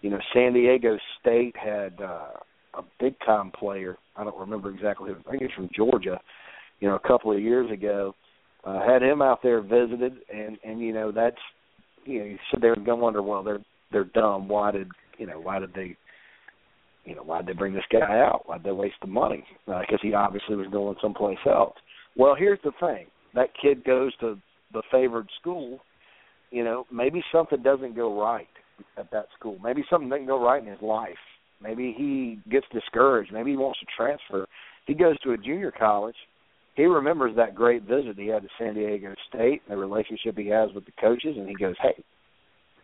You 0.00 0.10
know, 0.10 0.18
San 0.32 0.52
Diego 0.54 0.96
State 1.20 1.54
had 1.56 2.00
uh, 2.00 2.30
a 2.74 2.82
big 3.00 3.14
time 3.24 3.50
player. 3.50 3.96
I 4.16 4.24
don't 4.24 4.38
remember 4.38 4.70
exactly. 4.70 5.10
Who. 5.10 5.16
I 5.26 5.30
think 5.30 5.42
he's 5.42 5.54
from 5.54 5.68
Georgia. 5.74 6.18
You 6.80 6.88
know, 6.88 6.96
a 6.96 7.08
couple 7.08 7.32
of 7.32 7.42
years 7.42 7.70
ago, 7.70 8.14
uh, 8.64 8.80
had 8.86 9.02
him 9.02 9.22
out 9.22 9.40
there 9.42 9.60
visited, 9.60 10.14
and 10.32 10.58
and 10.64 10.80
you 10.80 10.92
know 10.92 11.12
that's 11.12 11.36
you 12.04 12.20
know 12.20 12.24
you 12.24 12.38
sit 12.50 12.60
there 12.60 12.72
and 12.72 12.86
go 12.86 12.96
wonder, 12.96 13.22
well, 13.22 13.42
they're 13.42 13.60
they're 13.92 14.04
dumb. 14.04 14.48
Why 14.48 14.70
did 14.70 14.88
you 15.18 15.26
know 15.26 15.40
why 15.40 15.58
did 15.58 15.74
they 15.74 15.96
you 17.04 17.14
know 17.14 17.22
why 17.22 17.38
did 17.38 17.48
they 17.48 17.58
bring 17.58 17.74
this 17.74 17.84
guy 17.90 18.18
out? 18.18 18.42
Why 18.46 18.58
did 18.58 18.66
they 18.66 18.72
waste 18.72 18.96
the 19.00 19.08
money? 19.08 19.44
Because 19.66 19.86
uh, 19.92 20.02
he 20.02 20.14
obviously 20.14 20.56
was 20.56 20.68
going 20.68 20.96
someplace 21.02 21.38
else. 21.46 21.74
Well, 22.16 22.34
here's 22.36 22.60
the 22.62 22.72
thing: 22.80 23.06
that 23.34 23.50
kid 23.60 23.84
goes 23.84 24.16
to 24.18 24.38
the 24.72 24.82
favored 24.90 25.28
school 25.40 25.80
you 26.50 26.64
know, 26.64 26.86
maybe 26.92 27.22
something 27.32 27.62
doesn't 27.62 27.96
go 27.96 28.20
right 28.20 28.48
at 28.96 29.10
that 29.10 29.26
school. 29.38 29.58
Maybe 29.62 29.84
something 29.90 30.08
doesn't 30.08 30.26
go 30.26 30.42
right 30.42 30.62
in 30.62 30.68
his 30.68 30.82
life. 30.82 31.18
Maybe 31.60 31.94
he 31.96 32.38
gets 32.50 32.66
discouraged. 32.72 33.32
Maybe 33.32 33.50
he 33.50 33.56
wants 33.56 33.80
to 33.80 33.86
transfer. 33.96 34.46
He 34.86 34.94
goes 34.94 35.18
to 35.20 35.32
a 35.32 35.36
junior 35.36 35.72
college. 35.76 36.14
He 36.76 36.84
remembers 36.84 37.34
that 37.36 37.56
great 37.56 37.82
visit 37.82 38.16
he 38.16 38.28
had 38.28 38.42
to 38.42 38.48
San 38.58 38.74
Diego 38.74 39.12
State, 39.28 39.62
the 39.68 39.76
relationship 39.76 40.38
he 40.38 40.46
has 40.48 40.70
with 40.74 40.84
the 40.86 40.92
coaches, 41.00 41.36
and 41.36 41.48
he 41.48 41.54
goes, 41.56 41.74
"Hey, 41.82 42.02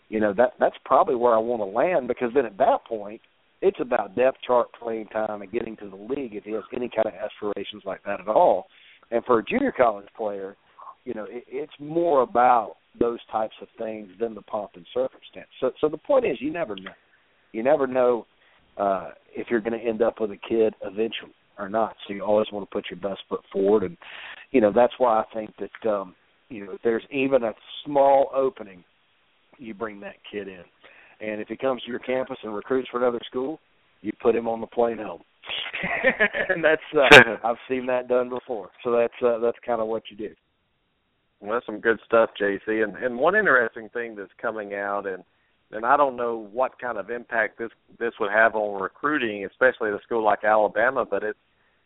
you 0.08 0.18
know 0.18 0.32
that 0.34 0.54
that's 0.58 0.76
probably 0.84 1.14
where 1.14 1.32
I 1.32 1.38
want 1.38 1.60
to 1.60 1.66
land." 1.66 2.08
Because 2.08 2.32
then 2.34 2.44
at 2.44 2.58
that 2.58 2.84
point, 2.88 3.20
it's 3.62 3.78
about 3.80 4.16
depth 4.16 4.38
chart 4.44 4.66
playing 4.72 5.06
time 5.06 5.42
and 5.42 5.52
getting 5.52 5.76
to 5.76 5.88
the 5.88 5.96
league 5.96 6.34
if 6.34 6.42
he 6.42 6.52
has 6.52 6.64
any 6.74 6.88
kind 6.88 7.06
of 7.06 7.14
aspirations 7.14 7.84
like 7.86 8.02
that 8.04 8.20
at 8.20 8.26
all. 8.28 8.66
And 9.12 9.24
for 9.24 9.38
a 9.38 9.44
junior 9.44 9.72
college 9.72 10.08
player, 10.16 10.56
you 11.04 11.14
know, 11.14 11.24
it, 11.28 11.44
it's 11.46 11.72
more 11.78 12.22
about 12.22 12.76
those 12.98 13.18
types 13.30 13.54
of 13.60 13.68
things 13.78 14.08
than 14.20 14.34
the 14.34 14.42
pomp 14.42 14.72
and 14.74 14.86
circumstance. 14.94 15.48
So, 15.60 15.72
so 15.80 15.88
the 15.88 15.98
point 15.98 16.24
is, 16.24 16.38
you 16.40 16.52
never 16.52 16.76
know. 16.76 16.92
You 17.52 17.62
never 17.62 17.86
know 17.86 18.26
uh, 18.76 19.10
if 19.34 19.48
you're 19.50 19.60
going 19.60 19.78
to 19.78 19.86
end 19.86 20.02
up 20.02 20.20
with 20.20 20.30
a 20.30 20.38
kid 20.48 20.74
eventually 20.82 21.34
or 21.58 21.68
not. 21.68 21.94
So 22.06 22.14
you 22.14 22.22
always 22.22 22.48
want 22.52 22.68
to 22.68 22.74
put 22.74 22.86
your 22.90 23.00
best 23.00 23.22
foot 23.28 23.40
forward, 23.52 23.84
and 23.84 23.96
you 24.50 24.60
know 24.60 24.72
that's 24.74 24.94
why 24.98 25.20
I 25.20 25.24
think 25.32 25.54
that 25.58 25.88
um, 25.88 26.14
you 26.48 26.64
know 26.64 26.72
if 26.72 26.82
there's 26.82 27.04
even 27.10 27.44
a 27.44 27.52
small 27.84 28.30
opening, 28.34 28.84
you 29.58 29.74
bring 29.74 30.00
that 30.00 30.16
kid 30.30 30.48
in, 30.48 30.62
and 31.20 31.40
if 31.40 31.48
he 31.48 31.56
comes 31.56 31.82
to 31.82 31.90
your 31.90 32.00
campus 32.00 32.38
and 32.42 32.54
recruits 32.54 32.88
for 32.90 33.00
another 33.00 33.20
school, 33.26 33.60
you 34.02 34.12
put 34.20 34.34
him 34.34 34.48
on 34.48 34.60
the 34.60 34.66
plane 34.66 34.98
home. 34.98 35.22
and 36.48 36.64
that's 36.64 36.82
uh, 36.94 37.36
I've 37.44 37.56
seen 37.68 37.86
that 37.86 38.08
done 38.08 38.28
before. 38.28 38.70
So 38.82 38.92
that's 38.92 39.14
uh, 39.24 39.38
that's 39.38 39.58
kind 39.64 39.80
of 39.80 39.88
what 39.88 40.02
you 40.10 40.16
do. 40.16 40.34
Well, 41.40 41.52
that's 41.52 41.66
some 41.66 41.80
good 41.80 41.98
stuff, 42.04 42.30
JC. 42.40 42.82
And 42.82 42.96
and 42.96 43.18
one 43.18 43.34
interesting 43.34 43.88
thing 43.90 44.16
that's 44.16 44.32
coming 44.40 44.74
out, 44.74 45.06
and 45.06 45.22
and 45.72 45.84
I 45.84 45.96
don't 45.96 46.16
know 46.16 46.48
what 46.52 46.78
kind 46.78 46.98
of 46.98 47.10
impact 47.10 47.58
this 47.58 47.70
this 47.98 48.12
would 48.20 48.30
have 48.30 48.54
on 48.54 48.80
recruiting, 48.80 49.44
especially 49.44 49.90
at 49.90 49.94
a 49.94 50.02
school 50.02 50.24
like 50.24 50.44
Alabama, 50.44 51.04
but 51.04 51.22
it's 51.22 51.38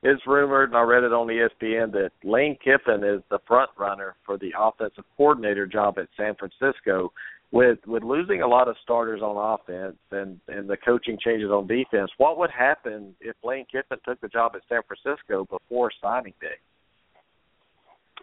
it's 0.03 0.27
rumored, 0.27 0.71
and 0.71 0.79
I 0.79 0.83
read 0.83 1.03
it 1.03 1.13
on 1.13 1.27
ESPN 1.27 1.91
that 1.93 2.11
Lane 2.23 2.57
Kiffin 2.63 3.03
is 3.03 3.21
the 3.31 3.41
front 3.49 3.71
runner 3.77 4.15
for 4.25 4.39
the 4.39 4.53
offensive 4.57 5.05
coordinator 5.17 5.67
job 5.67 5.99
at 5.99 6.09
San 6.17 6.35
Francisco. 6.37 7.13
With 7.51 7.79
with 7.87 8.03
losing 8.03 8.43
a 8.43 8.47
lot 8.47 8.69
of 8.69 8.77
starters 8.83 9.23
on 9.23 9.59
offense 9.59 9.97
and 10.11 10.39
and 10.49 10.69
the 10.69 10.77
coaching 10.77 11.17
changes 11.19 11.51
on 11.51 11.67
defense, 11.67 12.11
what 12.19 12.39
would 12.39 12.51
happen 12.51 13.17
if 13.21 13.35
Lane 13.43 13.65
Kiffin 13.73 13.99
took 14.05 14.21
the 14.21 14.29
job 14.29 14.53
at 14.55 14.61
San 14.69 14.83
Francisco 14.87 15.47
before 15.47 15.91
signing 16.01 16.35
day? 16.43 16.59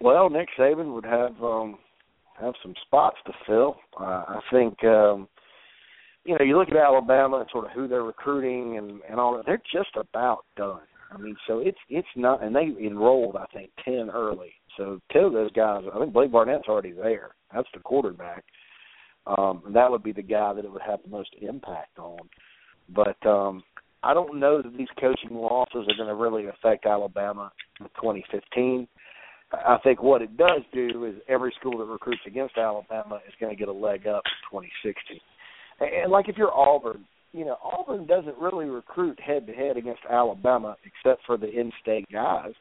Well, 0.02 0.30
Nick 0.30 0.50
Saban 0.58 0.94
would 0.94 1.06
have 1.06 1.42
um 1.42 1.78
have 2.40 2.54
some 2.62 2.74
spots 2.86 3.18
to 3.26 3.34
fill. 3.48 3.78
Uh, 4.00 4.24
I 4.28 4.40
think 4.52 4.84
um 4.84 5.28
you 6.26 6.36
know, 6.38 6.44
you 6.44 6.58
look 6.58 6.70
at 6.70 6.76
Alabama 6.76 7.38
and 7.38 7.50
sort 7.52 7.66
of 7.66 7.72
who 7.72 7.88
they're 7.88 8.04
recruiting 8.04 8.78
and 8.78 9.02
and 9.10 9.20
all 9.20 9.36
that, 9.36 9.46
they're 9.46 9.62
just 9.72 9.96
about 9.96 10.46
done. 10.56 10.82
I 11.12 11.18
mean, 11.18 11.36
so 11.48 11.60
it's 11.60 11.78
it's 11.90 12.08
not 12.16 12.44
and 12.44 12.56
they 12.56 12.74
enrolled 12.86 13.36
I 13.38 13.46
think 13.54 13.72
ten 13.84 14.10
early. 14.14 14.54
So 14.78 15.00
two 15.14 15.20
of 15.20 15.34
those 15.34 15.52
guys 15.52 15.84
I 15.94 16.00
think 16.00 16.14
Blake 16.14 16.32
Barnett's 16.32 16.68
already 16.68 16.92
there. 16.92 17.36
That's 17.54 17.68
the 17.74 17.80
quarterback. 17.80 18.44
Um 19.26 19.64
and 19.66 19.76
that 19.76 19.90
would 19.90 20.04
be 20.04 20.12
the 20.12 20.22
guy 20.22 20.54
that 20.54 20.66
it 20.66 20.72
would 20.72 20.82
have 20.82 21.00
the 21.04 21.10
most 21.10 21.34
impact 21.42 21.98
on. 22.00 22.20
But 22.90 23.26
um 23.26 23.64
I 24.04 24.14
don't 24.14 24.40
know 24.40 24.62
that 24.62 24.78
these 24.78 24.88
coaching 25.00 25.36
losses 25.36 25.88
are 25.88 25.98
going 25.98 26.10
to 26.10 26.14
really 26.16 26.46
affect 26.46 26.86
Alabama 26.86 27.52
in 27.80 27.88
2015. 27.96 28.88
I 29.65 29.77
think 29.84 30.02
what 30.02 30.22
it 30.22 30.38
does 30.38 30.61
do 30.73 31.06
is 31.06 31.15
every 31.27 31.53
school 31.60 31.77
that 31.80 31.86
recruits 31.86 32.22
against 32.26 32.57
Alabama 32.57 33.19
is 33.27 33.34
going 33.40 33.52
to 33.52 33.60
get 33.60 33.68
a 33.68 33.73
leg 33.73 34.07
up 34.07 34.23
in 34.26 34.60
2016. 34.60 35.19
And 35.80 36.11
like 36.11 36.30
if 36.30 36.38
you're 36.38 36.53
Auburn, 36.53 37.06
you 37.34 37.45
know 37.45 37.57
Auburn 37.64 38.07
doesn't 38.07 38.38
really 38.38 38.65
recruit 38.65 39.19
head 39.19 39.45
to 39.48 39.53
head 39.53 39.77
against 39.77 40.02
Alabama 40.10 40.77
except 40.86 41.26
for 41.26 41.38
the 41.38 41.49
in-state 41.49 42.06
guys, 42.11 42.53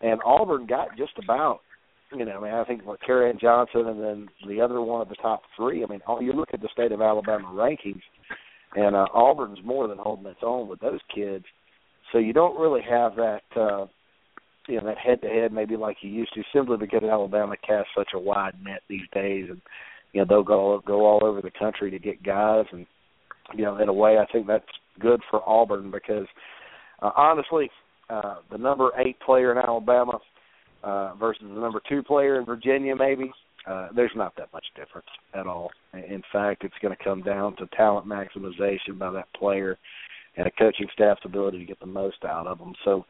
and 0.00 0.20
Auburn 0.24 0.66
got 0.66 0.96
just 0.96 1.12
about. 1.22 1.60
You 2.12 2.24
know, 2.24 2.38
I 2.38 2.42
mean, 2.42 2.54
I 2.54 2.64
think 2.64 2.86
what 2.86 3.00
Kerryon 3.00 3.40
Johnson 3.40 3.88
and 3.88 4.00
then 4.00 4.28
the 4.46 4.60
other 4.60 4.80
one 4.80 5.00
of 5.00 5.08
the 5.08 5.16
top 5.16 5.42
three. 5.56 5.82
I 5.82 5.86
mean, 5.88 6.00
you 6.20 6.32
look 6.32 6.50
at 6.52 6.60
the 6.60 6.68
state 6.72 6.92
of 6.92 7.00
Alabama 7.00 7.48
rankings, 7.48 8.02
and 8.74 8.94
uh, 8.94 9.06
Auburn's 9.12 9.58
more 9.64 9.88
than 9.88 9.98
holding 9.98 10.26
its 10.26 10.40
own 10.42 10.68
with 10.68 10.80
those 10.80 11.00
kids. 11.12 11.44
So 12.12 12.18
you 12.18 12.32
don't 12.32 12.58
really 12.58 12.82
have 12.88 13.16
that 13.16 13.42
uh, 13.56 13.86
you 14.66 14.80
know 14.80 14.86
that 14.86 14.98
head 14.98 15.20
to 15.22 15.28
head 15.28 15.52
maybe 15.52 15.76
like 15.76 15.98
you 16.00 16.10
used 16.10 16.34
to 16.34 16.42
simply 16.52 16.76
because 16.76 17.02
Alabama 17.02 17.56
casts 17.66 17.90
such 17.96 18.10
a 18.14 18.18
wide 18.18 18.54
net 18.62 18.82
these 18.88 19.06
days. 19.12 19.46
And 19.48 19.60
you 20.12 20.20
know 20.20 20.26
they'll 20.28 20.42
go 20.42 20.80
go 20.86 21.04
all 21.04 21.24
over 21.24 21.42
the 21.42 21.50
country 21.50 21.90
to 21.90 21.98
get 21.98 22.22
guys. 22.22 22.66
And 22.72 22.86
you 23.54 23.64
know 23.64 23.78
in 23.78 23.88
a 23.88 23.92
way 23.92 24.18
I 24.18 24.26
think 24.32 24.46
that's 24.46 24.64
good 25.00 25.20
for 25.30 25.46
Auburn 25.48 25.90
because 25.90 26.26
uh, 27.02 27.10
honestly 27.16 27.70
uh 28.10 28.36
the 28.50 28.58
number 28.58 28.90
8 28.96 29.18
player 29.20 29.52
in 29.52 29.58
Alabama 29.58 30.18
uh 30.82 31.14
versus 31.14 31.42
the 31.42 31.60
number 31.60 31.80
2 31.88 32.02
player 32.02 32.38
in 32.38 32.46
Virginia 32.46 32.94
maybe 32.94 33.32
uh 33.66 33.88
there's 33.94 34.12
not 34.14 34.34
that 34.36 34.52
much 34.52 34.64
difference 34.76 35.08
at 35.34 35.46
all. 35.46 35.70
In 35.92 36.22
fact 36.32 36.64
it's 36.64 36.74
going 36.80 36.96
to 36.96 37.04
come 37.04 37.22
down 37.22 37.56
to 37.56 37.66
talent 37.76 38.06
maximization 38.06 38.98
by 38.98 39.10
that 39.10 39.32
player 39.34 39.78
and 40.36 40.46
a 40.46 40.50
coaching 40.52 40.88
staff's 40.92 41.20
ability 41.24 41.58
to 41.58 41.64
get 41.64 41.80
the 41.80 41.86
most 41.86 42.24
out 42.24 42.46
of 42.46 42.58
them 42.58 42.72
so 42.84 43.04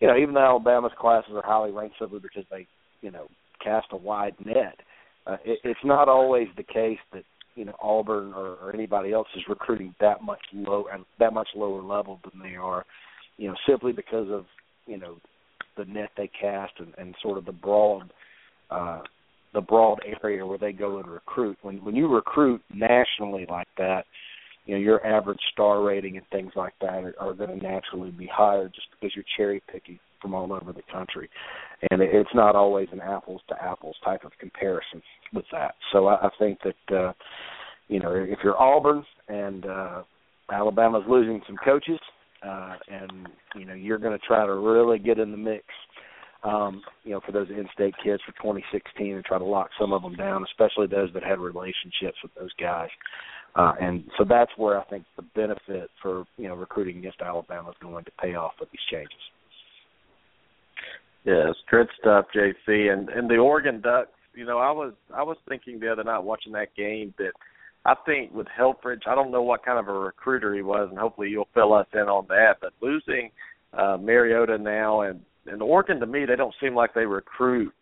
you 0.00 0.08
know, 0.08 0.16
even 0.16 0.34
though 0.34 0.40
Alabama's 0.40 0.92
classes 0.98 1.32
are 1.34 1.44
highly 1.44 1.70
ranked 1.70 1.96
simply 1.98 2.20
because 2.20 2.44
they, 2.50 2.66
you 3.02 3.10
know, 3.10 3.26
cast 3.62 3.88
a 3.92 3.96
wide 3.96 4.34
net, 4.44 4.76
uh, 5.26 5.36
it, 5.44 5.58
it's 5.64 5.80
not 5.84 6.08
always 6.08 6.48
the 6.56 6.62
case 6.62 6.98
that 7.12 7.24
you 7.54 7.64
know 7.64 7.74
Auburn 7.82 8.32
or, 8.34 8.56
or 8.62 8.72
anybody 8.74 9.12
else 9.12 9.28
is 9.36 9.42
recruiting 9.48 9.94
that 10.00 10.22
much 10.22 10.40
low 10.52 10.86
and 10.92 11.04
that 11.18 11.34
much 11.34 11.48
lower 11.54 11.82
level 11.82 12.20
than 12.24 12.42
they 12.42 12.56
are, 12.56 12.84
you 13.36 13.48
know, 13.48 13.54
simply 13.68 13.92
because 13.92 14.28
of 14.30 14.46
you 14.86 14.96
know 14.96 15.16
the 15.76 15.84
net 15.84 16.10
they 16.16 16.30
cast 16.40 16.72
and, 16.78 16.94
and 16.98 17.14
sort 17.22 17.38
of 17.38 17.44
the 17.44 17.52
broad 17.52 18.12
uh, 18.70 19.00
the 19.52 19.60
broad 19.60 20.00
area 20.22 20.46
where 20.46 20.58
they 20.58 20.72
go 20.72 20.98
and 20.98 21.08
recruit. 21.08 21.58
When 21.62 21.84
when 21.84 21.94
you 21.94 22.08
recruit 22.08 22.62
nationally 22.72 23.46
like 23.48 23.68
that, 23.76 24.04
you 24.66 24.74
know 24.74 24.80
your 24.80 25.04
average 25.06 25.40
star 25.52 25.82
rating 25.82 26.16
and 26.16 26.26
things 26.30 26.52
like 26.56 26.74
that 26.80 27.04
are, 27.04 27.14
are 27.18 27.34
going 27.34 27.50
to 27.50 27.64
naturally 27.64 28.10
be 28.10 28.28
higher 28.32 28.68
just 28.68 28.86
because 28.92 29.14
you're 29.14 29.24
cherry 29.36 29.62
picking 29.72 29.98
from 30.20 30.34
all 30.34 30.52
over 30.52 30.72
the 30.72 30.82
country, 30.92 31.28
and 31.90 32.02
it's 32.02 32.34
not 32.34 32.54
always 32.54 32.88
an 32.92 33.00
apples 33.00 33.40
to 33.48 33.62
apples 33.62 33.96
type 34.04 34.24
of 34.24 34.32
comparison 34.38 35.02
with 35.32 35.46
that. 35.52 35.74
So 35.92 36.08
I, 36.08 36.26
I 36.26 36.30
think 36.38 36.58
that 36.64 36.96
uh, 36.96 37.12
you 37.88 38.00
know 38.00 38.12
if 38.12 38.38
you're 38.44 38.60
Auburn 38.60 39.04
and 39.28 39.66
uh, 39.66 40.02
Alabama's 40.52 41.04
losing 41.08 41.40
some 41.46 41.56
coaches, 41.64 41.98
uh, 42.46 42.76
and 42.88 43.28
you 43.56 43.64
know 43.64 43.74
you're 43.74 43.98
going 43.98 44.18
to 44.18 44.26
try 44.26 44.44
to 44.46 44.54
really 44.54 44.98
get 44.98 45.18
in 45.18 45.30
the 45.30 45.36
mix. 45.36 45.64
Um, 46.42 46.80
you 47.04 47.10
know, 47.10 47.20
for 47.26 47.32
those 47.32 47.50
in-state 47.50 47.92
kids 48.02 48.22
for 48.24 48.32
2016, 48.32 49.14
and 49.14 49.22
try 49.26 49.36
to 49.36 49.44
lock 49.44 49.68
some 49.78 49.92
of 49.92 50.00
them 50.00 50.14
down, 50.14 50.42
especially 50.44 50.86
those 50.86 51.10
that 51.12 51.22
had 51.22 51.38
relationships 51.38 52.16
with 52.22 52.32
those 52.34 52.52
guys. 52.58 52.88
And 53.56 54.04
so 54.16 54.24
that's 54.28 54.50
where 54.56 54.80
I 54.80 54.84
think 54.84 55.04
the 55.16 55.22
benefit 55.34 55.90
for 56.02 56.24
you 56.36 56.48
know 56.48 56.54
recruiting 56.54 56.98
against 56.98 57.20
Alabama 57.20 57.70
is 57.70 57.76
going 57.80 58.04
to 58.04 58.10
pay 58.20 58.34
off 58.34 58.52
with 58.60 58.70
these 58.70 58.80
changes. 58.90 59.18
Yes, 61.24 61.54
good 61.70 61.88
stuff, 62.00 62.26
JC. 62.34 62.92
And 62.92 63.08
and 63.08 63.28
the 63.28 63.36
Oregon 63.36 63.80
Ducks. 63.80 64.10
You 64.34 64.46
know, 64.46 64.58
I 64.58 64.70
was 64.70 64.94
I 65.14 65.22
was 65.22 65.36
thinking 65.48 65.80
the 65.80 65.90
other 65.90 66.04
night 66.04 66.20
watching 66.20 66.52
that 66.52 66.74
game 66.76 67.12
that 67.18 67.32
I 67.84 67.94
think 68.06 68.32
with 68.32 68.46
Helfrich, 68.58 69.06
I 69.06 69.14
don't 69.14 69.30
know 69.30 69.42
what 69.42 69.64
kind 69.64 69.78
of 69.78 69.88
a 69.88 69.98
recruiter 69.98 70.54
he 70.54 70.62
was, 70.62 70.88
and 70.90 70.98
hopefully 70.98 71.28
you'll 71.28 71.48
fill 71.54 71.72
us 71.72 71.86
in 71.94 72.00
on 72.00 72.26
that. 72.28 72.56
But 72.60 72.72
losing 72.80 73.30
uh, 73.72 73.96
Mariota 74.00 74.58
now 74.58 75.02
and 75.02 75.20
and 75.46 75.62
Oregon 75.62 75.98
to 76.00 76.06
me, 76.06 76.24
they 76.26 76.36
don't 76.36 76.54
seem 76.60 76.74
like 76.74 76.94
they 76.94 77.06
recruit 77.06 77.72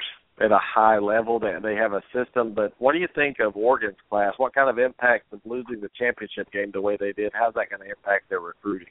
at 0.40 0.52
a 0.52 0.58
high 0.58 0.98
level. 0.98 1.38
They 1.38 1.54
they 1.62 1.74
have 1.74 1.92
a 1.92 2.02
system, 2.14 2.54
but 2.54 2.72
what 2.78 2.92
do 2.92 2.98
you 2.98 3.08
think 3.14 3.38
of 3.40 3.56
Oregon's 3.56 3.96
class? 4.08 4.34
What 4.36 4.54
kind 4.54 4.70
of 4.70 4.78
impact 4.78 5.32
of 5.32 5.40
losing 5.44 5.80
the 5.80 5.90
championship 5.98 6.50
game 6.52 6.70
the 6.72 6.80
way 6.80 6.96
they 6.98 7.12
did? 7.12 7.32
How's 7.34 7.54
that 7.54 7.70
going 7.70 7.82
to 7.82 7.88
impact 7.88 8.28
their 8.28 8.40
recruiting? 8.40 8.88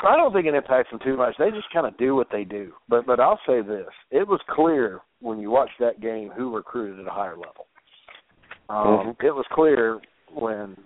I 0.00 0.16
don't 0.16 0.32
think 0.32 0.46
it 0.46 0.54
impacts 0.54 0.90
them 0.90 1.00
too 1.02 1.16
much. 1.16 1.34
They 1.38 1.50
just 1.50 1.72
kind 1.72 1.86
of 1.86 1.96
do 1.98 2.14
what 2.14 2.28
they 2.30 2.44
do. 2.44 2.72
But 2.88 3.06
but 3.06 3.20
I'll 3.20 3.40
say 3.46 3.62
this: 3.62 3.88
it 4.10 4.26
was 4.26 4.40
clear 4.48 5.00
when 5.20 5.38
you 5.40 5.50
watched 5.50 5.78
that 5.80 6.00
game 6.00 6.30
who 6.36 6.54
recruited 6.54 7.00
at 7.00 7.06
a 7.06 7.10
higher 7.14 7.36
level. 7.36 7.66
Um, 8.68 8.76
mm-hmm. 8.86 9.26
It 9.26 9.34
was 9.34 9.46
clear 9.52 9.98
when 10.32 10.76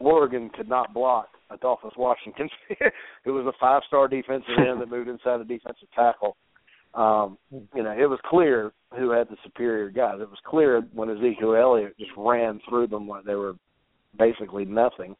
Oregon 0.00 0.50
could 0.56 0.68
not 0.68 0.94
block 0.94 1.28
Adolphus 1.50 1.92
Washington, 1.96 2.48
who 3.24 3.34
was 3.34 3.46
a 3.46 3.56
five-star 3.60 4.08
defensive 4.08 4.48
end 4.58 4.80
that 4.80 4.90
moved 4.90 5.08
inside 5.08 5.38
the 5.38 5.44
defensive 5.44 5.88
tackle. 5.94 6.36
Um, 6.94 7.38
you 7.50 7.82
know, 7.82 7.92
it 7.92 8.08
was 8.08 8.18
clear 8.24 8.72
who 8.96 9.10
had 9.10 9.28
the 9.28 9.36
superior 9.44 9.90
guys. 9.90 10.16
It 10.20 10.28
was 10.28 10.38
clear 10.44 10.80
when 10.92 11.10
Ezekiel 11.10 11.54
Elliott 11.54 11.98
just 11.98 12.10
ran 12.16 12.60
through 12.68 12.88
them 12.88 13.06
like 13.06 13.24
they 13.24 13.34
were 13.34 13.54
basically 14.18 14.64
nothing. 14.64 15.14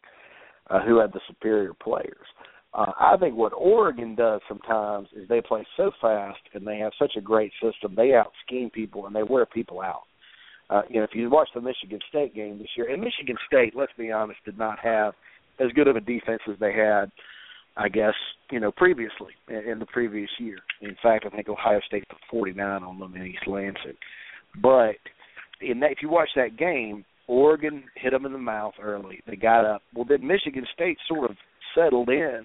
Uh, 0.70 0.80
who 0.84 0.98
had 0.98 1.12
the 1.14 1.20
superior 1.26 1.72
players? 1.72 2.26
Uh, 2.74 2.92
I 3.00 3.16
think 3.18 3.34
what 3.34 3.54
Oregon 3.54 4.14
does 4.14 4.42
sometimes 4.46 5.08
is 5.16 5.26
they 5.26 5.40
play 5.40 5.66
so 5.78 5.90
fast 6.00 6.40
and 6.52 6.66
they 6.66 6.76
have 6.78 6.92
such 6.98 7.12
a 7.16 7.22
great 7.22 7.52
system. 7.62 7.94
They 7.96 8.12
out 8.12 8.32
scheme 8.44 8.68
people 8.68 9.06
and 9.06 9.16
they 9.16 9.22
wear 9.22 9.46
people 9.46 9.80
out. 9.80 10.02
Uh, 10.70 10.82
you 10.90 10.98
know, 10.98 11.04
if 11.04 11.14
you 11.14 11.30
watch 11.30 11.48
the 11.54 11.60
Michigan 11.62 12.00
State 12.10 12.34
game 12.34 12.58
this 12.58 12.68
year, 12.76 12.92
and 12.92 13.02
Michigan 13.02 13.36
State, 13.46 13.74
let's 13.74 13.92
be 13.96 14.12
honest, 14.12 14.38
did 14.44 14.58
not 14.58 14.78
have 14.80 15.14
as 15.58 15.72
good 15.72 15.88
of 15.88 15.96
a 15.96 16.00
defense 16.00 16.42
as 16.50 16.58
they 16.60 16.74
had, 16.74 17.10
I 17.78 17.88
guess, 17.88 18.14
you 18.50 18.58
know, 18.58 18.72
previously 18.72 19.32
in, 19.48 19.78
the 19.78 19.86
previous 19.86 20.28
year. 20.38 20.58
In 20.80 20.96
fact, 21.00 21.24
I 21.24 21.30
think 21.34 21.48
Ohio 21.48 21.80
State 21.86 22.08
put 22.08 22.18
49 22.28 22.82
on 22.82 22.98
them 22.98 23.14
in 23.14 23.26
East 23.26 23.46
Lansing. 23.46 23.96
But 24.60 24.96
in 25.60 25.78
that, 25.80 25.92
if 25.92 25.98
you 26.02 26.08
watch 26.10 26.30
that 26.34 26.58
game, 26.58 27.04
Oregon 27.28 27.84
hit 27.94 28.10
them 28.10 28.26
in 28.26 28.32
the 28.32 28.38
mouth 28.38 28.74
early. 28.82 29.20
They 29.28 29.36
got 29.36 29.64
up. 29.64 29.82
Well, 29.94 30.06
then 30.08 30.26
Michigan 30.26 30.66
State 30.74 30.98
sort 31.06 31.30
of 31.30 31.36
settled 31.76 32.08
in, 32.08 32.42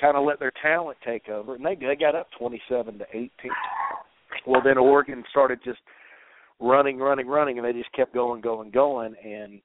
kind 0.00 0.16
of 0.16 0.24
let 0.24 0.38
their 0.38 0.52
talent 0.62 0.96
take 1.04 1.28
over, 1.28 1.56
and 1.56 1.64
they 1.64 1.74
they 1.74 1.96
got 1.96 2.14
up 2.14 2.28
twenty 2.38 2.62
seven 2.68 2.98
to 2.98 3.04
eighteen. 3.12 3.50
Well, 4.46 4.62
then 4.64 4.78
Oregon 4.78 5.24
started 5.30 5.58
just 5.64 5.80
running, 6.60 6.98
running, 6.98 7.26
running, 7.26 7.58
and 7.58 7.66
they 7.66 7.72
just 7.72 7.92
kept 7.92 8.14
going, 8.14 8.40
going, 8.40 8.70
going, 8.70 9.14
and 9.24 9.60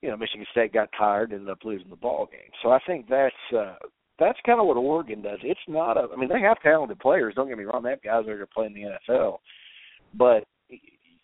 you 0.00 0.10
know 0.10 0.16
Michigan 0.16 0.46
State 0.52 0.72
got 0.72 0.88
tired, 0.96 1.30
and 1.30 1.40
ended 1.40 1.52
up 1.52 1.64
losing 1.64 1.90
the 1.90 1.96
ball 1.96 2.28
game. 2.30 2.50
So 2.62 2.70
I 2.70 2.78
think 2.86 3.08
that's 3.08 3.34
uh, 3.56 3.74
that's 4.18 4.38
kind 4.44 4.60
of 4.60 4.66
what 4.66 4.76
Oregon 4.76 5.22
does. 5.22 5.38
It's 5.42 5.60
not 5.68 5.96
a. 5.96 6.08
I 6.12 6.16
mean, 6.16 6.28
they 6.28 6.40
have 6.40 6.60
talented 6.62 6.98
players. 6.98 7.34
Don't 7.34 7.48
get 7.48 7.58
me 7.58 7.64
wrong. 7.64 7.82
They 7.82 7.90
have 7.90 8.02
guys 8.02 8.24
that 8.26 8.32
are 8.32 8.46
playing 8.46 8.74
the 8.74 9.14
NFL, 9.14 9.38
but 10.14 10.44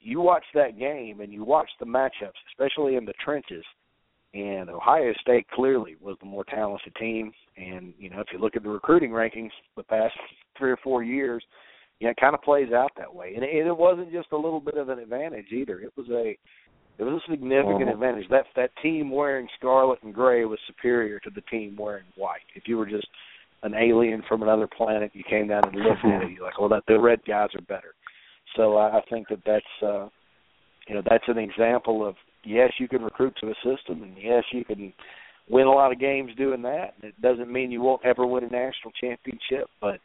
you 0.00 0.20
watch 0.20 0.44
that 0.54 0.78
game 0.78 1.20
and 1.20 1.32
you 1.32 1.44
watch 1.44 1.68
the 1.80 1.86
matchups, 1.86 2.38
especially 2.52 2.96
in 2.96 3.04
the 3.04 3.12
trenches 3.24 3.64
and 4.34 4.68
Ohio 4.68 5.12
State 5.20 5.46
clearly 5.50 5.96
was 6.00 6.16
the 6.20 6.26
more 6.26 6.44
talented 6.44 6.94
team. 6.96 7.32
And 7.56 7.94
you 7.98 8.10
know, 8.10 8.20
if 8.20 8.28
you 8.32 8.38
look 8.38 8.56
at 8.56 8.62
the 8.62 8.68
recruiting 8.68 9.10
rankings 9.10 9.50
the 9.76 9.82
past 9.82 10.14
three 10.56 10.70
or 10.70 10.76
four 10.82 11.02
years, 11.02 11.42
you 11.98 12.06
know, 12.06 12.10
it 12.10 12.18
kind 12.20 12.34
of 12.34 12.42
plays 12.42 12.72
out 12.72 12.92
that 12.96 13.12
way. 13.12 13.32
And 13.34 13.44
it, 13.44 13.66
it 13.66 13.76
wasn't 13.76 14.12
just 14.12 14.28
a 14.32 14.36
little 14.36 14.60
bit 14.60 14.76
of 14.76 14.88
an 14.88 14.98
advantage 14.98 15.46
either. 15.50 15.80
It 15.80 15.92
was 15.96 16.06
a 16.10 16.36
it 16.98 17.04
was 17.04 17.22
a 17.22 17.30
significant 17.30 17.82
uh-huh. 17.82 17.92
advantage. 17.92 18.28
That 18.30 18.44
that 18.56 18.70
team 18.82 19.10
wearing 19.10 19.48
scarlet 19.58 20.00
and 20.02 20.12
gray 20.12 20.44
was 20.44 20.58
superior 20.66 21.18
to 21.20 21.30
the 21.30 21.42
team 21.42 21.76
wearing 21.78 22.04
white. 22.16 22.40
If 22.54 22.64
you 22.66 22.76
were 22.76 22.86
just 22.86 23.06
an 23.62 23.74
alien 23.74 24.22
from 24.28 24.42
another 24.42 24.66
planet, 24.66 25.10
you 25.14 25.24
came 25.28 25.48
down 25.48 25.64
and 25.64 25.74
looked 25.76 26.04
at 26.04 26.22
it, 26.22 26.32
you're 26.32 26.44
like, 26.44 26.58
well, 26.60 26.68
that 26.68 26.84
the 26.86 26.98
red 26.98 27.20
guys 27.26 27.48
are 27.54 27.62
better. 27.62 27.94
So 28.56 28.76
I, 28.76 28.98
I 28.98 29.00
think 29.10 29.28
that 29.28 29.40
that's 29.46 29.64
uh, 29.82 30.08
you 30.88 30.94
know 30.94 31.02
that's 31.08 31.24
an 31.28 31.38
example 31.38 32.06
of 32.06 32.14
yes, 32.44 32.72
you 32.78 32.88
can 32.88 33.02
recruit 33.02 33.34
to 33.40 33.48
a 33.48 33.54
system, 33.56 34.02
and 34.02 34.16
yes, 34.20 34.44
you 34.52 34.64
can 34.64 34.92
win 35.48 35.66
a 35.66 35.72
lot 35.72 35.92
of 35.92 36.00
games 36.00 36.32
doing 36.36 36.62
that. 36.62 36.94
It 37.02 37.20
doesn't 37.20 37.52
mean 37.52 37.70
you 37.70 37.80
won't 37.80 38.04
ever 38.04 38.26
win 38.26 38.44
a 38.44 38.48
national 38.48 38.92
championship, 39.00 39.68
but 39.80 40.00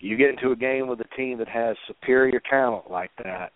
you 0.00 0.16
get 0.16 0.30
into 0.30 0.52
a 0.52 0.56
game 0.56 0.88
with 0.88 1.00
a 1.00 1.16
team 1.16 1.38
that 1.38 1.48
has 1.48 1.76
superior 1.86 2.40
talent 2.48 2.90
like 2.90 3.10
that, 3.24 3.52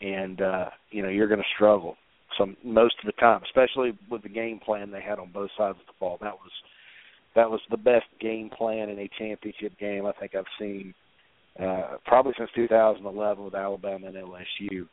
and 0.00 0.40
uh, 0.40 0.66
you 0.90 1.02
know 1.02 1.08
you're 1.08 1.28
going 1.28 1.40
to 1.40 1.54
struggle 1.54 1.96
some 2.38 2.56
most 2.64 2.94
of 3.02 3.06
the 3.06 3.20
time, 3.20 3.42
especially 3.44 3.96
with 4.10 4.22
the 4.22 4.28
game 4.28 4.58
plan 4.58 4.90
they 4.90 5.02
had 5.02 5.18
on 5.18 5.30
both 5.32 5.50
sides 5.56 5.78
of 5.80 5.86
the 5.86 5.98
ball. 5.98 6.18
That 6.20 6.34
was 6.34 6.50
that 7.34 7.50
was 7.50 7.60
the 7.70 7.76
best 7.76 8.06
game 8.20 8.50
plan 8.50 8.88
in 8.88 8.98
a 8.98 9.10
championship 9.18 9.78
game 9.78 10.06
I 10.06 10.12
think 10.12 10.34
I've 10.34 10.44
seen 10.58 10.94
uh, 11.60 11.96
probably 12.04 12.32
since 12.38 12.50
2011 12.54 13.44
with 13.44 13.54
Alabama 13.54 14.06
and 14.06 14.16
LSU 14.16 14.86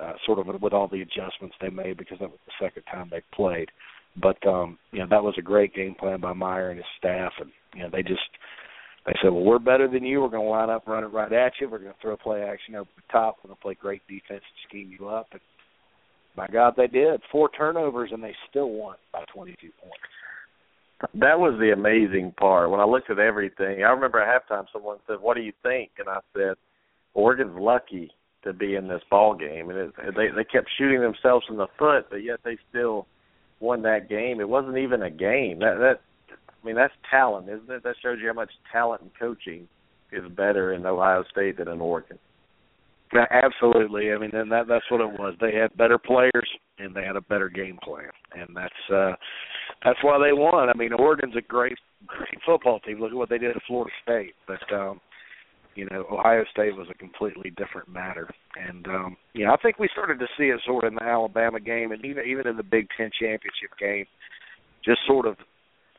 uh, 0.00 0.12
sort 0.26 0.38
of 0.38 0.60
with 0.60 0.72
all 0.72 0.88
the 0.88 1.02
adjustments 1.02 1.56
they 1.60 1.70
made 1.70 1.96
because 1.96 2.18
that 2.20 2.30
was 2.30 2.38
the 2.46 2.64
second 2.64 2.82
time 2.84 3.08
they 3.10 3.22
played. 3.34 3.68
But 4.20 4.44
um, 4.46 4.78
you 4.92 5.00
know 5.00 5.06
that 5.10 5.22
was 5.22 5.34
a 5.38 5.42
great 5.42 5.74
game 5.74 5.94
plan 5.94 6.20
by 6.20 6.32
Meyer 6.32 6.70
and 6.70 6.78
his 6.78 6.86
staff, 6.98 7.32
and 7.40 7.50
you 7.74 7.82
know 7.82 7.90
they 7.90 8.02
just 8.02 8.20
they 9.08 9.14
said, 9.22 9.32
well, 9.32 9.42
we're 9.42 9.58
better 9.58 9.88
than 9.88 10.04
you. 10.04 10.20
We're 10.20 10.28
going 10.28 10.44
to 10.44 10.50
line 10.50 10.68
up, 10.68 10.86
run 10.86 11.02
it 11.02 11.06
right 11.06 11.32
at 11.32 11.52
you. 11.60 11.68
We're 11.68 11.78
going 11.78 11.92
to 11.92 11.98
throw 12.00 12.16
play 12.18 12.42
action 12.42 12.74
over 12.74 12.90
the 12.94 13.02
top. 13.10 13.38
We're 13.42 13.48
going 13.48 13.56
to 13.56 13.62
play 13.62 13.74
great 13.80 14.02
defense 14.06 14.42
and 14.44 14.68
scheme 14.68 14.94
you 14.98 15.08
up. 15.08 15.28
And 15.32 15.40
my 16.36 16.46
God, 16.46 16.74
they 16.76 16.88
did 16.88 17.22
four 17.32 17.48
turnovers 17.48 18.10
and 18.12 18.22
they 18.22 18.34
still 18.50 18.68
won 18.68 18.96
by 19.10 19.24
22 19.32 19.56
points. 19.80 19.96
That 21.14 21.38
was 21.38 21.58
the 21.58 21.72
amazing 21.72 22.34
part. 22.38 22.70
When 22.70 22.80
I 22.80 22.84
looked 22.84 23.08
at 23.08 23.18
everything, 23.18 23.82
I 23.82 23.90
remember 23.90 24.20
at 24.20 24.42
halftime 24.42 24.66
someone 24.72 24.98
said, 25.06 25.20
"What 25.20 25.36
do 25.36 25.42
you 25.42 25.52
think?" 25.62 25.90
And 26.00 26.08
I 26.08 26.18
said, 26.34 26.56
"Oregon's 27.14 27.56
lucky 27.56 28.10
to 28.42 28.52
be 28.52 28.74
in 28.74 28.88
this 28.88 29.02
ball 29.08 29.36
game, 29.36 29.70
and 29.70 29.78
it, 29.78 29.94
they 30.16 30.26
they 30.34 30.42
kept 30.42 30.68
shooting 30.76 31.00
themselves 31.00 31.46
in 31.48 31.56
the 31.56 31.68
foot, 31.78 32.10
but 32.10 32.24
yet 32.24 32.40
they 32.44 32.58
still 32.68 33.06
won 33.60 33.82
that 33.82 34.08
game. 34.08 34.40
It 34.40 34.48
wasn't 34.48 34.78
even 34.78 35.02
a 35.02 35.10
game. 35.10 35.60
That 35.60 35.78
that 35.78 36.00
I 36.62 36.66
mean 36.66 36.76
that's 36.76 36.94
talent, 37.10 37.48
isn't 37.48 37.70
it? 37.70 37.82
That 37.82 37.96
shows 38.02 38.18
you 38.20 38.28
how 38.28 38.34
much 38.34 38.50
talent 38.72 39.02
and 39.02 39.10
coaching 39.18 39.68
is 40.12 40.24
better 40.36 40.72
in 40.72 40.86
Ohio 40.86 41.24
State 41.30 41.58
than 41.58 41.68
in 41.68 41.80
Oregon. 41.80 42.18
Yeah, 43.12 43.24
absolutely. 43.30 44.12
I 44.12 44.18
mean, 44.18 44.30
and 44.34 44.52
that 44.52 44.68
that's 44.68 44.84
what 44.90 45.00
it 45.00 45.18
was. 45.18 45.34
They 45.40 45.54
had 45.54 45.76
better 45.76 45.98
players 45.98 46.48
and 46.78 46.94
they 46.94 47.04
had 47.04 47.16
a 47.16 47.22
better 47.22 47.48
game 47.48 47.78
plan, 47.82 48.10
and 48.32 48.54
that's 48.54 48.92
uh 48.92 49.12
that's 49.84 50.02
why 50.02 50.18
they 50.18 50.32
won. 50.32 50.68
I 50.68 50.74
mean, 50.74 50.92
Oregon's 50.92 51.36
a 51.36 51.40
great 51.40 51.78
great 52.06 52.38
football 52.44 52.80
team. 52.80 53.00
Look 53.00 53.12
at 53.12 53.16
what 53.16 53.30
they 53.30 53.38
did 53.38 53.56
at 53.56 53.62
Florida 53.66 53.92
State, 54.02 54.34
but 54.46 54.74
um 54.74 55.00
you 55.78 55.86
know, 55.92 56.04
Ohio 56.10 56.42
State 56.50 56.74
was 56.74 56.88
a 56.90 56.98
completely 56.98 57.50
different 57.50 57.88
matter. 57.88 58.28
And 58.58 58.84
um, 58.88 59.16
you 59.32 59.46
know, 59.46 59.52
I 59.52 59.56
think 59.62 59.78
we 59.78 59.88
started 59.92 60.18
to 60.18 60.26
see 60.36 60.46
it 60.46 60.60
sort 60.66 60.82
of 60.82 60.88
in 60.88 60.96
the 60.96 61.04
Alabama 61.04 61.60
game 61.60 61.92
and 61.92 62.04
even 62.04 62.24
even 62.26 62.48
in 62.48 62.56
the 62.56 62.64
Big 62.64 62.88
Ten 62.96 63.10
championship 63.18 63.78
game, 63.78 64.04
just 64.84 64.98
sort 65.06 65.24
of 65.24 65.36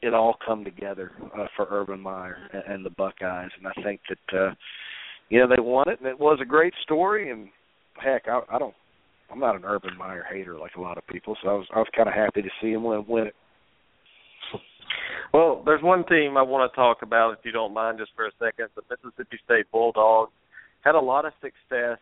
it 0.02 0.14
all 0.14 0.36
come 0.46 0.64
together 0.64 1.12
uh, 1.38 1.48
for 1.56 1.68
Urban 1.70 2.00
Meyer 2.00 2.38
and, 2.54 2.64
and 2.68 2.86
the 2.86 2.92
Buckeyes. 2.92 3.52
And 3.58 3.68
I 3.68 3.84
think 3.84 4.02
that 4.10 4.38
uh, 4.38 4.54
you 5.30 5.40
know 5.40 5.48
they 5.48 5.62
won 5.62 5.90
it, 5.90 6.00
and 6.00 6.08
it 6.08 6.20
was 6.20 6.40
a 6.42 6.46
great 6.46 6.74
story. 6.84 7.32
And 7.32 7.50
heck, 8.02 8.28
I, 8.28 8.42
I 8.52 8.60
don't 8.60 8.76
I'm 9.32 9.40
not 9.40 9.56
an 9.56 9.66
Urban 9.66 9.98
Meyer 9.98 10.26
hater 10.32 10.58
like 10.58 10.76
a 10.76 10.82
lot 10.82 10.98
of 10.98 11.06
people, 11.08 11.38
so 11.42 11.50
I 11.50 11.54
was 11.54 11.68
I 11.76 11.80
was 11.80 11.88
kind 11.96 12.08
of 12.08 12.16
happy 12.16 12.42
to 12.42 12.50
see 12.62 12.72
him 12.72 12.84
win 12.84 13.06
win 13.08 13.28
it. 13.28 13.36
Well, 15.32 15.62
there's 15.64 15.84
one 15.84 16.06
team 16.08 16.38
I 16.38 16.42
want 16.42 16.72
to 16.72 16.76
talk 16.76 17.04
about, 17.04 17.34
if 17.34 17.40
you 17.44 17.52
don't 17.52 17.74
mind, 17.74 18.00
just 18.00 18.12
for 18.16 18.26
a 18.26 18.32
second. 18.40 18.70
The 18.76 18.82
Mississippi 18.90 19.38
State 19.46 19.72
Bulldogs 19.72 20.32
had 20.82 20.96
a 20.96 21.00
lot 21.00 21.26
of 21.26 21.34
success 21.40 22.00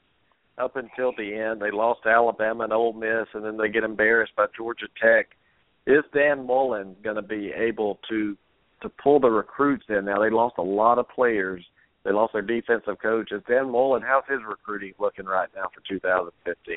up 0.57 0.77
until 0.77 1.11
the 1.17 1.33
end. 1.33 1.61
They 1.61 1.71
lost 1.71 2.03
to 2.03 2.09
Alabama 2.09 2.63
and 2.63 2.73
Ole 2.73 2.93
Miss, 2.93 3.27
and 3.33 3.43
then 3.43 3.57
they 3.57 3.67
get 3.67 3.83
embarrassed 3.83 4.31
by 4.37 4.45
Georgia 4.55 4.87
Tech. 5.01 5.27
Is 5.87 6.03
Dan 6.13 6.45
Mullen 6.45 6.95
going 7.03 7.15
to 7.15 7.21
be 7.21 7.51
able 7.55 7.99
to 8.09 8.37
to 8.81 8.89
pull 9.01 9.19
the 9.19 9.29
recruits 9.29 9.85
in? 9.89 10.05
Now 10.05 10.21
they 10.21 10.29
lost 10.29 10.55
a 10.59 10.63
lot 10.63 10.99
of 10.99 11.09
players. 11.09 11.65
They 12.03 12.11
lost 12.11 12.33
their 12.33 12.41
defensive 12.41 12.99
coach. 13.01 13.31
Is 13.31 13.41
Dan 13.47 13.71
Mullen? 13.71 14.03
How's 14.03 14.23
his 14.29 14.39
recruiting 14.47 14.93
looking 14.99 15.25
right 15.25 15.49
now 15.55 15.69
for 15.73 15.81
2015? 15.89 16.75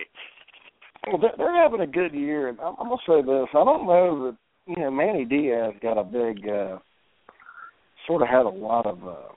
Well, 1.06 1.32
they're 1.36 1.62
having 1.62 1.80
a 1.80 1.86
good 1.86 2.14
year, 2.14 2.48
and 2.48 2.58
I'm 2.60 2.76
gonna 2.76 2.96
say 3.06 3.20
this: 3.20 3.48
I 3.52 3.64
don't 3.64 3.86
know 3.86 4.26
that 4.26 4.36
you 4.66 4.76
know, 4.76 4.90
Manny 4.90 5.24
Diaz 5.24 5.74
got 5.82 5.98
a 5.98 6.04
big, 6.04 6.48
uh, 6.48 6.78
sort 8.06 8.22
of 8.22 8.28
had 8.28 8.46
a 8.46 8.48
lot 8.48 8.86
of, 8.86 9.06
uh, 9.06 9.32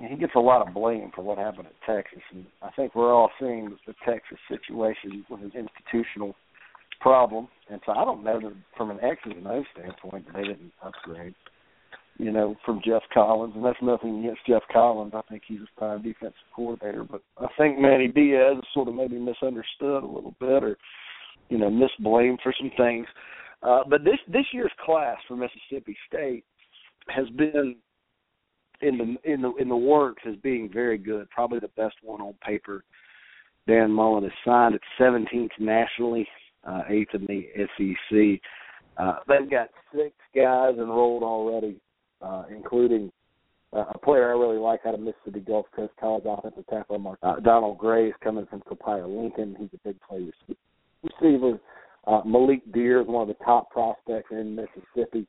he 0.00 0.16
gets 0.16 0.34
a 0.36 0.40
lot 0.40 0.66
of 0.66 0.72
blame 0.72 1.10
for 1.14 1.22
what 1.22 1.38
happened 1.38 1.66
at 1.66 1.94
Texas, 1.94 2.22
and 2.32 2.46
I 2.62 2.70
think 2.70 2.94
we're 2.94 3.12
all 3.12 3.30
seeing 3.38 3.76
the 3.86 3.94
Texas 4.06 4.38
situation 4.48 5.24
was 5.28 5.40
an 5.42 5.52
institutional 5.54 6.34
problem, 7.00 7.48
and 7.70 7.80
so 7.86 7.92
I 7.92 8.04
don't 8.04 8.24
know 8.24 8.40
that 8.40 8.52
from 8.76 8.90
an 8.90 8.98
X's 9.02 9.32
and 9.36 9.46
O's 9.46 9.64
standpoint 9.72 10.26
they 10.34 10.42
didn't 10.42 10.72
upgrade. 10.82 11.34
You 12.20 12.32
know, 12.32 12.56
from 12.66 12.80
Geoff 12.84 13.04
Collins, 13.14 13.52
and 13.54 13.64
that's 13.64 13.78
nothing 13.80 14.18
against 14.18 14.44
Geoff 14.44 14.64
Collins. 14.72 15.12
I 15.14 15.20
think 15.30 15.42
he's 15.46 15.60
a 15.60 15.80
fine 15.80 16.02
defensive 16.02 16.34
coordinator, 16.54 17.04
but 17.04 17.22
I 17.38 17.46
think 17.56 17.78
Manny 17.78 18.08
Diaz 18.08 18.56
is 18.58 18.64
sort 18.74 18.88
of 18.88 18.94
maybe 18.94 19.20
misunderstood 19.20 20.02
a 20.02 20.06
little 20.06 20.34
bit, 20.40 20.64
or 20.64 20.76
you 21.48 21.58
know, 21.58 21.70
misblamed 21.70 22.38
for 22.42 22.52
some 22.58 22.72
things. 22.76 23.06
Uh, 23.62 23.82
but 23.88 24.02
this 24.02 24.18
this 24.26 24.46
year's 24.52 24.72
class 24.84 25.16
for 25.28 25.36
Mississippi 25.36 25.96
State 26.08 26.44
has 27.08 27.28
been 27.30 27.76
in 28.80 28.98
the 28.98 29.32
in 29.32 29.42
the 29.42 29.54
in 29.54 29.68
the 29.68 29.76
works 29.76 30.22
as 30.28 30.36
being 30.36 30.70
very 30.72 30.98
good, 30.98 31.28
probably 31.30 31.58
the 31.58 31.68
best 31.68 31.96
one 32.02 32.20
on 32.20 32.34
paper. 32.44 32.84
Dan 33.66 33.90
Mullen 33.90 34.24
has 34.24 34.32
signed 34.46 34.74
at 34.74 34.80
17th 34.98 35.50
nationally, 35.58 36.26
uh, 36.64 36.82
eighth 36.88 37.14
in 37.14 37.26
the 37.26 37.46
SEC. 37.76 38.40
Uh, 38.96 39.18
they've 39.28 39.50
got 39.50 39.68
six 39.94 40.12
guys 40.34 40.74
enrolled 40.76 41.22
already, 41.22 41.76
uh, 42.20 42.44
including 42.50 43.12
uh, 43.72 43.84
a 43.94 43.98
player 43.98 44.28
I 44.28 44.38
really 44.38 44.58
like 44.58 44.80
out 44.86 44.94
of 44.94 45.00
Mississippi 45.00 45.40
Gulf 45.40 45.66
Coast 45.74 45.92
College 46.00 46.24
offensive 46.26 46.66
tackle, 46.68 46.98
Mark, 46.98 47.18
uh, 47.22 47.38
Donald 47.40 47.78
Gray, 47.78 48.08
is 48.08 48.14
coming 48.22 48.46
from 48.46 48.60
Copiah 48.62 49.06
Lincoln. 49.06 49.56
He's 49.58 49.68
a 49.74 49.88
big 49.88 49.96
play 50.00 50.26
receiver. 51.02 51.60
Uh, 52.06 52.22
Malik 52.24 52.60
Dear 52.72 53.02
is 53.02 53.06
one 53.06 53.22
of 53.22 53.28
the 53.28 53.44
top 53.44 53.70
prospects 53.70 54.30
in 54.30 54.56
Mississippi. 54.56 55.26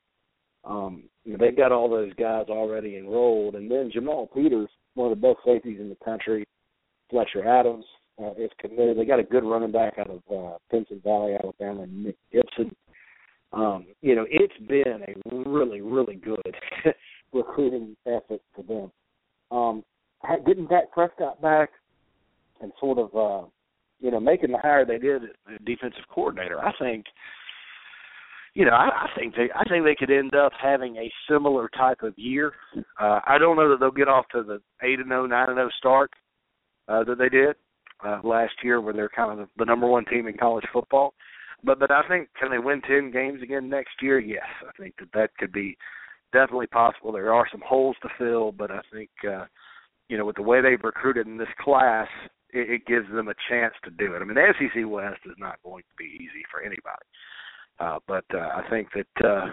Um, 0.64 1.04
they've 1.26 1.56
got 1.56 1.72
all 1.72 1.88
those 1.88 2.12
guys 2.14 2.46
already 2.48 2.96
enrolled, 2.96 3.54
and 3.54 3.70
then 3.70 3.90
Jamal 3.92 4.28
Peters, 4.34 4.68
one 4.94 5.12
of 5.12 5.20
the 5.20 5.28
best 5.28 5.38
safeties 5.44 5.80
in 5.80 5.88
the 5.88 6.04
country. 6.04 6.46
Fletcher 7.10 7.46
Adams 7.46 7.84
uh, 8.22 8.32
is 8.32 8.50
committed. 8.58 8.98
They 8.98 9.04
got 9.04 9.20
a 9.20 9.24
good 9.24 9.44
running 9.44 9.72
back 9.72 9.94
out 9.98 10.10
of 10.10 10.20
uh, 10.30 10.58
Pinson 10.70 11.00
Valley, 11.04 11.34
Alabama, 11.34 11.86
Nick 11.86 12.16
Gibson. 12.32 12.74
Um, 13.52 13.86
you 14.00 14.14
know, 14.14 14.26
it's 14.30 14.56
been 14.68 15.02
a 15.06 15.48
really, 15.48 15.80
really 15.80 16.14
good 16.14 16.54
recruiting 17.32 17.96
effort 18.06 18.40
for 18.54 18.62
them. 18.62 18.92
Um, 19.50 19.84
getting 20.46 20.66
Dak 20.66 20.92
Prescott 20.92 21.40
back 21.42 21.70
and 22.60 22.72
sort 22.80 22.98
of 22.98 23.14
uh, 23.16 23.48
you 24.00 24.10
know, 24.10 24.20
making 24.20 24.50
the 24.52 24.58
hire 24.58 24.84
they 24.84 24.98
did, 24.98 25.22
the 25.46 25.58
defensive 25.64 26.04
coordinator, 26.08 26.58
I 26.58 26.72
think, 26.78 27.04
you 28.54 28.64
know, 28.64 28.72
I, 28.72 28.88
I 28.88 29.08
think 29.16 29.34
they, 29.36 29.48
I 29.54 29.62
think 29.68 29.84
they 29.84 29.94
could 29.94 30.10
end 30.10 30.34
up 30.34 30.52
having 30.60 30.96
a 30.96 31.12
similar 31.30 31.68
type 31.76 32.02
of 32.02 32.14
year. 32.16 32.52
Uh, 32.98 33.20
I 33.26 33.38
don't 33.38 33.56
know 33.56 33.68
that 33.68 33.78
they'll 33.78 33.90
get 33.90 34.08
off 34.08 34.26
to 34.32 34.42
the 34.42 34.60
eight 34.82 34.98
and 34.98 35.12
oh, 35.12 35.26
nine 35.26 35.50
and 35.50 35.58
oh 35.58 35.68
start 35.78 36.10
uh, 36.88 37.04
that 37.04 37.18
they 37.18 37.28
did 37.28 37.56
uh, 38.04 38.20
last 38.24 38.52
year, 38.62 38.80
where 38.80 38.94
they're 38.94 39.08
kind 39.08 39.32
of 39.32 39.38
the, 39.38 39.48
the 39.58 39.64
number 39.64 39.86
one 39.86 40.04
team 40.04 40.26
in 40.26 40.36
college 40.36 40.64
football. 40.72 41.14
But 41.62 41.78
but 41.78 41.90
I 41.90 42.02
think 42.08 42.28
can 42.38 42.50
they 42.50 42.58
win 42.58 42.80
ten 42.82 43.10
games 43.10 43.42
again 43.42 43.68
next 43.68 44.02
year? 44.02 44.18
Yes, 44.18 44.46
I 44.66 44.70
think 44.80 44.94
that 44.98 45.12
that 45.14 45.36
could 45.38 45.52
be 45.52 45.76
definitely 46.32 46.68
possible. 46.68 47.12
There 47.12 47.34
are 47.34 47.46
some 47.50 47.62
holes 47.66 47.96
to 48.02 48.08
fill, 48.18 48.52
but 48.52 48.70
I 48.70 48.80
think 48.92 49.10
uh, 49.28 49.44
you 50.08 50.16
know 50.16 50.24
with 50.24 50.36
the 50.36 50.42
way 50.42 50.60
they've 50.60 50.82
recruited 50.82 51.26
in 51.26 51.36
this 51.36 51.48
class, 51.62 52.08
it, 52.52 52.70
it 52.70 52.86
gives 52.86 53.10
them 53.12 53.28
a 53.28 53.34
chance 53.48 53.74
to 53.84 53.90
do 53.90 54.14
it. 54.14 54.22
I 54.22 54.24
mean, 54.24 54.36
the 54.36 54.54
SEC 54.58 54.88
West 54.88 55.20
is 55.26 55.36
not 55.38 55.62
going 55.62 55.82
to 55.82 55.96
be 55.98 56.16
easy 56.16 56.44
for 56.50 56.60
anybody, 56.60 57.06
uh, 57.78 57.98
but 58.06 58.24
uh, 58.34 58.38
I 58.38 58.62
think 58.70 58.88
that 58.94 59.26
uh, 59.26 59.46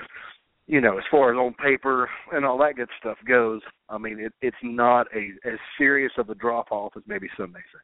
you 0.67 0.81
know, 0.81 0.97
as 0.97 1.03
far 1.09 1.31
as 1.31 1.37
on 1.37 1.53
paper 1.53 2.09
and 2.33 2.45
all 2.45 2.57
that 2.59 2.75
good 2.75 2.89
stuff 2.99 3.17
goes, 3.27 3.61
I 3.89 3.97
mean, 3.97 4.19
it, 4.19 4.33
it's 4.41 4.57
not 4.61 5.07
a 5.15 5.29
as 5.47 5.59
serious 5.77 6.11
of 6.17 6.29
a 6.29 6.35
drop 6.35 6.71
off 6.71 6.93
as 6.97 7.03
maybe 7.07 7.29
some 7.37 7.53
may 7.53 7.59
say. 7.59 7.79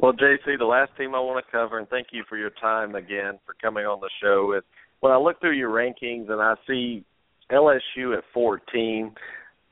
Well, 0.00 0.14
JC, 0.14 0.58
the 0.58 0.64
last 0.64 0.92
team 0.96 1.14
I 1.14 1.20
want 1.20 1.44
to 1.44 1.52
cover, 1.52 1.78
and 1.78 1.86
thank 1.88 2.06
you 2.10 2.24
for 2.26 2.38
your 2.38 2.48
time 2.58 2.94
again 2.94 3.38
for 3.44 3.54
coming 3.60 3.84
on 3.84 4.00
the 4.00 4.08
show. 4.22 4.54
Is 4.56 4.62
when 5.00 5.12
I 5.12 5.18
look 5.18 5.38
through 5.40 5.58
your 5.58 5.68
rankings 5.68 6.30
and 6.30 6.40
I 6.40 6.54
see 6.66 7.04
LSU 7.52 8.16
at 8.16 8.24
14, 8.32 9.12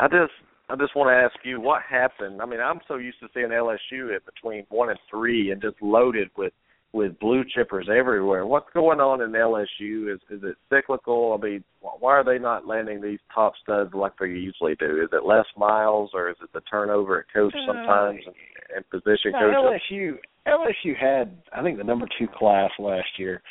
I 0.01 0.07
just 0.09 0.33
I 0.69 0.77
just 0.77 0.95
want 0.95 1.09
to 1.09 1.15
ask 1.15 1.35
you 1.47 1.63
what 1.63 1.81
happened. 1.89 2.43
I 2.43 2.45
mean, 2.47 2.61
I'm 2.61 2.81
so 2.87 2.97
used 2.97 3.21
to 3.21 3.29
seeing 3.33 3.49
LSU 3.49 4.15
at 4.15 4.27
between 4.27 4.67
one 4.69 4.91
and 4.91 4.99
three, 5.11 5.51
and 5.51 5.63
just 5.63 5.81
loaded 5.81 6.29
with 6.37 6.53
with 6.93 7.19
blue 7.19 7.45
chippers 7.45 7.89
everywhere. 7.89 8.47
What's 8.47 8.69
going 8.73 8.99
on 9.01 9.21
in 9.21 9.31
LSU? 9.33 10.13
Is 10.13 10.21
is 10.31 10.43
it 10.43 10.57
cyclical? 10.71 11.39
I 11.39 11.45
mean, 11.45 11.65
why 11.81 12.13
are 12.13 12.25
they 12.25 12.39
not 12.39 12.67
landing 12.67 13.03
these 13.03 13.19
top 13.35 13.53
studs 13.63 13.91
like 13.95 14.13
they 14.19 14.27
usually 14.27 14.75
do? 14.77 15.03
Is 15.03 15.11
it 15.13 15.27
Les 15.27 15.45
Miles, 15.57 16.11
or 16.15 16.31
is 16.31 16.37
it 16.43 16.51
the 16.53 16.63
turnover 16.63 17.21
at 17.21 17.33
coach 17.33 17.55
sometimes 17.67 18.21
and, 18.27 18.35
and 18.77 18.91
position 18.91 19.33
no, 19.33 19.51
coaches? 19.53 19.83
LSU 19.91 20.17
LSU 20.47 20.97
had 20.99 21.37
I 21.55 21.63
think 21.63 21.79
the 21.79 21.85
number 21.85 22.07
two 22.19 22.29
class 22.39 22.71
last 22.79 23.19
year, 23.19 23.43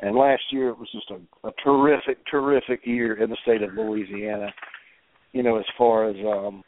and 0.00 0.16
last 0.16 0.42
year 0.50 0.70
it 0.70 0.78
was 0.78 0.88
just 0.92 1.10
a, 1.10 1.48
a 1.48 1.52
terrific 1.62 2.18
terrific 2.30 2.80
year 2.84 3.22
in 3.22 3.28
the 3.28 3.36
state 3.42 3.62
of 3.62 3.74
Louisiana 3.74 4.48
you 5.32 5.42
know, 5.42 5.58
as 5.58 5.64
far 5.76 6.08
as 6.08 6.16
um 6.24 6.62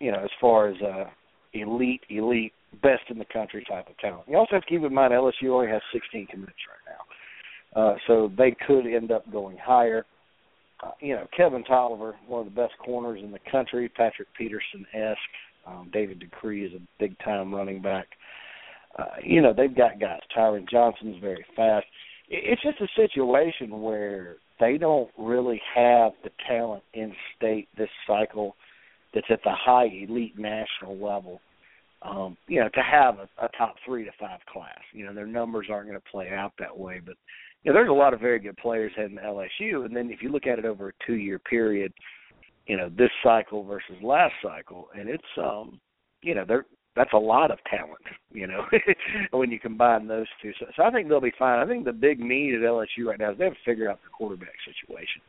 you 0.00 0.10
know, 0.10 0.18
as 0.18 0.30
far 0.40 0.68
as 0.68 0.76
uh 0.82 1.04
elite, 1.52 2.00
elite, 2.08 2.52
best 2.80 3.02
in 3.08 3.18
the 3.18 3.26
country 3.26 3.64
type 3.68 3.88
of 3.88 3.98
talent. 3.98 4.24
You 4.28 4.36
also 4.36 4.56
have 4.56 4.62
to 4.62 4.68
keep 4.68 4.82
in 4.82 4.94
mind 4.94 5.12
LSU 5.12 5.50
only 5.50 5.68
has 5.68 5.82
sixteen 5.92 6.26
commits 6.26 6.52
right 6.68 6.94
now. 6.94 7.80
Uh 7.80 7.96
so 8.06 8.30
they 8.36 8.54
could 8.66 8.86
end 8.86 9.10
up 9.10 9.30
going 9.32 9.56
higher. 9.58 10.04
Uh, 10.82 10.90
you 11.00 11.14
know, 11.14 11.26
Kevin 11.36 11.62
Toliver, 11.62 12.14
one 12.26 12.46
of 12.46 12.52
the 12.52 12.60
best 12.60 12.72
corners 12.84 13.20
in 13.22 13.30
the 13.30 13.38
country, 13.50 13.88
Patrick 13.88 14.28
Peterson 14.36 14.84
esque. 14.92 15.18
Um, 15.64 15.90
David 15.92 16.18
Decree 16.18 16.64
is 16.64 16.72
a 16.74 16.80
big 16.98 17.16
time 17.20 17.54
running 17.54 17.80
back. 17.80 18.06
Uh, 18.98 19.04
you 19.22 19.40
know, 19.40 19.54
they've 19.56 19.74
got 19.74 20.00
guys. 20.00 20.20
Tyron 20.36 20.68
Johnson's 20.68 21.20
very 21.20 21.44
fast. 21.56 21.86
It's 22.28 22.62
just 22.62 22.80
a 22.80 22.88
situation 22.96 23.80
where 23.80 24.36
they 24.60 24.76
don't 24.76 25.10
really 25.18 25.60
have 25.74 26.12
the 26.24 26.30
talent 26.48 26.82
in 26.94 27.14
state 27.36 27.68
this 27.76 27.88
cycle 28.06 28.56
that's 29.14 29.26
at 29.30 29.40
the 29.44 29.52
high 29.52 29.86
elite 29.86 30.38
national 30.38 30.94
level. 30.94 31.40
Um, 32.04 32.36
you 32.48 32.58
know, 32.58 32.68
to 32.68 32.82
have 32.82 33.18
a, 33.18 33.44
a 33.44 33.48
top 33.56 33.76
three 33.86 34.04
to 34.04 34.10
five 34.18 34.40
class. 34.52 34.80
You 34.92 35.06
know, 35.06 35.14
their 35.14 35.26
numbers 35.26 35.68
aren't 35.70 35.88
going 35.88 36.00
to 36.00 36.10
play 36.10 36.30
out 36.30 36.52
that 36.58 36.76
way, 36.76 37.00
but 37.04 37.14
you 37.62 37.70
know, 37.70 37.74
there's 37.74 37.90
a 37.90 37.92
lot 37.92 38.12
of 38.12 38.20
very 38.20 38.40
good 38.40 38.56
players 38.56 38.92
heading 38.96 39.16
to 39.16 39.22
LSU. 39.22 39.84
And 39.84 39.94
then 39.94 40.10
if 40.10 40.20
you 40.20 40.30
look 40.30 40.46
at 40.46 40.58
it 40.58 40.64
over 40.64 40.88
a 40.88 41.06
two 41.06 41.14
year 41.14 41.38
period, 41.38 41.92
you 42.66 42.76
know, 42.76 42.88
this 42.88 43.10
cycle 43.22 43.64
versus 43.64 43.96
last 44.02 44.34
cycle, 44.42 44.88
and 44.98 45.08
it's 45.08 45.22
um, 45.38 45.80
you 46.22 46.34
know, 46.34 46.44
they're 46.46 46.66
that's 46.94 47.12
a 47.14 47.18
lot 47.18 47.50
of 47.50 47.58
talent, 47.70 48.02
you 48.32 48.46
know, 48.46 48.66
when 49.30 49.50
you 49.50 49.58
combine 49.58 50.06
those 50.06 50.26
two. 50.42 50.52
So, 50.60 50.66
so 50.76 50.82
I 50.82 50.90
think 50.90 51.08
they'll 51.08 51.22
be 51.22 51.32
fine. 51.38 51.58
I 51.58 51.66
think 51.66 51.84
the 51.84 51.92
big 51.92 52.20
need 52.20 52.54
at 52.54 52.60
LSU 52.60 53.06
right 53.06 53.18
now 53.18 53.32
is 53.32 53.38
they 53.38 53.44
have 53.44 53.54
to 53.54 53.58
figure 53.64 53.90
out 53.90 54.00
the 54.02 54.10
quarterback 54.10 54.54
situation. 54.64 55.22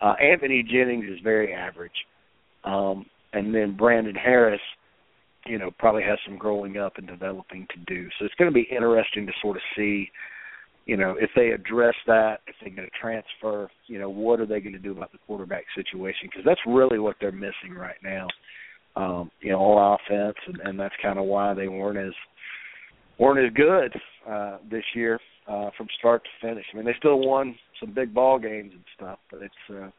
Uh, 0.00 0.14
Anthony 0.22 0.62
Jennings 0.62 1.06
is 1.06 1.18
very 1.22 1.52
average, 1.52 2.06
um, 2.64 3.06
and 3.32 3.54
then 3.54 3.76
Brandon 3.76 4.14
Harris, 4.14 4.60
you 5.46 5.58
know, 5.58 5.70
probably 5.78 6.02
has 6.02 6.18
some 6.26 6.36
growing 6.36 6.76
up 6.76 6.98
and 6.98 7.06
developing 7.06 7.66
to 7.74 7.94
do. 7.94 8.08
So 8.18 8.24
it's 8.24 8.34
going 8.34 8.50
to 8.50 8.54
be 8.54 8.68
interesting 8.70 9.26
to 9.26 9.32
sort 9.40 9.56
of 9.56 9.62
see, 9.76 10.10
you 10.86 10.96
know, 10.96 11.16
if 11.18 11.30
they 11.34 11.50
address 11.50 11.94
that, 12.06 12.40
if 12.46 12.54
they're 12.60 12.74
going 12.74 12.88
to 12.88 13.00
transfer, 13.00 13.70
you 13.86 13.98
know, 13.98 14.10
what 14.10 14.40
are 14.40 14.46
they 14.46 14.60
going 14.60 14.74
to 14.74 14.78
do 14.78 14.92
about 14.92 15.12
the 15.12 15.18
quarterback 15.26 15.64
situation? 15.74 16.28
Because 16.30 16.44
that's 16.44 16.60
really 16.66 16.98
what 16.98 17.16
they're 17.20 17.32
missing 17.32 17.74
right 17.74 17.98
now 18.02 18.26
um, 18.96 19.30
you 19.40 19.50
know, 19.50 19.58
on 19.58 19.98
offense, 19.98 20.36
and, 20.46 20.60
and 20.64 20.80
that's 20.80 20.94
kind 21.02 21.18
of 21.18 21.24
why 21.24 21.54
they 21.54 21.68
weren't 21.68 21.98
as 21.98 22.12
weren't 23.18 23.44
as 23.44 23.52
good 23.54 23.94
uh, 24.28 24.58
this 24.70 24.84
year 24.94 25.18
uh, 25.46 25.70
from 25.76 25.86
start 25.98 26.22
to 26.24 26.46
finish. 26.46 26.64
I 26.72 26.76
mean, 26.76 26.86
they 26.86 26.94
still 26.98 27.18
won 27.18 27.54
some 27.78 27.92
big 27.94 28.14
ball 28.14 28.38
games 28.38 28.72
and 28.72 28.84
stuff, 28.96 29.18
but 29.30 29.42
it's 29.42 29.54
uh, 29.70 29.90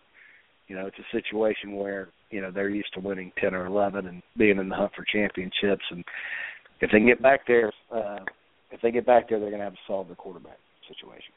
you 0.72 0.78
know 0.78 0.88
it's 0.88 0.98
a 1.00 1.18
situation 1.18 1.76
where 1.76 2.08
you 2.30 2.40
know 2.40 2.50
they're 2.50 2.70
used 2.70 2.94
to 2.94 3.02
winning 3.02 3.34
ten 3.42 3.54
or 3.54 3.66
eleven 3.66 4.08
and 4.08 4.24
being 4.38 4.58
in 4.58 4.70
the 4.70 4.76
hunt 4.76 4.94
for 4.96 5.04
championships, 5.04 5.84
and 5.92 6.06
if 6.80 6.90
they 6.94 7.02
get 7.02 7.22
back 7.22 7.42
there, 7.46 7.74
uh, 7.94 8.20
if 8.72 8.80
they 8.82 8.90
get 8.90 9.06
back 9.06 9.28
there, 9.28 9.38
they're 9.38 9.50
going 9.50 9.60
to 9.60 9.66
have 9.66 9.74
to 9.74 9.80
solve 9.86 10.08
the 10.08 10.16
quarterback 10.16 10.58
situation. 10.88 11.34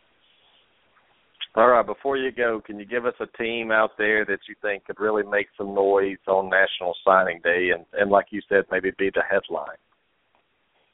All 1.57 1.67
right, 1.67 1.85
before 1.85 2.17
you 2.17 2.31
go, 2.31 2.63
can 2.65 2.79
you 2.79 2.87
give 2.87 3.07
us 3.07 3.15
a 3.19 3.27
team 3.37 3.73
out 3.73 3.91
there 3.99 4.25
that 4.25 4.39
you 4.49 4.55
think 4.63 4.85
could 4.85 5.01
really 5.01 5.25
make 5.25 5.49
some 5.59 5.75
noise 5.75 6.17
on 6.29 6.49
National 6.49 6.95
Signing 7.05 7.41
Day 7.43 7.71
and, 7.75 7.85
and 7.93 8.13
like 8.13 8.27
you 8.31 8.41
said, 8.49 8.65
maybe 8.71 8.93
be 8.97 9.11
the 9.13 9.23
headline? 9.29 9.77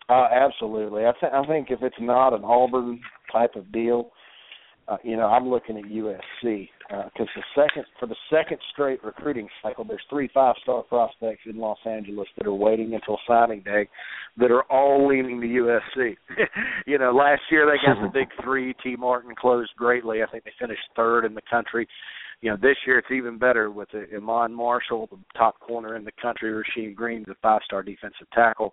Uh, 0.09 0.29
absolutely. 0.33 1.05
I, 1.05 1.13
th- 1.21 1.33
I 1.33 1.47
think 1.47 1.71
if 1.71 1.83
it's 1.83 2.01
not 2.01 2.35
an 2.35 2.45
Auburn 2.45 3.01
type 3.31 3.55
of 3.55 3.71
deal, 3.71 4.11
uh, 4.91 4.97
you 5.05 5.17
know, 5.17 5.27
I'm 5.27 5.49
looking 5.49 5.79
at 5.79 5.85
USC 5.85 6.69
because 6.89 7.29
uh, 7.37 7.41
the 7.41 7.45
second 7.55 7.85
for 8.01 8.07
the 8.07 8.17
second 8.29 8.59
straight 8.73 9.03
recruiting 9.05 9.49
cycle, 9.63 9.85
there's 9.85 10.03
three 10.11 10.29
five-star 10.35 10.83
prospects 10.83 11.43
in 11.47 11.59
Los 11.59 11.79
Angeles 11.87 12.27
that 12.37 12.47
are 12.47 12.55
waiting 12.55 12.95
until 12.95 13.17
signing 13.27 13.63
day 13.63 13.89
that 14.39 14.51
are 14.51 14.65
all 14.65 15.07
leaning 15.07 15.41
to 15.41 15.47
USC. 15.47 16.17
you 16.87 16.99
know, 16.99 17.13
last 17.13 17.43
year 17.53 17.67
they 17.67 17.87
got 17.87 18.03
the 18.03 18.11
big 18.19 18.29
three. 18.43 18.75
T. 18.83 18.97
Martin 18.97 19.33
closed 19.41 19.71
greatly. 19.77 20.25
I 20.25 20.31
think 20.31 20.43
they 20.43 20.53
finished 20.59 20.83
third 20.97 21.25
in 21.25 21.35
the 21.35 21.43
country. 21.49 21.87
You 22.41 22.51
know, 22.51 22.57
this 22.57 22.77
year 22.85 22.99
it's 22.99 23.11
even 23.13 23.39
better 23.39 23.71
with 23.71 23.91
the 23.93 24.07
Iman 24.17 24.53
Marshall, 24.53 25.09
the 25.13 25.19
top 25.39 25.61
corner 25.61 25.95
in 25.95 26.05
the 26.05 26.13
country. 26.21 26.51
Rasheem 26.51 26.97
Green, 26.97 27.25
the 27.29 27.35
five-star 27.43 27.85
defensive 27.85 28.27
tackle, 28.33 28.73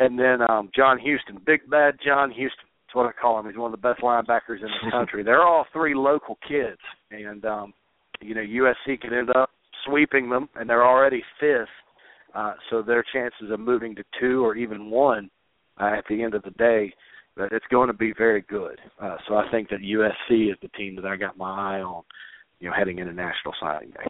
and 0.00 0.18
then 0.18 0.38
um 0.50 0.70
John 0.74 0.98
Houston, 0.98 1.40
big 1.46 1.70
bad 1.70 1.98
John 2.04 2.32
Houston 2.32 2.66
that's 2.94 3.04
what 3.04 3.06
I 3.06 3.20
call 3.20 3.40
him. 3.40 3.46
He's 3.46 3.58
one 3.58 3.72
of 3.72 3.80
the 3.80 3.88
best 3.88 4.00
linebackers 4.02 4.60
in 4.60 4.68
the 4.84 4.90
country. 4.90 5.22
They're 5.22 5.42
all 5.42 5.66
three 5.72 5.94
local 5.94 6.38
kids, 6.46 6.80
and 7.10 7.44
um, 7.44 7.74
you 8.20 8.34
know 8.34 8.40
USC 8.40 9.00
can 9.00 9.12
end 9.12 9.30
up 9.34 9.50
sweeping 9.86 10.30
them, 10.30 10.48
and 10.54 10.68
they're 10.68 10.86
already 10.86 11.22
fifth. 11.40 11.68
Uh, 12.34 12.54
so 12.70 12.82
their 12.82 13.04
chances 13.12 13.50
of 13.50 13.60
moving 13.60 13.94
to 13.94 14.02
two 14.20 14.44
or 14.44 14.56
even 14.56 14.90
one 14.90 15.30
uh, 15.80 15.92
at 15.96 16.04
the 16.08 16.22
end 16.22 16.34
of 16.34 16.42
the 16.42 16.50
day, 16.50 16.92
that 17.36 17.52
it's 17.52 17.66
going 17.70 17.86
to 17.86 17.92
be 17.92 18.12
very 18.16 18.42
good. 18.42 18.78
Uh, 19.00 19.16
so 19.28 19.36
I 19.36 19.48
think 19.50 19.68
that 19.70 19.80
USC 19.80 20.50
is 20.50 20.56
the 20.60 20.68
team 20.76 20.96
that 20.96 21.04
I 21.04 21.16
got 21.16 21.36
my 21.36 21.76
eye 21.76 21.80
on, 21.80 22.02
you 22.58 22.68
know, 22.68 22.74
heading 22.76 22.98
into 22.98 23.12
National 23.12 23.54
Signing 23.60 23.90
Day. 23.90 24.06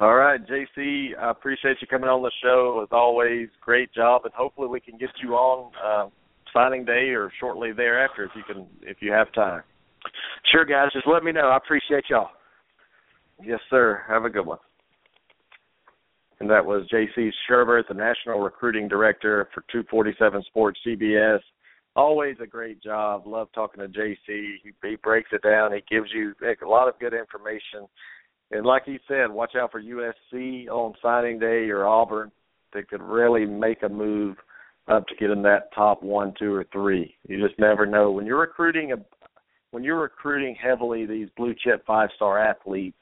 All 0.00 0.14
right, 0.14 0.40
JC, 0.46 1.18
I 1.20 1.30
appreciate 1.32 1.78
you 1.80 1.88
coming 1.88 2.08
on 2.08 2.22
the 2.22 2.30
show. 2.42 2.80
As 2.84 2.88
always, 2.92 3.48
great 3.60 3.92
job, 3.92 4.22
and 4.24 4.32
hopefully 4.34 4.68
we 4.68 4.78
can 4.78 4.96
get 4.98 5.10
you 5.20 5.34
on 5.34 5.72
uh, 5.84 6.08
signing 6.52 6.84
day 6.84 7.10
or 7.10 7.30
shortly 7.40 7.72
thereafter 7.72 8.24
if 8.24 8.30
you 8.34 8.42
can 8.42 8.66
if 8.82 8.98
you 9.00 9.12
have 9.12 9.32
time. 9.32 9.62
Sure, 10.52 10.64
guys. 10.64 10.92
Just 10.92 11.06
let 11.06 11.22
me 11.22 11.32
know. 11.32 11.48
I 11.48 11.56
appreciate 11.56 12.04
y'all. 12.08 12.30
Yes, 13.44 13.60
sir. 13.70 14.02
Have 14.08 14.24
a 14.24 14.30
good 14.30 14.46
one. 14.46 14.58
And 16.40 16.48
that 16.50 16.64
was 16.64 16.86
J.C. 16.90 17.30
Shurburtt, 17.50 17.88
the 17.88 17.94
National 17.94 18.40
Recruiting 18.40 18.86
Director 18.86 19.48
for 19.52 19.62
247 19.72 20.42
Sports 20.46 20.78
CBS. 20.86 21.40
Always 21.96 22.36
a 22.40 22.46
great 22.46 22.80
job. 22.80 23.26
Love 23.26 23.48
talking 23.52 23.80
to 23.80 23.88
J.C. 23.88 24.58
He, 24.62 24.70
he 24.82 24.96
breaks 24.96 25.30
it 25.32 25.42
down. 25.42 25.72
He 25.72 25.82
gives 25.92 26.10
you 26.14 26.32
a 26.42 26.68
lot 26.68 26.88
of 26.88 26.98
good 27.00 27.12
information. 27.12 27.88
And 28.52 28.64
like 28.64 28.84
he 28.86 28.98
said, 29.08 29.30
watch 29.30 29.56
out 29.56 29.72
for 29.72 29.82
USC 29.82 30.68
on 30.68 30.94
signing 31.02 31.40
day 31.40 31.68
or 31.70 31.86
Auburn. 31.86 32.30
They 32.72 32.82
could 32.82 33.02
really 33.02 33.44
make 33.44 33.82
a 33.82 33.88
move 33.88 34.36
up 34.88 35.06
to 35.08 35.14
get 35.16 35.30
in 35.30 35.42
that 35.42 35.72
top 35.74 36.02
one, 36.02 36.34
two, 36.38 36.52
or 36.52 36.66
three. 36.72 37.14
You 37.26 37.46
just 37.46 37.58
never 37.58 37.86
know. 37.86 38.10
When 38.10 38.26
you're 38.26 38.40
recruiting 38.40 38.92
a 38.92 38.96
when 39.70 39.84
you're 39.84 40.00
recruiting 40.00 40.56
heavily 40.60 41.04
these 41.04 41.28
blue 41.36 41.54
chip 41.62 41.84
five 41.86 42.08
star 42.16 42.38
athletes, 42.38 42.96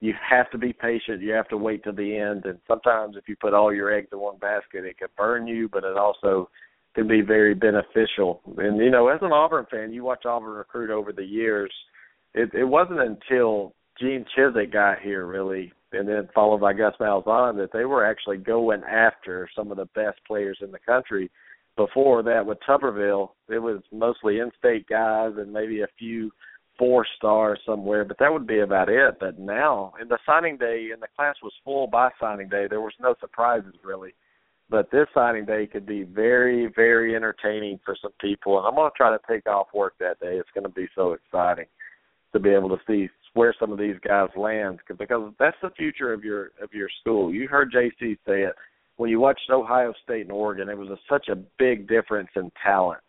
you 0.00 0.14
have 0.28 0.50
to 0.50 0.58
be 0.58 0.72
patient. 0.72 1.20
You 1.20 1.32
have 1.32 1.48
to 1.48 1.58
wait 1.58 1.84
to 1.84 1.92
the 1.92 2.16
end. 2.16 2.46
And 2.46 2.58
sometimes 2.66 3.16
if 3.16 3.28
you 3.28 3.36
put 3.36 3.52
all 3.52 3.72
your 3.72 3.92
eggs 3.92 4.08
in 4.12 4.18
one 4.18 4.38
basket, 4.38 4.84
it 4.84 4.98
can 4.98 5.08
burn 5.16 5.46
you, 5.46 5.68
but 5.68 5.84
it 5.84 5.96
also 5.96 6.48
can 6.94 7.06
be 7.06 7.20
very 7.20 7.54
beneficial. 7.54 8.40
And 8.56 8.78
you 8.78 8.90
know, 8.90 9.08
as 9.08 9.20
an 9.22 9.32
Auburn 9.32 9.66
fan, 9.70 9.92
you 9.92 10.04
watch 10.04 10.24
Auburn 10.24 10.50
recruit 10.50 10.90
over 10.90 11.12
the 11.12 11.24
years. 11.24 11.72
It, 12.34 12.50
it 12.54 12.64
wasn't 12.64 13.00
until 13.00 13.74
Gene 14.00 14.24
Chizik 14.36 14.72
got 14.72 15.00
here 15.00 15.26
really 15.26 15.72
and 15.92 16.08
then 16.08 16.28
followed 16.34 16.60
by 16.60 16.72
Gus 16.72 16.94
Malzahn, 17.00 17.56
that 17.56 17.72
they 17.72 17.84
were 17.84 18.04
actually 18.04 18.36
going 18.36 18.82
after 18.84 19.48
some 19.56 19.70
of 19.70 19.76
the 19.76 19.86
best 19.86 20.18
players 20.26 20.58
in 20.60 20.70
the 20.70 20.78
country. 20.78 21.30
Before 21.76 22.22
that, 22.22 22.44
with 22.46 22.58
Tuberville, 22.68 23.30
it 23.48 23.58
was 23.58 23.82
mostly 23.92 24.38
in-state 24.38 24.86
guys 24.88 25.32
and 25.36 25.52
maybe 25.52 25.82
a 25.82 25.88
few 25.98 26.30
four 26.78 27.04
stars 27.16 27.58
somewhere, 27.66 28.04
but 28.04 28.18
that 28.18 28.32
would 28.32 28.46
be 28.46 28.60
about 28.60 28.88
it. 28.88 29.16
But 29.18 29.38
now, 29.38 29.94
in 30.00 30.08
the 30.08 30.18
signing 30.24 30.56
day, 30.56 30.90
and 30.92 31.02
the 31.02 31.08
class 31.16 31.36
was 31.42 31.52
full 31.64 31.86
by 31.86 32.10
signing 32.20 32.48
day, 32.48 32.66
there 32.68 32.80
was 32.80 32.94
no 33.00 33.14
surprises 33.20 33.74
really. 33.84 34.14
But 34.68 34.90
this 34.92 35.08
signing 35.12 35.46
day 35.46 35.66
could 35.66 35.84
be 35.84 36.04
very, 36.04 36.72
very 36.76 37.16
entertaining 37.16 37.80
for 37.84 37.96
some 38.00 38.12
people, 38.20 38.58
and 38.58 38.66
I'm 38.66 38.76
going 38.76 38.88
to 38.88 38.96
try 38.96 39.10
to 39.10 39.20
take 39.28 39.46
off 39.46 39.66
work 39.74 39.94
that 39.98 40.20
day. 40.20 40.36
It's 40.36 40.48
going 40.54 40.64
to 40.64 40.70
be 40.70 40.86
so 40.94 41.12
exciting 41.12 41.66
to 42.32 42.38
be 42.38 42.50
able 42.50 42.68
to 42.68 42.78
see 42.86 43.08
where 43.34 43.54
some 43.58 43.72
of 43.72 43.78
these 43.78 43.96
guys 44.06 44.28
land 44.36 44.80
because 44.98 45.32
that's 45.38 45.56
the 45.62 45.70
future 45.70 46.12
of 46.12 46.24
your 46.24 46.50
of 46.62 46.72
your 46.72 46.88
school. 47.00 47.32
You 47.32 47.48
heard 47.48 47.72
JC 47.72 48.16
say 48.26 48.42
it 48.42 48.54
when 48.96 49.10
you 49.10 49.20
watched 49.20 49.50
Ohio 49.50 49.92
State 50.04 50.22
and 50.22 50.32
Oregon. 50.32 50.68
It 50.68 50.76
was 50.76 50.88
a, 50.88 50.98
such 51.08 51.28
a 51.28 51.36
big 51.58 51.88
difference 51.88 52.30
in 52.36 52.50
talent. 52.62 53.00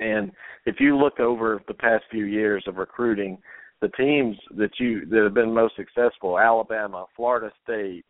And 0.00 0.32
if 0.66 0.76
you 0.80 0.96
look 0.96 1.20
over 1.20 1.62
the 1.68 1.74
past 1.74 2.04
few 2.10 2.24
years 2.24 2.64
of 2.66 2.76
recruiting, 2.76 3.38
the 3.80 3.88
teams 3.88 4.36
that 4.56 4.70
you 4.78 5.04
that 5.06 5.22
have 5.22 5.34
been 5.34 5.52
most 5.52 5.76
successful, 5.76 6.38
Alabama, 6.38 7.06
Florida 7.16 7.50
State, 7.62 8.04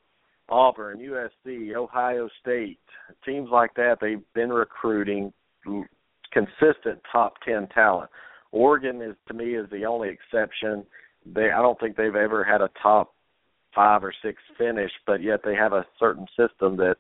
Auburn, 0.49 0.99
USC, 0.99 1.75
Ohio 1.75 2.29
State, 2.41 2.79
teams 3.25 3.49
like 3.51 3.75
that, 3.75 3.97
they've 4.01 4.23
been 4.35 4.51
recruiting 4.51 5.33
consistent 6.33 7.01
top 7.11 7.35
10 7.47 7.69
talent. 7.69 8.11
Oregon 8.53 9.03
is 9.03 9.17
to 9.29 9.35
me 9.35 9.57
is 9.57 9.69
the 9.71 9.85
only 9.85 10.11
exception 10.11 10.85
they 11.25 11.51
I 11.51 11.63
don't 11.63 11.79
think 11.81 11.97
they've 11.97 12.15
ever 12.15 12.45
had 12.45 12.61
a 12.61 12.71
top 12.83 13.15
five 13.75 14.05
or 14.05 14.13
six 14.23 14.41
finish, 14.57 14.91
but 15.07 15.23
yet 15.23 15.41
they 15.45 15.55
have 15.55 15.73
a 15.73 15.87
certain 15.99 16.27
system 16.37 16.77
that 16.77 16.97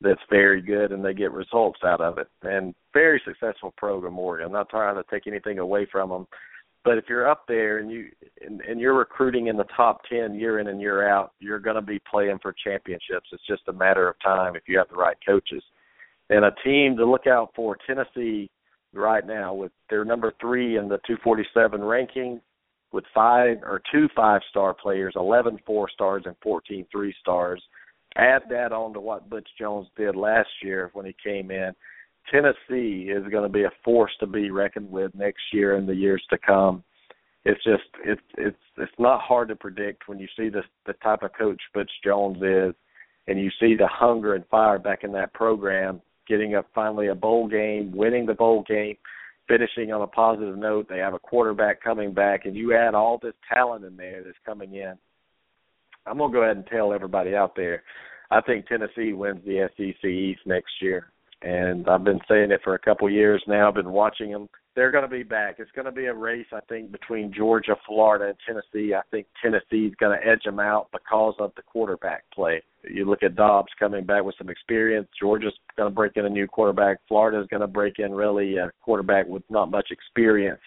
that's 0.00 0.20
very 0.30 0.60
good 0.60 0.92
and 0.92 1.04
they 1.04 1.14
get 1.14 1.32
results 1.32 1.80
out 1.84 2.00
of 2.00 2.18
it. 2.18 2.28
And 2.42 2.74
very 2.92 3.20
successful 3.24 3.74
program, 3.76 4.18
Oregon. 4.18 4.46
I'm 4.46 4.52
not 4.52 4.68
trying 4.68 4.94
to 4.94 5.04
take 5.10 5.26
anything 5.26 5.58
away 5.58 5.88
from 5.90 6.10
them, 6.10 6.26
but 6.84 6.98
if 6.98 7.04
you're 7.08 7.28
up 7.28 7.44
there 7.48 7.78
and 7.78 7.90
you 7.90 8.08
and, 8.44 8.60
and 8.60 8.80
you're 8.80 8.96
recruiting 8.96 9.48
in 9.48 9.56
the 9.56 9.66
top 9.76 10.02
ten 10.10 10.34
year 10.34 10.58
in 10.58 10.68
and 10.68 10.80
year 10.80 11.08
out, 11.08 11.32
you're 11.40 11.58
going 11.58 11.76
to 11.76 11.82
be 11.82 12.00
playing 12.10 12.38
for 12.40 12.54
championships. 12.64 13.28
It's 13.32 13.46
just 13.48 13.62
a 13.68 13.72
matter 13.72 14.08
of 14.08 14.16
time 14.22 14.56
if 14.56 14.62
you 14.66 14.78
have 14.78 14.88
the 14.88 14.96
right 14.96 15.16
coaches. 15.26 15.62
And 16.30 16.44
a 16.44 16.54
team 16.64 16.96
to 16.98 17.06
look 17.06 17.26
out 17.26 17.50
for 17.56 17.76
Tennessee 17.86 18.50
right 18.92 19.26
now 19.26 19.54
with 19.54 19.72
their 19.90 20.04
number 20.04 20.32
three 20.40 20.76
in 20.76 20.88
the 20.88 20.98
247 21.06 21.82
ranking 21.82 22.40
with 22.92 23.04
five 23.14 23.58
or 23.62 23.82
two 23.92 24.08
five 24.16 24.40
star 24.50 24.74
players, 24.74 25.14
eleven 25.16 25.58
four 25.66 25.88
stars, 25.90 26.22
and 26.26 26.36
fourteen 26.42 26.86
three 26.90 27.14
stars. 27.20 27.62
Add 28.16 28.42
that 28.50 28.72
on 28.72 28.94
to 28.94 29.00
what 29.00 29.28
Butch 29.28 29.48
Jones 29.58 29.88
did 29.96 30.16
last 30.16 30.48
year 30.62 30.90
when 30.94 31.06
he 31.06 31.14
came 31.22 31.50
in. 31.50 31.72
Tennessee 32.30 33.10
is 33.10 33.26
going 33.30 33.42
to 33.44 33.48
be 33.48 33.64
a 33.64 33.72
force 33.84 34.12
to 34.20 34.26
be 34.26 34.50
reckoned 34.50 34.90
with 34.90 35.14
next 35.14 35.42
year 35.52 35.76
and 35.76 35.88
the 35.88 35.94
years 35.94 36.22
to 36.30 36.38
come. 36.38 36.82
It's 37.44 37.62
just 37.64 37.84
it's 38.04 38.20
it's 38.36 38.56
it's 38.76 38.92
not 38.98 39.20
hard 39.20 39.48
to 39.48 39.56
predict 39.56 40.08
when 40.08 40.18
you 40.18 40.28
see 40.36 40.48
the 40.48 40.62
the 40.86 40.94
type 40.94 41.22
of 41.22 41.32
coach 41.38 41.60
Butch 41.72 41.90
Jones 42.04 42.38
is, 42.42 42.74
and 43.26 43.38
you 43.38 43.50
see 43.60 43.74
the 43.74 43.86
hunger 43.86 44.34
and 44.34 44.46
fire 44.46 44.78
back 44.78 45.04
in 45.04 45.12
that 45.12 45.32
program, 45.34 46.00
getting 46.26 46.54
up 46.54 46.66
finally 46.74 47.08
a 47.08 47.14
bowl 47.14 47.48
game, 47.48 47.92
winning 47.94 48.26
the 48.26 48.34
bowl 48.34 48.64
game 48.66 48.96
finishing 49.48 49.92
on 49.92 50.02
a 50.02 50.06
positive 50.06 50.56
note. 50.56 50.86
They 50.88 50.98
have 50.98 51.14
a 51.14 51.18
quarterback 51.18 51.82
coming 51.82 52.12
back, 52.12 52.44
and 52.44 52.54
you 52.54 52.74
add 52.74 52.94
all 52.94 53.18
this 53.20 53.34
talent 53.52 53.84
in 53.84 53.96
there 53.96 54.22
that's 54.24 54.36
coming 54.44 54.74
in. 54.74 54.94
I'm 56.06 56.18
gonna 56.18 56.32
go 56.32 56.42
ahead 56.42 56.56
and 56.56 56.66
tell 56.66 56.92
everybody 56.92 57.34
out 57.34 57.56
there. 57.56 57.82
I 58.30 58.40
think 58.42 58.66
Tennessee 58.66 59.12
wins 59.12 59.44
the 59.44 59.68
SEC 59.76 60.04
East 60.04 60.40
next 60.46 60.72
year, 60.80 61.10
and 61.42 61.88
I've 61.88 62.04
been 62.04 62.20
saying 62.28 62.50
it 62.50 62.60
for 62.62 62.74
a 62.74 62.78
couple 62.78 63.10
years 63.10 63.42
now. 63.46 63.68
I've 63.68 63.74
been 63.74 63.92
watching 63.92 64.30
them 64.30 64.48
they're 64.78 64.92
going 64.92 65.02
to 65.02 65.08
be 65.08 65.24
back. 65.24 65.56
It's 65.58 65.72
going 65.72 65.86
to 65.86 65.92
be 65.92 66.04
a 66.04 66.14
race, 66.14 66.46
I 66.52 66.60
think, 66.68 66.92
between 66.92 67.34
Georgia, 67.34 67.74
Florida, 67.84 68.26
and 68.26 68.36
Tennessee. 68.46 68.94
I 68.94 69.00
think 69.10 69.26
Tennessee's 69.42 69.92
going 69.98 70.16
to 70.16 70.24
edge 70.24 70.44
them 70.44 70.60
out 70.60 70.86
because 70.92 71.34
of 71.40 71.50
the 71.56 71.62
quarterback 71.62 72.22
play. 72.32 72.62
You 72.88 73.04
look 73.04 73.24
at 73.24 73.34
Dobbs 73.34 73.72
coming 73.76 74.06
back 74.06 74.22
with 74.22 74.36
some 74.38 74.48
experience. 74.48 75.08
Georgia's 75.20 75.52
going 75.76 75.90
to 75.90 75.94
break 75.94 76.12
in 76.14 76.26
a 76.26 76.30
new 76.30 76.46
quarterback. 76.46 76.98
Florida's 77.08 77.48
going 77.50 77.60
to 77.60 77.66
break 77.66 77.98
in 77.98 78.12
really 78.12 78.56
a 78.56 78.70
quarterback 78.80 79.26
with 79.26 79.42
not 79.50 79.68
much 79.68 79.88
experience. 79.90 80.60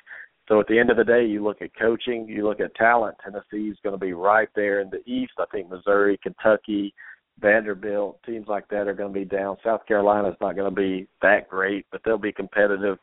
So 0.50 0.60
at 0.60 0.68
the 0.68 0.78
end 0.78 0.90
of 0.90 0.98
the 0.98 1.06
day, 1.06 1.26
you 1.26 1.42
look 1.42 1.62
at 1.62 1.70
coaching, 1.80 2.28
you 2.28 2.46
look 2.46 2.60
at 2.60 2.76
talent. 2.76 3.16
Tennessee's 3.24 3.78
going 3.82 3.98
to 3.98 4.06
be 4.06 4.12
right 4.12 4.50
there 4.58 4.82
in 4.82 4.90
the 4.90 5.10
East. 5.10 5.32
I 5.40 5.46
think 5.54 5.70
Missouri, 5.70 6.20
Kentucky, 6.22 6.94
Vanderbilt, 7.40 8.20
teams 8.26 8.50
like 8.50 8.68
that 8.72 8.90
are 8.90 8.94
going 8.94 9.14
to 9.14 9.20
be 9.20 9.24
down. 9.24 9.56
South 9.64 9.86
Carolina's 9.88 10.36
not 10.42 10.58
going 10.58 10.70
to 10.70 10.76
be 10.76 11.08
that 11.22 11.48
great, 11.48 11.86
but 11.94 12.02
they'll 12.04 12.18
be 12.18 12.34
competitive 12.34 12.98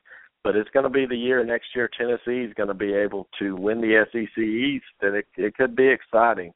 but 0.48 0.56
it's 0.56 0.70
going 0.70 0.84
to 0.84 0.88
be 0.88 1.04
the 1.04 1.14
year 1.14 1.44
next 1.44 1.66
year 1.76 1.90
Tennessee 1.94 2.42
is 2.42 2.54
going 2.54 2.68
to 2.70 2.74
be 2.74 2.94
able 2.94 3.28
to 3.38 3.54
win 3.54 3.82
the 3.82 4.02
SEC 4.10 4.42
East, 4.42 4.86
and 5.02 5.14
it, 5.14 5.26
it 5.36 5.54
could 5.54 5.76
be 5.76 5.86
exciting. 5.86 6.54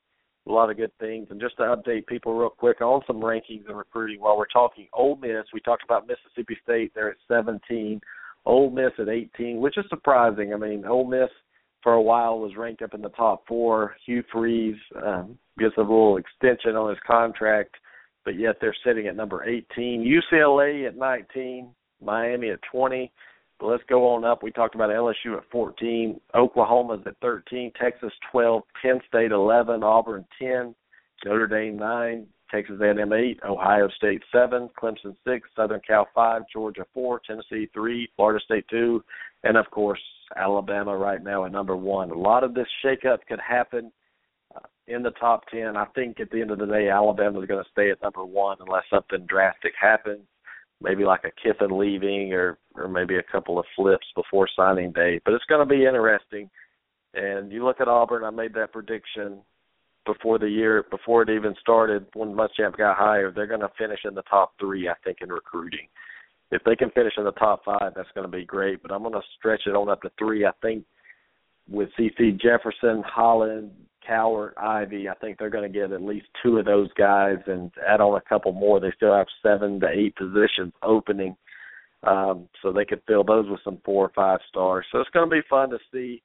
a 0.49 0.51
lot 0.51 0.71
of 0.71 0.79
good 0.79 0.93
things. 0.99 1.27
And 1.29 1.39
just 1.39 1.59
to 1.59 1.65
update 1.65 2.07
people 2.07 2.33
real 2.33 2.49
quick 2.49 2.81
on 2.81 3.03
some 3.07 3.21
rankings 3.21 3.69
and 3.69 3.77
recruiting 3.77 4.19
while 4.19 4.39
we're 4.39 4.47
talking 4.47 4.89
Ole 4.95 5.17
Miss, 5.17 5.45
we 5.53 5.61
talked 5.61 5.85
about 5.85 6.09
Mississippi 6.09 6.57
State. 6.63 6.93
They're 6.95 7.11
at 7.11 7.19
17. 7.29 8.01
Ole 8.47 8.71
Miss 8.71 8.93
at 8.99 9.11
18, 9.11 9.61
which 9.61 9.77
is 9.77 9.85
surprising. 9.91 10.55
I 10.55 10.57
mean, 10.57 10.87
Ole 10.87 11.07
Miss 11.07 11.29
for 11.83 11.93
a 11.93 12.01
while 12.01 12.39
was 12.39 12.57
ranked 12.57 12.81
up 12.81 12.95
in 12.95 13.03
the 13.03 13.11
top 13.11 13.47
four. 13.47 13.95
Hugh 14.07 14.25
Freeze 14.33 14.81
um, 15.05 15.39
gets 15.59 15.77
a 15.77 15.81
little 15.81 16.17
extension 16.17 16.77
on 16.77 16.89
his 16.89 16.99
contract, 17.07 17.75
but 18.25 18.39
yet 18.39 18.57
they're 18.59 18.75
sitting 18.87 19.07
at 19.07 19.17
number 19.17 19.45
18. 19.45 20.01
UCLA 20.33 20.89
at 20.89 20.97
19, 20.97 21.69
Miami 22.01 22.49
at 22.49 22.61
20. 22.73 23.13
But 23.63 23.69
let's 23.69 23.85
go 23.89 24.09
on 24.09 24.25
up. 24.25 24.43
We 24.43 24.51
talked 24.51 24.75
about 24.75 24.91
LSU 24.91 25.37
at 25.37 25.45
14, 25.53 26.21
Oklahoma's 26.35 27.07
at 27.07 27.15
13, 27.23 27.71
Texas 27.81 28.13
12, 28.33 28.63
Penn 28.83 28.99
State 29.07 29.31
11, 29.31 29.85
Auburn 29.85 30.25
10, 30.41 30.75
Notre 31.25 31.47
Dame 31.47 31.77
9, 31.77 32.27
Texas 32.51 32.81
A&M 32.83 33.13
8, 33.13 33.39
Ohio 33.49 33.89
State 33.97 34.21
7, 34.33 34.69
Clemson 34.77 35.15
6, 35.25 35.49
Southern 35.55 35.81
Cal 35.87 36.09
5, 36.13 36.43
Georgia 36.53 36.85
4, 36.93 37.21
Tennessee 37.25 37.69
3, 37.73 38.09
Florida 38.17 38.41
State 38.45 38.65
2, 38.69 39.01
and 39.45 39.57
of 39.57 39.71
course 39.71 40.01
Alabama 40.35 40.97
right 40.97 41.23
now 41.23 41.45
at 41.45 41.53
number 41.53 41.77
1. 41.77 42.11
A 42.11 42.15
lot 42.15 42.43
of 42.43 42.55
this 42.55 42.67
shakeup 42.85 43.19
could 43.29 43.39
happen 43.41 43.93
uh, 44.57 44.67
in 44.89 45.05
the 45.05 45.13
top 45.13 45.45
10. 45.53 45.77
I 45.77 45.85
think 45.95 46.19
at 46.19 46.33
the 46.33 46.41
end 46.41 46.51
of 46.51 46.59
the 46.59 46.67
day 46.67 46.89
Alabama 46.89 47.39
is 47.41 47.47
going 47.47 47.63
to 47.63 47.71
stay 47.71 47.93
at 47.93 48.03
number 48.03 48.25
1 48.25 48.57
unless 48.59 48.83
something 48.91 49.25
drastic 49.27 49.75
happens 49.81 50.27
maybe 50.83 51.05
like 51.05 51.25
a 51.25 51.31
Kiffin 51.43 51.79
leaving 51.79 52.33
or 52.33 52.59
or 52.75 52.89
maybe 52.89 53.17
a 53.17 53.23
couple 53.23 53.59
of 53.59 53.67
flips 53.77 54.07
before 54.15 54.49
signing 54.57 54.93
day. 54.93 55.21
But 55.25 55.35
it's 55.35 55.45
going 55.45 55.67
to 55.67 55.75
be 55.75 55.85
interesting. 55.85 56.51
And 57.15 57.53
you 57.53 57.65
look 57.65 57.81
at 57.81 57.89
Auburn. 57.89 58.25
I 58.25 58.31
made 58.31 58.55
that 58.55 58.73
prediction 58.73 59.41
before 60.07 60.39
the 60.39 60.49
year 60.49 60.85
before 60.91 61.23
it 61.23 61.31
even 61.31 61.55
started 61.61 62.07
when 62.15 62.35
Muschamp 62.35 62.77
got 62.77 62.97
hired. 62.97 63.35
They're 63.35 63.47
going 63.47 63.61
to 63.61 63.71
finish 63.79 64.01
in 64.05 64.15
the 64.15 64.23
top 64.23 64.55
three, 64.59 64.89
I 64.89 64.95
think, 65.05 65.19
in 65.21 65.29
recruiting. 65.29 65.89
If 66.51 66.63
they 66.65 66.77
can 66.77 66.91
finish 66.91 67.15
in 67.17 67.25
the 67.25 67.33
top 67.33 67.65
five, 67.65 67.93
that's 67.95 68.11
going 68.15 68.31
to 68.31 68.37
be 68.37 68.45
great. 68.45 68.83
But 68.83 68.93
I'm 68.93 69.03
going 69.03 69.15
to 69.15 69.23
stretch 69.39 69.63
it 69.67 69.77
on 69.77 69.89
up 69.89 70.03
to 70.03 70.11
three. 70.19 70.45
I 70.45 70.53
think 70.61 70.85
with 71.69 71.89
CeCe 71.99 72.41
Jefferson, 72.41 73.03
Holland, 73.07 73.71
Cowart, 74.07 74.55
Ivey, 74.57 75.09
I 75.09 75.15
think 75.15 75.39
they're 75.39 75.51
going 75.51 75.71
to 75.71 75.79
get 75.79 75.93
at 75.93 76.03
least 76.03 76.27
two 76.43 76.59
of 76.59 76.65
those 76.65 76.93
guys 76.95 77.39
and 77.47 77.71
add 77.87 78.01
on 78.01 78.17
a 78.17 78.29
couple 78.29 78.53
more. 78.53 78.81
They 78.81 78.93
still 78.97 79.15
have 79.15 79.27
seven 79.43 79.81
to 79.81 79.89
eight 79.89 80.17
positions 80.17 80.73
opening, 80.83 81.37
um, 82.03 82.49
so 82.61 82.73
they 82.73 82.85
could 82.85 83.03
fill 83.07 83.25
those 83.25 83.49
with 83.49 83.61
some 83.65 83.79
four 83.85 84.05
or 84.05 84.13
five 84.15 84.41
stars. 84.49 84.87
So 84.91 84.99
it's 84.99 85.11
going 85.11 85.29
to 85.29 85.35
be 85.35 85.43
fun 85.49 85.71
to 85.71 85.79
see. 85.93 86.23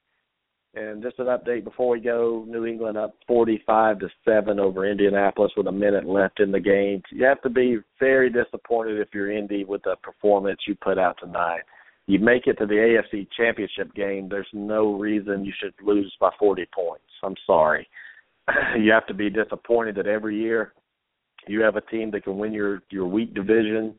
And 0.74 1.02
just 1.02 1.18
an 1.18 1.26
update 1.26 1.64
before 1.64 1.90
we 1.90 2.00
go: 2.00 2.44
New 2.46 2.66
England 2.66 2.98
up 2.98 3.14
45 3.26 4.00
to 4.00 4.08
seven 4.24 4.60
over 4.60 4.84
Indianapolis 4.86 5.52
with 5.56 5.66
a 5.66 5.72
minute 5.72 6.04
left 6.04 6.40
in 6.40 6.52
the 6.52 6.60
game. 6.60 7.02
You 7.10 7.24
have 7.24 7.40
to 7.42 7.48
be 7.48 7.78
very 7.98 8.30
disappointed 8.30 9.00
if 9.00 9.08
you're 9.14 9.32
Indy 9.32 9.64
with 9.64 9.82
the 9.82 9.96
performance 10.02 10.60
you 10.66 10.74
put 10.74 10.98
out 10.98 11.16
tonight 11.20 11.62
you 12.08 12.18
make 12.18 12.46
it 12.46 12.54
to 12.54 12.66
the 12.66 12.74
AFC 13.12 13.28
Championship 13.36 13.94
game, 13.94 14.30
there's 14.30 14.48
no 14.54 14.94
reason 14.94 15.44
you 15.44 15.52
should 15.60 15.74
lose 15.84 16.10
by 16.18 16.30
40 16.38 16.66
points. 16.74 17.04
I'm 17.22 17.34
sorry. 17.46 17.86
you 18.78 18.90
have 18.90 19.06
to 19.08 19.14
be 19.14 19.28
disappointed 19.28 19.94
that 19.96 20.06
every 20.06 20.40
year 20.40 20.72
you 21.46 21.60
have 21.60 21.76
a 21.76 21.82
team 21.82 22.10
that 22.12 22.24
can 22.24 22.38
win 22.38 22.52
your 22.54 22.82
your 22.88 23.06
weak 23.06 23.34
division, 23.34 23.94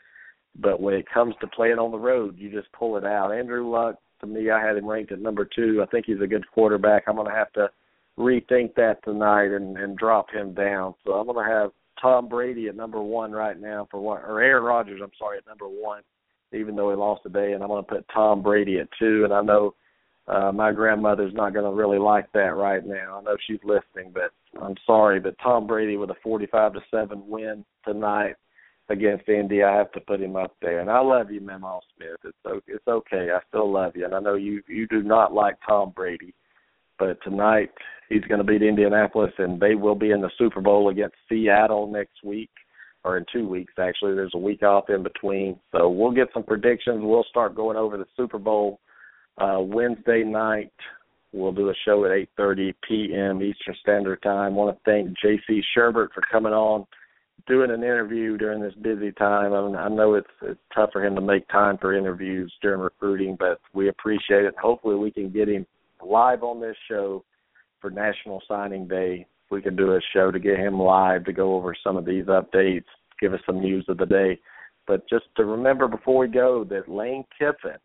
but 0.60 0.82
when 0.82 0.96
it 0.96 1.06
comes 1.14 1.36
to 1.40 1.48
playing 1.48 1.78
on 1.78 1.92
the 1.92 2.00
road, 2.00 2.36
you 2.36 2.50
just 2.50 2.72
pull 2.74 2.98
it 2.98 3.06
out. 3.06 3.32
Andrew 3.32 3.70
Luck, 3.70 3.98
to 4.22 4.28
me, 4.28 4.50
I 4.50 4.60
had 4.60 4.76
him 4.76 4.88
ranked 4.88 5.12
at 5.12 5.22
number 5.22 5.46
two. 5.46 5.84
I 5.84 5.86
think 5.86 6.08
he's 6.08 6.22
a 6.22 6.28
good 6.28 6.50
quarterback. 6.50 7.04
I'm 7.06 7.16
going 7.16 7.28
to 7.28 7.34
have 7.34 7.54
to 7.54 7.70
rethink 8.18 8.74
that 8.74 9.04
tonight 9.04 9.52
and 9.52 9.78
and 9.78 9.96
drop 9.96 10.32
him 10.32 10.56
down. 10.56 10.96
So 11.06 11.14
I'm 11.14 11.28
going 11.28 11.46
to 11.46 11.54
have 11.54 11.72
Tom 12.02 12.28
Brady 12.28 12.70
at 12.70 12.76
number 12.76 13.04
one 13.04 13.32
right 13.32 13.60
now 13.60 13.88
for 13.92 14.00
one, 14.00 14.24
or 14.24 14.42
Aaron 14.42 14.64
Rodgers. 14.64 15.00
I'm 15.04 15.12
sorry, 15.20 15.38
at 15.38 15.46
number 15.46 15.68
one 15.68 16.02
even 16.54 16.76
though 16.76 16.90
he 16.90 16.96
lost 16.96 17.24
today. 17.24 17.54
And 17.54 17.64
I'm 17.64 17.70
going 17.70 17.84
to 17.84 17.90
put 17.90 18.06
Tom 18.14 18.42
Brady 18.42 18.80
at 18.80 18.90
two. 19.00 19.24
And 19.24 19.34
I 19.34 19.42
know 19.42 19.76
uh, 20.28 20.52
my 20.52 20.72
grandmother's 20.72 21.34
not 21.34 21.54
going 21.54 21.66
to 21.66 21.76
really 21.76 21.98
like 21.98 22.32
that 22.34 22.56
right 22.56 22.86
now. 22.86 23.20
I 23.20 23.24
know 23.24 23.38
she's 23.48 23.60
listening, 23.64 24.14
but 24.14 24.32
I'm 24.62 24.76
sorry. 24.86 25.20
But 25.20 25.36
Tom 25.42 25.68
Brady 25.68 25.98
with 25.98 26.12
a 26.12 26.16
45 26.22 26.74
to 26.74 26.80
seven 26.92 27.24
win 27.28 27.66
tonight 27.86 28.36
against 28.90 29.30
Indy, 29.30 29.64
I 29.64 29.76
have 29.76 29.92
to 29.94 30.02
put 30.02 30.22
him 30.22 30.36
up 30.36 30.56
there. 30.62 30.80
And 30.80 30.90
I 30.90 31.00
love 31.00 31.32
you, 31.32 31.42
Memo 31.42 31.80
Smith. 31.96 32.18
It's 32.24 32.64
it's 32.68 32.88
okay. 32.88 33.30
I 33.34 33.40
still 33.48 33.72
love 33.72 33.96
you, 33.96 34.06
and 34.06 34.16
I 34.16 34.20
know 34.20 34.36
you 34.36 34.62
you 34.68 34.88
do 34.88 35.04
not 35.04 35.34
like 35.34 35.56
Tom 35.68 35.94
Brady, 35.96 36.34
but 36.98 37.22
tonight 37.24 37.72
he's 38.10 38.24
going 38.24 38.40
to 38.40 38.44
beat 38.44 38.64
Indianapolis, 38.64 39.34
and 39.38 39.60
they 39.60 39.76
will 39.76 39.96
be 39.96 40.12
in 40.12 40.22
the 40.22 40.32
Super 40.38 40.62
Bowl 40.62 40.90
against 40.90 41.16
Seattle 41.28 41.92
next 41.92 42.24
week 42.24 42.50
or 43.04 43.18
in 43.18 43.26
two 43.32 43.48
weeks 43.48 43.74
actually. 43.80 44.16
There's 44.16 44.34
a 44.34 44.40
week 44.40 44.64
off 44.64 44.90
in 44.90 45.04
between, 45.04 45.60
so 45.72 45.90
we'll 45.90 46.12
get 46.12 46.30
some 46.34 46.44
predictions. 46.44 47.00
We'll 47.02 47.26
start 47.30 47.56
going 47.56 47.78
over 47.78 47.98
the 47.98 48.06
Super 48.18 48.38
Bowl 48.38 48.80
uh, 49.38 49.60
Wednesday 49.60 50.24
night. 50.24 50.74
We'll 51.32 51.52
do 51.52 51.70
a 51.70 51.74
show 51.86 52.06
at 52.06 52.12
8:30 52.12 52.74
p.m. 52.88 53.42
Eastern 53.42 53.76
Standard 53.82 54.22
Time. 54.24 54.56
Want 54.56 54.76
to 54.76 54.82
thank 54.84 55.10
J.C. 55.20 55.62
Shurburtt 55.76 56.12
for 56.12 56.24
coming 56.32 56.54
on, 56.54 56.88
doing 57.48 57.70
an 57.70 57.84
interview 57.84 58.36
during 58.36 58.62
this 58.62 58.74
busy 58.82 59.12
time. 59.12 59.54
I, 59.54 59.62
mean, 59.62 59.76
I 59.76 59.90
know 59.90 60.16
it's 60.16 60.28
it's 60.42 60.60
tough 60.74 60.90
for 60.92 61.06
him 61.06 61.16
to 61.16 61.22
make 61.22 61.48
time 61.50 61.78
for 61.78 61.94
interviews 61.94 62.52
during 62.62 62.82
recruiting, 62.82 63.38
but 63.40 63.60
we 63.74 63.90
appreciate 63.90 64.46
it. 64.46 64.56
Hopefully, 64.60 64.96
we 64.96 65.12
can 65.12 65.30
get 65.30 65.48
him 65.48 65.68
live 66.04 66.44
on 66.44 66.60
this 66.60 66.78
show 66.90 67.24
for 67.80 67.92
National 67.92 68.42
Signing 68.48 68.88
Day 68.88 69.26
we 69.50 69.62
could 69.62 69.78
do 69.78 69.94
a 69.94 70.00
show 70.14 70.32
to 70.32 70.40
get 70.40 70.60
him 70.60 70.80
live 70.80 71.26
to 71.26 71.34
go 71.34 71.56
over 71.56 71.76
some 71.84 71.98
of 71.98 72.06
these 72.06 72.26
updates, 72.26 72.86
give 73.20 73.34
us 73.34 73.40
some 73.46 73.62
news 73.62 73.86
of 73.88 73.98
the 73.98 74.06
day. 74.06 74.40
But 74.88 75.08
just 75.10 75.26
to 75.38 75.46
remember 75.46 75.88
before 75.88 76.20
we 76.20 76.28
go 76.28 76.64
that 76.66 76.90
Lane 76.90 77.24
Kiffin, 77.38 77.78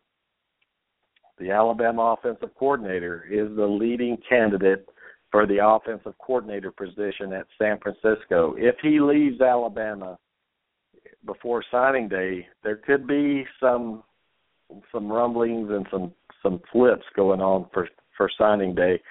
the 1.37 1.51
Alabama 1.51 2.15
offensive 2.17 2.55
coordinator, 2.57 3.25
is 3.29 3.55
the 3.55 3.65
leading 3.65 4.17
candidate 4.27 4.87
for 5.31 5.45
the 5.45 5.65
offensive 5.65 6.13
coordinator 6.17 6.71
position 6.71 7.33
at 7.33 7.45
San 7.59 7.77
Francisco. 7.79 8.55
If 8.57 8.75
he 8.81 8.99
leaves 8.99 9.41
Alabama 9.41 10.17
before 11.25 11.63
signing 11.69 12.07
day, 12.07 12.47
there 12.63 12.77
could 12.77 13.05
be 13.05 13.45
some 13.59 14.03
some 14.91 15.11
rumblings 15.11 15.69
and 15.69 15.85
some 15.91 16.13
some 16.41 16.61
flips 16.71 17.05
going 17.15 17.41
on 17.41 17.67
for 17.73 17.87
for 18.17 18.29
signing 18.37 18.73
day. 18.73 19.01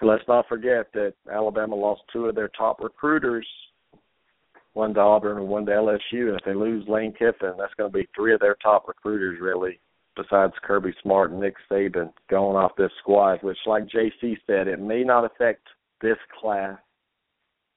And 0.00 0.10
let's 0.10 0.24
not 0.26 0.48
forget 0.48 0.92
that 0.94 1.14
Alabama 1.32 1.74
lost 1.74 2.02
two 2.12 2.26
of 2.26 2.34
their 2.34 2.48
top 2.48 2.80
recruiters, 2.80 3.46
one 4.72 4.92
to 4.94 5.00
Auburn 5.00 5.38
and 5.38 5.48
one 5.48 5.66
to 5.66 5.72
LSU. 5.72 6.28
And 6.28 6.38
if 6.38 6.44
they 6.44 6.54
lose 6.54 6.86
Lane 6.88 7.12
Kiffin, 7.12 7.54
that's 7.58 7.74
going 7.74 7.90
to 7.90 7.98
be 7.98 8.08
three 8.14 8.34
of 8.34 8.40
their 8.40 8.56
top 8.62 8.88
recruiters, 8.88 9.40
really, 9.40 9.78
besides 10.16 10.52
Kirby 10.62 10.92
Smart 11.02 11.30
and 11.30 11.40
Nick 11.40 11.54
Saban 11.70 12.12
going 12.28 12.56
off 12.56 12.72
this 12.76 12.90
squad, 13.00 13.42
which, 13.42 13.58
like 13.66 13.86
JC 13.88 14.36
said, 14.46 14.68
it 14.68 14.80
may 14.80 15.04
not 15.04 15.24
affect 15.24 15.62
this 16.00 16.18
class, 16.40 16.78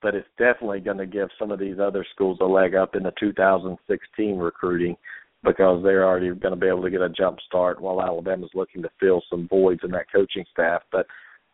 but 0.01 0.15
it's 0.15 0.27
definitely 0.37 0.79
going 0.79 0.97
to 0.97 1.05
give 1.05 1.29
some 1.39 1.51
of 1.51 1.59
these 1.59 1.79
other 1.79 2.05
schools 2.13 2.39
a 2.41 2.45
leg 2.45 2.75
up 2.75 2.95
in 2.95 3.03
the 3.03 3.13
2016 3.19 4.37
recruiting 4.37 4.95
because 5.43 5.83
they're 5.83 6.05
already 6.05 6.29
going 6.33 6.53
to 6.53 6.59
be 6.59 6.67
able 6.67 6.81
to 6.81 6.89
get 6.89 7.01
a 7.01 7.09
jump 7.09 7.39
start 7.45 7.79
while 7.79 8.01
Alabama's 8.01 8.49
looking 8.53 8.81
to 8.81 8.89
fill 8.99 9.23
some 9.29 9.47
voids 9.47 9.81
in 9.83 9.91
that 9.91 10.11
coaching 10.11 10.45
staff. 10.51 10.81
But 10.91 11.05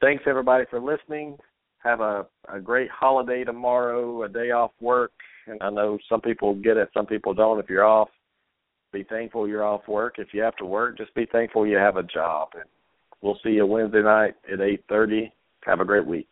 thanks 0.03 0.23
everybody 0.27 0.65
for 0.69 0.81
listening. 0.81 1.38
Have 1.80 2.01
a, 2.01 2.25
a 2.51 2.59
great 2.59 2.89
holiday 2.89 3.43
tomorrow, 3.43 4.23
a 4.23 4.30
day 4.30 4.51
off 4.51 4.71
work. 4.81 5.13
And 5.47 5.61
I 5.61 5.69
know 5.69 5.97
some 6.09 6.21
people 6.21 6.55
get 6.55 6.77
it, 6.77 6.89
some 6.93 7.05
people 7.05 7.34
don't. 7.34 7.59
If 7.59 7.69
you're 7.69 7.85
off, 7.85 8.09
be 8.91 9.03
thankful 9.03 9.47
you're 9.47 9.65
off 9.65 9.88
work. 9.88 10.15
If 10.17 10.34
you 10.34 10.41
have 10.41 10.55
to 10.57 10.65
work, 10.65 10.97
just 10.97 11.15
be 11.15 11.25
thankful 11.31 11.65
you 11.65 11.77
have 11.77 11.97
a 11.97 12.03
job. 12.03 12.49
And 12.55 12.65
we'll 13.21 13.39
see 13.43 13.51
you 13.51 13.65
Wednesday 13.65 14.03
night 14.03 14.35
at 14.51 14.59
8:30. 14.59 15.31
Have 15.65 15.80
a 15.80 15.85
great 15.85 16.05
week. 16.05 16.27